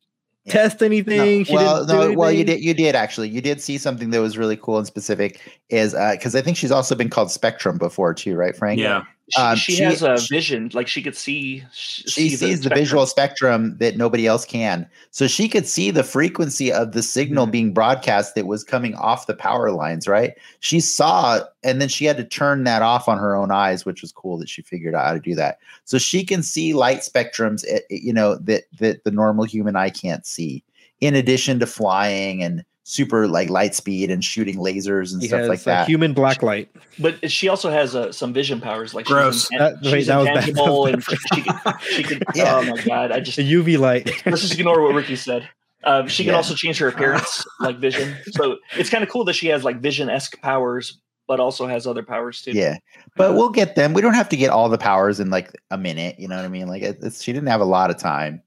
Yeah. 0.46 0.54
test 0.54 0.82
anything. 0.82 1.40
No, 1.40 1.44
she 1.44 1.54
well, 1.54 1.86
didn't 1.86 2.00
do 2.02 2.10
no, 2.14 2.18
well, 2.18 2.32
you 2.32 2.44
did. 2.44 2.62
You 2.64 2.74
did 2.74 2.96
actually. 2.96 3.30
You 3.30 3.42
did 3.42 3.62
see 3.62 3.78
something 3.78 4.10
that 4.12 4.22
was 4.22 4.38
really 4.38 4.56
cool 4.58 4.78
and 4.78 4.88
specific. 4.88 5.42
Is 5.70 5.94
because 5.94 6.36
I 6.36 6.42
think 6.42 6.56
she's 6.58 6.72
also 6.72 6.96
been 6.96 7.10
called 7.10 7.30
Spectrum 7.30 7.78
before 7.78 8.14
too, 8.14 8.36
right, 8.36 8.56
Frank? 8.56 8.80
yeah. 8.80 9.04
She, 9.34 9.42
um, 9.42 9.56
she 9.56 9.76
she- 9.76 9.84
has 9.84 10.02
a 10.04 10.18
she- 10.20 10.34
vision, 10.36 10.70
like 10.74 10.88
she 10.88 11.02
could 11.02 11.16
see. 11.16 11.64
sh- 11.74 12.04
she 12.04 12.10
see 12.10 12.30
sees 12.30 12.40
the, 12.40 12.48
spectrum. 12.66 12.80
visual 12.80 13.06
spectrum 13.06 13.78
that 13.80 13.98
nobody 13.98 14.28
else 14.28 14.46
can. 14.46 14.88
So 15.12 15.28
she 15.28 15.48
could 15.50 15.68
see 15.68 15.92
the 15.92 16.04
frequency 16.04 16.72
of 16.72 16.92
the 16.92 17.02
signal 17.04 17.48
Mhm. 17.48 17.52
being 17.52 17.74
broadcast 17.74 18.36
that 18.36 18.46
was 18.48 18.64
coming 18.64 18.96
off 18.96 19.28
the 19.28 19.34
power 19.34 19.72
lines, 19.72 20.08
right? 20.08 20.34
She 20.60 20.80
saw, 20.80 21.42
and 21.64 21.82
then 21.82 21.90
she 21.90 22.06
had 22.06 22.18
to 22.18 22.24
turn 22.24 22.64
that 22.66 22.82
off 22.82 23.08
on 23.08 23.18
her 23.18 23.36
own 23.36 23.52
eyes, 23.52 23.86
which 23.86 24.02
was 24.02 24.12
cool 24.12 24.38
that 24.40 24.50
she 24.50 24.62
figured 24.62 24.96
out 24.96 25.06
how 25.08 25.14
to 25.14 25.20
do 25.20 25.36
that. 25.36 25.60
So 25.86 25.98
she 25.98 26.24
can 26.24 26.44
see 26.44 26.74
light 26.74 27.00
spectrums, 27.00 27.64
eh, 27.70 27.80
eh, 27.90 27.98
you 28.02 28.14
know, 28.14 28.36
that 28.36 28.64
that 28.80 29.04
the 29.04 29.12
normal 29.12 29.46
human 29.46 29.76
eye 29.76 29.90
can't 29.90 30.26
see. 30.26 30.64
In 31.00 31.16
addition 31.16 31.60
to 31.60 31.66
flying 31.66 32.44
and 32.44 32.64
super 32.84 33.28
like 33.28 33.50
light 33.50 33.76
speed 33.76 34.10
and 34.10 34.24
shooting 34.24 34.58
lasers 34.58 35.14
and 35.14 35.22
He 35.22 35.28
stuff 35.28 35.42
has 35.42 35.50
like 35.50 35.62
a 35.62 35.66
that. 35.66 35.88
human 35.88 36.16
blacklight. 36.16 36.68
But 37.00 37.32
she 37.32 37.48
also 37.48 37.70
has 37.70 37.96
uh, 37.96 38.12
some 38.12 38.34
vision 38.34 38.60
powers, 38.60 38.94
like 38.94 39.06
Gross. 39.06 39.48
she's, 39.50 39.60
That- 39.60 39.76
intan- 39.76 39.84
wait, 39.84 39.98
she's 40.00 40.08
that 40.08 40.18
was 40.18 40.26
bad. 40.26 40.44
That 40.44 40.94
and 40.94 41.04
she, 41.04 41.16
she 41.34 41.42
could, 41.42 41.82
she 41.82 42.04
could 42.04 42.24
Yeah. 42.36 42.56
Oh 42.58 42.64
my 42.76 42.82
god! 42.82 43.12
I 43.12 43.20
just 43.20 43.38
A 43.38 43.42
UV 43.42 43.78
light. 43.80 44.10
let's 44.26 44.42
just 44.42 44.58
ignore 44.58 44.82
what 44.82 44.94
Ricky 44.96 45.16
said. 45.16 45.48
Um, 45.84 46.08
she 46.08 46.24
can 46.24 46.32
Yeah. 46.32 46.38
also 46.38 46.54
change 46.54 46.78
her 46.80 46.88
appearance, 46.88 47.44
like 47.60 47.78
Vision. 47.80 48.16
So 48.32 48.58
it's 48.78 48.90
kind 48.90 49.04
of 49.04 49.10
cool 49.10 49.26
that 49.26 49.34
she 49.34 49.48
has 49.48 49.64
like 49.64 49.80
Vision 49.80 50.10
esque 50.10 50.40
powers, 50.42 51.00
but 51.28 51.40
also 51.40 51.66
has 51.68 51.88
other 51.88 52.04
powers 52.04 52.42
too. 52.42 52.52
Yeah, 52.52 52.78
but 53.16 53.34
we'll 53.36 53.50
get 53.50 53.76
them. 53.76 53.94
We 53.94 54.02
don't 54.02 54.14
have 54.14 54.30
to 54.30 54.38
get 54.38 54.50
all 54.52 54.70
the 54.70 54.78
powers 54.78 55.20
in 55.20 55.30
like 55.32 55.52
a 55.72 55.78
minute. 55.78 56.20
You 56.20 56.28
know 56.28 56.36
what 56.36 56.46
I 56.46 56.50
mean? 56.50 56.68
Like 56.68 56.84
it, 56.84 57.00
it's, 57.02 57.24
she 57.24 57.32
didn't 57.34 57.48
have 57.50 57.62
a 57.62 57.66
lot 57.66 57.90
of 57.90 57.98
time. 57.98 58.42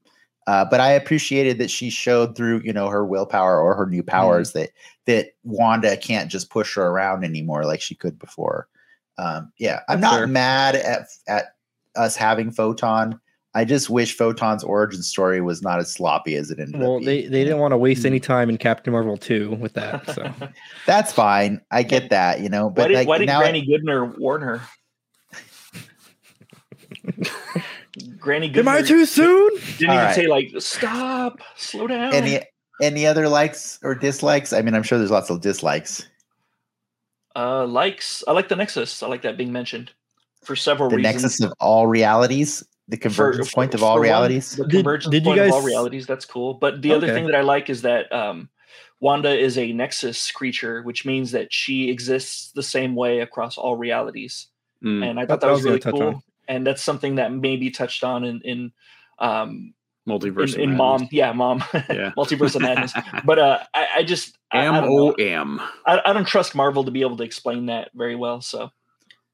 Uh, 0.47 0.63
but 0.63 0.79
I 0.79 0.91
appreciated 0.91 1.57
that 1.57 1.71
she 1.71 1.89
showed 1.89 2.35
through, 2.35 2.61
you 2.63 2.71
know, 2.71 2.87
her 2.87 3.03
willpower 3.05 3.59
or 3.59 3.75
her 3.75 3.87
new 3.87 4.03
powers 4.03 4.51
that 4.53 4.69
that 5.05 5.29
Wanda 5.43 5.97
can't 5.97 6.29
just 6.29 6.49
push 6.49 6.75
her 6.75 6.83
around 6.87 7.23
anymore 7.23 7.65
like 7.65 7.81
she 7.81 7.95
could 7.95 8.19
before. 8.19 8.67
Um, 9.17 9.51
yeah, 9.57 9.79
I'm 9.89 10.01
That's 10.01 10.11
not 10.13 10.17
fair. 10.19 10.27
mad 10.27 10.75
at 10.75 11.07
at 11.27 11.55
us 11.95 12.15
having 12.15 12.51
Photon. 12.51 13.19
I 13.55 13.63
just 13.63 13.89
wish 13.89 14.17
Photon's 14.17 14.65
origin 14.65 15.01
story 15.01 15.39
was 15.39 15.61
not 15.61 15.79
as 15.79 15.89
sloppy 15.89 16.35
as 16.35 16.51
it 16.51 16.59
ended 16.59 16.81
Well, 16.81 16.97
up. 16.97 17.03
they, 17.03 17.21
they 17.21 17.45
didn't 17.45 17.59
want 17.59 17.71
to 17.71 17.77
waste 17.77 18.05
any 18.05 18.19
time 18.19 18.49
in 18.49 18.57
Captain 18.57 18.91
Marvel 18.91 19.15
2 19.15 19.51
with 19.61 19.71
that. 19.75 20.05
So 20.13 20.29
That's 20.85 21.13
fine. 21.13 21.61
I 21.71 21.81
get 21.83 22.09
that, 22.09 22.41
you 22.41 22.49
know. 22.49 22.69
But 22.69 22.81
why 22.81 22.83
But 22.83 22.87
did, 22.89 22.95
like 22.95 23.07
why 23.07 23.17
did 23.19 23.27
now, 23.27 23.39
Granny 23.39 23.65
Goodner 23.65 24.17
warn 24.19 24.41
her? 24.41 24.61
Granny 28.19 28.51
Am 28.55 28.67
I 28.67 28.81
too 28.81 29.05
soon? 29.05 29.51
didn't 29.77 29.89
All 29.89 29.95
even 29.95 30.05
right. 30.05 30.15
say 30.15 30.27
like 30.27 30.51
stop, 30.59 31.39
slow 31.55 31.87
down. 31.87 32.13
any 32.13 32.41
any 32.81 33.05
other 33.07 33.29
likes 33.29 33.79
or 33.83 33.95
dislikes? 33.95 34.51
I 34.53 34.61
mean, 34.61 34.73
I'm 34.75 34.83
sure 34.83 34.97
there's 34.97 35.11
lots 35.11 35.29
of 35.29 35.41
dislikes. 35.41 36.07
uh, 37.35 37.65
likes. 37.65 38.23
I 38.27 38.31
like 38.31 38.49
the 38.49 38.55
Nexus. 38.55 39.01
I 39.03 39.07
like 39.07 39.21
that 39.23 39.37
being 39.37 39.51
mentioned 39.51 39.91
for 40.43 40.55
several 40.55 40.89
The 40.89 40.97
reasons. 40.97 41.23
nexus 41.23 41.41
of 41.41 41.53
all 41.59 41.87
realities, 41.87 42.63
the 42.87 42.97
convergence 42.97 43.49
for- 43.49 43.55
point 43.55 43.73
of 43.73 43.79
for 43.79 43.85
all 43.87 43.93
one, 43.93 44.01
realities. 44.01 44.55
the 44.55 44.63
Did- 44.63 44.71
convergence 44.71 45.11
did 45.11 45.23
you 45.23 45.29
point 45.29 45.39
of 45.41 45.51
all 45.53 45.61
realities. 45.61 46.05
That's 46.05 46.25
cool. 46.25 46.53
But 46.55 46.81
the 46.81 46.93
other 46.93 47.07
thing 47.07 47.25
that 47.27 47.35
I 47.35 47.41
like 47.41 47.69
is 47.69 47.81
that 47.81 48.11
um, 48.13 48.49
Wanda 48.99 49.37
is 49.37 49.57
a 49.57 49.71
Nexus 49.73 50.31
creature, 50.31 50.81
which 50.83 51.05
means 51.05 51.31
that 51.31 51.51
she 51.51 51.89
exists 51.89 52.51
the 52.51 52.63
same 52.63 52.95
way 52.95 53.19
across 53.19 53.57
all 53.57 53.75
realities. 53.75 54.47
Mm, 54.83 55.09
And 55.09 55.19
I 55.19 55.25
thought 55.25 55.41
that 55.41 55.47
what 55.47 55.49
I 55.49 55.53
was 55.53 55.63
was 55.63 55.65
really 55.65 55.79
cool. 55.99 56.03
on. 56.07 56.21
And 56.47 56.65
that's 56.65 56.83
something 56.83 57.15
that 57.15 57.31
may 57.31 57.57
be 57.57 57.71
touched 57.71 58.03
on 58.03 58.23
in 58.23 58.41
in 58.41 58.71
um, 59.19 59.73
multiverse. 60.07 60.55
in, 60.55 60.71
in 60.71 60.77
Mom. 60.77 61.07
Yeah, 61.11 61.31
Mom. 61.31 61.63
Yeah. 61.73 62.11
Multiverse 62.17 62.55
of 62.55 62.61
Madness. 62.61 62.93
But 63.25 63.39
uh, 63.39 63.59
I, 63.73 63.87
I 63.97 64.03
just 64.03 64.37
I, 64.51 64.59
I 64.59 64.65
M 64.65 64.73
don't 64.73 64.89
O 64.89 65.09
know. 65.09 65.11
M. 65.13 65.61
I, 65.85 66.01
I 66.05 66.13
don't 66.13 66.27
trust 66.27 66.55
Marvel 66.55 66.83
to 66.83 66.91
be 66.91 67.01
able 67.01 67.17
to 67.17 67.23
explain 67.23 67.67
that 67.67 67.91
very 67.93 68.15
well. 68.15 68.41
So, 68.41 68.71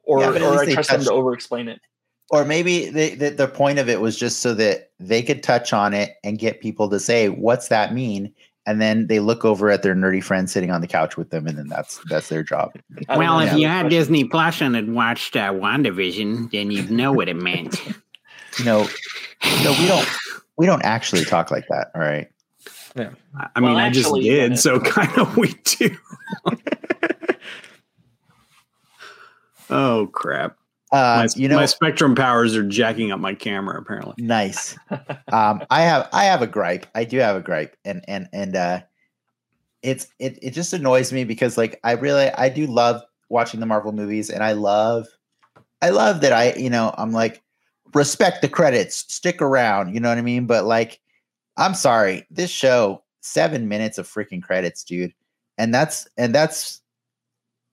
or 0.04 0.22
Yeah, 0.22 0.44
or 0.44 0.60
I 0.60 0.74
trust 0.74 0.90
them 0.90 1.04
to 1.04 1.12
over 1.12 1.34
explain 1.34 1.68
it. 1.68 1.82
Or 2.30 2.46
maybe 2.46 2.90
the, 2.90 3.16
the 3.16 3.30
the 3.32 3.48
point 3.48 3.78
of 3.78 3.90
it 3.90 4.00
was 4.00 4.18
just 4.18 4.40
so 4.40 4.54
that 4.54 4.92
they 5.00 5.22
could 5.22 5.44
touch 5.44 5.74
on 5.74 5.94
it 5.94 6.12
and 6.24 6.40
get 6.40 6.62
people 6.62 6.90
to 6.90 7.00
say, 7.00 7.28
"What's 7.28 7.68
that 7.68 7.94
mean?" 7.94 8.34
And 8.68 8.80
then 8.80 9.08
they 9.08 9.20
look 9.20 9.44
over 9.44 9.72
at 9.72 9.82
their 9.82 9.96
nerdy 9.96 10.24
friend 10.24 10.48
sitting 10.50 10.70
on 10.70 10.82
the 10.82 10.88
couch 10.88 11.18
with 11.18 11.32
them, 11.32 11.48
and 11.48 11.58
then 11.58 11.68
that's 11.68 12.00
that's 12.10 12.30
their 12.30 12.44
job. 12.44 12.72
Well, 13.10 13.40
if 13.40 13.54
you 13.54 13.68
had 13.68 13.82
question. 13.84 13.90
Disney 13.90 14.24
Plus 14.26 14.62
and 14.62 14.76
had 14.76 14.92
watched 14.92 15.36
uh, 15.36 15.52
WandaVision, 15.52 16.52
then 16.52 16.70
you'd 16.70 16.92
know 16.92 17.12
what 17.12 17.28
it 17.28 17.36
meant. 17.36 17.82
no, 18.64 18.88
no, 19.64 19.76
we 19.80 19.88
don't 19.88 20.08
we 20.58 20.66
don't 20.68 20.84
actually 20.84 21.26
talk 21.26 21.50
like 21.50 21.66
that. 21.70 21.90
All 21.96 22.02
right. 22.02 22.28
I 22.96 23.10
I 23.56 23.62
Well, 23.62 23.72
mean, 23.72 23.80
I 23.80 23.90
just 23.90 24.14
did, 24.14 24.60
so 24.60 24.80
kind 24.82 25.18
of 25.18 25.36
we 25.38 25.54
do. 25.64 25.98
oh 29.72 30.08
crap! 30.14 30.58
Um, 30.94 31.20
my, 31.20 31.28
you 31.36 31.48
know, 31.48 31.56
my 31.56 31.66
spectrum 31.66 32.16
powers 32.16 32.56
are 32.56 32.64
jacking 32.64 33.12
up 33.12 33.20
my 33.20 33.34
camera. 33.34 33.80
Apparently, 33.80 34.14
nice. 34.18 34.78
um, 35.32 35.64
I 35.70 35.82
have 35.84 36.10
I 36.12 36.26
have 36.26 36.42
a 36.42 36.48
gripe. 36.48 36.86
I 36.94 37.06
do 37.06 37.18
have 37.20 37.36
a 37.36 37.42
gripe, 37.42 37.78
and 37.86 38.04
and 38.08 38.28
and 38.34 38.56
uh, 38.56 38.82
it's 39.82 40.08
it 40.20 40.38
it 40.42 40.52
just 40.52 40.74
annoys 40.74 41.14
me 41.14 41.24
because 41.24 41.58
like 41.58 41.80
I 41.84 41.94
really 41.94 42.30
I 42.32 42.50
do 42.50 42.68
love 42.68 43.02
watching 43.30 43.62
the 43.62 43.66
Marvel 43.66 43.94
movies, 43.94 44.30
and 44.30 44.44
I 44.44 44.52
love 44.52 45.08
I 45.82 45.92
love 45.92 46.22
that 46.22 46.34
I 46.34 46.54
you 46.54 46.70
know 46.70 46.94
I'm 46.98 47.14
like 47.14 47.42
respect 47.94 48.42
the 48.42 48.50
credits, 48.50 48.98
stick 49.14 49.42
around. 49.42 49.94
You 49.94 50.00
know 50.00 50.10
what 50.10 50.18
I 50.18 50.22
mean? 50.22 50.46
But 50.46 50.66
like, 50.66 51.00
I'm 51.58 51.74
sorry, 51.74 52.26
this 52.30 52.50
show 52.50 53.04
seven 53.22 53.68
minutes 53.68 53.98
of 53.98 54.08
freaking 54.08 54.42
credits, 54.42 54.84
dude, 54.84 55.14
and 55.58 55.74
that's 55.74 56.08
and 56.18 56.36
that's 56.36 56.82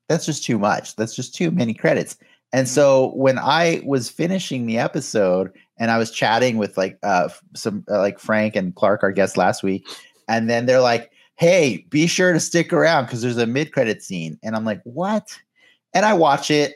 that's 0.09 0.27
just 0.27 0.45
too 0.45 0.59
much. 0.59 0.97
That's 0.97 1.15
just 1.15 1.35
too 1.35 1.51
many 1.51 1.75
credits. 1.75 2.17
And 2.53 2.69
so 2.69 3.13
when 3.15 3.39
I 3.39 3.83
was 3.85 4.09
finishing 4.09 4.67
the 4.67 4.79
episode 4.79 5.53
and 5.79 5.91
I 5.91 5.99
was 5.99 6.11
chatting 6.11 6.57
with 6.57 6.77
like 6.79 6.99
uh 7.03 7.29
some 7.55 7.85
uh, 7.91 7.99
like 7.99 8.19
Frank 8.19 8.57
and 8.57 8.75
Clark, 8.75 9.03
our 9.03 9.13
guests 9.13 9.37
last 9.37 9.63
week, 9.63 9.87
and 10.29 10.49
then 10.49 10.67
they're 10.67 10.81
like, 10.81 11.11
"Hey, 11.37 11.87
be 11.91 12.07
sure 12.07 12.33
to 12.33 12.41
stick 12.41 12.73
around 12.73 13.05
because 13.05 13.21
there's 13.23 13.37
a 13.39 13.47
mid-credit 13.47 14.03
scene." 14.03 14.39
And 14.43 14.57
I'm 14.57 14.65
like, 14.65 14.81
"What?" 14.85 15.37
And 15.95 16.05
I 16.07 16.15
watch 16.15 16.51
it. 16.51 16.75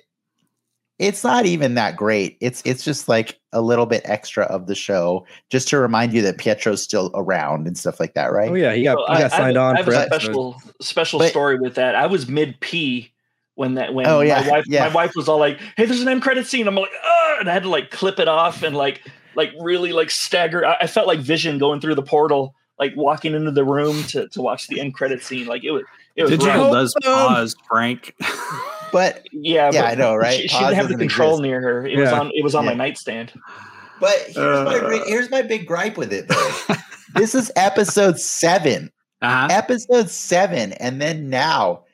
It's 0.99 1.25
not 1.25 1.47
even 1.47 1.75
that 1.75 1.97
great. 1.97 2.37
It's 2.41 2.63
it's 2.65 2.85
just 2.85 3.09
like 3.09 3.41
a 3.53 3.61
little 3.61 3.87
bit 3.87 4.03
extra 4.05 4.45
of 4.45 4.67
the 4.67 4.75
show, 4.75 5.27
just 5.51 5.67
to 5.69 5.79
remind 5.79 6.13
you 6.13 6.23
that 6.23 6.39
Pietro's 6.39 6.83
still 6.83 7.11
around 7.15 7.67
and 7.67 7.77
stuff 7.77 7.99
like 7.99 8.15
that, 8.15 8.31
right? 8.33 8.51
Oh 8.51 8.55
yeah, 8.55 8.73
he 8.75 8.85
got 8.85 8.99
So 8.99 9.07
he 9.07 9.13
I- 9.15 9.15
got 9.15 9.17
I 9.17 9.21
have 9.23 9.33
signed 9.33 9.57
a- 9.57 9.61
on 9.61 9.75
I 9.75 9.79
have 9.79 9.87
for 9.87 9.93
a 9.95 9.99
episode. 10.01 10.21
special 10.21 10.63
special 10.81 11.19
But- 11.19 11.31
story 11.31 11.59
with 11.59 11.75
that. 11.75 11.95
I 11.97 12.07
was 12.07 12.29
mid 12.29 12.61
P 12.61 13.11
when 13.55 13.75
that 13.75 13.93
when 13.95 14.07
Oh, 14.07 14.21
yeah, 14.21 14.41
my 14.43 14.51
wife 14.51 14.65
yeah. 14.69 14.89
my 14.89 14.95
wife 14.95 15.13
was 15.17 15.29
all 15.29 15.39
like, 15.39 15.59
"Hey, 15.77 15.85
there's 15.87 16.01
an 16.01 16.09
end 16.09 16.23
credit 16.23 16.47
scene." 16.47 16.67
I'm 16.69 16.75
like, 16.75 16.91
"Ah!" 17.05 17.37
and 17.41 17.49
I 17.51 17.53
had 17.53 17.63
to 17.65 17.69
like 17.69 17.91
clip 17.91 18.19
it 18.19 18.29
off 18.29 18.63
and 18.63 18.77
like 18.77 19.03
like 19.35 19.53
really 19.61 19.93
like 19.93 20.11
stagger. 20.11 20.65
I, 20.67 20.77
I 20.83 20.87
felt 20.87 21.07
like 21.07 21.21
Vision 21.21 21.59
going 21.59 21.81
through 21.81 21.95
the 21.95 22.03
portal, 22.03 22.55
like 22.79 22.93
walking 22.97 23.35
into 23.35 23.51
the 23.51 23.65
room 23.65 24.03
to 24.05 24.29
to 24.29 24.43
watch 24.43 24.69
the 24.69 24.81
end 24.81 24.95
credit 24.95 25.23
scene. 25.23 25.47
Like 25.47 25.65
it 25.65 25.71
was 25.71 25.83
it 26.17 26.23
was 26.23 26.31
digital 26.33 26.65
rough. 26.65 26.73
does 26.73 26.95
pause, 27.03 27.57
Frank. 27.69 28.15
But 28.93 29.27
Yeah, 29.33 29.71
Yeah, 29.73 29.83
but 29.83 29.91
I 29.93 29.95
know, 29.95 30.15
right? 30.15 30.41
She, 30.41 30.49
she 30.49 30.59
didn't 30.59 30.75
have 30.75 30.89
the 30.89 30.97
control 30.97 31.31
exist. 31.31 31.43
near 31.43 31.61
her. 31.61 31.87
It 31.87 31.99
was 31.99 32.11
on 32.13 32.31
it 32.35 32.43
was 32.45 32.55
on 32.55 32.65
my 32.67 32.75
nightstand. 32.75 33.33
But 34.01 34.17
here's 34.29 34.37
my 34.65 34.79
Uh. 34.79 34.89
re- 34.89 35.03
here's 35.07 35.31
my 35.31 35.43
big 35.43 35.67
gripe 35.67 35.97
with 35.97 36.13
it 36.13 36.29
though. 36.29 36.75
this 37.15 37.35
is 37.35 37.53
episode 37.57 38.19
seven. 38.19 38.91
Uh-huh. 39.23 39.47
Episode 39.53 40.11
seven, 40.11 40.73
and 40.75 41.01
then 41.01 41.31
now 41.31 41.85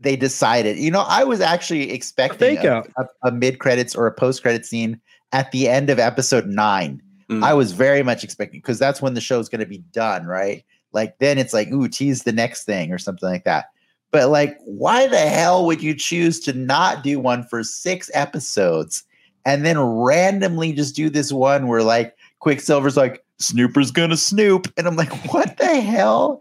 they 0.00 0.16
decided. 0.16 0.78
You 0.78 0.90
know, 0.90 1.04
I 1.06 1.24
was 1.24 1.40
actually 1.40 1.92
expecting 1.92 2.58
a, 2.58 2.82
a, 2.98 3.08
a 3.24 3.32
mid 3.32 3.58
credits 3.58 3.94
or 3.94 4.06
a 4.06 4.12
post 4.12 4.42
credit 4.42 4.66
scene 4.66 5.00
at 5.32 5.50
the 5.52 5.68
end 5.68 5.90
of 5.90 5.98
episode 5.98 6.46
nine. 6.46 7.02
Mm. 7.30 7.42
I 7.42 7.54
was 7.54 7.72
very 7.72 8.02
much 8.02 8.22
expecting 8.22 8.60
because 8.60 8.78
that's 8.78 9.02
when 9.02 9.14
the 9.14 9.20
show's 9.20 9.48
going 9.48 9.60
to 9.60 9.66
be 9.66 9.82
done, 9.92 10.26
right? 10.26 10.64
Like 10.92 11.18
then 11.18 11.38
it's 11.38 11.52
like, 11.52 11.68
ooh, 11.72 11.88
tease 11.88 12.22
the 12.22 12.32
next 12.32 12.64
thing 12.64 12.92
or 12.92 12.98
something 12.98 13.28
like 13.28 13.44
that. 13.44 13.66
But 14.12 14.30
like, 14.30 14.56
why 14.64 15.08
the 15.08 15.18
hell 15.18 15.66
would 15.66 15.82
you 15.82 15.94
choose 15.94 16.40
to 16.40 16.52
not 16.52 17.02
do 17.02 17.18
one 17.18 17.42
for 17.42 17.64
six 17.64 18.10
episodes 18.14 19.02
and 19.44 19.64
then 19.64 19.78
randomly 19.80 20.72
just 20.72 20.94
do 20.94 21.10
this 21.10 21.32
one 21.32 21.66
where 21.66 21.82
like 21.82 22.14
Quicksilver's 22.38 22.96
like, 22.96 23.24
Snooper's 23.38 23.90
gonna 23.90 24.16
snoop, 24.16 24.72
and 24.76 24.86
I'm 24.86 24.96
like, 24.96 25.12
what 25.32 25.56
the 25.58 25.80
hell 25.80 26.40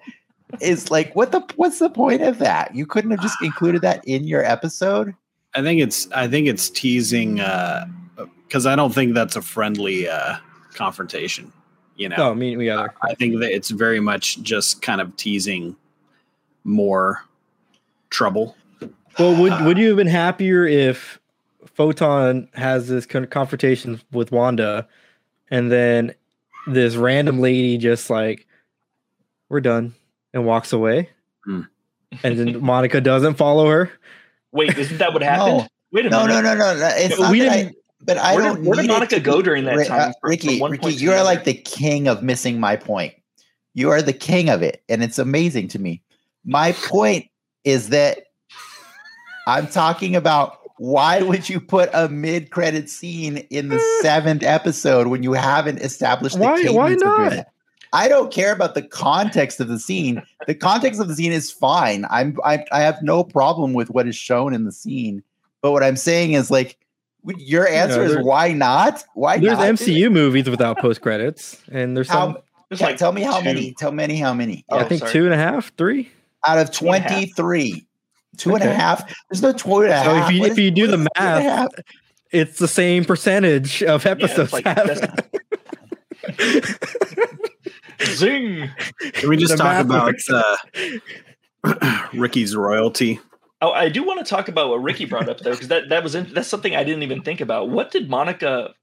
is 0.62 0.92
like, 0.92 1.16
what 1.16 1.32
the 1.32 1.42
what's 1.56 1.80
the 1.80 1.90
point 1.90 2.22
of 2.22 2.40
that? 2.40 2.76
You 2.76 2.86
couldn't 2.86 3.12
have 3.12 3.22
just 3.22 3.38
included 3.42 3.82
that 3.82 4.06
in 4.08 4.26
your 4.26 4.44
episode. 4.44 5.16
I 5.54 5.62
think 5.62 5.82
it's 5.82 6.10
I 6.12 6.28
think 6.28 6.48
it's 6.48 6.70
teasing 6.70 7.40
uh 7.40 7.86
because 8.48 8.66
I 8.66 8.76
don't 8.76 8.94
think 8.94 9.14
that's 9.14 9.36
a 9.36 9.42
friendly 9.42 10.08
uh, 10.08 10.38
confrontation. 10.74 11.52
You 11.96 12.10
know, 12.10 12.16
No, 12.18 12.36
me, 12.36 12.56
me 12.56 12.70
either. 12.70 12.94
I 13.04 13.14
think 13.16 13.40
that 13.40 13.54
it's 13.54 13.70
very 13.70 14.00
much 14.00 14.42
just 14.42 14.82
kind 14.82 15.02
of 15.02 15.16
teasing 15.16 15.76
more 16.64 17.24
trouble. 18.10 18.56
Well, 19.18 19.42
would 19.42 19.66
would 19.66 19.78
you 19.78 19.90
have 19.90 19.98
been 19.98 20.08
happier 20.08 20.66
if 20.66 21.20
Photon 21.74 22.50
has 22.54 22.88
this 22.88 23.06
con- 23.06 23.28
confrontation 23.28 24.02
with 24.12 24.32
Wanda, 24.32 24.88
and 25.50 25.72
then 25.72 26.14
this 26.68 26.96
random 26.96 27.40
lady 27.40 27.78
just 27.78 28.10
like, 28.10 28.46
"We're 29.48 29.62
done," 29.62 29.96
and 30.36 30.46
walks 30.46 30.72
away, 30.74 31.10
Hmm. 31.46 31.62
and 32.24 32.38
then 32.38 32.62
Monica 32.64 33.02
doesn't 33.02 33.36
follow 33.36 33.68
her? 33.70 33.90
Wait, 34.52 34.78
isn't 34.78 34.98
that 35.00 35.14
what 35.14 35.24
happened? 35.24 35.58
No. 35.60 35.68
Wait 35.92 36.06
a 36.06 36.10
No, 36.10 36.28
minute. 36.28 36.44
no, 36.44 36.54
no, 36.56 36.74
no, 36.74 36.80
no. 36.80 36.90
It's 36.94 37.18
We 37.18 37.40
not 37.40 37.54
didn't- 37.54 37.68
I, 37.70 37.74
but 38.02 38.18
I 38.18 38.36
Where 38.36 38.44
don't. 38.44 38.56
did, 38.58 38.66
where 38.66 38.76
did 38.76 38.82
need 38.84 38.90
it 38.90 38.94
Monica 38.94 39.20
go 39.20 39.42
during 39.42 39.64
that 39.66 39.88
time? 39.88 40.00
uh, 40.00 40.04
from- 40.06 40.14
from 40.22 40.30
Ricky, 40.30 40.62
Ricky, 40.62 40.94
you 40.96 41.12
are 41.14 41.24
like 41.24 41.46
the 41.46 41.54
king 41.56 42.08
of 42.08 42.22
missing 42.22 42.60
my 42.60 42.76
point. 42.76 43.14
You 43.74 43.90
are 43.92 44.02
the 44.02 44.14
king 44.14 44.50
of 44.50 44.62
it, 44.62 44.84
and 44.90 45.02
it's 45.04 45.18
amazing 45.18 45.70
to 45.70 45.80
me. 45.80 46.02
My 46.46 46.74
point 46.74 47.26
is 47.64 47.90
that 47.90 48.20
I'm 49.48 49.68
talking 49.68 50.16
about 50.16 50.60
why 50.78 51.22
would 51.22 51.48
you 51.50 51.60
put 51.62 51.90
a 51.94 52.10
mid-credit 52.10 52.90
scene 52.90 53.38
in 53.50 53.70
the 53.70 53.80
seventh 54.02 54.44
episode 54.44 55.08
when 55.08 55.24
you 55.24 55.34
haven't 55.34 55.80
established 55.80 56.36
the 56.36 56.42
Why- 56.42 56.64
why 56.70 56.90
cadence 56.90 57.04
of 57.04 57.18
doing 57.18 57.36
not? 57.38 57.48
It? 57.96 58.06
I 58.06 58.08
don't 58.08 58.32
care 58.32 58.52
about 58.54 58.74
the 58.76 58.82
context 58.82 59.60
of 59.60 59.68
the 59.68 59.80
scene. 59.80 60.22
The 60.48 60.56
context 60.56 61.00
of 61.02 61.08
the 61.08 61.16
scene 61.16 61.32
is 61.32 61.52
fine. 61.52 62.06
I'm 62.10 62.38
I, 62.44 62.64
I 62.72 62.82
have 62.82 63.02
no 63.02 63.24
problem 63.24 63.74
with 63.74 63.90
what 63.90 64.08
is 64.08 64.16
shown 64.16 64.54
in 64.54 64.66
the 64.66 64.72
scene. 64.72 65.24
But 65.62 65.72
what 65.72 65.84
I'm 65.84 65.98
saying 65.98 66.34
is 66.34 66.52
like 66.52 66.78
your 67.38 67.68
answer 67.68 68.04
is 68.04 68.18
why 68.18 68.54
not? 68.54 69.04
Why 69.16 69.38
There's 69.38 69.58
not? 69.58 69.78
do? 69.78 69.86
MCU 69.86 70.12
movies 70.12 70.48
without 70.50 70.78
post 70.78 71.02
credits, 71.02 71.60
and 71.72 71.98
there's 71.98 72.08
some. 72.08 72.34
How, 72.34 72.44
It's 72.70 72.82
yeah, 72.82 72.88
like 72.88 72.98
tell 72.98 73.12
me 73.14 73.22
how 73.24 73.40
two- 73.40 73.46
many. 73.46 73.74
Tell 73.74 73.92
many 73.92 74.18
how 74.18 74.34
many. 74.34 74.64
Oh, 74.70 74.78
I 74.78 74.84
think 74.84 75.00
sorry. 75.00 75.12
two 75.12 75.26
and 75.26 75.34
a 75.34 75.38
half, 75.38 75.72
three. 75.76 76.12
Out 76.48 76.60
of 76.60 76.70
Two 76.72 76.86
and 76.92 76.98
a 76.98 77.00
half. 77.10 77.12
23. 77.36 77.88
Two 78.38 78.54
and 78.54 78.64
a 78.64 78.72
half. 78.74 79.12
There's 79.30 79.42
no 79.42 79.54
two 79.54 79.82
and 79.82 79.92
a 79.92 80.04
So 80.04 80.14
half. 80.14 80.30
if 80.30 80.36
you 80.36 80.42
What 80.42 80.52
if 80.52 80.58
is- 80.60 80.64
you 80.66 80.72
do 80.72 80.86
the 80.88 80.94
is 80.98 81.00
two 81.00 81.08
and 81.16 81.40
a 81.40 81.42
half? 81.42 81.72
math, 81.76 81.86
it's 82.32 82.60
the 82.60 82.68
same 82.68 83.04
percentage 83.06 83.82
of 83.82 84.06
episodes. 84.06 84.54
like- 84.54 84.66
have. 84.68 84.86
that's- 86.28 87.46
Zing. 88.04 88.70
Can 89.14 89.30
we 89.30 89.38
just 89.38 89.58
The 89.58 89.64
talk 89.64 89.84
about 89.84 90.16
uh, 90.30 92.08
Ricky's 92.14 92.56
royalty? 92.56 93.20
Oh, 93.62 93.72
I 93.72 93.90
do 93.90 94.04
want 94.04 94.26
to 94.26 94.30
talk 94.30 94.48
about 94.48 94.70
what 94.70 94.84
Ricky 94.84 95.06
brought 95.06 95.30
up 95.30 95.40
though, 95.40 95.52
because 95.52 95.70
that 95.70 95.90
that 95.90 96.04
was 96.04 96.16
in, 96.16 96.34
that's 96.34 96.48
something 96.48 96.76
I 96.76 96.84
didn't 96.84 97.04
even 97.04 97.22
think 97.22 97.42
about. 97.42 97.70
What 97.70 97.92
did 97.92 98.10
Monica 98.10 98.74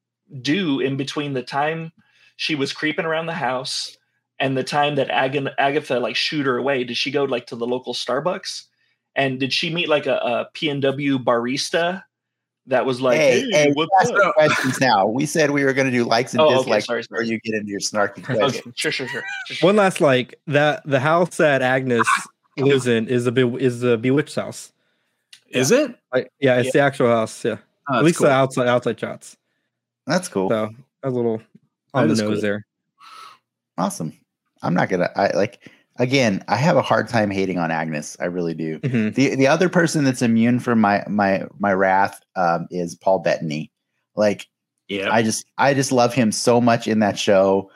do 0.41 0.81
in 0.81 0.97
between 0.97 1.35
the 1.35 1.43
time 1.43 1.93
she 2.37 2.55
was 2.55 2.73
creeping 2.73 3.05
around 3.05 3.27
the 3.27 3.35
house 3.35 3.97
and 4.41 4.57
the 4.57 4.65
time 4.65 4.97
that 4.97 5.11
Ag- 5.11 5.49
Agatha 5.59 6.01
like 6.01 6.17
shoot 6.17 6.47
her 6.47 6.57
away? 6.57 6.85
Did 6.85 6.97
she 6.97 7.11
go 7.11 7.25
like 7.25 7.47
to 7.49 7.57
the 7.57 7.67
local 7.67 7.95
Starbucks? 7.95 8.65
And 9.15 9.39
did 9.39 9.53
she 9.53 9.73
meet 9.73 9.89
like 9.89 10.07
a, 10.07 10.17
a 10.17 10.49
P&W 10.55 11.19
barista 11.19 12.03
that 12.67 12.87
was 12.87 13.01
like, 13.01 13.19
hey, 13.19 13.41
"Hey, 13.41 13.51
hey, 13.53 13.67
we 13.69 13.73
what's 13.75 13.91
asked 14.01 14.13
up?" 14.25 14.35
questions 14.35 14.81
now. 14.81 15.07
We 15.07 15.27
said 15.27 15.51
we 15.51 15.65
were 15.65 15.73
going 15.73 15.87
to 15.91 15.93
do 15.93 16.05
likes 16.05 16.33
and 16.33 16.41
Oh, 16.41 16.47
okay, 16.47 16.57
dislikes 16.59 16.87
sorry, 16.87 17.01
before 17.03 17.19
sorry. 17.19 17.29
you 17.29 17.41
get 17.41 17.55
into 17.55 17.71
your 17.71 17.81
snarky 17.81 18.19
Okay, 18.31 18.61
sure, 18.77 18.93
sure, 18.93 19.09
sure. 19.09 19.23
sure, 19.47 19.57
sure. 19.57 19.67
One 19.67 19.77
last 19.77 20.01
like 20.01 20.39
that 20.47 20.83
the 20.87 21.01
house 21.01 21.37
that 21.39 21.61
Agnes 21.63 22.07
lives 22.57 22.87
in 22.87 23.09
is 23.09 23.27
a 23.27 23.33
be- 23.33 23.57
is 23.63 23.81
the 23.81 23.97
bewitched 23.99 24.37
house. 24.37 24.73
Is 25.49 25.71
it? 25.71 25.95
Like, 26.15 26.31
yeah, 26.41 26.59
it's 26.61 26.73
the 26.73 26.81
actual 26.81 27.09
house. 27.09 27.45
Yeah, 27.45 27.57
Oh, 27.91 27.99
at 27.99 28.05
least 28.05 28.19
cool. 28.19 28.29
the 28.29 28.33
outside 28.33 28.69
outside 28.69 28.99
shots. 29.01 29.37
That's 30.07 30.29
cool. 30.29 30.49
So 30.49 30.71
a 31.03 31.11
little 31.11 31.43
on 31.95 32.09
That 32.09 32.15
the 32.15 32.23
nose 32.23 32.33
cool. 32.35 32.41
there. 32.41 32.67
Awesome. 33.77 34.13
I'm 34.63 34.75
not 34.75 34.89
gonna. 34.89 35.11
I 35.17 35.31
like 35.37 35.69
again. 36.03 36.45
I 36.49 36.57
have 36.57 36.77
a 36.77 36.83
hard 36.83 37.09
time 37.09 37.31
hating 37.31 37.59
on 37.59 37.71
Agnes. 37.71 38.17
I 38.21 38.27
really 38.27 38.55
do. 38.55 38.79
Mhm. 38.81 39.15
The 39.15 39.35
the 39.37 39.47
other 39.47 39.69
person 39.69 40.05
that's 40.05 40.23
immune 40.23 40.59
from 40.61 40.81
my 40.81 41.05
my 41.09 41.45
my 41.59 41.73
wrath 41.73 42.21
um, 42.37 42.67
is 42.71 42.95
Paul 42.95 43.21
Bettany. 43.21 43.71
Like 44.17 44.47
Yeah. 44.89 45.09
I 45.11 45.23
just 45.23 45.47
I 45.59 45.75
just 45.75 45.93
love 45.93 46.13
him 46.15 46.33
so 46.33 46.61
much 46.61 46.87
in 46.87 46.99
that 47.01 47.19
show. 47.19 47.71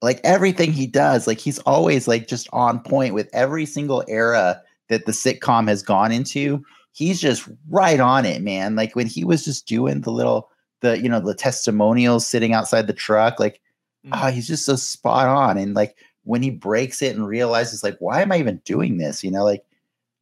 Like 0.00 0.20
everything 0.24 0.72
he 0.72 0.86
does, 0.86 1.26
like 1.26 1.38
he's 1.38 1.58
always 1.60 2.08
like 2.08 2.26
just 2.28 2.48
on 2.52 2.80
point 2.80 3.14
with 3.14 3.28
every 3.32 3.66
single 3.66 4.02
era 4.08 4.60
that 4.88 5.06
the 5.06 5.12
sitcom 5.12 5.68
has 5.68 5.82
gone 5.82 6.10
into. 6.12 6.64
He's 6.92 7.20
just 7.20 7.48
right 7.70 8.00
on 8.00 8.24
it, 8.26 8.42
man. 8.42 8.74
Like 8.76 8.94
when 8.96 9.06
he 9.06 9.24
was 9.24 9.44
just 9.44 9.66
doing 9.66 10.00
the 10.02 10.10
little 10.10 10.50
the 10.80 10.98
you 11.00 11.08
know 11.08 11.20
the 11.20 11.34
testimonials 11.34 12.26
sitting 12.26 12.52
outside 12.52 12.86
the 12.86 12.92
truck, 12.92 13.38
like 13.40 13.60
Mm. 14.04 14.10
oh, 14.20 14.30
he's 14.32 14.48
just 14.48 14.66
so 14.66 14.74
spot 14.74 15.28
on. 15.28 15.56
And 15.56 15.74
like 15.74 15.94
when 16.24 16.42
he 16.42 16.50
breaks 16.50 17.02
it 17.02 17.16
and 17.16 17.26
realizes 17.26 17.82
like 17.82 17.96
why 17.98 18.22
am 18.22 18.32
I 18.32 18.38
even 18.38 18.56
doing 18.64 18.98
this? 18.98 19.22
You 19.24 19.30
know, 19.30 19.44
like 19.44 19.64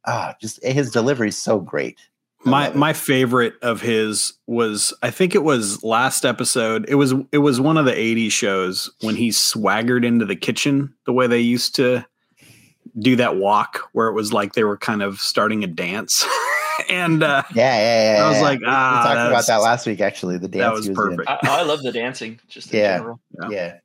ah, 0.05 0.35
just 0.41 0.63
his 0.63 0.91
delivery 0.91 1.29
is 1.29 1.37
so 1.37 1.59
great. 1.59 1.99
I 2.45 2.49
my 2.49 2.69
my 2.71 2.93
favorite 2.93 3.53
of 3.61 3.81
his 3.81 4.33
was 4.47 4.93
I 5.03 5.11
think 5.11 5.35
it 5.35 5.43
was 5.43 5.83
last 5.83 6.25
episode. 6.25 6.85
It 6.89 6.95
was 6.95 7.13
it 7.31 7.37
was 7.39 7.61
one 7.61 7.77
of 7.77 7.85
the 7.85 7.91
80s 7.91 8.31
shows 8.31 8.89
when 9.01 9.15
he 9.15 9.31
swaggered 9.31 10.03
into 10.03 10.25
the 10.25 10.35
kitchen 10.35 10.93
the 11.05 11.13
way 11.13 11.27
they 11.27 11.39
used 11.39 11.75
to 11.75 12.03
do 12.97 13.15
that 13.15 13.37
walk 13.37 13.81
where 13.93 14.07
it 14.07 14.13
was 14.13 14.33
like 14.33 14.53
they 14.53 14.63
were 14.63 14.77
kind 14.77 15.03
of 15.03 15.19
starting 15.19 15.63
a 15.63 15.67
dance. 15.67 16.25
and 16.89 17.21
uh 17.21 17.43
yeah, 17.53 17.77
yeah, 17.77 18.15
yeah. 18.17 18.23
I 18.23 18.27
was 18.29 18.37
yeah. 18.37 18.43
like, 18.43 18.59
ah, 18.65 18.97
we 18.97 19.07
talked 19.07 19.29
about 19.31 19.45
that 19.47 19.57
last 19.57 19.85
week. 19.85 20.01
Actually, 20.01 20.39
the 20.39 20.47
dance 20.47 20.63
that 20.63 20.73
was 20.73 20.85
he 20.87 20.93
doing. 20.93 21.17
perfect. 21.17 21.29
I, 21.45 21.59
I 21.59 21.61
love 21.61 21.83
the 21.83 21.91
dancing, 21.91 22.39
just 22.47 22.73
in 22.73 22.79
Yeah. 22.79 22.97
general. 22.97 23.19
Yeah. 23.39 23.49
Yeah, 23.51 23.77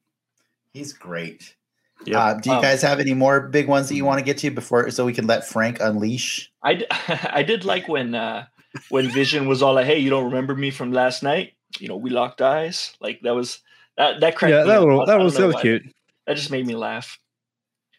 he's 0.73 0.95
great. 0.95 1.56
Yep. 2.05 2.17
Uh, 2.17 2.35
do 2.35 2.51
you 2.51 2.57
Um, 2.57 2.63
guys 2.63 2.83
have 2.83 3.01
any 3.01 3.15
more 3.15 3.49
big 3.49 3.67
ones 3.69 3.89
that 3.89 3.95
you 3.97 4.05
want 4.05 4.19
to 4.19 4.25
get 4.25 4.39
to 4.39 4.51
before, 4.51 4.91
so 4.91 5.05
we 5.07 5.13
can 5.13 5.27
let 5.27 5.47
Frank 5.47 5.79
unleash? 5.81 6.51
I, 6.63 6.75
d- 6.75 6.87
I 7.09 7.43
did 7.43 7.65
like 7.65 7.89
when 7.89 8.15
uh 8.15 8.47
when 8.91 9.09
Vision 9.11 9.49
was 9.49 9.63
all 9.63 9.75
like, 9.75 9.87
"Hey, 9.87 9.99
you 9.99 10.11
don't 10.11 10.25
remember 10.27 10.55
me 10.55 10.71
from 10.71 10.93
last 10.93 11.23
night? 11.23 11.55
You 11.79 11.89
know, 11.89 11.97
we 11.97 12.11
locked 12.11 12.43
eyes." 12.43 12.95
Like 13.01 13.21
that 13.23 13.35
was 13.35 13.61
that 13.97 14.21
that 14.21 14.37
cracked 14.37 14.53
Yeah, 14.53 14.63
me 14.63 14.69
that 14.69 14.77
up. 14.77 14.85
little 14.85 15.01
I- 15.01 15.03
I 15.05 15.07
that 15.07 15.19
was 15.25 15.35
know 15.35 15.41
that 15.41 15.47
was 15.47 15.55
why. 15.57 15.63
cute. 15.63 15.83
That 16.27 16.37
just 16.37 16.51
made 16.51 16.67
me 16.67 16.75
laugh. 16.77 17.19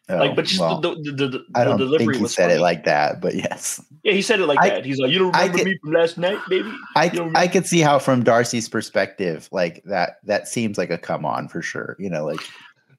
Oh, 0.09 0.15
like, 0.17 0.37
but 0.37 0.45
just 0.45 0.61
well, 0.61 0.79
the, 0.79 0.95
the, 1.03 1.11
the, 1.11 1.27
the, 1.27 1.45
I 1.53 1.65
don't 1.65 1.77
delivery 1.77 2.05
think 2.05 2.15
he 2.15 2.21
was 2.23 2.33
said 2.33 2.43
funny. 2.43 2.53
it 2.59 2.61
like 2.61 2.85
that, 2.85 3.19
but 3.19 3.35
yes, 3.35 3.83
yeah, 4.03 4.13
he 4.13 4.21
said 4.21 4.39
it 4.39 4.45
like 4.45 4.57
I- 4.61 4.69
that. 4.69 4.85
He's 4.85 4.99
like, 4.99 5.11
"You 5.11 5.19
don't 5.19 5.33
remember 5.33 5.57
could- 5.57 5.67
me 5.67 5.77
from 5.83 5.91
last 5.91 6.17
night, 6.17 6.39
baby." 6.47 6.71
I 6.95 7.05
You 7.11 7.31
I 7.35 7.47
could 7.49 7.65
see 7.65 7.79
how 7.81 7.99
from 7.99 8.23
Darcy's 8.23 8.69
perspective, 8.69 9.49
like 9.51 9.83
that 9.85 10.19
that 10.23 10.47
seems 10.47 10.77
like 10.77 10.91
a 10.91 10.97
come 10.97 11.25
on 11.25 11.49
for 11.49 11.61
sure. 11.61 11.97
You 11.99 12.09
know, 12.09 12.23
like 12.25 12.39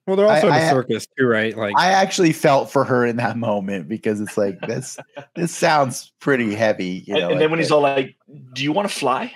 Well, 0.09 0.15
they're 0.17 0.27
also 0.27 0.47
I- 0.47 0.57
in 0.57 0.63
a 0.63 0.65
I- 0.65 0.69
circus 0.71 1.07
too, 1.17 1.27
right? 1.27 1.55
Like 1.55 1.75
I 1.77 1.91
actually 1.91 2.33
felt 2.33 2.71
for 2.71 2.83
her 2.83 3.05
in 3.05 3.17
that 3.17 3.37
moment 3.49 3.87
because 3.87 4.19
it's 4.19 4.37
like 4.37 4.59
this 4.61 4.97
this 5.35 5.55
sounds 5.55 6.11
pretty 6.19 6.55
heavy. 6.55 7.03
You 7.05 7.13
and, 7.13 7.21
know, 7.21 7.29
and 7.29 7.29
like 7.35 7.39
then 7.39 7.51
when 7.51 7.59
he's 7.59 7.71
all 7.71 7.81
like, 7.81 8.17
"Do 8.53 8.63
you 8.63 8.71
want 8.71 8.89
to 8.89 8.93
fly? 8.93 9.31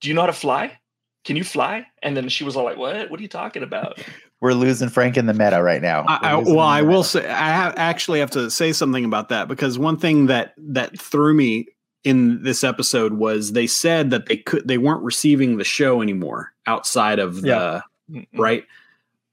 Do 0.00 0.08
you 0.08 0.14
know 0.14 0.20
how 0.22 0.28
to 0.28 0.32
fly? 0.32 0.78
Can 1.24 1.36
you 1.36 1.44
fly?" 1.44 1.86
And 2.02 2.16
then 2.16 2.28
she 2.28 2.44
was 2.44 2.56
all 2.56 2.64
like, 2.64 2.78
"What? 2.78 3.10
What 3.10 3.18
are 3.18 3.22
you 3.22 3.28
talking 3.28 3.62
about?" 3.64 3.98
we're 4.40 4.54
losing 4.54 4.88
Frank 4.88 5.16
in 5.16 5.26
the 5.26 5.34
meta 5.34 5.62
right 5.62 5.82
now. 5.82 6.04
I, 6.08 6.32
I, 6.32 6.36
well, 6.36 6.60
I 6.60 6.82
will 6.82 7.04
say 7.04 7.28
I 7.28 7.52
ha- 7.52 7.74
actually 7.76 8.20
have 8.20 8.30
to 8.32 8.50
say 8.50 8.72
something 8.72 9.04
about 9.04 9.28
that 9.28 9.48
because 9.48 9.78
one 9.78 9.96
thing 9.96 10.26
that 10.26 10.54
that 10.58 10.98
threw 11.00 11.34
me 11.34 11.66
in 12.04 12.42
this 12.42 12.64
episode 12.64 13.14
was 13.14 13.52
they 13.52 13.68
said 13.68 14.10
that 14.10 14.26
they 14.26 14.36
could 14.36 14.66
they 14.66 14.78
weren't 14.78 15.02
receiving 15.02 15.56
the 15.58 15.64
show 15.64 16.02
anymore 16.02 16.52
outside 16.66 17.20
of 17.20 17.42
the 17.42 17.48
Yeah. 17.48 17.80
Mm-mm. 18.10 18.26
right. 18.36 18.64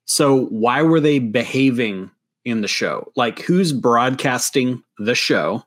So 0.10 0.46
why 0.46 0.82
were 0.82 1.00
they 1.00 1.20
behaving 1.20 2.10
in 2.44 2.62
the 2.62 2.68
show? 2.68 3.12
Like 3.16 3.40
who's 3.42 3.72
broadcasting 3.72 4.84
the 4.98 5.14
show? 5.14 5.64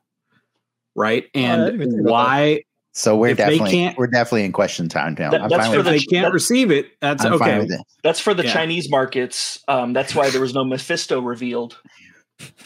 Right, 0.95 1.25
I 1.33 1.39
didn't 1.39 1.67
even 1.75 1.81
and 1.81 1.91
think 1.91 2.01
about 2.01 2.11
why 2.11 2.63
So 2.91 3.15
we're 3.17 3.29
if 3.29 3.37
they 3.37 3.43
definitely 3.45 3.71
can't- 3.71 3.97
we're 3.97 4.07
definitely 4.07 4.43
in 4.43 4.51
question 4.51 4.89
time 4.89 5.15
now. 5.17 5.31
That- 5.31 5.43
I'm 5.43 5.49
that's 5.49 5.63
fine 5.63 5.71
for 5.71 5.77
with 5.77 5.85
the- 5.85 5.91
they 5.93 5.99
can't 5.99 6.25
that- 6.25 6.33
receive 6.33 6.71
it? 6.71 6.87
That's 6.99 7.23
I'm 7.23 7.39
fine 7.39 7.49
okay. 7.49 7.59
with 7.59 7.71
it. 7.71 7.81
That's 8.03 8.19
for 8.19 8.33
the 8.33 8.43
Yeah. 8.43 8.53
Chinese 8.53 8.89
markets. 8.91 9.59
Um, 9.69 9.93
that's 9.93 10.13
why 10.13 10.29
there 10.29 10.41
was 10.41 10.53
no 10.53 10.63
Mephisto 10.65 11.21
revealed, 11.21 11.79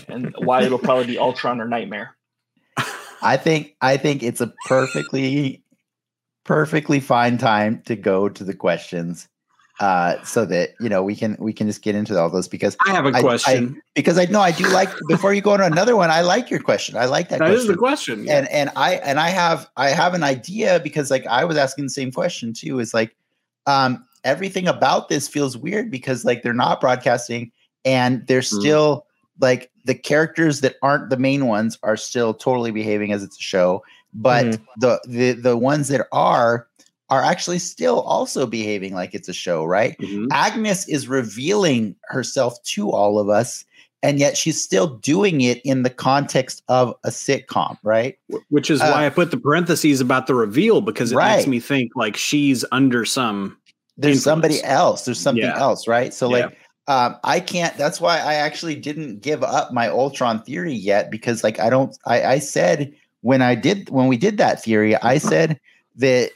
and 0.09 0.33
why 0.39 0.63
it'll 0.63 0.79
probably 0.79 1.05
be 1.05 1.17
Ultron 1.19 1.61
or 1.61 1.67
Nightmare. 1.67 2.17
I 3.21 3.37
think 3.37 3.75
I 3.81 3.97
think 3.97 4.23
it's 4.23 4.41
a 4.41 4.51
perfectly 4.67 5.63
perfectly 6.43 6.99
fine 6.99 7.37
time 7.37 7.81
to 7.85 7.95
go 7.95 8.27
to 8.29 8.43
the 8.43 8.53
questions 8.55 9.27
uh 9.79 10.21
so 10.23 10.43
that 10.45 10.71
you 10.79 10.89
know 10.89 11.03
we 11.03 11.15
can 11.15 11.35
we 11.39 11.53
can 11.53 11.67
just 11.67 11.81
get 11.83 11.93
into 11.95 12.17
all 12.19 12.29
those 12.29 12.47
because 12.47 12.75
I 12.85 12.91
have 12.91 13.05
a 13.05 13.09
I- 13.09 13.21
question. 13.21 13.79
because 13.93 14.17
I 14.17 14.25
know 14.25 14.41
I 14.41 14.51
do 14.51 14.67
like 14.69 14.89
before 15.07 15.33
you 15.33 15.41
go 15.41 15.51
on 15.51 15.61
another 15.61 15.95
one 15.95 16.09
I 16.09 16.21
like 16.21 16.49
your 16.49 16.59
question 16.59 16.97
I 16.97 17.05
like 17.05 17.29
that 17.29 17.39
that 17.39 17.51
is 17.51 17.65
question 17.65 17.71
the 17.71 17.77
question. 17.77 18.23
yeah. 18.25 18.37
and 18.39 18.47
and 18.49 18.71
I 18.75 18.95
and 18.95 19.19
I 19.19 19.29
have 19.29 19.69
I 19.77 19.89
have 19.89 20.13
an 20.15 20.23
idea 20.23 20.79
because 20.79 21.11
like 21.11 21.25
I 21.27 21.45
was 21.45 21.57
asking 21.57 21.85
the 21.85 21.89
same 21.91 22.11
question 22.11 22.53
too 22.53 22.79
is 22.79 22.93
like 22.93 23.15
um 23.67 24.03
everything 24.23 24.67
about 24.67 25.09
this 25.09 25.27
feels 25.27 25.55
weird 25.55 25.91
because 25.91 26.25
like 26.25 26.41
they're 26.41 26.53
not 26.53 26.81
broadcasting 26.81 27.51
and 27.85 28.25
they're 28.27 28.41
Mm. 28.41 28.59
still 28.59 29.05
like 29.39 29.69
the 29.85 29.93
characters 29.93 30.61
that 30.61 30.75
aren't 30.81 31.11
the 31.11 31.17
main 31.17 31.45
ones 31.45 31.77
are 31.83 31.95
still 31.97 32.33
totally 32.33 32.71
behaving 32.71 33.11
as 33.11 33.21
it's 33.23 33.37
a 33.37 33.41
show 33.43 33.83
but 34.13 34.45
Mhm. 34.45 34.65
the 34.77 34.99
the 35.07 35.31
the 35.33 35.55
ones 35.57 35.89
that 35.89 36.07
are 36.11 36.66
are 37.09 37.23
actually 37.23 37.59
still 37.59 38.01
also 38.01 38.45
behaving 38.45 38.93
like 38.93 39.13
it's 39.13 39.29
a 39.29 39.33
show 39.33 39.63
right 39.63 39.97
Mhm. 39.99 40.27
Agnes 40.31 40.87
is 40.87 41.07
revealing 41.07 41.95
herself 42.05 42.61
to 42.63 42.91
all 42.91 43.17
of 43.19 43.29
us, 43.29 43.63
and 44.03 44.19
yet 44.19 44.37
she's 44.37 44.61
still 44.61 44.87
doing 44.97 45.41
it 45.41 45.61
in 45.63 45.83
the 45.83 45.89
context 45.89 46.63
of 46.67 46.93
a 47.03 47.09
sitcom, 47.09 47.77
right? 47.83 48.17
Which 48.49 48.69
is 48.69 48.81
Uh, 48.81 48.89
why 48.89 49.05
I 49.05 49.09
put 49.09 49.31
the 49.31 49.37
parentheses 49.37 50.01
about 50.01 50.27
the 50.27 50.35
reveal 50.35 50.81
because 50.81 51.11
it 51.11 51.15
Right. 51.15 51.37
makes 51.37 51.47
me 51.47 51.59
think 51.59 51.91
like 51.95 52.15
she's 52.17 52.63
under 52.71 53.05
some. 53.05 53.57
There's 53.97 54.21
somebody 54.23 54.63
else. 54.63 55.05
There's 55.05 55.19
something 55.19 55.43
Yeah. 55.43 55.59
else, 55.59 55.87
right? 55.87 56.13
So, 56.13 56.27
Yeah. 56.27 56.45
like, 56.45 56.57
um, 56.87 57.15
I 57.23 57.39
can't. 57.39 57.75
That's 57.77 57.99
why 57.99 58.19
I 58.19 58.35
actually 58.35 58.75
didn't 58.75 59.21
give 59.21 59.43
up 59.43 59.73
my 59.73 59.87
Ultron 59.89 60.43
theory 60.43 60.73
yet 60.73 61.09
because, 61.09 61.43
like, 61.43 61.59
I 61.59 61.69
don't. 61.71 61.97
I, 62.05 62.23
I 62.23 62.39
said 62.39 62.93
when 63.21 63.41
I 63.41 63.55
did 63.55 63.89
when 63.89 64.07
we 64.07 64.17
did 64.17 64.37
that 64.37 64.61
theory, 64.63 64.95
I 64.97 65.17
said 65.17 65.59
that 65.95 66.29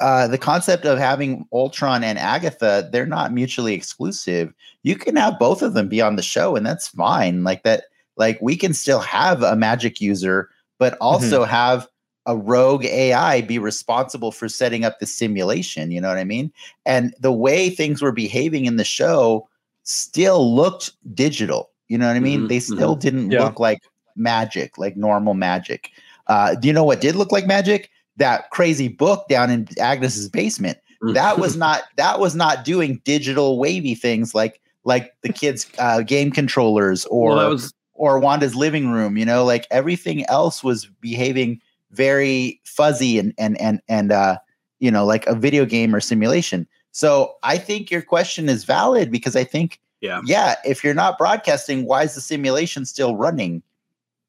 uh, 0.00 0.26
the 0.28 0.38
concept 0.38 0.84
of 0.84 0.98
having 0.98 1.46
Ultron 1.52 2.04
and 2.04 2.18
Agatha, 2.18 2.88
they're 2.92 3.06
not 3.06 3.32
mutually 3.32 3.74
exclusive. 3.74 4.52
You 4.82 4.96
can 4.96 5.16
have 5.16 5.38
both 5.38 5.62
of 5.62 5.74
them 5.74 5.88
be 5.88 6.00
on 6.00 6.16
the 6.16 6.22
show, 6.22 6.56
and 6.56 6.64
that's 6.66 6.88
fine. 6.88 7.44
Like 7.44 7.62
that, 7.64 7.84
like 8.16 8.38
we 8.40 8.56
can 8.56 8.74
still 8.74 9.00
have 9.00 9.42
a 9.42 9.56
magic 9.56 10.00
user, 10.00 10.48
but 10.78 10.96
also 11.00 11.44
have 11.44 11.88
a 12.26 12.36
rogue 12.36 12.84
AI 12.84 13.40
be 13.42 13.58
responsible 13.58 14.32
for 14.32 14.48
setting 14.48 14.84
up 14.84 14.98
the 14.98 15.06
simulation. 15.06 15.90
You 15.90 16.00
know 16.00 16.08
what 16.08 16.18
I 16.18 16.24
mean? 16.24 16.52
And 16.84 17.14
the 17.20 17.32
way 17.32 17.70
things 17.70 18.02
were 18.02 18.12
behaving 18.12 18.66
in 18.66 18.76
the 18.76 18.84
show 18.84 19.48
still 19.84 20.54
looked 20.54 20.92
digital. 21.14 21.70
You 21.88 21.98
know 21.98 22.08
what 22.08 22.16
I 22.16 22.20
mean? 22.20 22.44
Mhm, 22.44 22.48
They 22.48 22.58
still 22.60 22.96
didn't 22.96 23.30
Yeah. 23.30 23.44
look 23.44 23.60
like 23.60 23.78
magic, 24.16 24.76
like 24.76 24.96
normal 24.96 25.34
magic. 25.34 25.90
Uh, 26.26 26.56
do 26.56 26.66
you 26.66 26.74
know 26.74 26.82
what 26.84 27.00
did 27.00 27.14
look 27.14 27.30
like 27.30 27.46
magic? 27.46 27.90
That 28.16 28.50
crazy 28.50 28.88
book 28.88 29.28
down 29.28 29.50
in 29.50 29.68
Agnes's 29.78 30.28
basement. 30.28 30.78
That 31.12 31.38
was 31.38 31.56
not 31.66 31.82
that 31.96 32.20
was 32.20 32.34
not 32.34 32.64
doing 32.64 33.00
digital 33.04 33.58
wavy 33.58 33.94
things 33.94 34.34
like 34.34 34.60
like 34.84 35.12
the 35.22 35.32
kids' 35.32 35.66
uh, 35.78 36.02
game 36.02 36.30
controllers 36.30 37.04
or 37.06 37.34
well, 37.34 37.50
was 37.50 37.74
or 37.94 38.18
Wanda's 38.18 38.54
living 38.54 38.90
room. 38.90 39.16
You 39.16 39.24
know, 39.24 39.44
like 39.44 39.66
everything 39.70 40.24
else 40.26 40.62
was 40.64 40.86
behaving 40.86 41.60
very 41.90 42.60
fuzzy 42.64 43.18
and 43.18 43.34
and 43.38 43.60
and 43.60 43.80
and 43.88 44.12
uh, 44.12 44.38
you 44.78 44.90
know, 44.90 45.04
like 45.04 45.26
a 45.26 45.34
video 45.34 45.64
game 45.64 45.94
or 45.94 46.00
simulation. 46.00 46.66
So 46.92 47.34
I 47.42 47.58
think 47.58 47.90
your 47.90 48.02
question 48.02 48.48
is 48.48 48.64
valid 48.64 49.10
because 49.10 49.36
I 49.36 49.44
think 49.44 49.80
Yeah. 50.00 50.20
yeah, 50.24 50.54
if 50.64 50.82
you're 50.82 50.94
not 50.94 51.18
broadcasting, 51.18 51.84
why 51.84 52.04
is 52.04 52.14
the 52.14 52.20
simulation 52.20 52.86
still 52.86 53.16
running? 53.16 53.62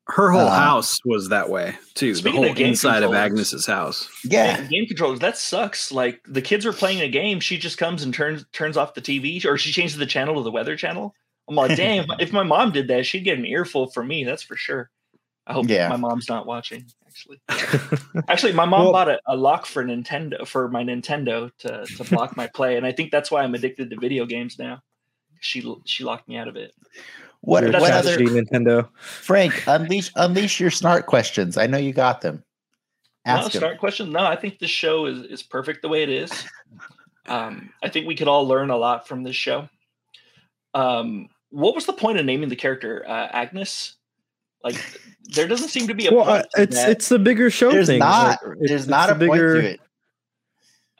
Her 0.10 0.32
whole 0.32 0.48
Uh, 0.48 0.58
house 0.58 0.98
was 1.04 1.30
that 1.30 1.50
way 1.50 1.76
too. 1.94 2.14
The 2.14 2.20
Speaking 2.20 2.44
of 2.46 2.56
whole 2.58 2.66
inside 2.66 3.04
of 3.04 3.14
Agnes's 3.14 3.66
house. 3.66 4.08
Yeah, 4.24 4.58
Game- 4.62 4.70
game 4.70 4.86
controllers 4.88 5.20
that 5.20 5.38
sucks 5.38 5.92
like 5.92 6.22
the 6.28 6.42
kids 6.42 6.66
are 6.66 6.72
playing 6.74 7.02
a 7.02 7.10
game 7.10 7.40
she 7.42 7.58
just 7.58 7.78
comes 7.78 8.04
and 8.04 8.14
turns 8.14 8.46
turns 8.54 8.78
off 8.78 8.94
the 8.94 9.02
tv 9.02 9.44
or 9.46 9.58
she 9.58 9.72
changes 9.72 9.98
the 9.98 10.06
channel 10.06 10.36
to 10.36 10.42
the 10.44 10.52
weather 10.52 10.76
channel 10.78 11.14
i'm 11.50 11.56
like 11.56 11.76
damn 11.78 12.06
if 12.20 12.32
my 12.32 12.44
mom 12.44 12.72
did 12.72 12.88
that 12.88 13.06
she'd 13.06 13.24
get 13.26 13.38
an 13.38 13.46
earful 13.46 13.88
from 13.92 14.08
me 14.08 14.24
that's 14.24 14.44
for 14.44 14.56
sure 14.56 14.90
i 15.46 15.52
hope 15.54 15.68
Yeah. 15.68 15.90
my 15.90 15.98
mom's 15.98 16.30
not 16.30 16.46
watching 16.46 16.86
actually 17.06 17.42
actually 18.30 18.54
my 18.54 18.66
mom 18.66 18.84
Well- 18.86 18.92
bought 18.94 19.10
a, 19.10 19.20
a 19.28 19.36
lock 19.36 19.66
for 19.66 19.84
nintendo 19.84 20.48
for 20.48 20.70
my 20.70 20.84
nintendo 20.84 21.52
to, 21.60 21.86
to 21.86 22.04
block 22.06 22.38
my 22.38 22.48
play 22.48 22.78
and 22.78 22.86
i 22.86 22.92
think 22.94 23.12
that's 23.12 23.30
why 23.30 23.44
i'm 23.44 23.54
addicted 23.56 23.90
to 23.90 24.00
video 24.00 24.26
games 24.26 24.58
now 24.58 24.82
she 25.42 25.62
she 25.86 26.04
locked 26.06 26.28
me 26.30 26.38
out 26.38 26.48
of 26.48 26.56
it 26.56 26.74
what 27.48 27.64
Your 27.64 27.72
That's 27.72 27.82
what 27.82 27.92
other 27.92 28.18
tragedy, 28.18 28.42
Nintendo. 28.42 28.90
Frank 28.98 29.64
unleash 29.68 30.12
unleash 30.18 30.60
your 30.60 30.70
snark 30.72 31.06
questions? 31.06 31.58
I 31.58 31.66
know 31.66 31.78
you 31.78 31.94
got 31.94 32.20
them. 32.22 32.44
no 33.26 33.34
Ask 33.34 33.56
'em. 33.56 33.60
start 33.62 33.78
question 33.80 34.12
no 34.12 34.20
i 34.26 34.36
think 34.36 34.60
this 34.60 34.70
show 34.70 35.06
is 35.06 35.20
is 35.36 35.44
perfect 35.44 35.82
the 35.82 35.90
way 35.90 36.04
it 36.04 36.10
is 36.10 36.32
um 37.28 37.70
i 37.84 37.88
think 37.90 38.06
we 38.08 38.16
could 38.16 38.28
all 38.28 38.46
learn 38.48 38.70
a 38.70 38.78
lot 38.78 39.08
from 39.08 39.24
this 39.24 39.36
show 39.36 39.68
um 40.74 41.28
what 41.50 41.74
was 41.76 41.86
the 41.86 41.94
point 41.94 42.18
of 42.20 42.26
naming 42.26 42.50
the 42.50 42.56
character 42.56 43.04
uh, 43.08 43.28
agnes 43.32 43.96
like 44.64 44.76
there 45.36 45.48
doesn't 45.48 45.70
seem 45.70 45.88
to 45.88 45.94
be 45.94 46.08
a 46.08 46.14
Well, 46.14 46.26
point 46.26 46.44
uh, 46.58 46.62
it's 46.64 46.76
that. 46.76 46.90
it's 46.90 47.10
the 47.10 47.20
bigger 47.20 47.50
show 47.50 47.72
There's 47.72 47.88
thing. 47.88 48.00
not. 48.00 48.28
Like, 48.28 48.40
it's- 48.58 48.70
There's 48.70 48.82
it's 48.82 48.90
not 48.90 49.10
a 49.10 49.14
the 49.14 49.28
point 49.28 49.40
bigger- 49.42 49.76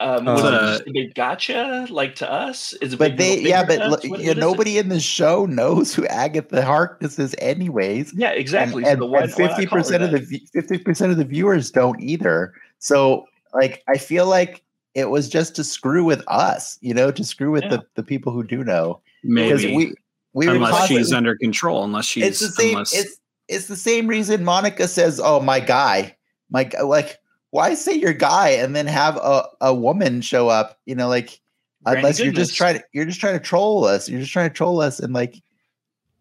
to 0.00 0.04
it. 0.04 0.08
um 0.18 0.24
was 0.26 0.40
it 0.42 0.54
Uh, 0.54 0.60
just 0.78 0.86
a 0.88 0.92
big 0.92 1.14
gotcha 1.14 1.86
like 1.90 2.14
to 2.16 2.30
us 2.30 2.72
is 2.74 2.92
it 2.94 2.98
But 2.98 3.12
big- 3.12 3.18
they, 3.18 3.36
bigger 3.36 3.48
yeah, 3.48 3.64
but 3.64 3.80
us? 3.82 3.90
look, 3.90 4.04
you 4.04 4.10
what 4.10 4.20
is 4.20 4.36
nobody 4.36 4.78
in 4.78 4.88
the 4.88 5.00
show 5.00 5.46
knows 5.46 5.94
who 5.94 6.06
Agatha 6.06 6.62
Harkness 6.64 7.18
is, 7.18 7.34
anyways. 7.38 8.12
yeah 8.14 8.30
exactly 8.30 8.84
so 8.84 8.90
and 8.90 9.00
the 9.00 9.06
why- 9.06 9.20
why 9.22 9.26
fifty 9.28 9.66
percent 9.66 10.02
of 10.02 10.10
that? 10.12 10.28
the 10.28 10.40
fifty 10.52 10.78
percent 10.78 11.10
of 11.12 11.18
the 11.18 11.24
viewers 11.24 11.70
don't 11.70 12.00
either. 12.00 12.52
So, 12.80 13.24
like, 13.54 13.82
I 13.88 13.98
feel 13.98 14.26
like 14.26 14.62
it 14.94 15.10
was 15.10 15.28
just 15.28 15.56
to 15.56 15.64
screw 15.64 16.04
with 16.04 16.22
us, 16.28 16.78
you 16.80 16.94
know, 16.94 17.10
to 17.10 17.24
screw 17.24 17.50
with 17.50 17.64
Yeah. 17.64 17.70
the, 17.78 17.82
the 17.96 18.02
people 18.04 18.32
who 18.32 18.44
do 18.44 18.62
know. 18.62 19.00
Because 19.22 19.62
Maybe 19.64 19.76
we 19.76 19.94
we 20.32 20.46
unless 20.48 20.70
constantly- 20.70 21.02
she's 21.02 21.12
under 21.12 21.36
control. 21.36 21.82
Unless 21.84 22.04
she's 22.06 22.24
it's 22.24 22.38
the 22.40 22.48
same. 22.50 22.70
unless 22.74 22.94
It's 22.94 23.16
it's 23.48 23.66
the 23.66 23.76
same 23.76 24.06
reason 24.06 24.44
Monica 24.44 24.86
says, 24.86 25.20
"Oh, 25.22 25.40
my 25.40 25.58
guy, 25.60 26.16
my 26.50 26.70
like." 26.84 27.18
Why 27.50 27.74
say 27.74 27.94
your 27.94 28.12
guy 28.12 28.50
and 28.50 28.76
then 28.76 28.86
have 28.86 29.16
a, 29.16 29.44
a 29.60 29.74
woman 29.74 30.20
show 30.20 30.48
up? 30.48 30.78
You 30.86 30.94
know, 30.94 31.08
like 31.08 31.40
Granny 31.84 31.98
unless 32.00 32.20
you're 32.20 32.32
just 32.32 32.54
trying 32.56 32.76
to 32.76 32.84
you're 32.92 33.06
just 33.06 33.20
trying 33.20 33.34
to 33.38 33.40
troll 33.44 33.84
us. 33.84 34.08
You're 34.08 34.20
just 34.20 34.32
trying 34.32 34.50
to 34.50 34.54
troll 34.54 34.80
us, 34.80 35.00
and 35.00 35.12
like 35.14 35.40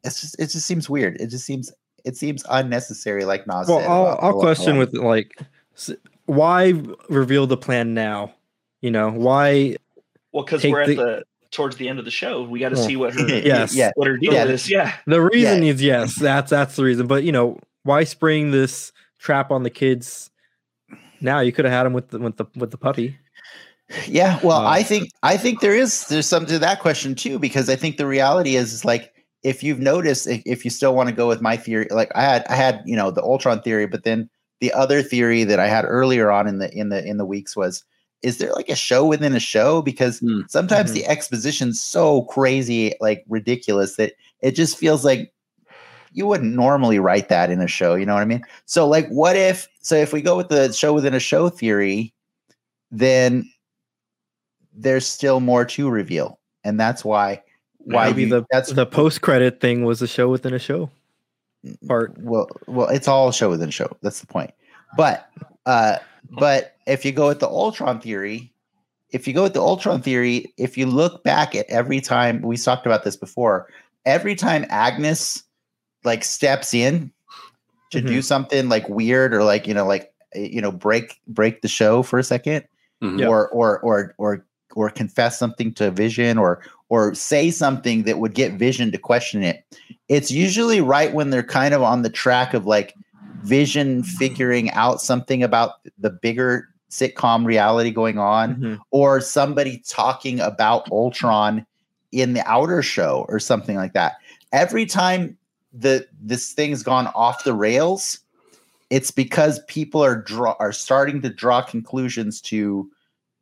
it's 0.03 0.21
just 0.21 0.39
it 0.39 0.47
just 0.47 0.65
seems 0.65 0.89
weird. 0.89 1.17
It 1.19 1.27
just 1.27 1.45
seems 1.45 1.71
it 2.05 2.15
seems 2.15 2.43
unnecessary. 2.49 3.25
Like 3.25 3.45
Nas 3.47 3.67
Well. 3.67 3.79
I'll, 3.79 4.03
about- 4.07 4.23
I'll 4.23 4.29
about- 4.31 4.39
question 4.41 4.77
about- 4.77 4.91
with 4.93 5.01
like, 5.03 5.37
why 6.25 6.73
reveal 7.09 7.47
the 7.47 7.57
plan 7.57 7.93
now? 7.93 8.33
You 8.81 8.91
know, 8.91 9.09
why? 9.11 9.75
well 10.31 10.43
because 10.45 10.63
we're 10.63 10.81
at 10.81 10.87
the- 10.87 10.95
the 10.95 11.23
towards 11.49 11.77
the 11.77 11.87
end 11.87 11.97
of 11.97 12.03
the 12.05 12.11
show 12.11 12.43
we 12.43 12.59
got 12.59 12.69
to 12.69 12.75
Well, 12.75 12.85
see 12.85 12.95
what 12.97 13.13
her 13.13 13.25
Yes. 13.27 13.73
yeah, 13.73 13.91
what 13.95 14.05
her 14.07 14.17
deal 14.17 14.33
Yeah. 14.33 14.43
is 14.45 14.69
yeah 14.69 14.97
The 15.07 15.21
reason 15.21 15.63
is 15.63 15.81
yes, 15.81 16.15
that's 16.15 16.51
that's 16.51 16.75
the 16.75 16.83
reason. 16.83 17.07
But 17.07 17.23
you 17.23 17.31
know, 17.31 17.57
why 17.83 18.03
spring 18.03 18.51
this 18.51 18.91
trap 19.17 19.49
on 19.51 19.63
the 19.63 19.69
kids? 19.69 20.29
Now 21.21 21.39
you 21.39 21.51
could 21.51 21.65
have 21.65 21.73
had 21.73 21.83
them 21.83 21.93
with 21.93 22.09
the 22.09 22.19
with 22.19 22.37
the 22.37 22.45
with 22.55 22.71
the 22.71 22.77
puppy. 22.77 23.17
Yeah, 24.07 24.39
well, 24.43 24.65
Uh, 24.65 24.69
I 24.69 24.83
think 24.83 25.09
I 25.23 25.37
think 25.37 25.61
there 25.61 25.75
is 25.75 26.07
there's 26.07 26.25
something 26.25 26.49
to 26.53 26.59
that 26.59 26.79
question 26.81 27.15
too 27.15 27.39
because 27.39 27.69
I 27.69 27.75
think 27.75 27.97
the 27.97 28.05
reality 28.07 28.55
is, 28.57 28.73
is 28.73 28.85
like 28.85 29.13
if 29.43 29.63
you've 29.63 29.79
noticed 29.79 30.27
if, 30.27 30.41
if 30.45 30.65
you 30.65 30.71
still 30.71 30.93
want 30.93 31.07
to 31.09 31.15
go 31.15 31.27
with 31.27 31.41
my 31.41 31.55
theory, 31.55 31.87
like 31.89 32.11
I 32.13 32.21
had 32.23 32.45
I 32.49 32.55
had 32.55 32.81
you 32.85 32.95
know 32.95 33.11
the 33.11 33.23
Ultron 33.23 33.61
theory, 33.61 33.87
but 33.87 34.03
then 34.03 34.29
the 34.59 34.73
other 34.73 35.01
theory 35.01 35.43
that 35.45 35.59
I 35.59 35.67
had 35.67 35.85
earlier 35.85 36.31
on 36.31 36.47
in 36.47 36.57
the 36.59 36.69
in 36.77 36.89
the 36.89 37.05
in 37.05 37.17
the 37.17 37.25
weeks 37.25 37.55
was 37.55 37.83
is 38.23 38.39
there 38.39 38.51
like 38.53 38.67
a 38.67 38.75
show 38.75 39.05
within 39.05 39.35
a 39.35 39.39
show 39.39 39.81
because 39.81 40.19
Hmm. 40.19 40.41
sometimes 40.49 40.91
Mhm. 40.91 40.95
the 40.95 41.05
exposition's 41.05 41.81
so 41.81 42.23
crazy 42.23 42.93
like 42.99 43.23
ridiculous 43.29 43.95
that 43.95 44.13
it 44.41 44.51
just 44.51 44.77
feels 44.77 45.05
like 45.05 45.31
you 46.17 46.25
wouldn't 46.25 46.55
normally 46.55 46.97
write 46.99 47.29
that 47.29 47.51
in 47.51 47.61
a 47.61 47.67
show 47.67 47.93
you 47.95 48.05
know 48.05 48.15
what 48.15 48.21
i 48.21 48.25
mean 48.25 48.43
so 48.65 48.87
like 48.87 49.07
what 49.09 49.35
if 49.37 49.67
so 49.81 49.95
if 49.95 50.11
we 50.11 50.21
go 50.21 50.35
with 50.35 50.49
the 50.49 50.73
show 50.73 50.91
within 50.93 51.13
a 51.13 51.19
show 51.19 51.47
theory 51.47 52.11
then 52.91 53.47
there's 54.73 55.05
still 55.07 55.39
more 55.39 55.63
to 55.63 55.89
reveal 55.89 56.39
and 56.63 56.79
that's 56.79 57.05
why 57.05 57.41
why 57.79 58.07
Maybe 58.07 58.23
you- 58.23 58.29
the 58.29 58.45
that's 58.51 58.73
the 58.73 58.85
post 58.85 59.21
credit 59.21 59.61
thing 59.61 59.85
was 59.85 60.01
a 60.01 60.07
show 60.07 60.27
within 60.29 60.53
a 60.53 60.59
show 60.59 60.89
part. 61.87 62.15
well 62.19 62.47
well 62.67 62.87
it's 62.89 63.07
all 63.07 63.31
show 63.31 63.49
within 63.49 63.69
show 63.69 63.95
that's 64.01 64.19
the 64.19 64.27
point 64.27 64.51
but 64.97 65.29
uh 65.65 65.97
but 66.31 66.75
if 66.87 67.05
you 67.05 67.11
go 67.11 67.27
with 67.27 67.39
the 67.39 67.47
ultron 67.47 67.99
theory 68.01 68.51
if 69.11 69.27
you 69.27 69.33
go 69.33 69.43
with 69.43 69.53
the 69.53 69.61
ultron 69.61 70.01
theory 70.01 70.53
if 70.57 70.77
you 70.77 70.85
look 70.85 71.23
back 71.23 71.55
at 71.55 71.65
every 71.69 72.01
time 72.01 72.41
we 72.41 72.57
talked 72.57 72.85
about 72.85 73.03
this 73.03 73.15
before 73.15 73.67
every 74.05 74.35
time 74.35 74.65
agnes 74.69 75.43
like 76.07 76.23
steps 76.23 76.73
in 76.73 77.11
to 77.91 78.01
do 78.01 78.21
something 78.21 78.67
like 78.69 78.87
weird 78.89 79.33
or 79.33 79.43
like 79.43 79.67
you 79.67 79.73
know 79.73 79.85
like 79.85 80.11
eh, 80.33 80.47
you 80.51 80.61
know 80.61 80.71
break 80.71 81.19
break 81.27 81.61
the 81.61 81.67
show 81.67 82.01
for 82.03 82.17
a 82.19 82.23
second 82.23 82.63
Mhm. 83.03 83.19
Yeah. 83.19 83.27
or 83.27 83.47
or 83.49 83.79
or 83.81 84.15
or 84.17 84.43
or 84.75 84.89
confess 84.89 85.37
something 85.37 85.71
to 85.75 85.91
vision 85.91 86.37
or 86.39 86.59
or 86.89 87.13
say 87.13 87.51
something 87.51 88.03
that 88.03 88.17
would 88.17 88.33
get 88.33 88.53
vision 88.53 88.91
to 88.91 88.97
question 88.97 89.43
it 89.43 89.63
it's 90.09 90.31
usually 90.31 90.81
right 90.81 91.13
when 91.13 91.29
they're 91.29 91.43
kind 91.43 91.73
of 91.75 91.83
on 91.83 92.01
the 92.01 92.09
track 92.09 92.53
of 92.55 92.65
like 92.65 92.95
vision 93.43 94.01
figuring 94.03 94.71
out 94.71 94.99
something 94.99 95.43
about 95.43 95.73
the 95.99 96.09
bigger 96.09 96.67
sitcom 96.89 97.45
reality 97.45 97.91
going 97.91 98.17
on 98.17 98.55
Mhm. 98.55 98.79
or 98.91 99.21
somebody 99.21 99.83
talking 99.87 100.39
about 100.39 100.89
ultron 100.91 101.65
in 102.11 102.33
the 102.33 102.43
outer 102.49 102.81
show 102.81 103.25
or 103.29 103.37
something 103.39 103.75
like 103.75 103.93
that 103.93 104.13
every 104.51 104.85
time 104.87 105.37
the 105.77 106.07
this 106.21 106.53
thing's 106.53 106.83
gone 106.83 107.07
off 107.07 107.43
the 107.43 107.53
rails 107.53 108.19
it's 108.89 109.11
because 109.11 109.59
people 109.67 110.03
are 110.03 110.15
draw 110.15 110.55
are 110.59 110.71
starting 110.71 111.21
to 111.21 111.29
draw 111.29 111.61
conclusions 111.61 112.39
to 112.41 112.89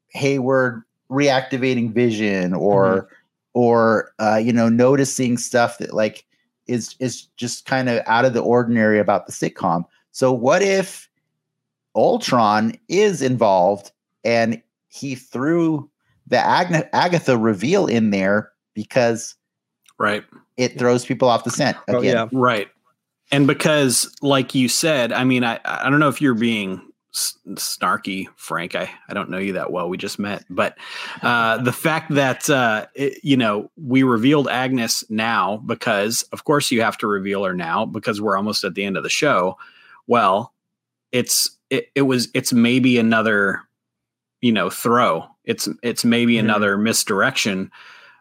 Hayward 0.10 0.84
reactivating 1.10 1.94
vision 1.94 2.54
or 2.54 3.10
or 3.54 4.12
uh, 4.20 4.38
you 4.38 4.52
know 4.52 4.70
noticing 4.70 5.38
stuff 5.38 5.78
that 5.78 5.94
like 5.94 6.26
is 6.68 6.96
is 7.00 7.24
just 7.38 7.66
kind 7.66 7.90
of 7.90 8.02
out 8.08 8.26
of 8.26 8.34
the 8.34 8.42
ordinary 8.42 9.00
about 9.00 9.28
the 9.28 9.32
sitcom. 9.32 9.86
So 10.12 10.32
what 10.32 10.62
if 10.62 11.10
Ultron 11.96 12.74
is 12.88 13.22
involved 13.22 13.92
and 14.24 14.62
he 14.88 15.16
threw 15.16 15.90
the 16.28 16.40
Agna- 16.40 16.90
Agatha 16.94 17.38
reveal 17.38 17.86
in 17.86 18.10
there 18.10 18.52
because 18.74 19.36
right. 20.00 20.24
It 20.58 20.78
throws 20.80 21.06
people 21.06 21.28
off 21.30 21.44
the 21.44 21.52
scent 21.52 21.78
Oh, 21.88 22.02
yeah. 22.02 22.28
Right. 22.32 22.70
And 23.32 23.48
because, 23.48 24.16
like 24.22 24.54
you 24.56 24.70
said, 24.70 25.12
I 25.12 25.24
mean, 25.24 25.44
I, 25.44 25.60
I 25.66 25.90
don't 25.90 26.00
know 26.00 26.10
if 26.10 26.22
you're 26.22 26.36
being 26.36 26.82
snarky, 27.14 28.28
Frank. 28.36 28.76
I, 28.76 28.90
I 29.10 29.14
don't 29.14 29.30
know 29.30 29.38
you 29.38 29.54
that 29.54 29.72
well. 29.72 29.90
We 29.90 29.98
just 29.98 30.20
met. 30.20 30.44
But 30.50 30.78
uh, 31.22 31.58
the 31.58 31.72
fact 31.72 32.14
that, 32.14 32.50
uh, 32.50 32.86
it, 32.94 33.20
you 33.24 33.38
know, 33.38 33.72
we 33.78 34.04
revealed 34.04 34.48
Agnes 34.50 35.04
now 35.10 35.58
because, 35.66 36.24
of 36.34 36.44
course, 36.44 36.72
you 36.72 36.82
have 36.82 36.98
to 37.00 37.08
reveal 37.08 37.44
her 37.46 37.54
now 37.54 37.86
because 37.86 38.22
we're 38.22 38.38
almost 38.38 38.64
at 38.64 38.76
the 38.76 38.84
end 38.84 38.98
of 38.98 39.04
the 39.04 39.10
show. 39.10 39.58
Well, 40.08 40.54
it's, 41.12 41.50
it, 41.70 41.88
it 41.96 42.04
was, 42.04 42.28
it's 42.34 42.54
maybe 42.54 42.98
another, 43.00 43.62
you 44.42 44.52
know, 44.52 44.70
throw. 44.70 45.26
It's, 45.46 45.68
it's 45.82 46.06
maybe 46.06 46.36
Mhm. 46.36 46.40
another 46.42 46.78
misdirection 46.78 47.72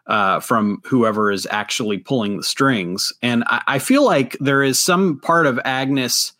uh, 0.07 0.39
from 0.39 0.81
whoever 0.85 1.31
is 1.31 1.47
actually 1.49 1.97
pulling 1.97 2.37
the 2.37 2.43
strings. 2.43 3.11
And 3.21 3.43
I, 3.47 3.63
I 3.67 3.79
feel 3.79 4.03
like 4.05 4.37
there 4.39 4.63
is 4.63 4.83
some 4.83 5.19
part 5.19 5.47
of 5.47 5.59
Agnes, 5.65 6.33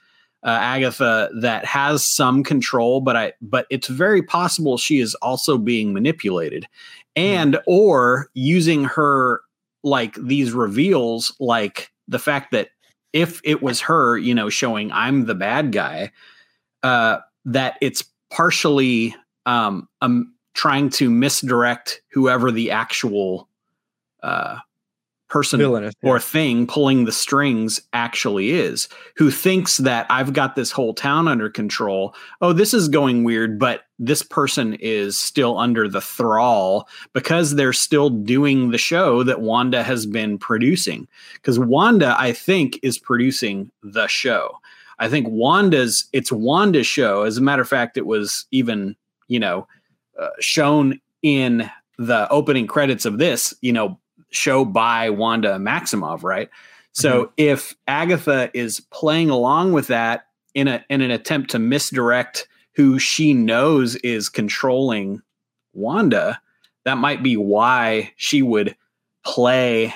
uh, 0.44 0.50
Agatha, 0.50 1.30
that 1.42 1.66
has 1.66 2.08
some 2.08 2.44
control, 2.44 3.02
but 3.02 3.16
I, 3.16 3.34
but 3.42 3.66
it's 3.70 3.88
very 3.88 4.22
possible 4.22 4.78
she 4.78 5.00
is 5.00 5.16
also 5.16 5.58
being 5.58 5.94
manipulated, 5.94 6.68
and 7.16 7.58
or 7.66 8.30
using 8.34 8.84
her 8.84 9.42
like 9.84 10.16
these 10.16 10.52
reveals, 10.52 11.34
like 11.40 11.92
the 12.08 12.20
fact 12.20 12.52
that 12.52 12.70
if 13.14 13.40
it 13.44 13.64
was 13.64 13.82
her, 13.82 14.18
you 14.18 14.36
know, 14.36 14.50
showing 14.50 14.92
I'm 14.92 15.26
the 15.26 15.36
bad 15.36 15.72
guy, 15.72 16.12
uh, 16.84 17.20
that 17.46 17.78
it's 17.82 18.04
partially 18.32 19.16
um, 19.46 19.88
um 20.02 20.34
trying 20.54 20.90
to 20.90 21.10
misdirect 21.10 22.02
whoever 22.12 22.52
the 22.52 22.72
actual 22.72 23.50
uh 24.26 24.58
person 25.28 25.60
Villainous. 25.60 25.94
or 26.04 26.20
thing 26.20 26.68
pulling 26.68 27.06
the 27.06 27.12
strings 27.12 27.82
actually 27.94 28.52
is, 28.52 28.88
who 29.18 29.32
thinks 29.32 29.78
that 29.78 30.06
I've 30.10 30.34
got 30.34 30.56
this 30.56 30.72
whole 30.72 30.94
town 30.94 31.28
under 31.28 31.50
control. 31.50 32.16
Oh, 32.42 32.54
this 32.54 32.74
is 32.74 32.88
going 32.88 33.24
weird, 33.24 33.58
but 33.60 33.82
this 33.98 34.22
person 34.22 34.76
is 34.76 35.18
still 35.18 35.58
under 35.58 35.88
the 35.90 36.02
thrall 36.02 36.88
because 37.14 37.56
they're 37.56 37.74
still 37.74 38.10
doing 38.10 38.70
the 38.70 38.78
show 38.78 39.24
that 39.24 39.42
Wanda 39.42 39.84
has 39.84 40.06
been 40.06 40.38
producing. 40.38 41.08
Because 41.34 41.58
Wanda, 41.58 42.16
I 42.18 42.32
think, 42.32 42.80
is 42.84 43.00
producing 43.00 43.72
the 43.82 44.08
show. 44.08 44.58
I 45.00 45.10
think 45.10 45.28
Wanda's, 45.28 46.06
it's 46.14 46.32
Wanda's 46.32 46.88
show. 46.88 47.24
As 47.24 47.38
a 47.38 47.42
matter 47.42 47.62
of 47.62 47.68
fact, 47.68 47.98
it 47.98 48.06
was 48.06 48.46
even, 48.52 48.96
you 49.28 49.40
know, 49.40 49.68
uh, 50.18 50.30
shown 50.40 51.02
in 51.24 51.70
the 51.98 52.30
opening 52.30 52.68
credits 52.68 53.06
of 53.06 53.18
this, 53.18 53.54
you 53.62 53.74
know, 53.74 54.00
show 54.36 54.66
by 54.66 55.10
Wanda 55.10 55.57
Maximoff, 55.57 56.24
right? 56.24 56.49
So 56.91 57.26
mm-hmm. 57.26 57.34
if 57.38 57.76
Agatha 57.88 58.49
is 58.53 58.80
playing 58.80 59.30
along 59.30 59.74
with 59.74 59.88
that 59.88 60.28
in 60.53 60.68
a 60.68 60.84
in 60.90 61.02
an 61.02 61.12
attempt 61.12 61.52
to 61.52 61.60
misdirect 61.60 62.48
who 62.74 62.99
she 62.99 63.34
knows 63.34 63.95
is 63.98 64.30
controlling 64.30 65.22
Wanda, 65.74 66.40
that 66.86 66.98
might 66.98 67.22
be 67.22 67.36
why 67.38 68.14
she 68.16 68.41
would 68.41 68.76
play 69.24 69.94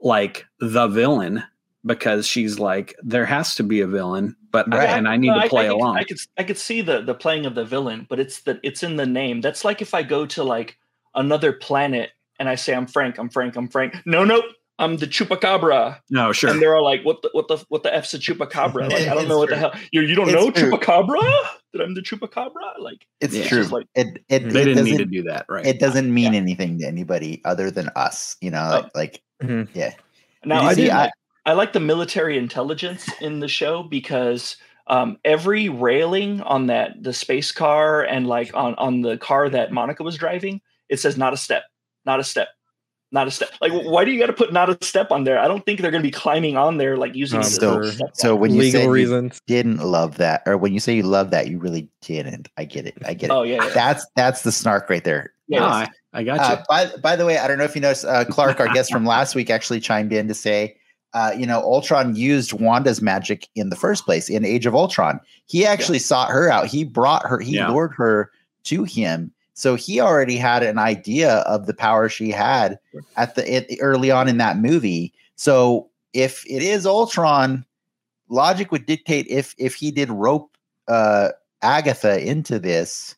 like 0.00 0.46
the 0.58 0.88
villain 0.88 1.42
because 1.84 2.26
she's 2.26 2.58
like 2.58 2.94
there 3.02 3.26
has 3.26 3.54
to 3.56 3.62
be 3.62 3.80
a 3.80 3.86
villain, 3.86 4.36
but 4.50 4.72
I, 4.72 4.84
and 4.84 5.08
I 5.08 5.16
need 5.16 5.28
No, 5.28 5.42
to 5.42 5.48
play 5.48 5.66
I, 5.66 5.72
along. 5.72 5.96
I 5.96 6.04
could 6.04 6.18
I 6.38 6.44
could 6.44 6.58
see 6.58 6.80
the 6.80 7.02
the 7.02 7.14
playing 7.14 7.46
of 7.46 7.54
the 7.54 7.64
villain, 7.64 8.06
but 8.08 8.20
it's 8.20 8.40
the 8.40 8.60
it's 8.62 8.82
in 8.82 8.96
the 8.96 9.06
name. 9.06 9.40
That's 9.40 9.64
like 9.64 9.82
if 9.82 9.94
I 9.94 10.02
go 10.02 10.26
to 10.26 10.44
like 10.44 10.78
another 11.14 11.52
planet 11.52 12.10
and 12.40 12.48
I 12.48 12.56
say 12.56 12.74
I'm 12.74 12.86
Frank, 12.88 13.18
I'm 13.18 13.28
Frank, 13.28 13.54
I'm 13.54 13.68
Frank. 13.68 13.94
No, 14.04 14.24
nope. 14.24 14.44
I'm 14.80 14.96
the 14.96 15.06
chupacabra, 15.06 16.00
no, 16.08 16.32
sure. 16.32 16.48
and 16.48 16.60
they're 16.60 16.74
all 16.74 16.82
like, 16.82 17.02
"What 17.04 17.20
the 17.20 17.28
what 17.32 17.48
the 17.48 17.62
what 17.68 17.82
the 17.82 17.94
f's 17.94 18.14
a 18.14 18.18
chupacabra?" 18.18 18.88
Like 18.90 19.02
I 19.06 19.12
don't 19.12 19.18
It's 19.18 19.28
know 19.28 19.36
what 19.38 19.50
the 19.50 19.56
hell 19.56 19.74
you 19.92 20.00
you 20.00 20.14
don't 20.14 20.30
It's 20.30 20.34
know 20.34 20.50
true. 20.50 20.70
chupacabra 20.70 21.20
that 21.74 21.82
I'm 21.82 21.92
the 21.92 22.00
chupacabra. 22.00 22.78
Like 22.78 23.06
It's 23.20 23.34
Yeah. 23.36 23.46
true. 23.46 23.64
Like- 23.64 23.86
it 23.94 24.24
it, 24.30 24.48
they 24.50 24.62
it 24.62 24.64
didn't 24.64 24.84
need 24.84 24.92
to 24.92 24.96
doesn't 25.04 25.10
do 25.12 25.22
that, 25.24 25.44
right? 25.50 25.66
it 25.66 25.80
doesn't 25.80 26.12
mean 26.14 26.34
anything 26.34 26.78
to 26.78 26.86
anybody 26.86 27.42
other 27.44 27.70
than 27.70 27.90
us. 27.94 28.36
You 28.40 28.50
know, 28.52 28.84
Oh. 28.84 28.88
like 28.94 29.20
Mhm. 29.42 29.68
yeah. 29.74 29.92
now 30.46 30.62
I 30.62 30.72
see, 30.72 30.84
did 30.84 30.90
I- 30.92 31.02
like, 31.02 31.12
I 31.44 31.52
like 31.52 31.72
the 31.74 31.80
military 31.80 32.38
intelligence 32.38 33.06
in 33.20 33.40
the 33.40 33.48
show 33.48 33.82
because 33.82 34.56
um, 34.86 35.18
every 35.26 35.68
railing 35.68 36.40
on 36.40 36.68
that 36.68 37.02
the 37.02 37.12
space 37.12 37.52
car 37.52 38.02
and 38.02 38.26
like 38.26 38.54
on 38.54 38.74
on 38.76 39.02
the 39.02 39.18
car 39.18 39.50
that 39.50 39.72
Monica 39.72 40.02
was 40.02 40.16
driving, 40.16 40.62
it 40.88 40.98
says 41.00 41.18
not 41.18 41.34
a 41.34 41.36
step, 41.36 41.64
not 42.10 42.18
a 42.18 42.24
step, 42.24 42.48
not 43.12 43.28
a 43.28 43.30
step. 43.30 43.50
Like, 43.60 43.72
why 43.72 44.04
do 44.04 44.10
you 44.10 44.18
got 44.18 44.26
to 44.26 44.32
put 44.32 44.52
not 44.52 44.68
a 44.68 44.76
step 44.84 45.12
on 45.12 45.22
there? 45.22 45.38
I 45.38 45.46
don't 45.46 45.64
think 45.64 45.80
they're 45.80 45.92
going 45.92 46.02
to 46.02 46.06
be 46.06 46.10
climbing 46.12 46.56
on 46.56 46.76
there 46.76 46.96
like 46.96 47.14
using 47.14 47.38
Um, 47.38 47.46
it 47.46 47.52
so 47.52 47.92
so 48.14 48.34
when 48.34 48.50
you 48.52 48.58
Legal 48.60 48.72
said 48.72 48.86
you 48.86 48.90
reasons. 48.92 49.40
didn't 49.46 49.78
love 49.78 50.16
that, 50.16 50.42
or 50.46 50.56
when 50.58 50.72
you 50.74 50.80
say 50.80 50.96
you 50.96 51.04
love 51.04 51.30
that, 51.30 51.46
you 51.48 51.58
really 51.58 51.88
didn't. 52.02 52.48
I 52.56 52.64
get 52.64 52.86
it. 52.86 52.98
I 53.06 53.14
get 53.14 53.30
it. 53.30 53.32
oh 53.32 53.42
yeah, 53.42 53.62
yeah. 53.62 53.70
That's 53.74 54.04
that's 54.16 54.42
the 54.42 54.50
snark 54.50 54.90
right 54.90 55.04
there. 55.04 55.32
Yeah, 55.46 55.60
No, 55.60 55.66
I, 55.66 55.88
I 56.12 56.24
got 56.24 56.34
you. 56.48 56.54
Uh, 56.56 56.62
by 56.68 56.96
by 57.02 57.14
the 57.16 57.24
way, 57.26 57.38
I 57.38 57.46
don't 57.46 57.58
know 57.58 57.64
if 57.64 57.74
you 57.76 57.80
noticed, 57.80 58.04
uh, 58.04 58.24
Clark, 58.24 58.58
our 58.60 58.68
guest 58.74 58.90
from 58.92 59.04
last 59.06 59.34
week, 59.36 59.50
actually 59.50 59.78
chimed 59.80 60.12
in 60.12 60.26
to 60.28 60.34
say, 60.34 60.76
uh, 61.14 61.32
you 61.36 61.46
know, 61.46 61.60
Ultron 61.60 62.14
used 62.16 62.52
Wanda's 62.52 63.00
magic 63.00 63.48
in 63.54 63.70
the 63.70 63.76
first 63.76 64.04
place 64.04 64.28
in 64.28 64.44
Age 64.44 64.66
of 64.66 64.74
Ultron. 64.74 65.20
He 65.46 65.64
actually 65.66 65.98
sought 66.00 66.30
her 66.30 66.48
out. 66.50 66.66
He 66.66 66.84
brought 66.84 67.26
her. 67.26 67.38
He 67.40 67.56
Yeah. 67.56 67.68
lured 67.70 67.92
her 67.96 68.30
to 68.64 68.84
him. 68.84 69.32
So 69.60 69.74
he 69.74 70.00
already 70.00 70.38
had 70.38 70.62
an 70.62 70.78
idea 70.78 71.40
of 71.40 71.66
the 71.66 71.74
power 71.74 72.08
she 72.08 72.30
had 72.30 72.78
at 73.16 73.34
the 73.34 73.56
it, 73.56 73.76
early 73.82 74.10
on 74.10 74.26
in 74.26 74.38
that 74.38 74.56
movie. 74.56 75.12
So 75.36 75.90
if 76.14 76.46
it 76.46 76.62
is 76.62 76.86
Ultron, 76.86 77.66
logic 78.30 78.72
would 78.72 78.86
dictate 78.86 79.26
if 79.28 79.54
if 79.58 79.74
he 79.74 79.90
did 79.90 80.08
rope 80.08 80.56
uh, 80.88 81.32
Agatha 81.60 82.26
into 82.26 82.58
this, 82.58 83.16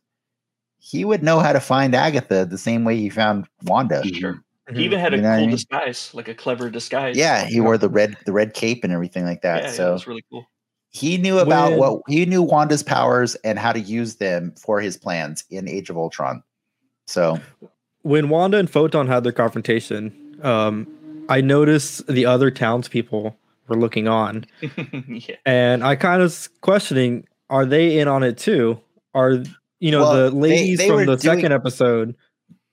he 0.81 1.05
would 1.05 1.23
know 1.23 1.39
how 1.39 1.52
to 1.52 1.60
find 1.60 1.94
Agatha 1.94 2.44
the 2.44 2.59
same 2.59 2.82
way 2.82 2.97
he 2.97 3.09
found 3.09 3.47
Wanda. 3.62 4.02
sure. 4.05 4.43
Mhm. 4.69 4.78
He 4.78 4.85
even 4.85 4.98
had 4.98 5.14
a 5.14 5.19
You 5.19 5.23
know 5.23 5.28
what 5.28 5.35
I 5.35 5.39
cool 5.39 5.47
mean? 5.47 5.56
disguise, 5.56 6.10
like 6.12 6.27
a 6.27 6.35
clever 6.35 6.70
disguise. 6.70 7.16
Yeah, 7.16 7.44
he 7.44 7.60
wore 7.60 7.78
the 7.78 7.89
red 7.89 8.16
the 8.27 8.32
red 8.32 8.55
cape 8.55 8.82
and 8.82 8.93
everything 8.93 9.24
like 9.24 9.43
that. 9.43 9.62
Yeah, 9.62 9.69
yeah, 9.69 9.77
so 9.77 9.90
that's 9.93 10.09
really 10.09 10.24
cool. 10.28 10.44
He 10.93 11.16
knew 11.19 11.39
about 11.39 11.70
When- 11.73 11.78
what 11.81 12.02
he 12.09 12.24
knew 12.27 12.43
Wanda's 12.43 12.82
powers 12.82 13.35
and 13.44 13.59
how 13.59 13.73
to 13.73 13.81
use 13.81 14.16
them 14.16 14.52
for 14.56 14.81
his 14.81 14.97
plans 14.97 15.44
in 15.51 15.69
Age 15.69 15.90
of 15.90 15.97
Ultron. 15.97 16.43
So 17.06 17.40
when 18.02 18.28
Wanda 18.28 18.59
and 18.59 18.70
Photon 18.70 19.06
had 19.09 19.24
their 19.24 19.32
confrontation, 19.32 20.12
um, 20.43 20.86
I 21.28 21.40
noticed 21.40 22.06
the 22.06 22.27
other 22.27 22.51
townspeople 22.51 23.36
were 23.69 23.77
looking 23.77 24.06
on, 24.09 24.44
yeah. 25.09 25.36
and 25.47 25.82
I 25.85 25.97
kind 25.97 26.20
of 26.20 26.27
was 26.27 26.48
questioning: 26.60 27.27
Are 27.48 27.64
they 27.64 27.98
in 27.98 28.09
on 28.09 28.23
it 28.23 28.36
too? 28.39 28.78
Are 29.14 29.43
you 29.81 29.90
know 29.90 30.01
Well, 30.02 30.31
the 30.31 30.36
ladies 30.36 30.78
they 30.78 30.89
from 30.89 30.98
the 31.06 31.16
doing- 31.16 31.19
second 31.19 31.52
episode? 31.52 32.14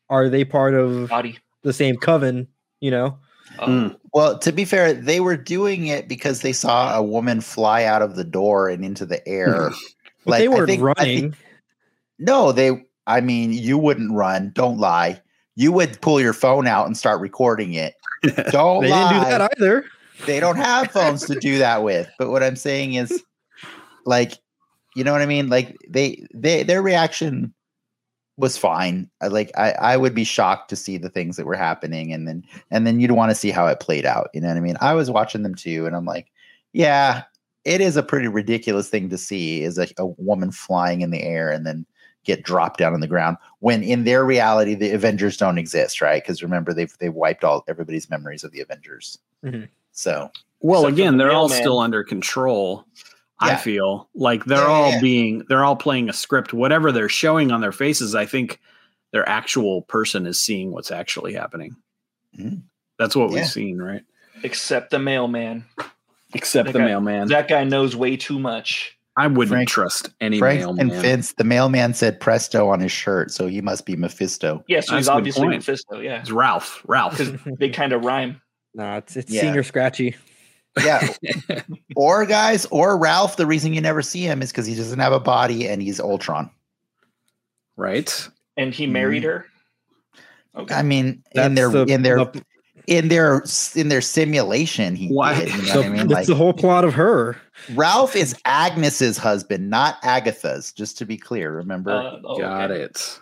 Are 0.10 0.28
they 0.30 0.44
part 0.44 0.74
of 0.74 1.08
Body. 1.10 1.38
the 1.64 1.72
same 1.74 1.96
coven? 1.96 2.48
You 2.82 2.92
know, 2.92 3.18
Um, 3.60 3.96
Well, 4.14 4.40
to 4.40 4.52
be 4.52 4.66
fair, 4.66 4.94
they 4.94 5.20
were 5.20 5.38
doing 5.38 5.88
it 5.88 6.08
because 6.08 6.42
they 6.42 6.54
saw 6.54 6.96
a 6.98 7.04
woman 7.04 7.42
fly 7.42 7.84
out 7.84 8.02
of 8.02 8.16
the 8.16 8.24
door 8.24 8.70
and 8.70 8.84
into 8.84 9.06
the 9.06 9.26
air. 9.28 9.72
Like, 10.26 10.42
they 10.42 10.48
I 10.48 10.78
running. 10.78 11.22
think- 11.32 11.36
no, 12.20 12.52
they. 12.52 12.86
I 13.08 13.22
mean, 13.22 13.54
you 13.54 13.78
wouldn't 13.78 14.12
run. 14.14 14.52
Don't 14.54 14.78
lie. 14.78 15.20
You 15.56 15.72
would 15.72 16.00
pull 16.02 16.20
your 16.22 16.34
phone 16.34 16.68
out 16.68 16.86
and 16.86 16.96
start 16.96 17.22
recording 17.22 17.74
it. 17.74 17.96
Don't 18.52 18.84
they 18.84 18.90
lie. 18.90 19.14
didn't 19.14 19.24
do 19.24 19.30
that 19.30 19.52
either. 19.58 19.86
they 20.28 20.40
don't 20.42 20.58
have 20.58 20.92
phones 20.92 21.26
to 21.28 21.40
do 21.40 21.58
that 21.60 21.84
with. 21.84 22.10
But 22.20 22.30
what 22.30 22.44
I'm 22.44 22.58
saying 22.58 22.94
is, 22.96 23.24
like, 24.06 24.34
you 24.96 25.04
know 25.06 25.14
what 25.14 25.22
I 25.22 25.26
mean? 25.26 25.50
Like 25.50 25.76
they, 25.90 26.28
they, 26.34 26.62
their 26.64 26.82
reaction 26.82 27.54
was 28.40 28.58
fine. 28.58 29.10
I 29.22 29.28
like, 29.28 29.52
I, 29.58 29.72
I 29.74 29.98
would 29.98 30.16
be 30.16 30.24
shocked 30.24 30.70
to 30.70 30.76
see 30.76 30.98
the 30.98 31.10
things 31.10 31.36
that 31.38 31.46
were 31.46 31.56
happening, 31.56 32.12
and 32.14 32.28
then, 32.28 32.44
and 32.72 32.88
then 32.88 33.00
you'd 33.00 33.12
want 33.12 33.30
to 33.32 33.36
see 33.36 33.52
how 33.52 33.68
it 33.68 33.80
played 33.80 34.06
out. 34.06 34.30
You 34.34 34.42
know 34.42 34.48
what 34.48 34.58
I 34.58 34.62
mean? 34.62 34.78
I 34.82 34.94
was 34.94 35.12
watching 35.12 35.44
them 35.44 35.56
too, 35.56 35.86
and 35.86 35.96
I'm 35.96 36.06
like, 36.06 36.32
yeah, 36.74 37.24
it 37.66 37.82
is 37.82 37.98
a 37.98 38.04
pretty 38.04 38.28
ridiculous 38.28 38.90
thing 38.90 39.10
to 39.10 39.18
see 39.18 39.62
is 39.64 39.78
a, 39.78 39.88
a 39.98 40.06
woman 40.06 40.52
flying 40.52 41.02
in 41.02 41.12
the 41.12 41.22
air 41.22 41.52
and 41.52 41.66
then 41.68 41.86
get 42.24 42.44
dropped 42.44 42.80
down 42.80 42.94
on 42.94 43.00
the 43.00 43.08
ground 43.08 43.38
when 43.60 43.82
in 43.82 44.04
their 44.04 44.24
reality 44.26 44.76
the 44.76 44.92
avengers 44.92 45.38
don't 45.38 45.58
exist 45.58 46.02
right 46.02 46.22
because 46.22 46.44
remember 46.44 46.74
they've 46.74 46.96
they've 47.00 47.14
wiped 47.14 47.44
all 47.46 47.64
everybody's 47.68 48.10
memories 48.10 48.44
of 48.44 48.52
the 48.52 48.60
avengers 48.62 49.18
Mhm. 49.44 49.68
so 49.94 50.30
Well, 50.60 50.82
Except 50.86 50.94
again, 51.00 51.18
the 51.18 51.24
they're 51.24 51.32
all 51.34 51.48
mailman. 51.48 51.64
still 51.64 51.80
under 51.80 52.04
control. 52.04 52.86
I 53.42 53.56
feel 53.56 54.10
like 54.16 54.46
they're 54.46 54.58
Yeah, 54.58 54.64
yeah, 54.68 54.70
all 54.74 54.92
yeah. 54.92 55.02
being 55.02 55.44
they're 55.48 55.64
all 55.64 55.76
playing 55.76 56.10
a 56.10 56.14
script. 56.14 56.54
Whatever 56.54 56.92
they're 56.92 57.10
showing 57.10 57.52
on 57.52 57.62
their 57.62 57.72
faces, 57.72 58.16
I 58.16 58.26
think 58.26 58.60
their 59.14 59.28
actual 59.28 59.84
person 59.84 60.26
is 60.28 60.40
seeing 60.42 60.72
what's 60.72 60.92
actually 60.92 61.34
happening. 61.34 61.76
Mhm. 62.38 62.64
That's 62.98 63.16
what 63.16 63.30
Yeah. 63.32 63.36
we've 63.38 63.48
seen, 63.48 63.78
right? 63.78 64.02
except 64.44 64.90
the 64.92 65.00
mailman. 65.00 65.66
Except 66.34 66.68
That 66.68 66.74
the 66.74 66.80
guy- 66.80 66.86
mailman. 66.86 67.28
That 67.28 67.48
guy 67.50 67.64
knows 67.66 67.94
way 67.96 68.16
too 68.16 68.40
much. 68.40 68.98
I 69.18 69.28
wouldn't 69.28 69.50
Frank- 69.50 69.68
trust 69.70 70.12
any 70.22 70.40
Frank 70.40 70.60
mailman. 70.62 70.92
and 70.92 71.02
Vince, 71.02 71.34
the 71.34 71.44
mailman 71.44 71.94
said 71.94 72.22
presto 72.22 72.70
on 72.70 72.80
his 72.80 72.92
shirt, 72.92 73.32
so 73.32 73.48
he 73.48 73.60
must 73.60 73.86
be 73.86 73.98
Mephisto. 73.98 74.64
Yeah, 74.70 74.80
so 74.80 74.96
he's 74.96 75.10
obviously. 75.10 75.48
Mephisto. 75.50 76.00
Yeah, 76.00 76.20
It's 76.22 76.32
Ralph. 76.32 76.82
Ralph. 76.88 77.18
because 77.18 77.34
they 77.60 77.70
kind 77.70 77.92
of 77.92 78.06
rhyme. 78.06 78.42
Nah, 78.74 78.98
it's 78.98 79.18
it's 79.18 79.30
Yeah. 79.32 79.44
Señor 79.44 79.66
Scratchy. 79.66 80.16
Yeah. 80.84 81.08
or 81.96 82.26
guys, 82.26 82.66
or 82.68 82.98
Ralph, 82.98 83.38
the 83.38 83.46
reason 83.48 83.74
you 83.74 83.82
never 83.82 84.02
see 84.02 84.22
him 84.22 84.42
is 84.42 84.52
because 84.52 84.66
he 84.66 84.76
doesn't 84.76 85.00
have 85.00 85.14
a 85.14 85.20
body 85.20 85.68
and 85.68 85.82
he's 85.82 86.00
Ultron. 86.00 86.50
right? 87.76 88.30
And 88.58 88.74
he 88.74 88.88
married 88.88 89.24
her. 89.24 89.46
Okay. 90.56 90.74
I 90.76 90.82
mean, 90.84 91.24
in 91.34 91.56
their 91.56 91.70
the- 91.70 91.86
in 91.86 92.02
their 92.04 92.18
the- 92.26 92.44
in 92.88 93.08
their 93.08 93.44
in 93.76 93.88
their 93.90 94.02
simulation, 94.02 94.96
he 94.96 95.10
Why- 95.10 95.36
did. 95.46 95.50
You 95.54 95.58
know 95.62 95.64
the- 95.64 95.74
what 95.78 95.86
I 95.86 95.90
mean? 95.90 95.98
that's 96.08 96.12
Like 96.12 96.28
the 96.28 96.36
whole 96.36 96.54
plot 96.54 96.84
of 96.84 96.94
her. 96.96 97.38
Ralph 97.76 98.16
is 98.16 98.36
Agnes's 98.46 99.18
husband, 99.18 99.70
not 99.70 99.98
Agatha's. 100.04 100.72
Just 100.72 100.98
to 100.98 101.06
be 101.06 101.16
clear, 101.18 101.52
remember? 101.52 101.92
Uh, 101.92 102.20
oh, 102.26 102.40
Got 102.40 102.72
okay. 102.72 102.82
it. 102.84 103.20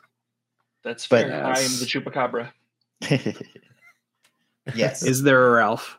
That's 0.84 1.06
But- 1.08 1.28
fair. 1.28 1.46
I 1.46 1.60
am 1.60 1.72
the 1.80 1.86
chupacabra. 1.86 2.50
yes, 4.76 5.04
Is 5.04 5.24
there 5.24 5.48
a 5.48 5.52
Ralph? 5.52 5.97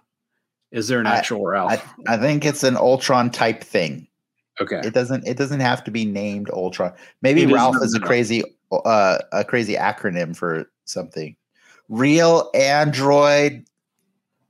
Is 0.72 0.88
there 0.88 1.00
an 1.00 1.06
I- 1.06 1.16
actual 1.16 1.46
Ralph? 1.46 1.72
I, 2.06 2.14
I 2.14 2.16
think 2.18 2.44
it's 2.44 2.62
an 2.64 2.76
Ultron 2.76 3.30
type 3.30 3.62
thing. 3.64 4.06
okay. 4.60 4.80
It 4.84 4.92
doesn't. 4.94 5.26
It 5.26 5.36
doesn't 5.36 5.60
have 5.60 5.82
to 5.84 5.90
be 5.90 6.04
named 6.04 6.50
Ultron. 6.50 6.92
Maybe 7.22 7.42
It 7.42 7.48
is 7.48 7.54
Ralph 7.54 7.74
not 7.74 7.84
is 7.84 7.94
a 7.94 8.00
crazy, 8.00 8.42
uh, 8.72 9.18
a 9.32 9.44
crazy 9.44 9.74
acronym 9.74 10.36
for 10.36 10.70
something. 10.84 11.36
Real 11.88 12.50
android, 12.54 13.64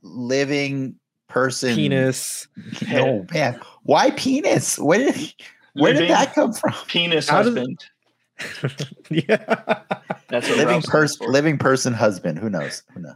living 0.03 0.97
person. 1.29 1.75
Penis. 1.75 2.49
No 2.89 3.25
man. 3.33 3.61
Why 3.85 4.11
penis? 4.13 4.79
Where 4.79 4.99
did 4.99 5.35
where 5.75 5.93
did 5.93 6.11
that 6.11 6.35
come 6.35 6.53
from? 6.53 6.73
Penis 6.89 7.29
How 7.29 7.43
does- 7.43 7.55
husband. 7.55 7.85
yeah. 9.11 9.83
That's 10.29 10.49
what 10.49 10.59
Living 10.59 10.83
person, 10.83 11.31
living 11.31 11.59
person, 11.59 11.93
husband. 11.93 12.39
Who 12.39 12.49
knows? 12.51 12.83
Who 12.95 13.01
knows? 13.01 13.15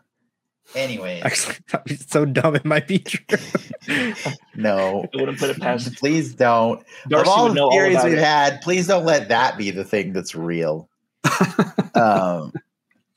Anyways, 0.75 1.23
Actually, 1.25 1.57
that'd 1.71 1.85
be 1.85 1.97
so 1.97 2.25
dumb. 2.25 2.57
It 2.57 2.65
might 2.65 2.89
be 2.89 2.99
true. 2.99 3.39
no. 4.55 5.07
I 5.15 5.17
wouldn't 5.17 5.39
put 5.39 5.51
it 5.51 5.61
past 5.61 5.95
Please 5.97 6.35
don't. 6.35 6.83
Darcy 7.09 7.23
of 7.23 7.29
all 7.29 7.45
would 7.45 7.51
the 7.53 7.55
know 7.57 7.71
all 7.71 8.05
we've 8.05 8.15
it. 8.15 8.19
had, 8.19 8.61
please 8.63 8.87
don't 8.87 9.05
let 9.05 9.29
that 9.29 9.59
be 9.59 9.71
the 9.71 9.85
thing 9.85 10.13
that's 10.13 10.35
real. 10.35 10.89
um, 11.95 12.53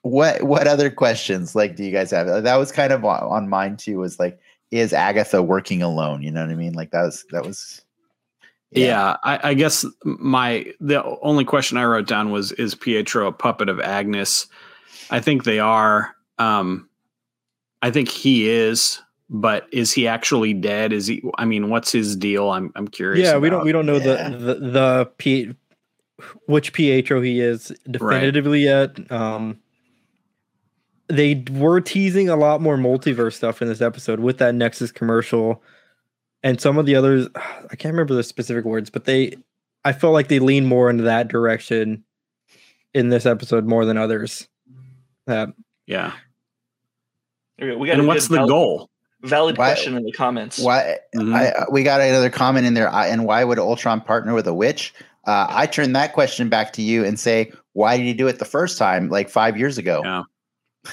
what 0.01 0.43
what 0.43 0.67
other 0.67 0.91
questions 0.91 1.55
like 1.55 1.75
do 1.75 1.83
you 1.83 1.91
guys 1.91 2.11
have? 2.11 2.27
That 2.43 2.55
was 2.57 2.71
kind 2.71 2.93
of 2.93 3.03
on, 3.03 3.23
on 3.23 3.49
mine 3.49 3.77
too. 3.77 3.97
Was 3.99 4.19
like, 4.19 4.39
is 4.71 4.93
Agatha 4.93 5.41
working 5.41 5.81
alone? 5.81 6.21
You 6.21 6.31
know 6.31 6.41
what 6.41 6.51
I 6.51 6.55
mean? 6.55 6.73
Like 6.73 6.91
that 6.91 7.01
was 7.01 7.25
that 7.31 7.45
was. 7.45 7.81
Yeah, 8.71 9.15
I, 9.23 9.51
I 9.51 9.53
guess 9.53 9.85
my 10.03 10.65
the 10.81 11.03
only 11.21 11.45
question 11.45 11.77
I 11.77 11.85
wrote 11.85 12.07
down 12.07 12.29
was 12.29 12.51
is 12.53 12.75
Pietro 12.75 13.27
a 13.27 13.31
puppet 13.31 13.69
of 13.69 13.79
Agnes? 13.79 14.47
I 15.09 15.21
think 15.21 15.43
they 15.43 15.59
are. 15.59 16.13
Um, 16.37 16.89
I 17.81 17.91
think 17.91 18.09
he 18.09 18.49
is, 18.49 18.99
but 19.29 19.67
is 19.71 19.91
he 19.93 20.07
actually 20.07 20.53
dead? 20.53 20.91
Is 20.93 21.07
he? 21.07 21.23
I 21.37 21.45
mean, 21.45 21.69
what's 21.69 21.91
his 21.91 22.15
deal? 22.15 22.51
I'm 22.51 22.71
I'm 22.75 22.87
curious. 22.87 23.25
yeah, 23.27 23.37
we 23.37 23.49
don't 23.49 23.63
we 23.65 23.71
don't 23.71 23.85
know 23.85 23.97
Yeah. 23.97 24.29
the 24.29 24.37
the 24.37 24.53
the 24.71 25.11
P, 25.17 25.53
which 26.47 26.73
Pietro 26.73 27.21
he 27.21 27.39
is 27.41 27.71
definitively 27.89 28.63
yet. 28.63 29.11
Um, 29.11 29.59
they 31.07 31.43
were 31.51 31.81
teasing 31.81 32.29
a 32.29 32.35
lot 32.35 32.61
more 32.61 32.77
multiverse 32.77 33.33
stuff 33.33 33.61
in 33.61 33.67
this 33.67 33.81
episode 33.81 34.19
with 34.19 34.39
that 34.39 34.55
Nexus 34.55 34.91
commercial, 34.91 35.61
and 36.41 36.59
some 36.59 36.77
of 36.77 36.85
the 36.87 36.95
others. 36.95 37.27
I 37.35 37.75
can't 37.75 37.93
remember 37.93 38.15
the 38.15 38.23
specific 38.23 38.65
words, 38.65 38.89
but 38.89 39.05
they, 39.05 39.35
I 39.83 39.93
felt 39.93 40.13
like 40.13 40.29
they 40.29 40.39
lean 40.39 40.65
more 40.65 40.89
into 40.89 41.03
that 41.03 41.27
direction 41.27 42.03
in 42.93 43.09
this 43.09 43.25
episode 43.25 43.65
more 43.67 43.85
than 43.85 43.97
others. 43.97 44.47
Uh, 45.27 45.47
Yeah, 45.85 46.07
Okay, 46.07 46.15
We 47.59 47.87
got 47.87 47.93
and 47.93 48.01
a 48.01 48.05
what's 48.05 48.27
the 48.27 48.35
valid, 48.35 48.49
goal? 48.49 48.89
valid 49.23 49.57
Why- 49.57 49.67
question 49.71 49.95
in 49.95 50.03
the 50.03 50.11
comments. 50.11 50.59
Why 50.59 50.97
Mhm. 51.15 51.33
I, 51.35 51.49
uh, 51.49 51.65
we 51.71 51.83
got 51.83 52.01
another 52.01 52.29
comment 52.29 52.65
in 52.65 52.73
there. 52.73 52.89
And 52.89 53.25
why 53.25 53.43
would 53.43 53.59
Ultron 53.59 54.01
partner 54.01 54.33
with 54.33 54.47
a 54.47 54.53
witch? 54.53 54.93
Uh, 55.25 55.47
I 55.49 55.65
turn 55.65 55.93
that 55.93 56.13
question 56.13 56.49
back 56.49 56.73
to 56.73 56.81
you 56.81 57.03
and 57.05 57.19
say, 57.19 57.51
why 57.73 57.97
did 57.97 58.05
he 58.05 58.13
do 58.13 58.27
it 58.27 58.39
the 58.39 58.45
first 58.45 58.77
time, 58.77 59.09
like 59.09 59.29
five 59.29 59.57
years 59.57 59.77
ago? 59.77 60.01
Yeah. 60.03 60.23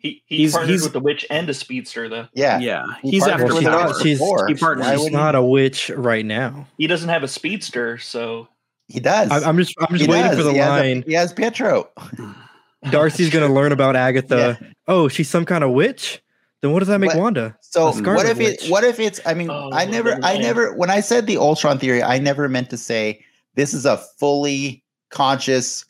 He 0.00 0.22
he 0.26 0.36
He's- 0.38 0.52
partnered 0.52 0.68
he's- 0.70 0.82
with 0.82 0.92
the 0.92 1.00
witch 1.00 1.24
and 1.30 1.48
a 1.48 1.54
speedster 1.54 2.10
though. 2.10 2.28
Yeah, 2.34 2.58
Yeah, 2.58 2.84
He 3.00 3.12
he's 3.12 3.26
after 3.26 3.44
with 3.44 3.54
she's 3.54 3.64
the 3.64 3.70
not- 3.70 3.88
witch 3.88 4.02
she's- 4.02 4.18
before. 4.18 4.46
he 4.48 4.54
partners- 4.54 4.86
Why 4.86 4.96
she's 4.96 5.04
he- 5.06 5.10
not 5.14 5.34
a 5.34 5.42
witch 5.42 5.88
right 5.96 6.26
now. 6.26 6.66
He 6.76 6.86
doesn't 6.86 7.08
have 7.08 7.22
a 7.22 7.28
speedster, 7.28 7.96
so 7.96 8.48
He 8.88 9.00
does. 9.00 9.30
I, 9.30 9.48
I'm 9.48 9.56
just 9.56 9.74
I'm 9.80 9.86
just 9.96 10.04
He 10.04 10.10
waiting 10.10 10.26
does. 10.26 10.36
for 10.36 10.42
the 10.42 10.52
he 10.52 10.58
has 10.58 10.68
a- 10.68 10.70
line. 10.82 11.04
he 11.06 11.14
has 11.14 11.32
Pietro. 11.32 11.88
Darcy's 12.90 13.30
gonna 13.30 13.52
learn 13.52 13.72
about 13.72 13.96
Agatha. 13.96 14.58
Oh, 14.86 15.08
she's 15.08 15.28
some 15.28 15.44
kind 15.44 15.64
of 15.64 15.70
witch. 15.70 16.20
Then 16.60 16.72
what 16.72 16.78
does 16.80 16.88
that 16.88 16.98
make 16.98 17.10
What- 17.10 17.18
Wanda? 17.18 17.56
So 17.60 17.86
what 17.86 17.94
Scarlet 17.96 18.26
if 18.28 18.40
it? 18.40 18.70
What 18.70 18.84
if 18.84 18.98
it's? 19.00 19.20
I 19.26 19.34
mean, 19.34 19.50
Oh, 19.50 19.70
I 19.72 19.84
never, 19.84 20.10
never 20.10 20.24
I 20.24 20.32
mind. 20.34 20.42
never. 20.42 20.74
When 20.74 20.90
I 20.90 21.00
said 21.00 21.26
the 21.26 21.36
Ultron 21.36 21.78
theory, 21.78 22.02
I 22.02 22.18
never 22.18 22.48
meant 22.48 22.70
to 22.70 22.76
say 22.78 23.24
this 23.54 23.74
is 23.74 23.84
a 23.84 23.96
fully 23.96 24.82
conscious 25.10 25.84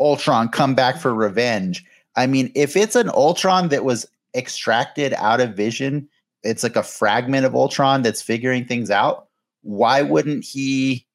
Ultron 0.00 0.48
come 0.48 0.74
back 0.74 0.98
for 0.98 1.14
revenge. 1.14 1.84
I 2.16 2.26
mean, 2.26 2.50
if 2.54 2.76
it's 2.76 2.94
an 2.96 3.08
Ultron 3.10 3.68
that 3.68 3.84
was 3.84 4.06
extracted 4.36 5.14
out 5.14 5.40
of 5.40 5.54
Vision, 5.56 6.08
it's 6.42 6.62
like 6.62 6.76
a 6.76 6.82
fragment 6.82 7.46
of 7.46 7.54
Ultron 7.54 8.02
that's 8.02 8.22
figuring 8.22 8.64
things 8.66 8.90
out. 8.90 9.26
Why 9.62 10.02
wouldn't 10.02 10.44
he? 10.44 11.06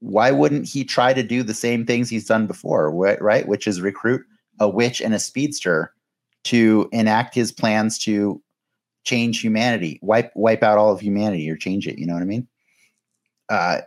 Why 0.00 0.30
wouldn't 0.32 0.68
he 0.68 0.84
try 0.84 1.14
to 1.14 1.22
do 1.22 1.42
the 1.42 1.54
same 1.54 1.86
things 1.86 2.10
he's 2.10 2.26
done 2.26 2.46
before? 2.46 2.90
wh- 2.90 3.20
Right, 3.22 3.48
which 3.48 3.66
is 3.66 3.80
recruit 3.80 4.22
a 4.60 4.68
witch 4.68 5.00
and 5.00 5.14
a 5.14 5.18
speedster 5.18 5.92
to 6.44 6.88
enact 6.92 7.34
his 7.34 7.50
plans 7.52 7.98
to 8.00 8.40
change 9.04 9.40
humanity, 9.40 9.98
wipe 10.02 10.30
wipe 10.34 10.62
out 10.62 10.78
all 10.78 10.92
of 10.92 11.00
humanity 11.00 11.48
or 11.50 11.56
change 11.56 11.86
it. 11.86 11.98
You 11.98 12.06
know 12.06 12.14
what 12.14 12.22
I 12.22 12.26
mean? 12.26 12.46
Uh, 13.48 13.78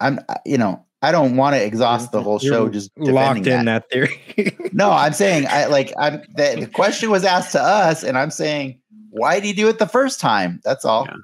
I'm 0.00 0.18
you 0.44 0.58
know 0.58 0.84
I 1.02 1.12
don't 1.12 1.36
want 1.36 1.54
to 1.56 1.64
exhaust 1.64 2.12
the 2.12 2.22
whole 2.22 2.38
show 2.38 2.64
You're 2.64 2.70
just 2.70 2.90
locked 2.98 3.46
in 3.46 3.64
that. 3.64 3.88
that 3.90 3.90
theory. 3.90 4.54
No, 4.72 4.90
I'm 4.90 5.12
saying 5.14 5.46
I 5.48 5.64
like 5.66 5.92
I'm 5.98 6.20
the, 6.34 6.56
the 6.60 6.66
question 6.66 7.10
was 7.10 7.24
asked 7.24 7.52
to 7.52 7.62
us, 7.62 8.02
and 8.04 8.18
I'm 8.18 8.30
saying 8.30 8.80
why 9.10 9.36
did 9.36 9.44
he 9.46 9.52
do 9.54 9.68
it 9.68 9.78
the 9.78 9.86
first 9.88 10.20
time? 10.20 10.60
That's 10.64 10.84
all. 10.84 11.06
Yeah. 11.06 11.16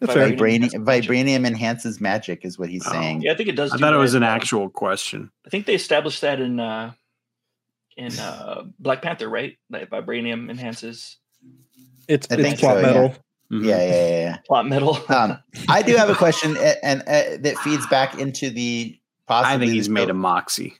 That's 0.00 0.12
But 0.12 0.14
fair. 0.14 0.24
I- 0.26 0.32
Vibranium, 0.32 0.74
Enhances 0.74 0.78
magic. 0.84 1.10
vibranium 1.10 1.46
enhances 1.46 2.00
magic 2.02 2.44
is 2.44 2.58
what 2.58 2.68
he's 2.68 2.86
Oh. 2.86 2.92
saying. 2.92 3.22
yeah, 3.22 3.32
I 3.32 3.34
think 3.34 3.48
it 3.48 3.56
does. 3.56 3.72
I 3.72 3.76
do 3.76 3.80
thought 3.80 3.94
it 3.94 3.98
was 3.98 4.12
an 4.14 4.22
uh, 4.22 4.26
actual 4.26 4.68
question. 4.68 5.30
I 5.46 5.48
think 5.48 5.64
they 5.66 5.74
established 5.74 6.20
that 6.20 6.38
in 6.40 6.60
uh 6.60 6.92
in 7.96 8.16
uh 8.18 8.64
Black 8.78 9.02
Panther, 9.02 9.28
right? 9.28 9.56
That 9.70 9.90
vibranium 9.90 10.50
enhances 10.50 11.16
It's 12.08 12.26
I 12.30 12.34
it's 12.36 12.60
plot 12.60 12.74
so, 12.74 12.80
yeah. 12.80 12.86
metal. 12.86 13.14
Yeah, 13.50 13.60
yeah, 13.60 13.84
yeah. 13.84 14.08
yeah. 14.20 14.36
plot 14.46 14.66
metal. 14.68 14.98
Um, 15.08 15.38
I 15.68 15.82
do 15.82 15.94
have 15.96 16.10
a 16.10 16.14
question, 16.14 16.56
a- 16.58 16.84
and, 16.84 17.02
uh, 17.02 17.36
that 17.40 17.56
feeds 17.62 17.86
back 17.86 18.18
into 18.18 18.50
the. 18.50 18.98
Possibly 19.28 19.54
I 19.54 19.58
think 19.58 19.72
he's 19.72 19.88
made 19.88 20.06
show- 20.06 20.10
a 20.10 20.14
moxie. 20.14 20.74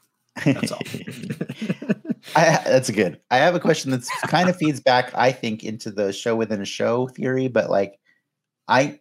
That's 0.44 0.72
all. 0.72 0.82
I, 2.36 2.60
that's 2.64 2.90
good. 2.90 3.20
I 3.30 3.36
have 3.38 3.54
a 3.54 3.60
question 3.60 3.90
that's 3.92 4.10
kind 4.26 4.48
of 4.48 4.56
feeds 4.56 4.80
back, 4.80 5.12
I 5.14 5.32
think, 5.32 5.62
into 5.64 5.90
the 5.90 6.12
show 6.12 6.34
within 6.36 6.60
a 6.60 6.64
show 6.66 7.06
theory. 7.08 7.48
But 7.48 7.70
like, 7.70 7.98
I, 8.68 9.00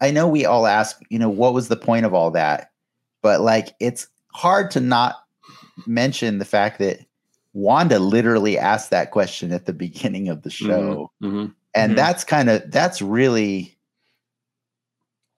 I 0.00 0.10
know 0.10 0.26
we 0.26 0.46
all 0.46 0.66
ask, 0.66 0.98
you 1.10 1.18
know, 1.18 1.28
what 1.28 1.52
was 1.54 1.68
the 1.68 1.76
point 1.76 2.06
of 2.06 2.14
all 2.14 2.30
that? 2.32 2.70
But 3.22 3.40
like, 3.42 3.74
it's 3.80 4.08
hard 4.32 4.70
to 4.72 4.80
not 4.80 5.16
mention 5.86 6.38
the 6.38 6.44
fact 6.44 6.78
that 6.78 7.00
Wanda 7.58 7.98
literally 7.98 8.56
asked 8.56 8.90
that 8.90 9.10
question 9.10 9.52
at 9.52 9.66
the 9.66 9.72
beginning 9.72 10.28
of 10.28 10.42
the 10.42 10.50
show, 10.50 11.10
Mhm. 11.20 11.52
and 11.74 11.92
Mhm. 11.92 11.96
that's 11.96 12.22
kind 12.22 12.48
of 12.48 12.70
that's 12.70 13.02
really 13.02 13.76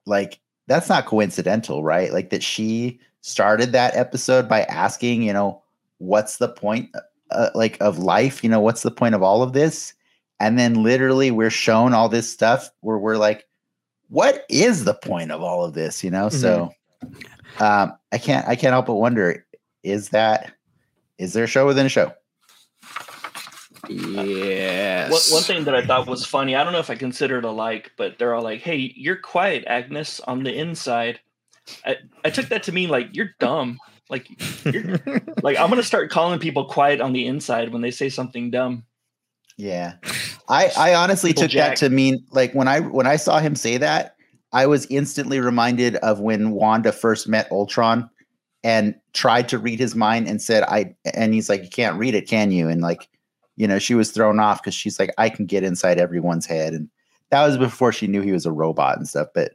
like 0.06 0.38
that's 0.66 0.88
not 0.88 1.06
coincidental, 1.06 1.82
right? 1.82 2.12
Like 2.12 2.28
that 2.30 2.42
she 2.42 3.00
started 3.22 3.72
that 3.72 3.96
episode 3.96 4.48
by 4.48 4.62
asking, 4.64 5.22
you 5.22 5.32
know, 5.32 5.62
what's 5.98 6.36
the 6.36 6.48
point 6.48 6.90
uh, 7.30 7.50
like 7.54 7.78
of 7.80 7.98
life? 7.98 8.44
You 8.44 8.50
know, 8.50 8.60
what's 8.60 8.82
the 8.82 8.90
point 8.90 9.14
of 9.14 9.22
all 9.22 9.42
of 9.42 9.52
this? 9.54 9.94
And 10.40 10.58
then 10.58 10.82
literally 10.82 11.30
we're 11.30 11.50
shown 11.50 11.94
all 11.94 12.08
this 12.08 12.30
stuff 12.30 12.70
where 12.80 12.98
we're 12.98 13.16
like, 13.16 13.46
what 14.08 14.44
is 14.48 14.84
the 14.84 14.94
point 14.94 15.30
of 15.32 15.42
all 15.42 15.64
of 15.64 15.72
this? 15.74 16.04
You 16.04 16.10
know, 16.10 16.28
so 16.28 16.70
um, 17.60 17.94
I 18.12 18.18
can't 18.18 18.46
I 18.46 18.56
can't 18.56 18.72
help 18.72 18.86
but 18.86 18.94
wonder, 18.96 19.46
is 19.82 20.10
that 20.10 20.52
is 21.20 21.34
there 21.34 21.44
a 21.44 21.46
show 21.46 21.66
within 21.66 21.84
a 21.84 21.90
show? 21.90 22.12
Yes. 23.88 25.10
One, 25.10 25.38
one 25.38 25.42
thing 25.42 25.64
that 25.64 25.74
I 25.74 25.84
thought 25.84 26.06
was 26.06 26.24
funny, 26.24 26.56
I 26.56 26.64
don't 26.64 26.72
know 26.72 26.78
if 26.78 26.90
I 26.90 26.94
consider 26.94 27.38
it 27.38 27.44
a 27.44 27.50
like, 27.50 27.92
but 27.96 28.18
they're 28.18 28.34
all 28.34 28.42
like, 28.42 28.60
"Hey, 28.60 28.92
you're 28.96 29.16
quiet, 29.16 29.64
Agnes, 29.66 30.20
on 30.20 30.44
the 30.44 30.56
inside." 30.56 31.20
I, 31.84 31.96
I 32.24 32.30
took 32.30 32.46
that 32.46 32.62
to 32.64 32.72
mean 32.72 32.88
like 32.88 33.08
you're 33.12 33.34
dumb. 33.38 33.78
Like, 34.08 34.28
you're, 34.64 34.98
like 35.42 35.58
I'm 35.58 35.68
gonna 35.68 35.82
start 35.82 36.10
calling 36.10 36.38
people 36.40 36.64
quiet 36.64 37.00
on 37.00 37.12
the 37.12 37.26
inside 37.26 37.72
when 37.72 37.82
they 37.82 37.90
say 37.90 38.08
something 38.08 38.50
dumb. 38.50 38.84
Yeah. 39.58 39.94
I 40.48 40.70
I 40.76 40.94
honestly 40.94 41.30
Simple 41.30 41.42
took 41.42 41.50
Jack. 41.50 41.70
that 41.70 41.86
to 41.86 41.90
mean 41.90 42.24
like 42.30 42.54
when 42.54 42.66
I 42.66 42.80
when 42.80 43.06
I 43.06 43.16
saw 43.16 43.40
him 43.40 43.54
say 43.54 43.76
that, 43.76 44.16
I 44.52 44.66
was 44.66 44.86
instantly 44.88 45.38
reminded 45.38 45.96
of 45.96 46.20
when 46.20 46.52
Wanda 46.52 46.92
first 46.92 47.28
met 47.28 47.50
Ultron 47.52 48.08
and 48.62 48.94
tried 49.12 49.48
to 49.48 49.58
read 49.58 49.78
his 49.78 49.94
mind 49.94 50.28
and 50.28 50.40
said 50.40 50.62
I 50.64 50.94
and 51.14 51.32
he's 51.34 51.48
like 51.48 51.62
you 51.62 51.70
can't 51.70 51.98
read 51.98 52.14
it, 52.14 52.28
can 52.28 52.50
you? 52.50 52.68
And 52.68 52.80
like 52.80 53.08
you 53.56 53.66
know, 53.66 53.78
she 53.78 53.94
was 53.94 54.10
thrown 54.10 54.40
off 54.40 54.62
cuz 54.62 54.74
she's 54.74 54.98
like 54.98 55.12
I 55.18 55.28
can 55.28 55.46
get 55.46 55.64
inside 55.64 55.98
everyone's 55.98 56.46
head 56.46 56.72
and 56.72 56.88
that 57.30 57.46
was 57.46 57.56
before 57.56 57.92
she 57.92 58.06
knew 58.06 58.22
he 58.22 58.32
was 58.32 58.46
a 58.46 58.52
robot 58.52 58.96
and 58.96 59.08
stuff, 59.08 59.28
but 59.34 59.52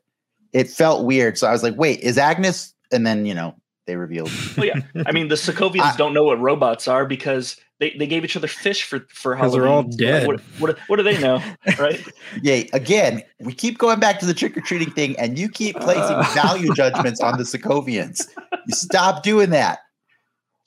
it 0.53 0.69
felt 0.69 1.06
weird. 1.06 1.38
So 1.38 1.48
I 1.48 1.52
was 1.52 1.64
like, 1.64 1.76
"Wait, 1.76 1.99
is 1.99 2.18
Agnes?" 2.18 2.73
And 2.91 3.06
then, 3.06 3.26
you 3.26 3.34
know, 3.34 3.53
they 3.85 3.95
revealed. 3.95 4.31
Well, 4.57 4.65
yeah, 4.67 4.81
I 5.05 5.11
mean 5.11 5.27
the 5.27 5.35
Sokovians 5.35 5.93
I- 5.93 5.97
don't 5.97 6.13
know 6.13 6.23
what 6.23 6.39
robots 6.39 6.87
are 6.87 7.05
because 7.05 7.57
they, 7.79 7.93
they 7.99 8.07
gave 8.07 8.23
each 8.23 8.37
other 8.37 8.47
fish 8.47 8.83
for 8.83 9.05
for 9.09 9.35
'Cause 9.35 9.53
Halloween. 9.53 9.61
they're 9.61 9.69
all 9.69 9.83
dead. 9.83 10.27
What, 10.27 10.39
what 10.59 10.79
what 10.87 10.95
do 10.97 11.03
they 11.03 11.19
know, 11.19 11.41
right? 11.79 12.01
Yeah, 12.41 12.63
again, 12.73 13.21
we 13.39 13.53
keep 13.53 13.77
going 13.77 13.99
back 13.99 14.19
to 14.19 14.25
the 14.25 14.33
trick 14.33 14.55
or 14.57 14.61
treating 14.61 14.91
thing, 14.91 15.17
and 15.19 15.37
you 15.37 15.49
keep 15.49 15.75
placing 15.77 16.15
Uh. 16.15 16.23
value 16.33 16.73
judgments 16.73 17.19
on 17.21 17.37
the 17.37 17.43
Sokovians. 17.43 18.27
You 18.67 18.73
stop 18.75 19.23
doing 19.23 19.49
that. 19.49 19.79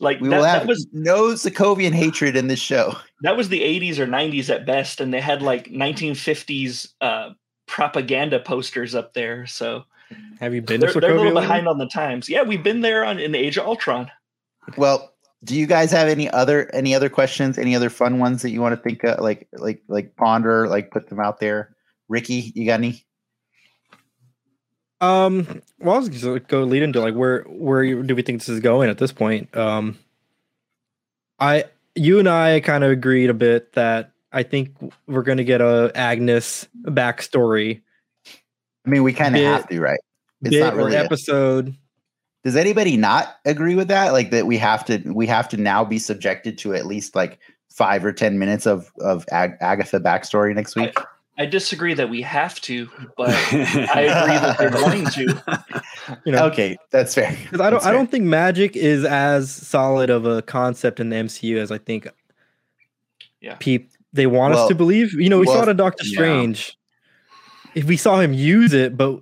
Like 0.00 0.20
We 0.20 0.28
that, 0.28 0.36
will 0.36 0.44
have 0.44 0.60
that 0.62 0.68
was 0.68 0.86
no 0.92 1.28
Sokovian 1.32 1.92
hatred 1.92 2.36
in 2.36 2.46
this 2.46 2.60
show. 2.60 2.94
that 3.22 3.36
was 3.36 3.48
the 3.48 3.60
80s 3.62 3.98
or 3.98 4.06
90s 4.06 4.48
at 4.48 4.64
best, 4.64 5.00
and 5.00 5.12
they 5.12 5.20
had 5.20 5.42
like 5.42 5.64
1950s 5.70 6.88
uh, 7.00 7.30
propaganda 7.66 8.38
posters 8.38 8.94
up 8.94 9.14
there. 9.14 9.44
So 9.46 9.84
Have 10.40 10.54
you 10.54 10.62
been 10.62 10.80
they're, 10.80 10.92
to 10.92 11.00
they're 11.00 11.10
a 11.10 11.14
little 11.14 11.32
lately? 11.32 11.42
behind 11.42 11.68
on 11.68 11.78
the 11.78 11.86
times. 11.86 12.28
Yeah, 12.28 12.42
we've 12.42 12.62
been 12.62 12.80
there 12.80 13.04
on 13.04 13.18
in 13.18 13.32
the 13.32 13.38
Age 13.38 13.58
of 13.58 13.66
Ultron. 13.66 14.10
Well, 14.76 15.12
do 15.44 15.56
you 15.56 15.66
guys 15.66 15.90
have 15.92 16.08
any 16.08 16.28
other 16.30 16.72
any 16.74 16.94
other 16.94 17.08
questions? 17.08 17.58
Any 17.58 17.76
other 17.76 17.90
fun 17.90 18.18
ones 18.18 18.42
that 18.42 18.50
you 18.50 18.60
want 18.60 18.74
to 18.74 18.82
think 18.82 19.04
of, 19.04 19.20
like 19.20 19.48
like 19.52 19.82
like 19.88 20.16
ponder, 20.16 20.68
like 20.68 20.90
put 20.90 21.08
them 21.08 21.20
out 21.20 21.40
there? 21.40 21.74
Ricky, 22.08 22.52
you 22.54 22.66
got 22.66 22.80
any? 22.80 23.04
Um, 25.00 25.62
well, 25.78 25.94
I 25.94 25.98
was 25.98 26.08
just 26.08 26.24
gonna 26.24 26.40
go 26.40 26.64
lead 26.64 26.82
into 26.82 27.00
like 27.00 27.14
where 27.14 27.42
where 27.42 28.02
do 28.02 28.14
we 28.14 28.22
think 28.22 28.40
this 28.40 28.48
is 28.48 28.60
going 28.60 28.90
at 28.90 28.98
this 28.98 29.12
point? 29.12 29.56
Um, 29.56 29.98
I 31.38 31.64
you 31.94 32.18
and 32.18 32.28
I 32.28 32.60
kind 32.60 32.84
of 32.84 32.90
agreed 32.90 33.30
a 33.30 33.34
bit 33.34 33.74
that 33.74 34.12
I 34.32 34.42
think 34.42 34.76
we're 35.06 35.22
going 35.22 35.38
to 35.38 35.44
get 35.44 35.60
a 35.60 35.90
Agnes 35.94 36.68
backstory 36.84 37.82
I 38.88 38.90
mean, 38.90 39.02
we 39.02 39.12
kind 39.12 39.36
of 39.36 39.42
have 39.42 39.68
to, 39.68 39.80
right? 39.80 40.00
It's 40.40 40.50
bit 40.50 40.60
not 40.60 40.74
or 40.74 40.76
really. 40.78 40.94
a- 40.96 41.04
episode. 41.04 41.76
does 42.42 42.56
anybody 42.56 42.96
not 42.96 43.36
agree 43.44 43.74
with 43.74 43.88
that? 43.88 44.12
Like 44.14 44.30
that 44.30 44.46
we 44.46 44.56
have 44.56 44.82
to 44.86 44.98
we 45.12 45.26
have 45.26 45.46
to 45.50 45.58
now 45.58 45.84
be 45.84 45.98
subjected 45.98 46.56
to 46.58 46.72
at 46.74 46.86
least 46.86 47.14
like 47.14 47.38
five 47.70 48.02
or 48.02 48.12
ten 48.12 48.38
minutes 48.38 48.66
of 48.66 48.90
of 49.00 49.26
Ag- 49.30 49.58
Agatha 49.60 50.00
backstory 50.00 50.54
next 50.54 50.74
week. 50.74 50.96
I 51.36 51.44
disagree 51.46 51.92
that 51.94 52.08
we 52.08 52.22
have 52.22 52.60
to, 52.62 52.88
but 53.16 53.28
I 53.30 54.00
agree 54.00 54.38
that 54.38 54.56
they're 54.58 54.70
going 54.70 55.04
to. 55.04 55.68
You 56.24 56.32
know, 56.32 56.46
okay, 56.46 56.78
that's 56.90 57.14
fair. 57.14 57.36
'Cause 57.50 57.60
I 57.60 57.68
don't 57.68 57.72
That's 57.74 57.86
I 57.86 57.92
don't 57.92 58.10
think 58.10 58.24
magic 58.24 58.74
is 58.74 59.04
as 59.04 59.50
solid 59.50 60.08
of 60.08 60.24
a 60.24 60.40
concept 60.42 60.98
in 60.98 61.10
the 61.10 61.16
MCU 61.16 61.58
as 61.58 61.70
I 61.70 61.76
think 61.78 62.08
Yeah. 63.42 63.56
peop 63.60 63.90
they 64.14 64.26
want 64.26 64.54
Well- 64.54 64.62
us 64.64 64.68
to 64.68 64.74
believe. 64.74 65.12
You 65.14 65.28
know, 65.28 65.38
we 65.40 65.46
saw 65.46 65.62
it 65.64 65.68
in 65.68 65.76
Doctor 65.76 66.04
yeah. 66.06 66.12
Strange. 66.14 66.77
If 67.74 67.84
we 67.84 67.96
saw 67.96 68.20
him 68.20 68.32
use 68.32 68.72
it, 68.72 68.96
but 68.96 69.20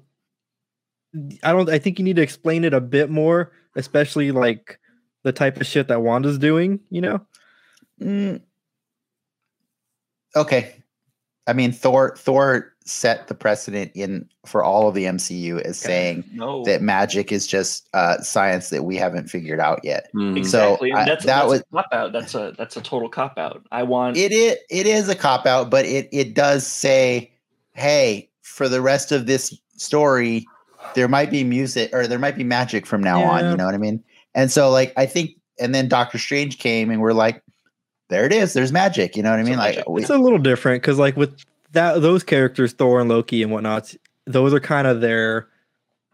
I 1.43 1.53
don't 1.53 1.69
I 1.71 1.79
think 1.79 1.99
you 1.99 2.05
need 2.05 2.17
to 2.17 2.23
explain 2.23 2.65
it 2.65 2.75
a 2.75 2.81
bit 2.81 3.11
more, 3.11 3.53
especially 3.75 4.31
like 4.33 4.79
the 5.23 5.33
type 5.33 5.61
of 5.61 5.67
shit 5.67 5.89
that 5.89 6.03
Wanda's 6.03 6.39
doing, 6.39 6.81
you 6.91 7.01
know? 7.01 7.21
Mm. 8.01 8.41
Okay. 10.35 10.75
I 11.49 11.53
mean, 11.53 11.73
Thor 11.73 12.15
Thor 12.17 12.73
set 12.85 13.27
the 13.29 13.35
precedent 13.35 13.91
in 13.95 14.29
for 14.45 14.63
all 14.63 14.89
of 14.89 14.95
the 14.95 15.05
MCU 15.05 15.61
as 15.63 15.77
saying 15.79 16.25
No, 16.33 16.65
that 16.65 16.83
magic 16.83 17.33
is 17.33 17.47
just 17.47 17.89
uh, 17.95 18.19
science 18.21 18.71
that 18.71 18.85
we 18.85 18.97
haven't 18.97 19.29
figured 19.29 19.59
out 19.61 19.81
yet. 19.83 20.09
Mhm. 20.15 20.37
exactly. 20.37 20.93
I- 20.93 21.01
and 21.01 21.09
that's, 21.11 21.25
that 21.25 21.41
that's 21.41 21.49
was- 21.51 21.61
a 21.61 21.65
cop 21.75 21.87
out. 21.93 22.13
That's 22.13 22.35
a 22.35 22.53
that's 22.59 22.77
a 22.77 22.81
total 22.81 23.09
cop 23.09 23.39
out. 23.39 23.65
I 23.73 23.83
want 23.85 24.17
it. 24.17 24.33
It, 24.33 24.61
it 24.71 24.87
is 24.87 25.09
a 25.09 25.15
cop 25.17 25.47
out, 25.47 25.71
but 25.71 25.85
it 25.85 26.09
it 26.13 26.35
does 26.35 26.67
say, 26.67 27.33
hey, 27.75 28.29
for 28.47 28.69
the 28.69 28.81
rest 28.81 29.13
of 29.13 29.27
this 29.27 29.59
story, 29.77 30.47
there 30.95 31.09
might 31.09 31.31
be 31.31 31.43
music 31.45 31.91
or 31.93 32.07
there 32.07 32.19
might 32.19 32.37
be 32.37 32.45
magic 32.45 32.87
from 32.87 33.03
now 33.03 33.23
on. 33.23 33.45
You 33.51 33.57
know 33.57 33.67
what 33.67 33.75
I 33.75 33.79
mean? 33.79 34.03
And 34.35 34.51
so, 34.51 34.71
like, 34.71 34.93
I 34.97 35.05
think, 35.07 35.33
and 35.59 35.75
then 35.75 35.89
Doctor 35.89 36.19
Strange 36.19 36.59
came, 36.59 36.91
and 36.91 37.01
we're 37.01 37.13
like, 37.13 37.43
there 38.09 38.25
it 38.25 38.33
is. 38.33 38.53
There's 38.53 38.73
magic. 38.73 39.17
You 39.17 39.23
know 39.25 39.31
what 39.31 39.41
I 39.41 39.43
Some 39.43 39.51
mean? 39.51 39.59
Like, 39.59 39.75
magic. 39.77 39.89
we- 39.89 40.01
It's 40.03 40.11
a 40.11 40.19
little 40.19 40.39
different 40.39 40.83
because 40.83 40.99
like 40.99 41.17
with 41.17 41.37
that 41.73 42.01
those 42.03 42.23
characters, 42.23 42.73
Thor 42.73 43.01
and 43.01 43.09
Loki 43.11 43.43
and 43.43 43.51
whatnot, 43.51 43.95
those 44.27 44.55
are 44.55 44.61
kind 44.61 44.87
of 44.87 45.01
their 45.01 45.49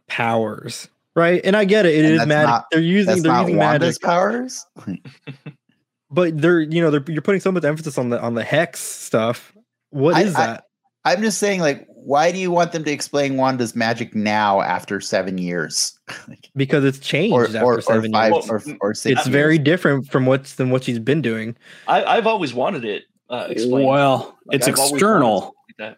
powers. 0.09 0.89
Right. 1.15 1.43
And 1.45 1.55
I 1.57 1.67
get 1.67 1.85
it. 1.85 1.95
It 2.05 2.19
And 2.19 2.29
magic. 2.29 2.49
not- 2.49 2.65
they're 2.71 2.81
using 2.81 3.07
that's 3.07 3.23
they're 3.23 3.33
not 3.33 3.43
using 3.43 3.59
Wanda's 3.59 3.99
magic. 4.01 4.03
powers. 4.03 4.67
but 6.11 6.41
they're 6.41 6.61
you 6.61 6.81
know 6.81 6.91
they're 6.91 7.05
you're 7.09 7.23
putting 7.23 7.41
so 7.41 7.53
much 7.53 7.65
emphasis 7.65 7.99
on 7.99 8.09
the 8.11 8.21
on 8.21 8.35
the 8.35 8.45
hex 8.45 8.81
stuff. 8.81 9.53
What 9.91 10.15
I- 10.15 10.23
is 10.23 10.35
I- 10.35 10.47
that? 10.47 10.65
I'm 11.05 11.21
just 11.21 11.39
saying, 11.39 11.61
like, 11.61 11.89
why 12.05 12.33
do 12.33 12.39
you 12.39 12.51
want 12.51 12.73
them 12.73 12.85
to 12.85 12.91
explain 12.91 13.37
Wanda's 13.37 13.75
magic 13.77 14.15
now 14.15 14.61
after 14.61 15.01
seven 15.01 15.39
years, 15.39 15.99
because 16.57 16.85
it's 16.85 16.99
changed 16.99 17.33
or 17.35 17.45
after 17.47 17.63
or, 17.63 17.79
or 17.79 17.81
seven 17.81 18.13
five 18.13 18.33
years. 18.33 18.49
or, 18.51 18.63
or 18.81 18.95
six? 18.95 19.19
It's 19.21 19.27
years? 19.27 19.33
very 19.33 19.59
different 19.59 20.11
from 20.11 20.27
what's 20.27 20.55
than 20.57 20.71
what 20.71 20.85
she's 20.85 20.99
been 20.99 21.23
doing. 21.23 21.57
I, 21.87 22.05
I've 22.05 22.27
always 22.27 22.53
wanted 22.55 22.85
it 22.85 23.05
uh, 23.31 23.47
explained. 23.51 23.87
Well, 23.89 24.37
Like, 24.47 24.57
it's 24.57 24.69
I've 24.69 24.75
external. 24.75 25.41
something. 25.41 25.97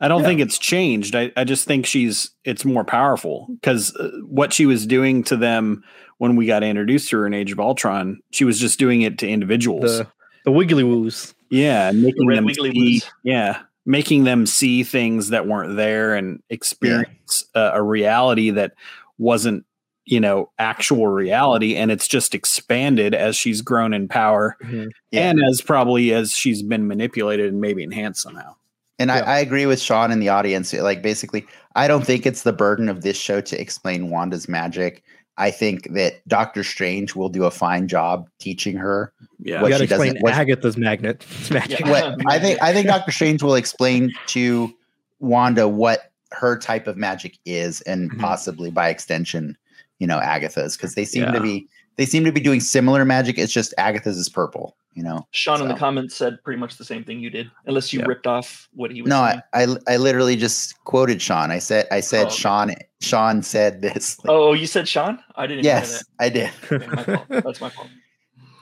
I 0.00 0.08
don't 0.08 0.22
Yeah. 0.22 0.26
think 0.26 0.40
it's 0.40 0.58
changed. 0.58 1.14
I, 1.14 1.30
I 1.36 1.44
just 1.44 1.64
think 1.66 1.86
she's 1.86 2.30
it's 2.44 2.64
more 2.64 2.82
powerful 2.84 3.46
because 3.60 3.94
uh, 3.96 4.10
what 4.26 4.52
she 4.52 4.66
was 4.66 4.84
doing 4.84 5.22
to 5.24 5.36
them 5.36 5.84
when 6.18 6.34
we 6.34 6.44
got 6.46 6.64
introduced 6.64 7.08
to 7.10 7.18
her 7.18 7.26
in 7.26 7.34
Age 7.34 7.52
of 7.52 7.60
Ultron, 7.60 8.20
she 8.32 8.44
was 8.44 8.58
just 8.58 8.80
doing 8.80 9.02
it 9.02 9.18
to 9.20 9.28
individuals. 9.28 9.98
The 9.98 10.08
the 10.44 10.50
wiggly 10.50 10.82
woos. 10.82 11.34
yeah, 11.50 11.88
and 11.90 12.02
making 12.02 12.26
red 12.26 12.38
them 12.38 12.46
wiggly 12.46 12.72
woos. 12.74 13.08
yeah, 13.22 13.60
making 13.84 14.24
them 14.24 14.46
see 14.46 14.82
things 14.84 15.28
that 15.28 15.46
weren't 15.46 15.76
there 15.76 16.14
and 16.14 16.40
experience 16.50 17.44
uh, 17.54 17.70
a 17.74 17.82
reality 17.82 18.50
that 18.50 18.72
wasn't 19.18 19.64
you 20.04 20.18
know 20.18 20.50
actual 20.58 21.06
reality, 21.06 21.76
and 21.76 21.90
it's 21.92 22.08
just 22.08 22.34
expanded 22.34 23.14
as 23.14 23.36
she's 23.36 23.62
grown 23.62 23.94
in 23.94 24.08
power 24.08 24.56
Yeah. 24.68 24.86
and 25.12 25.40
as 25.44 25.60
probably 25.60 26.12
as 26.12 26.32
she's 26.32 26.62
been 26.62 26.88
manipulated 26.88 27.46
and 27.52 27.60
maybe 27.60 27.82
enhanced 27.84 28.22
somehow. 28.22 28.56
And 28.98 29.08
Yeah. 29.08 29.18
I, 29.24 29.36
I 29.36 29.38
agree 29.38 29.66
with 29.66 29.80
Sean 29.80 30.10
in 30.10 30.18
the 30.20 30.28
audience. 30.28 30.72
Like, 30.72 31.02
basically, 31.02 31.46
I 31.76 31.86
don't 31.88 32.04
think 32.04 32.26
it's 32.26 32.42
the 32.42 32.52
burden 32.52 32.88
of 32.88 33.02
this 33.02 33.16
show 33.16 33.40
to 33.42 33.60
explain 33.60 34.10
Wanda's 34.10 34.48
magic. 34.48 35.02
I 35.38 35.50
think 35.50 35.92
that 35.94 36.26
Doctor 36.28 36.62
Strange 36.62 37.14
will 37.14 37.28
do 37.30 37.44
a 37.44 37.50
fine 37.50 37.88
job 37.88 38.28
teaching 38.38 38.76
her. 38.76 39.12
Yeah, 39.38 39.62
What 39.62 39.68
you 39.68 39.74
got 39.74 39.78
to 39.78 39.84
she 39.84 39.88
doesn't- 39.88 40.06
explain 40.08 40.22
what- 40.22 40.34
Agatha's 40.34 40.76
magnet. 40.76 41.24
It's 41.40 41.50
magic. 41.50 41.80
Yeah. 41.80 41.90
What 41.90 42.16
I 42.28 42.38
think, 42.38 42.62
I 42.62 42.72
think 42.72 42.86
Doctor 42.86 43.10
Strange 43.12 43.42
will 43.42 43.54
explain 43.54 44.12
to 44.28 44.72
Wanda 45.20 45.68
what 45.68 46.10
her 46.32 46.58
type 46.58 46.86
of 46.86 46.96
magic 46.96 47.38
is, 47.46 47.80
and 47.82 48.10
Mhm. 48.10 48.18
possibly 48.20 48.70
by 48.70 48.88
extension, 48.88 49.56
you 49.98 50.06
know, 50.06 50.18
Agatha's, 50.18 50.76
because 50.76 50.94
they 50.94 51.04
seem 51.04 51.22
Yeah. 51.24 51.32
to 51.32 51.40
be 51.40 51.66
they 51.96 52.06
seem 52.06 52.24
to 52.24 52.32
be 52.32 52.40
doing 52.40 52.60
similar 52.60 53.04
magic. 53.04 53.38
It's 53.38 53.52
just 53.52 53.74
Agatha's 53.78 54.16
is 54.16 54.28
purple. 54.28 54.76
You 54.94 55.02
know. 55.02 55.26
Sean 55.30 55.62
in 55.62 55.68
the 55.68 55.74
comments 55.74 56.14
said 56.14 56.36
pretty 56.44 56.60
much 56.60 56.76
the 56.76 56.84
same 56.84 57.02
thing 57.02 57.20
you 57.20 57.30
did, 57.30 57.50
unless 57.64 57.92
you 57.94 58.00
Yeah. 58.00 58.06
ripped 58.06 58.26
off 58.26 58.68
what 58.74 58.90
he 58.90 59.00
was 59.00 59.08
No. 59.08 59.20
I, 59.20 59.42
I 59.54 59.66
I 59.88 59.96
literally 59.96 60.36
just 60.36 60.78
quoted 60.84 61.22
Sean. 61.22 61.50
I 61.50 61.60
said 61.60 61.86
I 61.90 62.00
said 62.00 62.24
Oh, 62.24 62.26
okay. 62.26 62.36
Sean 62.36 62.74
Sean 63.00 63.42
said 63.42 63.80
this. 63.80 64.18
oh, 64.28 64.52
you 64.52 64.66
said 64.66 64.86
Sean? 64.86 65.18
I 65.36 65.46
didn't 65.46 65.64
yes, 65.64 66.04
I 66.20 66.28
did. 66.28 66.50
Okay, 66.70 66.86
my 66.86 67.04
fault. 67.04 67.26
That's 67.30 67.60
my 67.60 67.70
fault. 67.70 67.88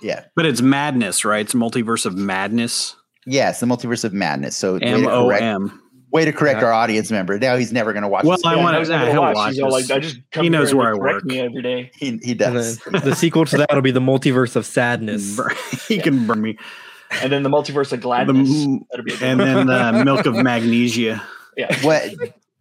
Yeah. 0.02 0.24
But 0.36 0.46
it's 0.46 0.62
madness, 0.62 1.24
right? 1.24 1.40
It's 1.40 1.54
multiverse 1.54 2.06
of 2.06 2.16
madness. 2.16 2.94
Yes, 3.26 3.60
the 3.60 3.66
multiverse 3.66 4.04
of 4.04 4.12
madness. 4.12 4.56
So 4.56 4.74
way 4.74 4.80
M 4.82 5.02
to 5.02 5.10
O 5.10 5.26
correct, 5.26 5.42
M. 5.42 5.82
way 6.12 6.24
to 6.24 6.32
correct 6.32 6.60
Yeah. 6.60 6.66
our 6.66 6.72
audience 6.72 7.10
member. 7.10 7.38
Now 7.38 7.56
he's 7.56 7.72
never 7.72 7.92
going 7.92 8.02
to 8.02 8.08
watch. 8.08 8.24
Well, 8.24 8.36
this 8.36 8.44
I 8.44 8.52
again. 8.52 8.64
wanna- 8.64 8.76
I 8.76 8.80
was 8.80 8.88
yeah, 8.88 8.98
never 8.98 9.10
he'll 9.12 9.20
watch. 9.22 9.34
watch 9.36 9.52
He's 9.54 9.62
all 9.62 9.70
like, 9.70 9.90
I 9.90 9.98
just 9.98 10.18
come 10.32 10.44
He 10.44 10.48
knows 10.50 10.74
where 10.74 10.88
I 10.90 10.94
work. 10.94 11.24
me 11.24 11.40
every 11.40 11.62
day. 11.62 11.90
he, 11.94 12.18
he 12.22 12.34
does. 12.34 12.78
then 12.78 13.02
the 13.04 13.14
sequel 13.14 13.44
to 13.46 13.56
that 13.58 13.72
will 13.72 13.82
be 13.82 13.90
the 13.90 14.00
multiverse 14.00 14.56
of 14.56 14.66
sadness. 14.66 15.38
he 15.88 15.98
can 15.98 16.26
burn 16.26 16.40
me. 16.42 16.56
And 17.22 17.32
then 17.32 17.42
the 17.42 17.50
multiverse 17.50 17.84
of 17.86 17.90
The 17.90 17.96
gladness. 17.98 18.64
m- 18.66 18.84
That'd 18.90 19.04
be 19.04 19.14
and 19.20 19.40
then 19.40 19.66
the 19.66 20.04
milk 20.04 20.26
of 20.26 20.34
magnesia. 20.36 21.22
yeah. 21.56 21.74
what 21.82 22.04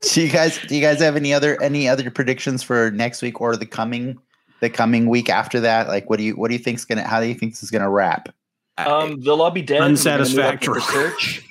do 0.02 0.22
you 0.24 0.30
guys 0.30 0.58
do? 0.68 0.76
You 0.76 0.82
guys 0.82 1.00
have 1.02 1.16
any 1.16 1.34
other 1.34 1.62
any 1.62 1.88
other 1.90 2.10
predictions 2.10 2.64
for 2.64 2.90
next 2.92 3.22
week 3.22 3.42
or 3.42 3.56
the 3.56 3.66
coming 3.66 4.18
the 4.62 4.70
coming 4.70 5.08
week 5.10 5.30
after 5.30 5.60
that? 5.60 5.88
Like, 5.88 6.10
what 6.10 6.18
do 6.18 6.24
you 6.24 6.34
what 6.34 6.48
do 6.48 6.54
you 6.56 6.60
think's 6.64 6.84
gonna? 6.86 7.04
How 7.08 7.20
do 7.22 7.28
you 7.28 7.34
think 7.36 7.52
this 7.54 7.64
is 7.64 7.70
gonna 7.72 7.90
wrap? 7.90 8.30
Um, 8.88 9.20
they'll 9.22 9.42
all 9.42 9.52
be 9.52 9.62
dead. 9.62 9.82
and 9.82 9.98
they're 9.98 10.18
gonna 10.18 10.30
meet 10.30 10.40
up 10.40 10.54
at 10.54 10.62
the 10.62 10.72
Unsatisfactory. 10.72 10.82
church. 10.82 11.46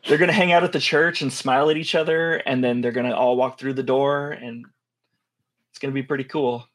they're 0.08 0.18
gonna 0.18 0.32
hang 0.32 0.52
out 0.52 0.64
at 0.64 0.72
the 0.72 0.80
church 0.80 1.22
and 1.22 1.32
smile 1.32 1.70
at 1.70 1.76
each 1.76 1.94
other, 1.94 2.34
and 2.46 2.62
then 2.62 2.80
they're 2.80 2.92
gonna 2.92 3.14
all 3.14 3.36
walk 3.36 3.58
through 3.58 3.74
the 3.74 3.82
door, 3.82 4.30
and 4.30 4.64
it's 5.70 5.78
gonna 5.78 5.92
be 5.94 6.02
pretty 6.02 6.24
cool. 6.24 6.66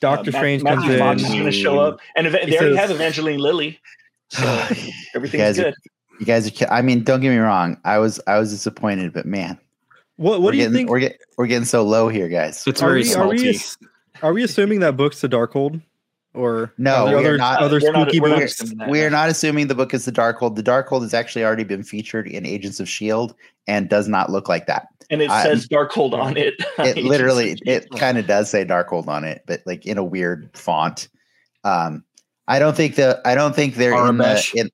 Doctor 0.00 0.30
Uh, 0.30 0.38
Strange 0.38 0.62
Matthew 0.62 0.88
comes 0.96 0.98
Fox 0.98 1.22
in. 1.22 1.28
is 1.28 1.34
gonna 1.38 1.52
show 1.52 1.78
up, 1.78 1.98
and 2.16 2.26
eva- 2.26 2.38
He 2.44 2.50
they 2.52 2.58
already 2.58 2.76
says- 2.76 2.80
have 2.80 2.90
Evangeline 2.90 3.38
Lilly, 3.38 3.78
so 4.30 4.42
everything's 5.14 5.42
guys 5.42 5.58
are- 5.58 5.62
good. 5.64 5.74
You 6.18 6.24
guys 6.26 6.62
are. 6.62 6.66
I 6.72 6.80
mean, 6.80 7.04
don't 7.04 7.20
get 7.20 7.28
me 7.30 7.36
wrong. 7.36 7.78
I 7.84 7.98
was 7.98 8.18
I 8.26 8.38
was 8.38 8.50
disappointed, 8.50 9.12
but 9.12 9.26
man, 9.26 9.58
What 10.16 10.38
we're 10.40 10.44
what 10.46 10.50
do 10.52 10.56
you 10.56 10.62
getting 10.64 10.76
think? 10.78 10.88
we're 10.90 11.00
getting 11.00 11.18
we're 11.36 11.46
getting 11.46 11.66
so 11.66 11.82
low 11.82 12.08
here, 12.08 12.28
guys. 12.28 12.64
It's 12.66 12.82
Are 12.82 12.86
very 12.88 13.02
we, 13.02 13.14
are, 13.14 13.28
we, 13.28 13.52
salty. 13.52 13.86
are 14.22 14.32
we 14.32 14.42
assuming 14.42 14.80
that 14.80 14.96
book's 14.96 15.20
the 15.20 15.28
Darkhold? 15.28 15.82
Or 16.36 16.72
No, 16.78 17.06
we 17.06 17.14
are 17.14 17.18
other, 17.18 17.36
not- 17.38 17.60
other 17.60 17.80
we're 17.82 17.92
not- 17.92 18.02
spooky 18.08 18.20
we're 18.20 18.28
not 18.28 18.38
books? 18.40 18.60
assuming 18.60 18.78
that, 18.78 18.88
we're 18.90 19.10
not 19.10 19.28
assuming 19.30 19.66
the 19.68 19.74
book 19.74 19.94
is 19.94 20.04
the 20.04 20.12
Darkhold. 20.12 20.56
The 20.56 20.62
Darkhold 20.62 21.02
has 21.02 21.14
actually 21.14 21.44
already 21.44 21.64
been 21.64 21.82
featured 21.82 22.26
in 22.28 22.44
Agents 22.44 22.78
of 22.80 22.88
Shield 22.88 23.34
and 23.66 23.88
does 23.88 24.06
not 24.08 24.30
look 24.30 24.48
like 24.48 24.66
that. 24.66 24.88
And 25.10 25.22
it 25.22 25.30
I- 25.30 25.42
says 25.44 25.66
Darkhold 25.68 26.12
on 26.12 26.36
it. 26.36 26.54
It 26.78 26.98
literally, 26.98 27.56
it 27.64 27.88
kind 27.96 28.18
of 28.18 28.26
does 28.26 28.50
say 28.50 28.64
Darkhold 28.64 29.08
on 29.08 29.24
it, 29.24 29.42
but 29.46 29.62
like 29.66 29.86
in 29.86 29.98
a 29.98 30.04
weird 30.04 30.50
font. 30.54 31.08
Um, 31.64 32.04
I 32.48 32.58
don't 32.58 32.76
think 32.76 32.96
the 32.96 33.20
I 33.24 33.34
don't 33.34 33.54
think 33.56 33.74
they're 33.76 33.94
in 34.08 34.18
the 34.18 34.50
in, 34.54 34.70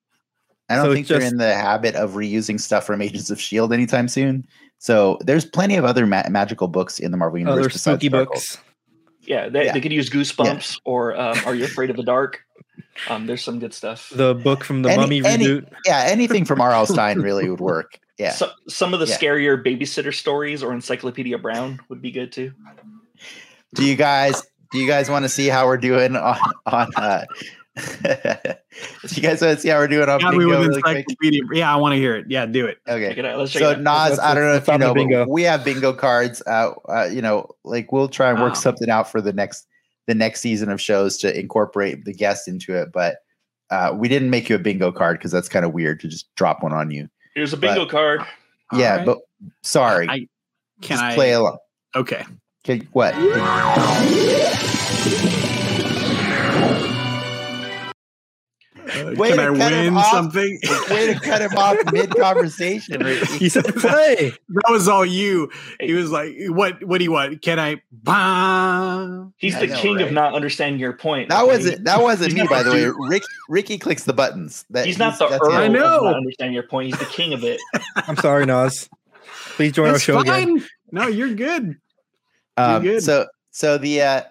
I 0.68 0.76
don't 0.76 0.86
So 0.86 0.92
think 0.94 1.04
it's 1.04 1.08
they're 1.10 1.20
in 1.28 1.36
the 1.36 1.54
habit 1.54 1.94
of 1.94 2.12
reusing 2.12 2.58
stuff 2.60 2.84
from 2.86 3.00
Agents 3.02 3.30
of 3.30 3.40
Shield 3.40 3.72
anytime 3.72 4.08
soon. 4.08 4.46
So 4.78 5.18
there's 5.20 5.44
plenty 5.44 5.76
of 5.76 5.84
other 5.84 6.06
ma- 6.06 6.28
magical 6.28 6.66
books 6.68 6.98
in 6.98 7.12
the 7.12 7.16
Marvel 7.16 7.38
universe. 7.38 7.58
Other 7.60 7.68
besides 7.68 8.00
spooky 8.04 8.10
Darkhold. 8.10 8.58
Books. 9.22 9.28
Yeah, 9.28 9.48
they, 9.48 9.64
Yeah. 9.66 9.72
they 9.72 9.80
could 9.80 9.92
use 9.92 10.10
Goosebumps 10.10 10.80
or 10.84 11.18
um, 11.18 11.38
Are 11.46 11.54
You 11.54 11.64
Afraid 11.64 11.90
of 11.90 11.96
the 11.96 12.02
Dark? 12.04 12.42
Um, 13.08 13.26
there's 13.26 13.42
some 13.42 13.58
good 13.58 13.72
stuff. 13.72 14.10
The 14.14 14.34
book 14.34 14.64
from 14.64 14.82
the 14.82 14.90
Any- 14.90 15.00
Mummy 15.00 15.22
any- 15.24 15.46
reboot. 15.46 15.68
Yeah, 15.86 16.04
anything 16.06 16.44
from 16.44 16.60
R.L. 16.60 16.84
Stine 16.86 17.20
really 17.20 17.48
would 17.48 17.60
work. 17.60 17.98
Yeah. 18.18 18.32
So, 18.32 18.50
some 18.68 18.92
of 18.92 19.00
the 19.00 19.06
Yeah. 19.06 19.16
scarier 19.16 19.64
babysitter 19.64 20.12
stories 20.14 20.62
or 20.62 20.72
Encyclopedia 20.74 21.38
Brown 21.38 21.80
would 21.88 22.02
be 22.02 22.10
good 22.10 22.30
too. 22.32 22.52
do 23.74 23.84
you 23.84 23.96
guys 23.96 24.42
do 24.70 24.78
you 24.78 24.86
guys 24.86 25.08
want 25.08 25.24
to 25.24 25.28
see 25.30 25.48
how 25.48 25.66
we're 25.66 25.78
doing 25.78 26.14
on 26.16 26.38
on 26.66 26.88
uh 26.96 27.24
do 27.40 27.46
you 27.76 29.22
guys 29.22 29.40
want 29.40 29.56
to 29.56 29.58
see 29.58 29.68
how 29.70 29.78
we're 29.78 29.88
doing 29.88 30.08
on 30.08 30.20
Got 30.20 30.32
me 30.34 30.40
bingo 30.40 30.58
with 30.60 30.68
really 30.68 30.76
encyclopedia. 30.98 31.42
Yeah, 31.52 31.72
I 31.72 31.76
want 31.76 31.92
to 31.92 31.96
hear 31.96 32.16
it. 32.16 32.26
Yeah, 32.28 32.44
do 32.46 32.66
it. 32.66 32.78
Okay. 32.86 33.18
it 33.18 33.24
out. 33.24 33.38
Let's 33.38 33.50
check 33.52 33.60
So 33.62 33.70
it 33.70 33.78
out. 33.78 33.80
Nas, 33.82 34.10
Let's- 34.10 34.20
I 34.20 34.34
don't 34.34 34.44
know 34.44 34.54
if 34.54 34.68
you 34.68 34.78
know, 34.78 34.92
bingo. 34.94 35.24
but 35.24 35.30
we 35.30 35.42
have 35.44 35.64
bingo 35.64 35.92
cards. 35.94 36.42
Uh, 36.46 36.72
uh, 36.88 37.08
you 37.10 37.22
know, 37.22 37.48
like 37.64 37.90
we'll 37.92 38.08
try 38.08 38.30
and 38.30 38.40
work 38.40 38.50
Wow. 38.54 38.60
something 38.60 38.90
out 38.90 39.10
for 39.10 39.20
the 39.22 39.32
next 39.32 39.66
the 40.06 40.14
next 40.14 40.40
season 40.40 40.68
of 40.68 40.80
shows 40.80 41.16
to 41.18 41.38
incorporate 41.38 42.04
the 42.04 42.12
guest 42.12 42.46
into 42.48 42.76
it. 42.76 42.92
But 42.92 43.16
uh, 43.70 43.94
we 43.96 44.08
didn't 44.08 44.30
make 44.30 44.48
you 44.50 44.56
a 44.56 44.58
bingo 44.58 44.92
card 44.92 45.18
because 45.18 45.30
that's 45.32 45.48
kind 45.48 45.64
of 45.64 45.72
weird 45.72 46.00
to 46.00 46.08
just 46.08 46.34
drop 46.34 46.62
one 46.62 46.72
on 46.74 46.90
you. 46.90 47.08
Here's 47.34 47.52
a 47.52 47.56
bingo 47.56 47.84
But- 47.86 47.90
card. 47.90 48.20
yeah, 48.74 48.90
Alright. 48.98 49.06
but 49.06 49.18
sorry. 49.62 50.08
I- 50.08 50.28
Can 50.82 50.96
just 50.98 51.02
I 51.02 51.14
play 51.14 51.32
along? 51.32 51.56
Okay. 51.96 52.24
Okay, 52.68 52.86
what? 52.92 53.14
Way 58.94 59.30
Can 59.30 59.36
to 59.38 59.42
I 59.42 59.56
cut 59.58 59.72
him 59.72 59.94
win 59.94 59.96
off. 59.96 60.10
something? 60.10 60.58
Way 60.90 61.14
to 61.14 61.20
cut 61.20 61.40
him 61.42 61.52
off 61.56 61.76
mid 61.92 62.14
conversation. 62.16 63.02
He 63.38 63.48
said 63.48 63.64
play. 63.76 64.32
that 64.48 64.70
was 64.70 64.88
all 64.88 65.04
you. 65.04 65.50
He 65.80 65.92
was 65.94 66.10
like, 66.10 66.34
"What? 66.48 66.82
What 66.84 66.98
do 66.98 67.04
you 67.04 67.12
want? 67.12 67.42
Can 67.42 67.58
I?" 67.58 67.80
Bah. 67.90 69.26
He's 69.36 69.54
I 69.56 69.60
the 69.60 69.66
know, 69.68 69.80
king 69.80 69.96
right? 69.96 70.06
of 70.06 70.12
not 70.12 70.34
understanding 70.34 70.78
your 70.80 70.92
point. 70.92 71.28
That 71.28 71.42
okay? 71.42 71.46
wasn't 71.52 71.84
that 71.84 72.00
wasn't 72.02 72.34
me, 72.34 72.46
by 72.48 72.62
the 72.62 72.70
way. 72.70 72.86
Rick 73.08 73.22
Ricky 73.48 73.78
clicks 73.78 74.04
the 74.04 74.12
buttons. 74.12 74.64
That 74.70 74.86
He's 74.86 74.98
not 74.98 75.18
the 75.18 75.26
earl. 75.28 75.50
him. 75.50 75.56
I 75.56 75.64
of 75.66 75.72
know. 75.72 76.00
not 76.04 76.16
understanding 76.16 76.54
your 76.54 76.64
point. 76.64 76.88
He's 76.88 76.98
the 76.98 77.06
king 77.06 77.32
of 77.32 77.42
it. 77.44 77.60
I'm 77.96 78.16
sorry, 78.16 78.46
Nas. 78.46 78.88
Please 79.56 79.72
join 79.72 79.86
our 79.86 79.92
That's 79.92 80.04
show 80.04 80.18
again. 80.18 80.64
No, 80.92 81.06
you're 81.08 81.34
good. 81.34 81.76
Um, 82.56 82.82
good. 82.82 83.02
so 83.02 83.26
so 83.50 83.78
the 83.78 84.02
uh 84.02 84.22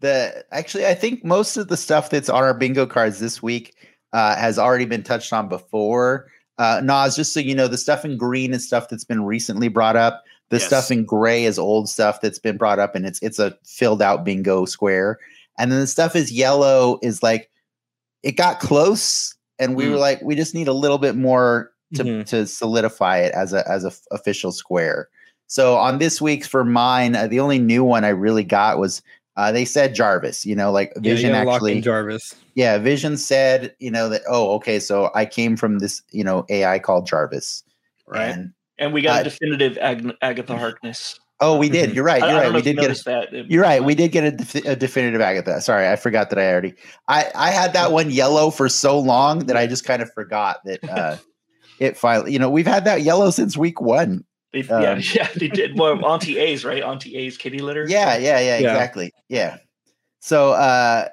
the 0.00 0.44
actually 0.50 0.86
I 0.86 0.94
think 0.94 1.24
most 1.24 1.56
of 1.56 1.68
the 1.68 1.76
stuff 1.76 2.10
that's 2.10 2.28
on 2.28 2.42
our 2.42 2.54
bingo 2.54 2.86
cards 2.86 3.18
this 3.20 3.42
week 3.42 3.74
uh 4.16 4.34
has 4.36 4.58
already 4.58 4.86
been 4.86 5.02
touched 5.02 5.32
on 5.32 5.48
before. 5.48 6.26
Uh 6.58 6.80
Nas, 6.82 7.14
just 7.16 7.32
so 7.34 7.40
you 7.40 7.54
know, 7.54 7.68
the 7.68 7.76
stuff 7.78 8.04
in 8.04 8.16
green 8.16 8.54
is 8.54 8.66
stuff 8.66 8.88
that's 8.88 9.04
been 9.04 9.24
recently 9.24 9.68
brought 9.68 9.96
up. 9.96 10.24
The 10.48 10.56
Yes. 10.58 10.66
stuff 10.66 10.90
in 10.90 11.04
gray 11.04 11.44
is 11.44 11.58
old 11.58 11.88
stuff 11.88 12.20
that's 12.20 12.38
been 12.38 12.56
brought 12.56 12.78
up 12.78 12.94
and 12.94 13.04
it's 13.06 13.20
it's 13.20 13.38
a 13.38 13.56
filled 13.64 14.00
out 14.00 14.24
bingo 14.24 14.64
square. 14.64 15.18
And 15.58 15.70
then 15.72 15.80
the 15.80 15.86
stuff 15.86 16.14
is 16.16 16.30
yellow 16.32 16.98
is 17.02 17.22
like 17.22 17.50
it 18.22 18.32
got 18.36 18.60
close 18.60 19.34
and 19.58 19.74
we 19.76 19.84
Mm. 19.84 19.90
were 19.92 19.98
like, 19.98 20.20
we 20.22 20.34
just 20.34 20.54
need 20.54 20.68
a 20.68 20.72
little 20.72 20.98
bit 20.98 21.16
more 21.16 21.70
to, 21.94 22.04
Mhm. 22.04 22.26
to 22.26 22.46
solidify 22.46 23.18
it 23.18 23.32
as 23.34 23.52
a 23.52 23.68
as 23.70 23.84
a 23.84 23.88
f- 23.88 24.00
official 24.10 24.52
square. 24.52 25.08
So 25.48 25.76
on 25.76 25.98
this 25.98 26.20
week's 26.20 26.48
for 26.48 26.64
mine, 26.64 27.14
uh, 27.14 27.26
the 27.28 27.38
only 27.40 27.58
new 27.60 27.84
one 27.84 28.04
I 28.04 28.08
really 28.08 28.42
got 28.44 28.78
was 28.78 29.02
uh, 29.36 29.52
they 29.52 29.64
said 29.64 29.94
Jarvis. 29.94 30.44
You 30.46 30.56
know, 30.56 30.70
like 30.72 30.92
Vision 30.96 31.30
you 31.30 31.36
unlock 31.36 31.56
actually. 31.56 31.80
Jarvis. 31.80 32.34
yeah, 32.54 32.78
Vision 32.78 33.16
said, 33.16 33.74
you 33.78 33.90
know 33.90 34.08
that. 34.08 34.22
Oh, 34.28 34.52
okay. 34.54 34.78
So 34.80 35.10
I 35.14 35.26
came 35.26 35.56
from 35.56 35.78
this, 35.78 36.02
you 36.10 36.24
know, 36.24 36.44
AI 36.48 36.78
called 36.78 37.06
Jarvis. 37.06 37.62
Right. 38.06 38.28
And 38.28 38.52
And 38.78 38.92
we 38.92 39.02
got 39.02 39.18
Uh, 39.18 39.20
a 39.20 39.24
definitive 39.24 39.78
Ag- 39.78 40.14
Agatha 40.22 40.56
Harkness. 40.56 41.18
oh, 41.40 41.56
we 41.58 41.68
did. 41.68 41.94
You're 41.94 42.04
right. 42.04 42.22
I, 42.22 42.26
I 42.26 42.30
You're 42.30 42.34
don't 42.40 42.42
right. 42.42 42.48
know 42.48 42.54
We 42.54 42.60
if 42.60 42.66
you 42.66 42.72
did 42.74 42.80
get. 42.80 43.00
A, 43.00 43.04
that. 43.04 43.50
You're 43.50 43.62
right. 43.62 43.84
We 43.84 43.94
did 43.94 44.12
get 44.12 44.24
a, 44.24 44.30
defi- 44.30 44.66
a 44.66 44.76
definitive 44.76 45.20
Agatha. 45.20 45.60
Sorry, 45.60 45.86
I 45.88 45.96
forgot 45.96 46.30
that 46.30 46.38
I 46.38 46.50
already. 46.50 46.74
I 47.08 47.30
I 47.34 47.50
had 47.50 47.72
that 47.74 47.92
one 47.92 48.10
yellow 48.10 48.50
for 48.50 48.68
so 48.68 48.98
long 48.98 49.40
that 49.46 49.56
I 49.56 49.66
just 49.66 49.84
kind 49.84 50.00
of 50.02 50.10
forgot 50.12 50.58
that. 50.64 50.88
uh 50.88 51.16
It 51.78 51.98
finally, 51.98 52.32
you 52.32 52.38
know, 52.38 52.48
we've 52.48 52.66
had 52.66 52.86
that 52.86 53.02
yellow 53.02 53.28
since 53.30 53.54
week 53.54 53.82
one. 53.82 54.24
They, 54.62 54.82
yeah, 54.82 54.92
um, 54.92 55.00
yeah, 55.14 55.28
they 55.36 55.48
did. 55.48 55.78
Well, 55.78 56.04
Auntie 56.04 56.38
A's, 56.38 56.64
right? 56.64 56.82
Auntie 56.82 57.16
A's 57.16 57.36
kitty 57.36 57.58
litter. 57.58 57.86
Yeah, 57.88 58.16
yeah, 58.16 58.38
yeah, 58.40 58.58
Yeah. 58.58 58.72
exactly. 58.72 59.12
Yeah. 59.28 59.58
So 60.20 60.52
uh 60.52 61.08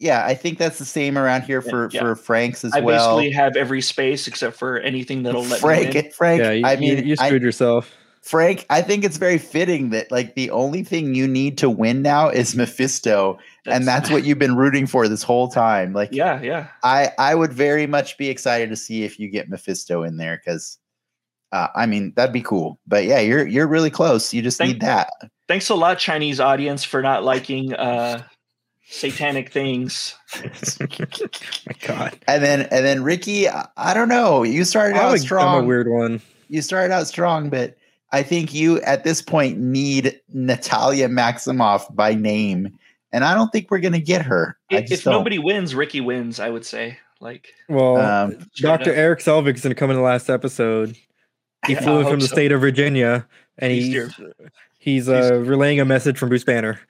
yeah, 0.00 0.24
I 0.24 0.34
think 0.34 0.58
that's 0.58 0.78
the 0.78 0.84
same 0.84 1.18
around 1.18 1.42
here 1.42 1.60
for 1.60 1.90
yeah. 1.92 2.00
for 2.00 2.14
Frank's 2.14 2.64
as 2.64 2.72
I 2.72 2.80
well. 2.80 3.16
I 3.16 3.22
basically 3.22 3.30
have 3.32 3.56
every 3.56 3.80
space 3.82 4.28
except 4.28 4.56
for 4.56 4.78
anything 4.78 5.24
that'll 5.24 5.42
let 5.42 5.62
me 5.62 5.90
Frank. 5.90 6.12
Frank, 6.14 6.40
yeah, 6.40 6.50
you, 6.52 6.66
I 6.66 6.76
mean, 6.76 7.06
you, 7.06 7.16
I- 7.18 7.26
screwed 7.26 7.42
yourself. 7.42 7.92
Frank, 8.22 8.66
I 8.68 8.82
think 8.82 9.04
it's 9.04 9.16
very 9.16 9.38
fitting 9.38 9.90
that 9.90 10.10
like 10.10 10.34
the 10.34 10.50
only 10.50 10.82
thing 10.84 11.14
you 11.14 11.26
need 11.26 11.56
to 11.58 11.70
win 11.70 12.02
now 12.02 12.28
is 12.28 12.54
Mephisto, 12.54 13.38
and 13.64 13.86
that's 13.86 14.10
what 14.10 14.24
you've 14.24 14.38
been 14.38 14.56
rooting 14.56 14.86
for 14.86 15.08
this 15.08 15.22
whole 15.22 15.48
time. 15.48 15.94
Like, 15.94 16.10
Yeah, 16.12 16.42
yeah. 16.42 16.66
I 16.82 17.12
I 17.18 17.34
would 17.34 17.52
very 17.52 17.86
much 17.86 18.18
be 18.18 18.28
excited 18.28 18.68
to 18.70 18.76
see 18.76 19.04
if 19.04 19.18
you 19.18 19.28
get 19.28 19.48
Mephisto 19.48 20.02
in 20.02 20.16
there 20.18 20.36
because, 20.44 20.78
uh, 21.52 21.68
I 21.74 21.86
mean, 21.86 22.12
that'd 22.16 22.32
be 22.32 22.42
cool. 22.42 22.78
But 22.86 23.04
yeah, 23.04 23.20
you're 23.20 23.46
you're 23.46 23.66
really 23.68 23.90
close. 23.90 24.32
You 24.34 24.42
just 24.42 24.58
Thank- 24.58 24.72
need 24.74 24.80
that. 24.82 25.10
Thanks 25.48 25.68
a 25.70 25.74
lot, 25.74 25.98
Chinese 25.98 26.40
audience, 26.40 26.84
for 26.84 27.00
not 27.00 27.24
liking 27.24 27.72
uh 27.74 28.22
satanic 28.90 29.50
things. 29.52 30.14
My 30.80 31.74
God, 31.86 32.18
And 32.26 32.42
then 32.42 32.62
and 32.62 32.84
then 32.84 33.02
Ricky, 33.02 33.48
I, 33.48 33.66
I 33.76 33.94
don't 33.94 34.08
know. 34.08 34.42
You 34.42 34.64
started 34.64 34.96
I'm 34.96 35.06
out 35.06 35.14
a, 35.14 35.18
strong. 35.18 35.58
I'm 35.58 35.64
a 35.64 35.66
weird 35.66 35.88
one. 35.88 36.20
you 36.48 36.62
started 36.62 36.92
out 36.92 37.06
strong, 37.06 37.50
but 37.50 37.76
I 38.12 38.22
think 38.22 38.54
you 38.54 38.80
at 38.82 39.04
this 39.04 39.20
point 39.22 39.58
need 39.58 40.18
Natalia 40.32 41.08
Maximoff 41.08 41.94
by 41.94 42.14
name, 42.14 42.78
and 43.12 43.24
I 43.24 43.34
don't 43.34 43.50
think 43.52 43.70
we're 43.70 43.80
gonna 43.80 44.00
get 44.00 44.22
her. 44.22 44.58
If, 44.70 44.90
if 44.90 45.06
nobody 45.06 45.38
wins, 45.38 45.74
Ricky 45.74 46.00
wins. 46.00 46.40
I 46.40 46.50
would 46.50 46.64
say. 46.64 46.98
Like, 47.20 47.48
Well, 47.68 47.96
Um, 47.96 48.38
Dr. 48.58 48.92
up. 48.92 48.96
Erik 48.96 49.18
Selvig's 49.18 49.62
going 49.62 49.74
to 49.74 49.74
come 49.74 49.90
in 49.90 49.96
the 49.96 50.02
last 50.02 50.30
episode. 50.30 50.96
He 51.66 51.74
flew 51.76 52.00
in 52.00 52.06
from 52.06 52.20
the 52.20 52.26
so. 52.28 52.34
state 52.34 52.52
of 52.52 52.60
Virginia, 52.60 53.26
and 53.58 53.72
He's 53.72 53.84
he's 53.86 53.92
dear. 54.16 54.34
he's 54.78 55.08
uh, 55.08 55.34
relaying 55.44 55.80
a 55.80 55.84
message 55.84 56.18
from 56.18 56.28
Bruce 56.28 56.44
Banner. 56.44 56.80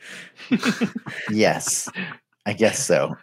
yes, 1.30 1.88
I 2.46 2.52
guess 2.52 2.84
so. 2.84 3.16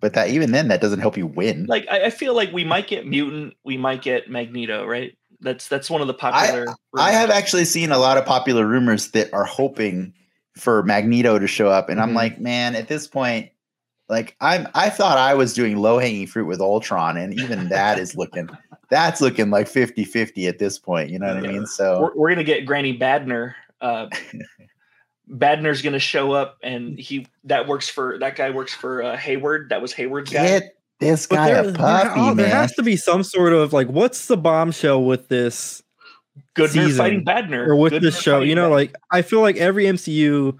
But 0.00 0.14
that 0.14 0.30
even 0.30 0.50
then, 0.50 0.68
that 0.68 0.80
doesn't 0.80 0.98
help 1.00 1.16
you 1.16 1.26
win. 1.26 1.66
like 1.66 1.86
I, 1.90 2.06
I 2.06 2.10
feel 2.10 2.34
like 2.34 2.52
we 2.52 2.64
might 2.64 2.88
get 2.88 3.06
mutant. 3.06 3.54
We 3.64 3.76
might 3.76 4.02
get 4.02 4.28
Magneto. 4.30 4.84
Right. 4.86 5.16
That's 5.40 5.68
that's 5.68 5.90
one 5.90 6.00
of 6.00 6.06
the 6.06 6.14
popular. 6.14 6.66
I 6.96 7.12
have 7.12 7.30
actually 7.30 7.64
seen 7.64 7.90
a 7.92 7.98
lot 7.98 8.16
of 8.18 8.24
popular 8.24 8.66
rumors 8.66 9.10
that 9.12 9.32
are 9.32 9.44
hoping 9.44 10.12
for 10.56 10.82
Magneto 10.82 11.38
to 11.38 11.46
show 11.46 11.68
up, 11.68 11.88
and 11.88 12.00
I'm 12.00 12.10
Mhm. 12.10 12.14
like, 12.16 12.40
man, 12.40 12.74
at 12.76 12.86
this 12.88 13.06
point, 13.08 13.50
like 14.08 14.36
I'm, 14.40 14.68
I 14.74 14.90
thought 14.90 15.18
I 15.18 15.34
was 15.34 15.54
doing 15.54 15.78
low 15.78 15.98
hanging 15.98 16.26
fruit 16.26 16.46
with 16.46 16.60
Ultron, 16.60 17.16
and 17.16 17.32
even 17.40 17.68
that 17.70 17.98
is 17.98 18.14
looking, 18.16 18.50
that's 18.92 19.22
looking 19.22 19.48
like 19.48 19.66
50-50 19.66 20.46
at 20.46 20.58
this 20.58 20.78
point. 20.78 21.08
You 21.08 21.18
know 21.18 21.34
what 21.34 21.38
I 21.38 21.40
mean? 21.40 21.66
So 21.66 22.02
we're, 22.02 22.14
we're 22.14 22.28
gonna 22.28 22.44
get 22.44 22.66
Granny 22.66 22.96
Badner. 22.96 23.54
Uh, 23.80 24.08
Badner's 25.30 25.80
gonna 25.80 25.98
show 25.98 26.32
up, 26.32 26.58
and 26.62 26.98
he 26.98 27.26
that 27.44 27.66
works 27.66 27.88
for 27.88 28.18
that 28.18 28.36
guy 28.36 28.50
works 28.50 28.74
for 28.74 29.02
uh, 29.02 29.16
Hayward. 29.16 29.70
That 29.70 29.80
was 29.80 29.94
Hayward's 29.94 30.30
guy. 30.30 30.46
get 30.46 30.76
this 31.00 31.26
guy 31.26 31.52
there, 31.52 31.60
a 31.60 31.62
there- 31.64 31.74
puppy, 31.74 32.20
oh, 32.20 32.34
there 32.34 32.48
has 32.48 32.74
to 32.74 32.82
be 32.82 32.96
some 32.96 33.22
sort 33.22 33.54
of 33.54 33.72
like, 33.72 33.88
what's 33.88 34.26
the 34.26 34.36
bombshell 34.36 35.02
with 35.02 35.28
this 35.28 35.82
Goodner 36.54 36.68
season, 36.68 36.98
fighting 36.98 37.24
Badner, 37.24 37.66
or 37.66 37.76
with 37.76 37.94
Goodner 37.94 38.00
this 38.02 38.20
show? 38.20 38.40
You 38.42 38.54
know, 38.54 38.68
Badner. 38.68 38.74
like 38.74 38.94
I 39.10 39.22
feel 39.22 39.40
like 39.40 39.56
every 39.56 39.84
MCU 39.84 40.58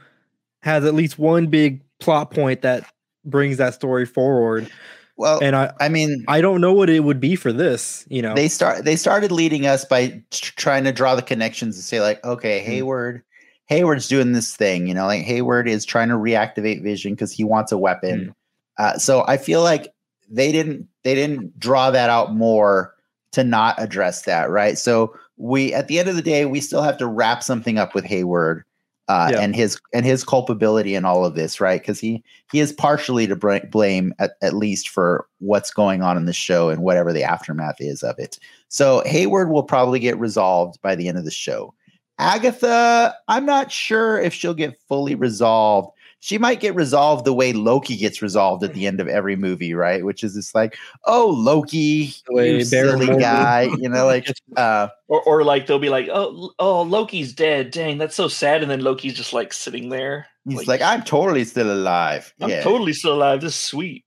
has 0.62 0.86
at 0.86 0.94
least 0.94 1.18
one 1.18 1.48
big 1.48 1.82
plot 2.00 2.30
point 2.30 2.62
that 2.62 2.90
brings 3.26 3.59
that 3.59 3.74
story 3.74 4.06
forward, 4.06 4.70
well, 5.16 5.40
and 5.43 5.55
I 5.55 5.72
I 5.80 5.89
mean, 5.89 6.24
I 6.28 6.40
don't 6.40 6.60
know 6.60 6.72
what 6.72 6.90
it 6.90 7.01
would 7.01 7.20
be 7.20 7.36
for 7.36 7.52
this. 7.52 8.05
You 8.09 8.22
know, 8.22 8.34
they 8.34 8.48
start 8.48 8.84
they 8.84 8.97
started 8.97 9.30
leading 9.30 9.66
us 9.66 9.84
by 9.84 10.22
tr- 10.30 10.52
trying 10.56 10.84
to 10.84 10.93
draw 10.93 11.14
the 11.14 11.22
connections 11.22 11.76
and 11.76 11.84
say 11.84 12.01
like, 12.01 12.24
okay, 12.24 12.60
Hmm. 12.60 12.70
Hayward, 12.70 13.22
Hayward's 13.66 14.09
doing 14.09 14.32
this 14.32 14.56
thing, 14.56 14.86
you 14.86 14.94
know, 14.94 15.06
like 15.06 15.22
Hayward 15.22 15.68
is 15.68 15.84
trying 15.84 16.09
to 16.09 16.14
reactivate 16.14 16.82
Vision 16.82 17.12
because 17.14 17.32
he 17.32 17.44
wants 17.44 17.72
a 17.72 17.78
weapon. 17.78 18.34
Hmm. 18.78 18.84
Uh, 18.84 18.98
so 18.98 19.24
I 19.26 19.36
feel 19.36 19.62
like 19.62 19.93
they 20.30 20.51
didn't 20.51 20.89
they 21.05 21.14
didn't 21.14 21.59
draw 21.59 21.90
that 21.90 22.10
out 22.10 22.34
more 22.34 22.94
to 23.32 23.44
not 23.44 23.74
address 23.78 24.22
that, 24.22 24.51
right? 24.51 24.78
So 24.78 25.14
we 25.36 25.74
at 25.74 25.89
the 25.89 25.98
end 25.98 26.09
of 26.09 26.16
the 26.16 26.22
day, 26.22 26.47
we 26.47 26.60
still 26.60 26.82
have 26.82 26.98
to 26.98 27.06
wrap 27.06 27.43
something 27.43 27.78
up 27.78 27.94
with 27.94 28.05
Hayward. 28.05 28.64
Uh, 29.12 29.28
Yeah. 29.32 29.40
and 29.40 29.55
his 29.55 29.78
and 29.93 30.06
his 30.06 30.24
culpability 30.24 30.94
in 30.94 31.05
all 31.05 31.26
of 31.26 31.34
this, 31.34 31.60
right? 31.60 31.82
Because 31.82 32.01
he 32.01 32.24
he 32.51 32.60
is 32.60 32.72
partially 32.72 33.26
to 33.26 33.36
br- 33.36 33.66
blame 33.70 34.14
at, 34.18 34.32
at 34.40 34.55
least 34.55 34.89
for 34.89 35.26
what's 35.39 35.70
going 35.70 36.01
on 36.01 36.16
in 36.16 36.24
the 36.24 36.32
show 36.32 36.70
and 36.70 36.82
whatever 36.82 37.12
the 37.12 37.22
aftermath 37.22 37.76
is 37.78 38.02
of 38.02 38.18
it. 38.18 38.39
So 38.68 39.02
Hayward 39.05 39.51
will 39.51 39.64
probably 39.64 39.98
get 39.98 40.18
resolved 40.18 40.80
by 40.80 40.94
the 40.94 41.09
end 41.09 41.18
of 41.18 41.26
the 41.26 41.30
show. 41.30 41.74
Agatha, 42.18 43.14
I'm 43.28 43.44
not 43.44 43.70
sure 43.70 44.18
if 44.18 44.32
she'll 44.32 44.55
get 44.55 44.80
fully 44.89 45.14
resolved. 45.14 45.90
She 46.23 46.39
might 46.39 46.61
get 46.61 46.77
resolved 46.77 47.24
the 47.24 47.32
way 47.32 47.53
Loki 47.53 47.97
gets 47.97 48.23
resolved 48.23 48.62
at 48.62 48.74
the 48.74 48.86
end 48.86 49.01
of 49.01 49.09
every 49.09 49.35
movie, 49.35 49.74
right? 49.74 50.05
Which 50.05 50.23
is 50.23 50.35
just 50.35 50.55
like, 50.55 50.77
oh 51.05 51.35
Loki, 51.36 52.15
The 52.28 52.35
way 52.35 52.55
you 52.59 52.65
silly 52.65 53.09
guy, 53.19 53.62
you 53.81 53.89
know, 53.89 54.07
like 54.07 54.32
uh 54.57 54.86
or 55.09 55.20
or 55.23 55.43
like 55.43 55.66
they'll 55.66 55.81
be 55.81 55.89
like, 55.89 56.09
oh, 56.12 56.53
oh, 56.61 56.82
Loki's 56.82 57.32
dead. 57.32 57.73
Dang, 57.73 57.99
that's 57.99 58.15
so 58.15 58.28
sad. 58.28 58.62
And 58.62 58.70
then 58.70 58.82
Loki's 58.82 59.15
just 59.15 59.32
like 59.32 59.53
sitting 59.53 59.89
there. 59.89 60.28
he's 60.49 60.69
like, 60.69 60.81
I'm 60.81 61.03
totally 61.03 61.43
still 61.44 61.73
alive. 61.73 62.32
I'm 62.40 62.51
yeah. 62.51 62.62
totally 62.62 62.93
still 62.93 63.15
alive. 63.15 63.40
This 63.40 63.55
is 63.55 63.61
sweet. 63.61 64.05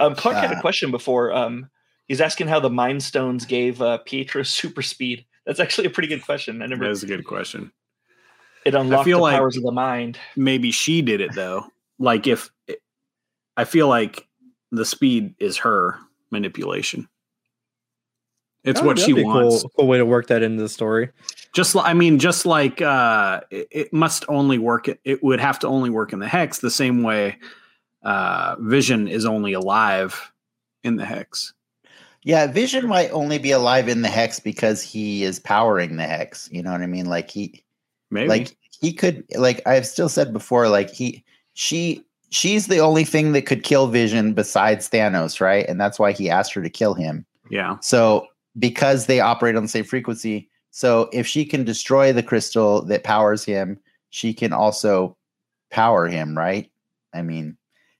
Um, 0.00 0.16
Clark 0.16 0.34
had 0.36 0.52
Uh, 0.52 0.58
a 0.58 0.60
question 0.60 0.90
before. 0.90 1.32
Um, 1.32 1.70
he's 2.08 2.20
asking 2.20 2.48
how 2.48 2.58
the 2.58 2.68
Mind 2.68 3.00
Stones 3.00 3.44
gave 3.44 3.80
uh, 3.80 3.98
Pietro 3.98 4.42
super 4.58 4.82
speed. 4.82 5.24
That's 5.46 5.60
actually 5.60 5.86
a 5.86 5.90
pretty 5.90 6.08
good 6.08 6.24
question. 6.24 6.62
I 6.62 6.66
never. 6.66 6.82
That 6.82 6.90
is 6.90 7.04
a 7.04 7.06
good 7.06 7.24
question. 7.24 7.70
It 8.64 8.74
unlocked 8.74 9.04
feel 9.04 9.18
the 9.18 9.22
like- 9.22 9.36
powers 9.36 9.56
of 9.56 9.62
the 9.62 9.72
mind. 9.72 10.18
Maybe 10.36 10.70
she 10.70 11.02
did 11.02 11.20
it 11.20 11.34
though. 11.34 11.66
Like 11.98 12.26
if 12.26 12.50
I 13.56 13.64
feel 13.64 13.88
like 13.88 14.26
the 14.72 14.84
speed 14.84 15.34
is 15.38 15.56
her 15.58 15.98
manipulation. 16.30 17.08
It's 18.64 18.80
Oh, 18.80 18.84
what 18.84 18.98
she 18.98 19.12
be 19.12 19.22
wants. 19.22 19.60
Cool, 19.62 19.70
cool 19.78 19.86
way 19.88 19.98
to 19.98 20.06
work 20.06 20.28
that 20.28 20.42
into 20.42 20.62
the 20.62 20.68
story. 20.70 21.10
Just 21.54 21.74
like 21.74 21.86
I 21.86 21.92
mean, 21.92 22.18
just 22.18 22.46
like 22.46 22.80
uh, 22.80 23.42
it, 23.50 23.68
it 23.70 23.92
must 23.92 24.24
only 24.28 24.58
work. 24.58 24.88
It 25.04 25.22
would 25.22 25.38
have 25.38 25.58
to 25.60 25.68
only 25.68 25.90
work 25.90 26.12
in 26.12 26.18
the 26.18 26.28
hex 26.28 26.58
the 26.60 26.70
same 26.70 27.02
way. 27.02 27.36
Uh, 28.02 28.56
Vision 28.60 29.06
is 29.06 29.24
only 29.26 29.52
alive 29.52 30.32
in 30.82 30.96
the 30.96 31.04
hex. 31.04 31.52
Yeah, 32.22 32.46
Vision 32.46 32.86
might 32.88 33.10
only 33.10 33.38
be 33.38 33.50
alive 33.50 33.88
in 33.88 34.00
the 34.00 34.08
hex 34.08 34.40
because 34.40 34.80
he 34.82 35.24
is 35.24 35.38
powering 35.38 35.96
the 35.96 36.04
hex. 36.06 36.48
You 36.50 36.62
know 36.62 36.72
what 36.72 36.80
I 36.80 36.86
mean? 36.86 37.04
Like 37.06 37.30
he 37.30 37.62
Maybe. 38.14 38.28
like 38.28 38.56
he 38.80 38.92
could 38.92 39.24
like 39.36 39.60
I've 39.66 39.86
still 39.86 40.08
said 40.08 40.32
before, 40.32 40.68
like 40.68 40.88
he 40.88 41.24
she 41.54 42.02
she's 42.30 42.68
the 42.68 42.78
only 42.78 43.04
thing 43.04 43.32
that 43.32 43.44
could 43.44 43.64
kill 43.64 43.88
Vision 43.88 44.32
besides 44.32 44.88
Thanos, 44.88 45.40
right? 45.40 45.66
And 45.68 45.80
that's 45.80 45.98
why 45.98 46.12
he 46.12 46.30
asked 46.30 46.54
her 46.54 46.62
to 46.62 46.70
kill 46.70 46.94
him. 46.94 47.26
yeah. 47.50 47.76
So 47.80 48.26
because 48.58 49.06
they 49.06 49.18
operate 49.20 49.56
on 49.56 49.64
the 49.64 49.68
same 49.68 49.84
frequency, 49.84 50.48
so 50.70 51.08
if 51.12 51.26
she 51.26 51.44
can 51.44 51.64
destroy 51.64 52.12
the 52.12 52.22
crystal 52.22 52.84
that 52.86 53.02
powers 53.02 53.44
him, 53.44 53.78
she 54.10 54.32
can 54.32 54.52
also 54.52 55.16
power 55.70 56.06
him, 56.06 56.38
right? 56.38 56.70
I 57.12 57.22
mean, 57.22 57.56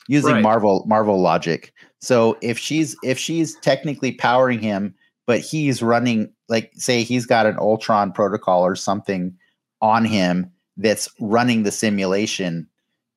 using 0.06 0.34
Right. 0.34 0.42
Marvel 0.42 0.84
Marvel 0.86 1.20
logic. 1.20 1.72
So 2.00 2.38
if 2.40 2.56
she's 2.56 2.96
if 3.02 3.18
she's 3.18 3.56
technically 3.56 4.12
powering 4.12 4.60
him, 4.60 4.94
but 5.26 5.40
he's 5.40 5.82
running 5.82 6.32
like 6.48 6.70
say 6.76 7.02
he's 7.02 7.26
got 7.26 7.46
an 7.46 7.56
Ultron 7.58 8.12
protocol 8.12 8.64
or 8.64 8.76
something 8.76 9.36
on 9.80 10.04
him 10.04 10.50
that's 10.76 11.08
running 11.20 11.62
the 11.62 11.70
simulation, 11.70 12.66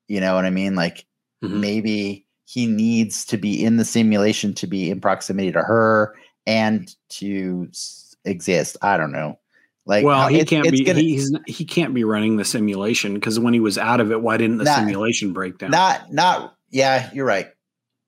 you 0.08 0.20
know 0.20 0.36
what 0.36 0.46
I 0.46 0.50
mean? 0.50 0.76
Like 0.76 1.06
Mhm. 1.44 1.60
maybe 1.60 2.26
he 2.46 2.66
needs 2.66 3.26
to 3.26 3.38
be 3.38 3.64
in 3.64 3.78
the 3.78 3.86
simulation 3.86 4.54
to 4.56 4.68
be 4.68 4.90
in 4.90 5.02
proximity 5.02 5.52
to 5.52 5.62
her 5.62 6.16
and 6.46 6.94
to 7.10 7.68
s- 7.72 8.16
exist. 8.26 8.78
I 8.82 8.96
don't 8.98 9.12
know. 9.12 9.38
Like, 9.86 10.04
well, 10.06 10.28
he 10.28 10.40
it's- 10.40 10.50
can't 10.50 10.70
be. 10.72 10.84
gonna- 10.84 11.00
he's 11.00 11.32
he 11.48 11.64
can't 11.66 11.94
be 11.94 12.04
running 12.04 12.38
the 12.38 12.46
simulation 12.46 13.14
because 13.14 13.40
when 13.40 13.54
he 13.54 13.60
was 13.60 13.78
out 13.78 14.00
of 14.02 14.12
it, 14.12 14.22
why 14.22 14.38
didn't 14.38 14.58
the 14.58 14.66
Nah. 14.66 14.76
simulation 14.76 15.34
break 15.34 15.58
down? 15.60 15.72
not 15.72 16.12
not. 16.14 16.56
Yeah, 16.70 17.10
you're 17.14 17.26
right. 17.26 17.48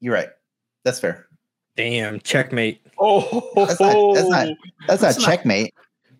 You're 0.01 0.13
right. 0.13 0.29
That's 0.83 0.99
fair. 0.99 1.27
Damn, 1.77 2.19
checkmate. 2.19 2.81
Oh, 2.99 3.51
That's 3.55 3.79
not- 3.79 4.13
that's 4.15 4.29
not- 4.29 4.47
That's 4.87 5.01
not 5.01 5.07
That's 5.07 5.19
not- 5.19 5.25
checkmate. 5.25 5.73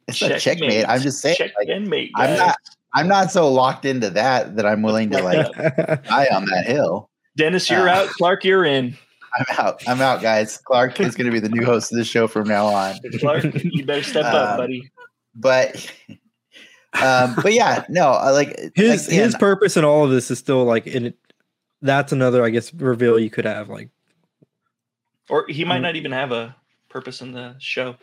It's 0.09 0.21
not 0.21 0.39
checkmate. 0.39 0.85
I'm 0.87 1.01
just 1.01 1.21
saying. 1.21 1.37
Check 1.37 1.51
like. 1.57 1.69
I'm 1.69 2.37
not. 2.37 2.57
I'm 2.93 3.07
not 3.07 3.31
so 3.31 3.51
locked 3.51 3.85
into 3.85 4.09
that 4.09 4.55
that 4.55 4.65
I'm 4.65 4.81
willing 4.81 5.11
to 5.11 5.21
like 5.21 5.55
die 6.05 6.27
on 6.33 6.45
that 6.45 6.65
hill. 6.65 7.09
Dennis, 7.37 7.69
you're 7.69 7.87
Uh, 7.87 7.93
out. 7.93 8.09
Clark, 8.09 8.43
you're 8.43 8.65
in. 8.65 8.97
I'm 9.37 9.45
out. 9.59 9.87
I'm 9.87 10.01
out, 10.01 10.21
guys. 10.21 10.57
Clark 10.57 10.99
is 10.99 11.15
going 11.15 11.27
to 11.27 11.31
be 11.31 11.39
the 11.39 11.49
new 11.49 11.63
host 11.63 11.91
of 11.91 11.97
this 11.97 12.07
show 12.07 12.27
from 12.27 12.47
now 12.47 12.65
on. 12.65 12.95
Clark, 13.19 13.45
you 13.63 13.85
better 13.85 14.03
step 14.03 14.25
up, 14.25 14.51
Um, 14.51 14.57
buddy. 14.57 14.91
But, 15.35 15.91
um, 16.99 17.35
but 17.35 17.53
yeah, 17.53 17.85
no, 17.89 18.09
I 18.09 18.31
like 18.31 18.57
his 18.75 19.07
again, 19.07 19.23
his 19.23 19.35
purpose 19.35 19.77
in 19.77 19.85
all 19.85 20.03
of 20.03 20.09
this 20.09 20.31
is 20.31 20.39
still 20.39 20.65
like 20.65 20.87
in 20.87 21.05
it. 21.05 21.17
That's 21.81 22.11
another, 22.11 22.43
I 22.43 22.49
guess, 22.49 22.73
reveal 22.73 23.19
you 23.19 23.29
could 23.29 23.45
have. 23.45 23.69
Like, 23.69 23.89
Or 25.29 25.45
he 25.47 25.63
mm. 25.63 25.67
might 25.67 25.79
not 25.79 25.95
even 25.95 26.11
have 26.11 26.31
a 26.31 26.55
purpose 26.89 27.21
in 27.21 27.31
the 27.31 27.55
show, 27.59 27.95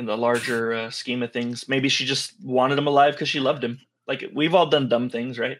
in 0.00 0.06
the 0.06 0.16
larger 0.16 0.72
uh, 0.72 0.90
scheme 0.90 1.22
of 1.22 1.32
things. 1.32 1.68
Maybe 1.68 1.88
she 1.88 2.04
just 2.04 2.32
wanted 2.42 2.78
him 2.78 2.88
alive 2.88 3.14
because 3.14 3.28
she 3.28 3.38
loved 3.38 3.62
him. 3.62 3.78
Like 4.08 4.24
we've 4.34 4.54
all 4.54 4.66
done 4.66 4.88
dumb 4.88 5.10
things, 5.10 5.38
right? 5.38 5.58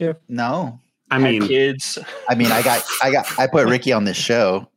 Yeah. 0.00 0.14
No. 0.28 0.80
I 1.10 1.20
Had 1.20 1.30
mean, 1.30 1.46
kids. 1.46 1.98
I 2.28 2.34
mean, 2.34 2.50
I 2.50 2.62
got, 2.62 2.84
I 3.02 3.12
got, 3.12 3.38
I 3.38 3.46
put 3.46 3.68
Ricky 3.68 3.92
on 3.92 4.04
this 4.04 4.16
show. 4.16 4.68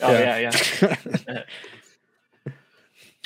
Oh 0.00 0.12
Yeah. 0.12 0.38
yeah, 0.38 0.96
yeah. 1.28 1.42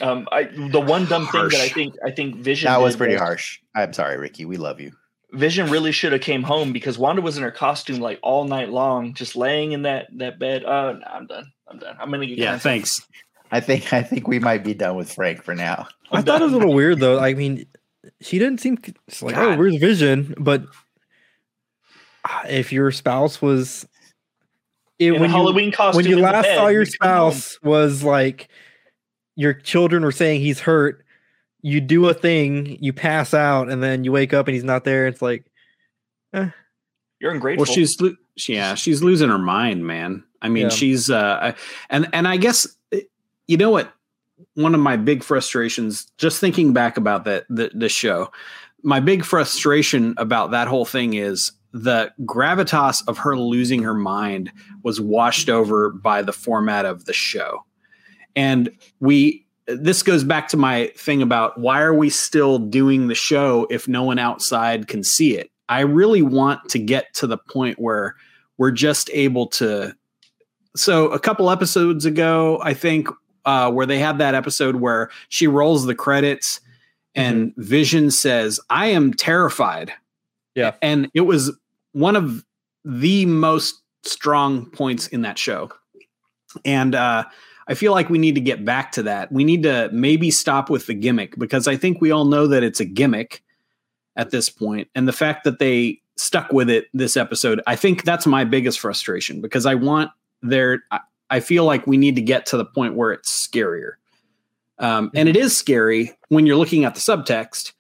Um, 0.01 0.29
I 0.31 0.45
the 0.45 0.81
one 0.81 1.07
dumb 1.07 1.27
thing 1.29 1.49
that 1.49 1.61
I 1.61 1.69
think 1.69 1.95
I 2.05 2.11
think 2.11 2.37
Vision 2.37 2.67
That 2.67 2.83
was 2.83 2.95
did 2.95 2.99
pretty 2.99 3.15
harsh. 3.15 3.61
I'm 3.75 3.95
sorry, 3.95 4.19
Ricky. 4.19 4.45
We 4.45 4.59
love 4.59 4.79
you. 4.79 4.93
Vision 5.33 5.71
really 5.71 5.91
should 5.91 6.13
have 6.13 6.21
came 6.21 6.43
home 6.43 6.73
because 6.73 6.99
Wanda 6.99 7.23
was 7.23 7.37
in 7.37 7.43
her 7.43 7.51
costume 7.51 8.01
like 8.01 8.19
all 8.23 8.45
night 8.45 8.69
long, 8.69 9.15
just 9.15 9.37
laying 9.37 9.73
in 9.73 9.83
that 9.83 10.09
that 10.19 10.39
bed. 10.39 10.65
Oh, 10.65 10.93
no, 10.93 11.07
I'm 11.07 11.27
done. 11.27 11.51
I'm 11.67 11.79
done. 11.79 11.97
I'm 11.99 12.11
gonna 12.11 12.27
get 12.27 12.37
yeah. 12.37 12.51
canceled. 12.51 12.63
Thanks. 12.63 13.07
I 13.53 13.61
think, 13.61 13.93
I 13.93 14.03
think 14.03 14.27
we 14.29 14.39
might 14.39 14.65
be 14.65 14.75
done 14.75 14.97
with 14.97 15.13
Frank 15.13 15.43
for 15.43 15.55
now. 15.55 15.87
I 16.11 16.19
I'm 16.19 16.25
thought 16.25 16.41
it 16.41 16.45
was 16.45 16.53
a 16.53 16.57
little 16.57 16.75
weird 16.75 17.01
though. 17.01 17.19
I 17.21 17.35
mean, 17.35 17.67
she 18.21 18.39
didn't 18.39 18.59
seem 18.61 18.79
it's 19.09 19.23
like, 19.23 19.37
oh, 19.37 19.51
God. 19.51 19.59
where's 19.59 19.77
Vision? 19.77 20.35
But 20.39 20.65
ah, 22.25 22.45
if 22.49 22.73
your 22.73 22.91
spouse 22.91 23.41
was, 23.43 23.87
it, 24.99 25.09
in 25.09 25.17
a 25.17 25.21
when 25.21 25.31
you 25.31 25.37
Halloween 25.37 25.73
costume. 25.73 25.97
when 26.05 26.07
you 26.11 26.19
last 26.21 26.45
bed, 26.45 26.57
saw 26.57 26.69
your 26.69 26.83
you 26.83 26.87
home. 26.87 27.33
spouse 27.33 27.59
was 27.63 28.03
like 28.03 28.49
your 29.37 29.53
children 29.53 30.03
were 30.03 30.13
saying 30.13 30.41
he's 30.41 30.61
hurt 30.61 31.05
you 31.63 31.81
do 31.81 32.09
a 32.09 32.15
thing 32.15 32.79
you 32.81 32.93
pass 32.93 33.35
out 33.35 33.69
and 33.69 33.83
then 33.83 34.05
you 34.05 34.13
wake 34.13 34.33
up 34.33 34.47
and 34.47 34.55
he's 34.55 34.65
not 34.65 34.85
there 34.85 35.07
it's 35.07 35.21
like 35.21 35.45
you're 36.33 37.33
ungrateful. 37.33 37.65
Well, 37.67 37.73
she's 37.75 38.01
lo- 38.01 38.15
yeah, 38.49 38.75
she's 38.75 39.03
losing 39.03 39.29
her 39.31 39.39
mind, 39.39 39.87
man. 39.87 40.23
I 40.43 40.49
mean, 40.51 40.65
Yeah. 40.65 40.69
she's 40.69 41.11
uh, 41.11 41.55
and 41.91 42.09
and 42.13 42.29
I 42.29 42.37
guess 42.37 42.67
eh, 42.86 42.86
you 43.47 43.57
know 43.57 43.71
what? 43.71 43.93
One 44.55 44.75
of 44.75 44.81
my 44.81 44.97
big 44.97 45.23
frustrations, 45.23 46.07
just 46.19 46.41
thinking 46.41 46.73
back 46.73 46.97
about 46.97 47.25
that 47.25 47.47
the 47.49 47.71
the 47.75 47.89
show, 47.89 48.31
my 48.83 49.01
big 49.01 49.25
frustration 49.25 50.15
about 50.19 50.51
that 50.51 50.69
whole 50.69 50.85
thing 50.85 51.15
is 51.15 51.53
the 51.73 52.13
gravitas 52.23 53.03
of 53.09 53.19
her 53.19 53.37
losing 53.37 53.83
her 53.83 53.95
mind 53.95 54.53
was 54.83 55.01
washed 55.01 55.49
over 55.49 55.91
by 55.91 56.23
the 56.23 56.33
format 56.33 56.85
of 56.85 57.05
the 57.05 57.13
show, 57.13 57.65
and 58.35 58.71
we. 59.01 59.43
This 59.69 60.05
goes 60.05 60.23
back 60.23 60.47
to 60.51 60.57
my 60.57 60.93
thing 60.97 61.23
about 61.23 61.59
why 61.59 61.81
are 61.81 61.93
we 61.93 62.09
still 62.09 62.61
doing 62.61 63.09
the 63.09 63.17
show 63.17 63.67
if 63.69 63.89
no 63.89 64.05
one 64.05 64.21
outside 64.21 64.87
can 64.87 65.03
see 65.03 65.37
it? 65.37 65.51
I 65.69 65.81
really 65.81 66.23
want 66.23 66.69
to 66.69 66.79
get 66.79 67.13
to 67.15 67.27
the 67.27 67.37
point 67.37 67.81
where 67.81 68.15
we're 68.59 68.71
just 68.71 69.11
able 69.13 69.49
to. 69.49 69.95
So, 70.77 71.09
a 71.09 71.19
couple 71.19 71.51
episodes 71.51 72.05
ago, 72.05 72.61
I 72.63 72.75
think, 72.75 73.09
uh, 73.47 73.71
where 73.71 73.87
they 73.87 73.99
have 73.99 74.19
that 74.19 74.35
episode 74.35 74.77
where 74.77 75.11
she 75.29 75.47
rolls 75.47 75.87
the 75.87 75.95
credits 75.95 76.61
and 77.15 77.55
Vision 77.57 78.11
says, 78.11 78.61
I 78.69 78.89
am 78.89 79.15
terrified. 79.15 79.91
Yeah. 80.55 80.75
And 80.83 81.11
it 81.15 81.23
was 81.23 81.57
one 81.93 82.15
of 82.15 82.45
the 82.85 83.25
most 83.25 83.83
strong 84.05 84.67
points 84.67 85.07
in 85.09 85.23
that 85.23 85.39
show. 85.39 85.71
And 86.65 86.95
uh, 86.95 87.25
I 87.69 87.75
feel 87.75 87.93
like 87.93 88.11
we 88.11 88.19
need 88.19 88.35
to 88.35 88.41
get 88.41 88.65
back 88.65 88.93
to 88.93 89.03
that. 89.05 89.33
We 89.33 89.45
need 89.45 89.63
to 89.63 89.89
maybe 89.93 90.31
stop 90.31 90.69
with 90.69 90.87
the 90.87 90.95
gimmick 90.95 91.39
because 91.39 91.67
I 91.67 91.77
think 91.77 92.01
we 92.01 92.11
all 92.11 92.27
know 92.27 92.47
that 92.47 92.63
it's 92.63 92.81
a 92.81 92.85
gimmick 92.85 93.43
at 94.15 94.31
this 94.31 94.51
point. 94.51 94.89
And 94.95 95.09
the 95.09 95.13
fact 95.13 95.45
that 95.45 95.59
they 95.59 96.01
stuck 96.17 96.53
with 96.53 96.69
it 96.69 96.87
this 96.93 97.17
episode, 97.17 97.63
I 97.67 97.77
think 97.77 98.05
that's 98.05 98.27
my 98.27 98.45
biggest 98.45 98.79
frustration 98.79 99.41
because 99.41 99.67
I 99.67 99.75
want 99.75 100.11
there, 100.43 100.83
I- 101.31 101.37
I 101.37 101.41
feel 101.41 101.65
like 101.65 101.87
we 101.87 101.97
need 101.97 102.17
to 102.17 102.23
get 102.23 102.47
to 102.47 102.57
the 102.57 102.65
point 102.65 102.95
where 102.95 103.13
it's 103.13 103.31
scarier. 103.49 103.93
Um, 104.79 105.11
and 105.15 105.29
it 105.29 105.37
is 105.37 105.57
scary 105.57 106.13
when 106.29 106.47
you're 106.47 106.57
looking 106.57 106.85
at 106.85 106.95
the 106.95 107.01
subtext, 107.01 107.73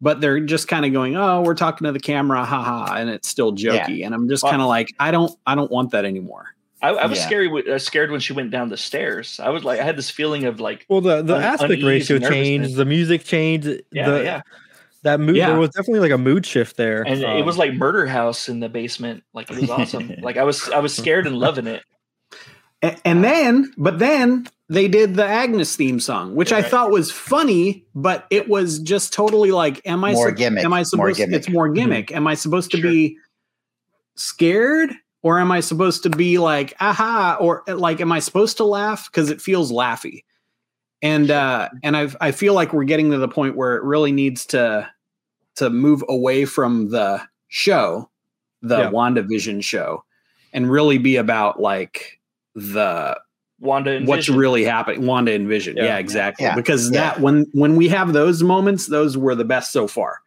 but 0.00 0.20
they're 0.20 0.40
just 0.40 0.68
kind 0.68 0.84
of 0.86 0.92
going, 0.92 1.16
"Oh, 1.16 1.42
we're 1.42 1.54
talking 1.54 1.84
to 1.86 1.92
the 1.92 1.98
camera, 2.00 2.44
haha," 2.44 2.94
and 2.94 3.10
it's 3.10 3.28
still 3.28 3.52
jokey. 3.52 4.04
And 4.04 4.14
I'm 4.14 4.28
just 4.28 4.42
Well- 4.42 4.52
kind 4.52 4.62
of 4.62 4.68
like, 4.68 4.94
I 5.00 5.10
don't, 5.10 5.32
I 5.46 5.54
don't 5.54 5.70
want 5.70 5.90
that 5.90 6.04
anymore. 6.04 6.46
I, 6.82 6.90
I 6.90 7.06
was 7.06 7.18
Yeah. 7.18 7.26
scary. 7.26 7.72
Uh, 7.72 7.78
scared 7.78 8.10
when 8.10 8.20
she 8.20 8.34
went 8.34 8.50
down 8.50 8.68
the 8.68 8.76
stairs. 8.76 9.40
I 9.42 9.48
was 9.48 9.64
like, 9.64 9.80
I 9.80 9.84
had 9.84 9.96
this 9.96 10.10
feeling 10.10 10.44
of 10.44 10.60
like, 10.60 10.84
well 10.88 11.00
the 11.00 11.22
the 11.22 11.36
Un- 11.36 11.42
aspect 11.42 11.82
ratio 11.82 12.18
changed 12.18 12.76
the 12.76 12.84
music 12.84 13.24
changed 13.24 13.66
yeah, 13.90 14.10
the, 14.10 14.22
yeah. 14.22 14.42
that 15.02 15.18
mood 15.18 15.34
Yeah. 15.36 15.48
there 15.48 15.58
was 15.58 15.70
definitely 15.70 16.00
like 16.00 16.10
a 16.12 16.18
mood 16.18 16.44
shift 16.44 16.76
there 16.76 17.02
And 17.06 17.20
it 17.20 17.24
Um, 17.24 17.46
was 17.46 17.56
like 17.56 17.72
Murder 17.72 18.06
House 18.06 18.48
in 18.50 18.60
the 18.60 18.68
basement. 18.68 19.24
Like 19.32 19.50
it 19.50 19.60
was 19.62 19.70
awesome. 19.70 20.12
like 20.22 20.36
I 20.36 20.44
was, 20.44 20.68
I 20.70 20.78
was 20.80 20.94
scared 20.94 21.26
and 21.26 21.36
loving 21.38 21.66
it. 21.66 21.82
And, 22.84 23.00
and 23.04 23.24
then, 23.24 23.72
but 23.76 23.98
then 23.98 24.46
they 24.68 24.88
did 24.88 25.14
the 25.14 25.24
Agnes 25.26 25.74
theme 25.76 26.00
song, 26.00 26.34
which 26.34 26.52
I 26.52 26.60
Right. 26.60 26.70
thought 26.70 26.90
was 26.90 27.10
funny, 27.10 27.84
but 27.94 28.26
it 28.30 28.48
was 28.48 28.78
just 28.78 29.12
totally 29.12 29.50
like, 29.50 29.80
am 29.86 30.04
I 30.04 30.12
More 30.12 30.28
sup- 30.28 30.36
gimmick, 30.38 30.64
Am 30.64 30.72
I 30.72 30.78
more 30.78 30.84
supposed? 30.84 31.16
gimmick. 31.18 31.36
It's 31.36 31.48
more 31.48 31.68
gimmick. 31.68 32.06
Mm-hmm. 32.08 32.16
Am 32.16 32.26
I 32.26 32.34
supposed 32.34 32.70
to 32.72 32.78
Sure. 32.78 32.90
be 32.90 33.16
scared, 34.16 34.92
or 35.22 35.38
am 35.38 35.50
I 35.50 35.60
supposed 35.60 36.02
to 36.04 36.10
be 36.10 36.38
like, 36.38 36.74
aha, 36.80 37.36
or 37.40 37.62
uh, 37.68 37.76
like, 37.76 38.00
am 38.00 38.12
I 38.12 38.18
supposed 38.20 38.56
to 38.58 38.64
laugh 38.64 39.10
because 39.10 39.30
it 39.30 39.40
feels 39.40 39.72
laughy? 39.72 40.24
And 41.02 41.30
uh, 41.30 41.68
and 41.82 41.96
I 41.96 42.08
I 42.20 42.30
feel 42.32 42.54
like 42.54 42.72
we're 42.72 42.84
getting 42.84 43.10
to 43.10 43.18
the 43.18 43.28
point 43.28 43.56
where 43.56 43.76
it 43.76 43.82
really 43.82 44.12
needs 44.12 44.46
to 44.46 44.88
to 45.56 45.70
move 45.70 46.02
away 46.08 46.44
from 46.46 46.90
the 46.90 47.22
show, 47.48 48.10
the 48.62 48.78
Yeah. 48.78 48.90
WandaVision 48.90 49.62
show, 49.62 50.04
and 50.52 50.70
really 50.70 50.98
be 50.98 51.16
about 51.16 51.60
like 51.60 52.20
the 52.54 53.18
Wanda 53.60 53.92
and 53.92 54.06
what's 54.06 54.26
Vision. 54.26 54.36
really 54.36 54.64
happening 54.64 55.06
wanda 55.06 55.32
and 55.32 55.46
vision 55.48 55.76
yeah, 55.76 55.84
Yeah. 55.84 55.98
exactly 55.98 56.44
Yeah. 56.44 56.54
because 56.56 56.90
Yeah. 56.90 57.00
that 57.00 57.20
when 57.20 57.46
when 57.52 57.76
we 57.76 57.88
have 57.88 58.12
those 58.12 58.42
moments 58.42 58.88
those 58.88 59.16
were 59.16 59.34
the 59.34 59.44
best 59.44 59.72
so 59.72 59.86
far 59.86 60.18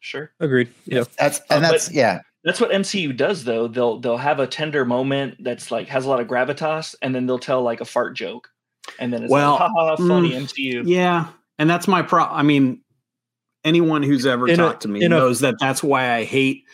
sure. 0.00 0.32
agreed 0.40 0.68
yeah 0.86 1.04
That's 1.18 1.38
Uh, 1.40 1.42
and 1.50 1.62
but- 1.62 1.70
that's 1.72 1.92
yeah. 1.92 2.20
That's 2.42 2.60
what 2.60 2.70
MCU 2.72 3.16
does, 3.16 3.44
though. 3.44 3.68
They'll 3.68 3.98
they'll 4.00 4.18
have 4.18 4.38
a 4.38 4.46
tender 4.46 4.84
moment 4.84 5.36
that's 5.42 5.70
like 5.70 5.88
has 5.88 6.04
a 6.04 6.10
lot 6.10 6.20
of 6.20 6.26
gravitas, 6.26 6.94
and 7.00 7.14
then 7.14 7.24
they'll 7.26 7.38
tell 7.38 7.62
like 7.62 7.80
a 7.80 7.86
fart 7.86 8.14
joke, 8.14 8.50
and 8.98 9.10
then 9.14 9.22
it's 9.22 9.30
Well, 9.30 9.52
like, 9.52 9.60
ha 9.60 9.68
ha, 9.74 9.96
funny 9.96 10.32
mm, 10.32 10.42
MCU. 10.42 10.82
yeah 10.84 11.28
and 11.58 11.70
that's 11.70 11.88
my 11.88 12.02
pro 12.02 12.24
i 12.24 12.42
mean 12.42 12.82
anyone 13.64 14.02
who's 14.02 14.26
ever 14.26 14.46
In 14.46 14.54
a- 14.54 14.56
talked 14.58 14.82
to 14.82 14.88
me 14.88 15.02
in 15.02 15.10
a- 15.12 15.16
knows 15.16 15.40
that 15.40 15.54
that's 15.58 15.82
why 15.82 16.12
i 16.12 16.24
hate 16.24 16.64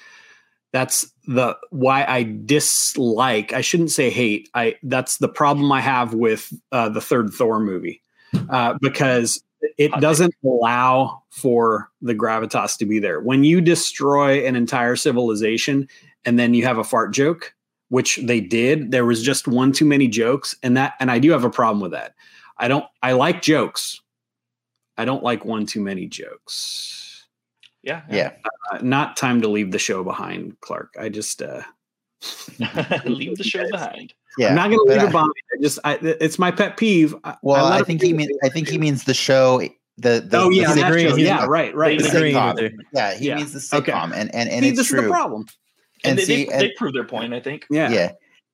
That's 0.72 1.10
the 1.26 1.56
why 1.70 2.04
I 2.04 2.22
dislike. 2.44 3.52
I 3.52 3.60
shouldn't 3.60 3.90
say 3.90 4.10
hate. 4.10 4.48
I 4.54 4.76
that's 4.82 5.18
the 5.18 5.28
problem 5.28 5.72
I 5.72 5.80
have 5.80 6.14
with 6.14 6.52
uh, 6.70 6.88
the 6.88 7.00
third 7.00 7.30
Thor 7.30 7.58
movie 7.60 8.02
uh, 8.50 8.78
because 8.80 9.42
it 9.76 9.92
doesn't 10.00 10.34
allow 10.44 11.22
for 11.30 11.90
the 12.00 12.14
gravitas 12.14 12.78
to 12.78 12.86
be 12.86 12.98
there. 12.98 13.20
When 13.20 13.44
you 13.44 13.60
destroy 13.60 14.46
an 14.46 14.56
entire 14.56 14.96
civilization 14.96 15.88
and 16.24 16.38
then 16.38 16.54
you 16.54 16.64
have 16.64 16.78
a 16.78 16.84
fart 16.84 17.12
joke, 17.12 17.54
which 17.88 18.16
they 18.22 18.40
did, 18.40 18.90
there 18.90 19.04
was 19.04 19.22
just 19.22 19.48
one 19.48 19.72
too 19.72 19.84
many 19.84 20.08
jokes, 20.08 20.56
and 20.62 20.76
that 20.76 20.94
and 21.00 21.10
I 21.10 21.18
do 21.18 21.32
have 21.32 21.44
a 21.44 21.50
problem 21.50 21.80
with 21.80 21.92
that. 21.92 22.14
I 22.58 22.68
don't. 22.68 22.84
I 23.02 23.12
like 23.12 23.42
jokes. 23.42 24.00
I 24.96 25.04
don't 25.04 25.24
like 25.24 25.44
one 25.44 25.66
too 25.66 25.80
many 25.80 26.06
jokes. 26.06 26.99
Yeah. 27.82 28.02
Yeah. 28.10 28.32
Uh, 28.72 28.78
not 28.82 29.16
time 29.16 29.40
to 29.42 29.48
leave 29.48 29.72
the 29.72 29.78
show 29.78 30.04
behind, 30.04 30.58
Clark. 30.60 30.94
I 30.98 31.08
just. 31.08 31.40
uh 31.42 31.62
Leave 33.04 33.36
the 33.38 33.44
show 33.44 33.68
behind. 33.70 34.12
Yeah. 34.38 34.48
I'm 34.50 34.54
not 34.54 34.68
going 34.70 34.78
to 34.78 34.84
but 34.86 34.92
leave 34.92 35.00
I- 35.02 35.06
it 35.06 35.12
behind. 35.12 35.30
I 35.58 35.62
just, 35.62 35.78
I, 35.84 35.94
it's 36.02 36.38
my 36.38 36.50
pet 36.50 36.76
peeve. 36.76 37.14
I- 37.24 37.36
Well, 37.42 37.64
let 37.64 37.80
I 37.80 37.84
think 37.84 38.02
he 38.02 38.12
means. 38.12 38.36
I 38.44 38.48
think 38.48 38.68
he 38.68 38.78
means 38.78 39.04
the 39.04 39.14
show. 39.14 39.60
The 39.96 40.24
the. 40.26 40.38
Oh 40.38 40.50
yeah, 40.50 40.66
He's 40.68 40.76
that 40.76 40.88
agreeing, 40.88 41.18
yeah, 41.18 41.44
right, 41.46 41.74
right. 41.74 41.98
He's 42.00 42.10
the 42.10 42.16
agreeing 42.18 42.36
sitcom. 42.36 42.70
Yeah, 42.92 43.14
he 43.14 43.26
Yeah. 43.28 43.36
means 43.36 43.52
the 43.52 43.58
sitcom, 43.58 44.12
and 44.14 44.34
and 44.34 44.48
and 44.48 44.62
See, 44.62 44.68
it's 44.68 44.78
this 44.78 44.86
true. 44.88 44.98
is 45.00 45.04
the 45.06 45.10
problem. 45.10 45.46
And, 46.04 46.10
And 46.12 46.18
they, 46.18 46.24
see, 46.24 46.44
they, 46.46 46.52
and- 46.52 46.60
they 46.62 46.72
proved 46.76 46.94
their 46.94 47.04
point, 47.04 47.32
I 47.34 47.40
think. 47.40 47.66
Yeah, 47.70 47.90
yeah 47.90 48.12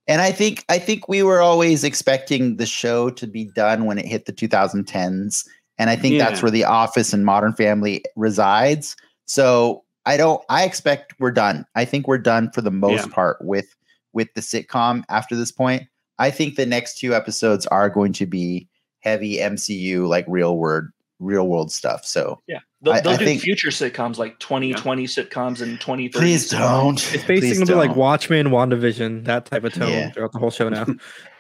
and 0.09 0.21
i 0.23 0.31
think 0.31 0.65
i 0.69 0.79
think 0.79 1.09
we 1.09 1.21
were 1.25 1.41
always 1.41 1.83
expecting 1.83 2.59
the 2.59 2.67
show 2.67 3.11
to 3.11 3.27
be 3.27 3.45
done 3.57 3.87
when 3.87 3.99
it 3.99 4.07
hit 4.07 4.25
the 4.27 4.33
2010s 4.33 5.45
and 5.79 5.91
i 5.91 5.97
think 5.97 6.17
that's 6.17 6.43
where 6.43 6.51
the 6.53 6.63
office 6.65 7.13
and 7.13 7.25
modern 7.25 7.53
family 7.55 8.05
resides 8.15 8.95
so 9.27 9.85
i 10.07 10.17
don't 10.17 10.43
i 10.49 10.65
expect 10.65 11.15
we're 11.19 11.31
done 11.31 11.65
i 11.75 11.85
think 11.85 12.07
we're 12.09 12.19
done 12.19 12.51
for 12.53 12.61
the 12.63 12.71
most 12.71 13.07
Yeah. 13.09 13.13
part 13.15 13.37
with 13.43 13.67
with 14.13 14.33
the 14.35 14.41
sitcom 14.41 15.05
after 15.09 15.37
this 15.37 15.53
point 15.53 15.83
i 16.19 16.31
think 16.31 16.57
the 16.57 16.67
next 16.67 16.99
two 16.99 17.15
episodes 17.15 17.67
are 17.67 17.91
going 17.91 18.13
to 18.15 18.27
be 18.27 18.69
heavy 19.01 19.37
mcu 19.39 20.09
like 20.09 20.25
real 20.29 20.57
world, 20.57 20.85
real 21.19 21.47
world 21.49 21.71
stuff 21.73 22.05
so 22.05 22.41
Yeah. 22.47 22.59
They'll, 22.83 22.95
I- 22.95 23.01
they'll 23.01 23.13
I 23.15 23.17
do 23.17 23.25
think- 23.25 23.41
future 23.41 23.69
sitcoms 23.71 24.17
like 24.19 24.39
2020 24.39 25.05
sitcoms 25.07 25.61
and 25.63 25.81
2030 25.81 26.09
please 26.11 26.49
don't 26.51 26.95
It's 26.95 27.11
basically 27.25 27.41
Please 27.41 27.59
gonna 27.59 27.67
be 27.67 27.75
like 27.75 27.89
don't. 27.91 27.99
Watchmen, 27.99 28.47
WandaVision, 28.49 29.25
that 29.25 29.47
type 29.47 29.65
of 29.65 29.73
tone 29.73 29.91
Yeah. 29.91 30.11
throughout 30.11 30.33
the 30.33 30.39
whole 30.39 30.51
show 30.51 30.69
now. 30.69 30.87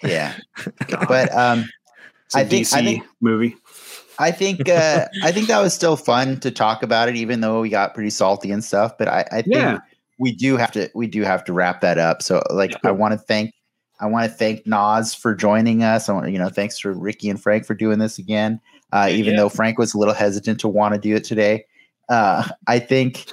yeah 0.03 0.35
but 1.09 1.33
um 1.35 1.69
It's 2.27 2.35
a 2.35 2.39
I 2.39 2.45
think- 2.45 2.67
DC 2.67 2.75
I 2.77 2.85
think- 2.85 3.05
movie. 3.21 3.55
I 4.19 4.31
think 4.31 4.69
uh, 4.69 5.07
I 5.23 5.33
think 5.33 5.49
that 5.49 5.61
was 5.61 5.75
still 5.75 5.97
fun 5.97 6.41
to 6.41 6.51
talk 6.51 6.83
about 6.83 7.09
it, 7.09 7.17
even 7.17 7.41
though 7.41 7.61
we 7.61 7.69
got 7.69 7.95
pretty 7.95 8.11
salty 8.11 8.51
and 8.51 8.65
stuff. 8.65 8.97
But 8.99 9.09
I, 9.09 9.27
I 9.31 9.43
think 9.43 9.55
Yeah. 9.57 9.79
we 10.19 10.33
do 10.33 10.57
have 10.57 10.73
to 10.73 10.91
we 10.95 11.07
do 11.07 11.23
have 11.23 11.45
to 11.45 11.53
wrap 11.53 11.81
that 11.83 11.99
up. 11.99 12.23
So 12.23 12.43
like 12.51 12.75
I 12.85 12.91
want 12.93 13.13
to 13.13 13.19
thank 13.19 13.53
I 14.01 14.07
want 14.07 14.31
to 14.31 14.37
thank 14.37 14.67
Nas 14.67 15.15
for 15.15 15.35
joining 15.35 15.83
us. 15.83 16.09
I 16.09 16.13
want 16.13 16.31
you 16.31 16.39
know 16.39 16.49
thanks 16.49 16.79
for 16.79 16.93
Ricky 16.93 17.29
and 17.29 17.41
Frank 17.41 17.67
for 17.67 17.75
doing 17.75 17.99
this 17.99 18.19
again. 18.19 18.61
Uh, 18.93 19.09
even 19.11 19.35
Yeah. 19.35 19.41
though 19.41 19.49
Frank 19.49 19.79
was 19.79 19.95
a 19.95 19.99
little 19.99 20.15
hesitant 20.15 20.61
to 20.61 20.69
want 20.69 20.95
to 20.95 21.01
do 21.01 21.15
it 21.17 21.25
today, 21.25 21.65
uh, 22.09 22.49
I 22.67 22.79
think. 22.79 23.27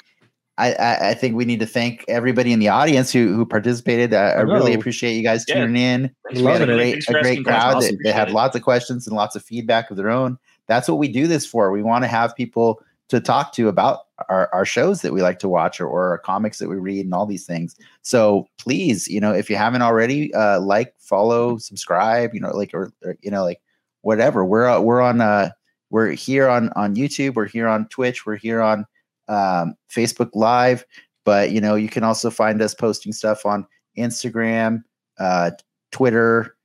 I, 0.60 0.74
I, 0.74 1.10
I 1.10 1.14
think 1.16 1.36
we 1.36 1.46
need 1.46 1.62
to 1.62 1.66
thank 1.66 2.06
everybody 2.08 2.54
in 2.54 2.60
the 2.60 2.70
audience 2.70 3.12
who 3.12 3.34
who 3.34 3.44
participated. 3.44 4.14
Uh, 4.14 4.34
I 4.38 4.42
really 4.42 4.76
appreciate 4.76 5.14
you 5.16 5.24
guys 5.24 5.44
Yeah. 5.48 5.56
tuning 5.56 5.82
in 5.82 6.12
Thanks 6.28 6.42
we 6.44 6.52
had 6.52 6.62
a 6.62 6.66
great, 6.68 7.10
a 7.10 7.14
great 7.14 7.44
crowd 7.44 7.82
that, 7.82 7.98
that 8.04 8.14
had 8.14 8.30
lots 8.30 8.56
of 8.56 8.62
questions 8.62 9.08
and 9.08 9.16
lots 9.16 9.36
of 9.36 9.44
feedback 9.44 9.90
of 9.90 9.98
their 9.98 10.12
own. 10.12 10.38
That's 10.68 10.88
what 10.88 10.98
we 10.98 11.08
do 11.08 11.28
this 11.28 11.46
for. 11.46 11.72
We 11.72 11.84
want 11.84 12.04
to 12.04 12.08
have 12.08 12.36
people 12.36 12.82
to 13.10 13.20
talk 13.20 13.54
to 13.54 13.68
about 13.68 14.00
our, 14.30 14.50
our 14.54 14.66
shows 14.66 15.02
that 15.02 15.14
we 15.14 15.22
like 15.22 15.38
to 15.40 15.50
watch 15.50 15.82
or, 15.82 15.88
or 15.88 16.10
our 16.10 16.18
comics 16.18 16.58
that 16.60 16.70
we 16.70 16.78
read 16.78 17.06
and 17.06 17.14
all 17.14 17.26
these 17.26 17.46
things. 17.46 17.76
So 18.02 18.48
please, 18.58 19.08
you 19.08 19.20
know, 19.20 19.34
if 19.34 19.50
you 19.50 19.56
haven't 19.56 19.82
already, 19.82 20.34
uh, 20.34 20.62
like, 20.62 20.94
follow, 21.00 21.58
subscribe, 21.58 22.34
you 22.34 22.40
know, 22.40 22.56
like, 22.56 22.74
or, 22.74 22.94
or 23.04 23.18
you 23.22 23.30
know, 23.30 23.44
like 23.44 23.62
whatever. 24.02 24.46
We're, 24.46 24.68
uh, 24.68 24.80
we're 24.80 25.02
on, 25.02 25.20
uh, 25.22 25.50
we're 25.90 26.12
here 26.12 26.48
on, 26.48 26.70
on 26.76 26.96
YouTube. 26.96 27.36
We're 27.36 27.46
here 27.46 27.68
on 27.68 27.88
Twitch. 27.90 28.26
We're 28.26 28.38
here 28.38 28.62
on, 28.62 28.86
um, 29.28 29.76
Facebook 29.92 30.30
live, 30.34 30.86
but 31.24 31.52
you 31.52 31.62
know, 31.62 31.76
you 31.76 31.90
can 31.90 32.04
also 32.04 32.30
find 32.30 32.62
us 32.62 32.74
posting 32.74 33.14
stuff 33.14 33.46
on 33.46 33.68
Instagram, 33.98 34.84
uh, 35.20 35.52
Twitter, 35.92 36.56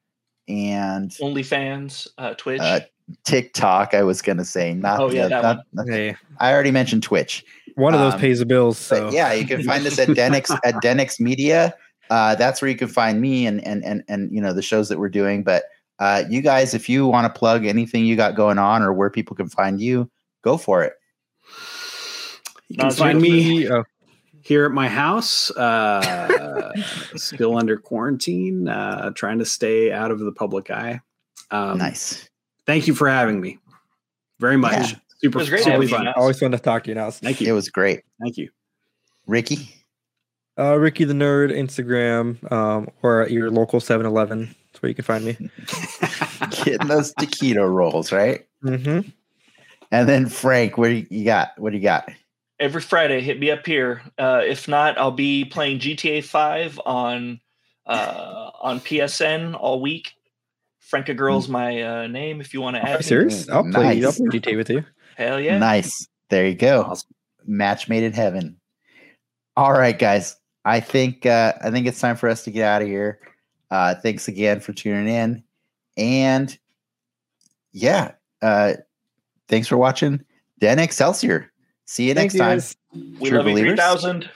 and 0.48 1.10
OnlyFans, 1.10 2.08
uh, 2.16 2.34
Twitch. 2.34 2.60
uh, 2.60 2.80
TikTok. 3.24 3.94
I 3.94 4.02
was 4.02 4.22
gonna 4.22 4.44
say 4.44 4.74
not. 4.74 5.00
Oh, 5.00 5.10
yeah, 5.10 5.28
not- 5.28 5.64
not- 5.72 5.88
hey, 5.88 6.16
I 6.38 6.52
already 6.52 6.70
mentioned 6.70 7.02
Twitch. 7.02 7.44
one 7.74 7.94
of 7.94 8.00
those 8.00 8.14
Um, 8.14 8.20
pays 8.20 8.38
the 8.40 8.46
bills. 8.46 8.76
So 8.78 9.10
yeah, 9.10 9.32
you 9.32 9.46
can 9.46 9.62
find 9.62 9.86
us 9.86 9.98
at 9.98 10.08
Denix 10.08 10.50
at 10.64 10.74
Denix 10.82 11.20
Media. 11.20 11.74
Uh, 12.10 12.34
that's 12.34 12.60
where 12.62 12.70
you 12.70 12.76
can 12.76 12.88
find 12.88 13.20
me 13.20 13.46
and 13.46 13.64
and 13.66 13.84
and 13.84 14.02
and 14.08 14.32
you 14.32 14.40
know 14.40 14.52
the 14.52 14.62
shows 14.62 14.88
that 14.88 14.98
we're 14.98 15.08
doing. 15.08 15.42
But 15.44 15.64
uh, 15.98 16.24
you 16.28 16.40
guys, 16.42 16.74
if 16.74 16.88
you 16.88 17.06
want 17.06 17.32
to 17.32 17.38
plug 17.38 17.64
anything 17.66 18.04
you 18.04 18.16
got 18.16 18.34
going 18.34 18.58
on 18.58 18.82
or 18.82 18.92
where 18.92 19.10
people 19.10 19.36
can 19.36 19.48
find 19.48 19.80
you, 19.80 20.10
go 20.42 20.56
for 20.56 20.82
it. 20.82 20.94
You 22.68 22.76
can 22.78 22.90
find 22.90 23.20
me 23.20 23.68
Oh, 23.68 23.84
here 24.42 24.64
at 24.66 24.72
my 24.72 24.88
house, 24.88 25.50
uh, 25.52 26.72
still 27.16 27.56
under 27.56 27.76
quarantine, 27.76 28.68
uh, 28.68 29.10
trying 29.14 29.38
to 29.38 29.44
stay 29.44 29.90
out 29.92 30.10
of 30.10 30.18
the 30.20 30.32
public 30.32 30.70
eye. 30.70 31.00
Um, 31.50 31.78
nice. 31.78 32.28
Thank 32.68 32.86
you 32.86 32.94
for 32.94 33.08
having 33.08 33.40
me. 33.40 33.58
Very 34.40 34.58
much. 34.58 34.72
Yeah. 34.72 34.98
Super, 35.22 35.38
It 35.38 35.40
was 35.40 35.48
great 35.48 35.60
super 35.60 35.70
having 35.72 35.88
you, 35.88 35.94
fun. 35.96 36.08
Always 36.16 36.38
fun 36.38 36.52
to 36.52 36.58
talk 36.58 36.84
to 36.84 36.90
you 36.90 36.94
now. 36.94 37.10
Thank 37.10 37.40
you. 37.40 37.48
It 37.48 37.52
was 37.52 37.70
great, 37.70 38.02
Thank 38.20 38.36
you. 38.36 38.50
Ricky. 39.26 39.74
Uh, 40.58 40.76
Ricky 40.76 41.04
the 41.04 41.14
Nerd, 41.14 41.50
Instagram, 41.50 42.52
um, 42.52 42.88
or 43.02 43.22
at 43.22 43.30
your 43.30 43.50
local 43.50 43.80
7-Eleven. 43.80 44.54
That's 44.66 44.82
where 44.82 44.88
you 44.88 44.94
can 44.94 45.04
find 45.04 45.24
me. 45.24 45.32
Getting 46.64 46.88
those 46.88 47.14
taquito 47.14 47.72
rolls 47.72 48.12
right. 48.12 48.46
Mm-hmm. 48.62 49.08
And 49.90 50.08
then 50.08 50.28
Frank, 50.28 50.76
what 50.76 50.88
do 50.88 50.94
you 50.94 51.06
you 51.08 51.24
got? 51.24 51.58
What 51.58 51.70
do 51.70 51.78
you 51.78 51.82
got? 51.82 52.10
Every 52.60 52.82
Friday, 52.82 53.22
hit 53.22 53.40
me 53.40 53.50
up 53.50 53.64
here. 53.64 54.02
Uh, 54.18 54.42
if 54.44 54.68
not, 54.68 54.98
I'll 54.98 55.10
be 55.10 55.46
playing 55.46 55.78
GTA 55.78 56.22
5 56.22 56.80
on 56.84 57.40
uh, 57.86 58.50
on 58.60 58.80
PSN 58.80 59.56
all 59.58 59.80
week. 59.80 60.12
Franka 60.88 61.12
Girl's 61.12 61.48
my 61.48 61.82
uh, 61.82 62.06
name 62.06 62.40
if 62.40 62.54
you 62.54 62.62
want 62.62 62.76
to 62.76 62.82
Are 62.82 62.88
add 62.88 63.00
you 63.00 63.02
serious? 63.02 63.48
I'll 63.50 63.62
play. 63.62 64.02
I'll 64.02 64.12
play 64.12 64.26
GTA 64.26 64.56
with 64.56 64.70
you. 64.70 64.84
Hell 65.16 65.38
yeah. 65.38 65.58
Nice. 65.58 66.08
There 66.30 66.46
you 66.46 66.54
go. 66.54 66.82
Awesome. 66.82 67.10
Match 67.46 67.88
made 67.88 68.04
in 68.04 68.12
heaven. 68.12 68.58
All 69.54 69.72
right, 69.72 69.98
guys. 69.98 70.36
I 70.64 70.80
think 70.80 71.26
uh, 71.26 71.52
I 71.62 71.70
think 71.70 71.86
it's 71.86 72.00
time 72.00 72.16
for 72.16 72.28
us 72.28 72.44
to 72.44 72.50
get 72.50 72.64
out 72.64 72.82
of 72.82 72.88
here. 72.88 73.20
Uh, 73.70 73.96
thanks 73.96 74.28
again 74.28 74.60
for 74.60 74.72
tuning 74.72 75.08
in, 75.08 75.42
and 75.98 76.58
yeah, 77.72 78.12
uh, 78.40 78.74
thanks 79.48 79.68
for 79.68 79.76
watching 79.76 80.24
Den 80.58 80.78
Excelsior. 80.78 81.52
See 81.84 82.08
you 82.08 82.14
Thank 82.14 82.34
next 82.34 82.34
you, 82.34 82.40
time. 82.40 83.18
We 83.20 83.28
True 83.28 83.38
love 83.38 83.46
you 83.46 83.52
believers. 83.52 83.78
3000. 83.78 84.30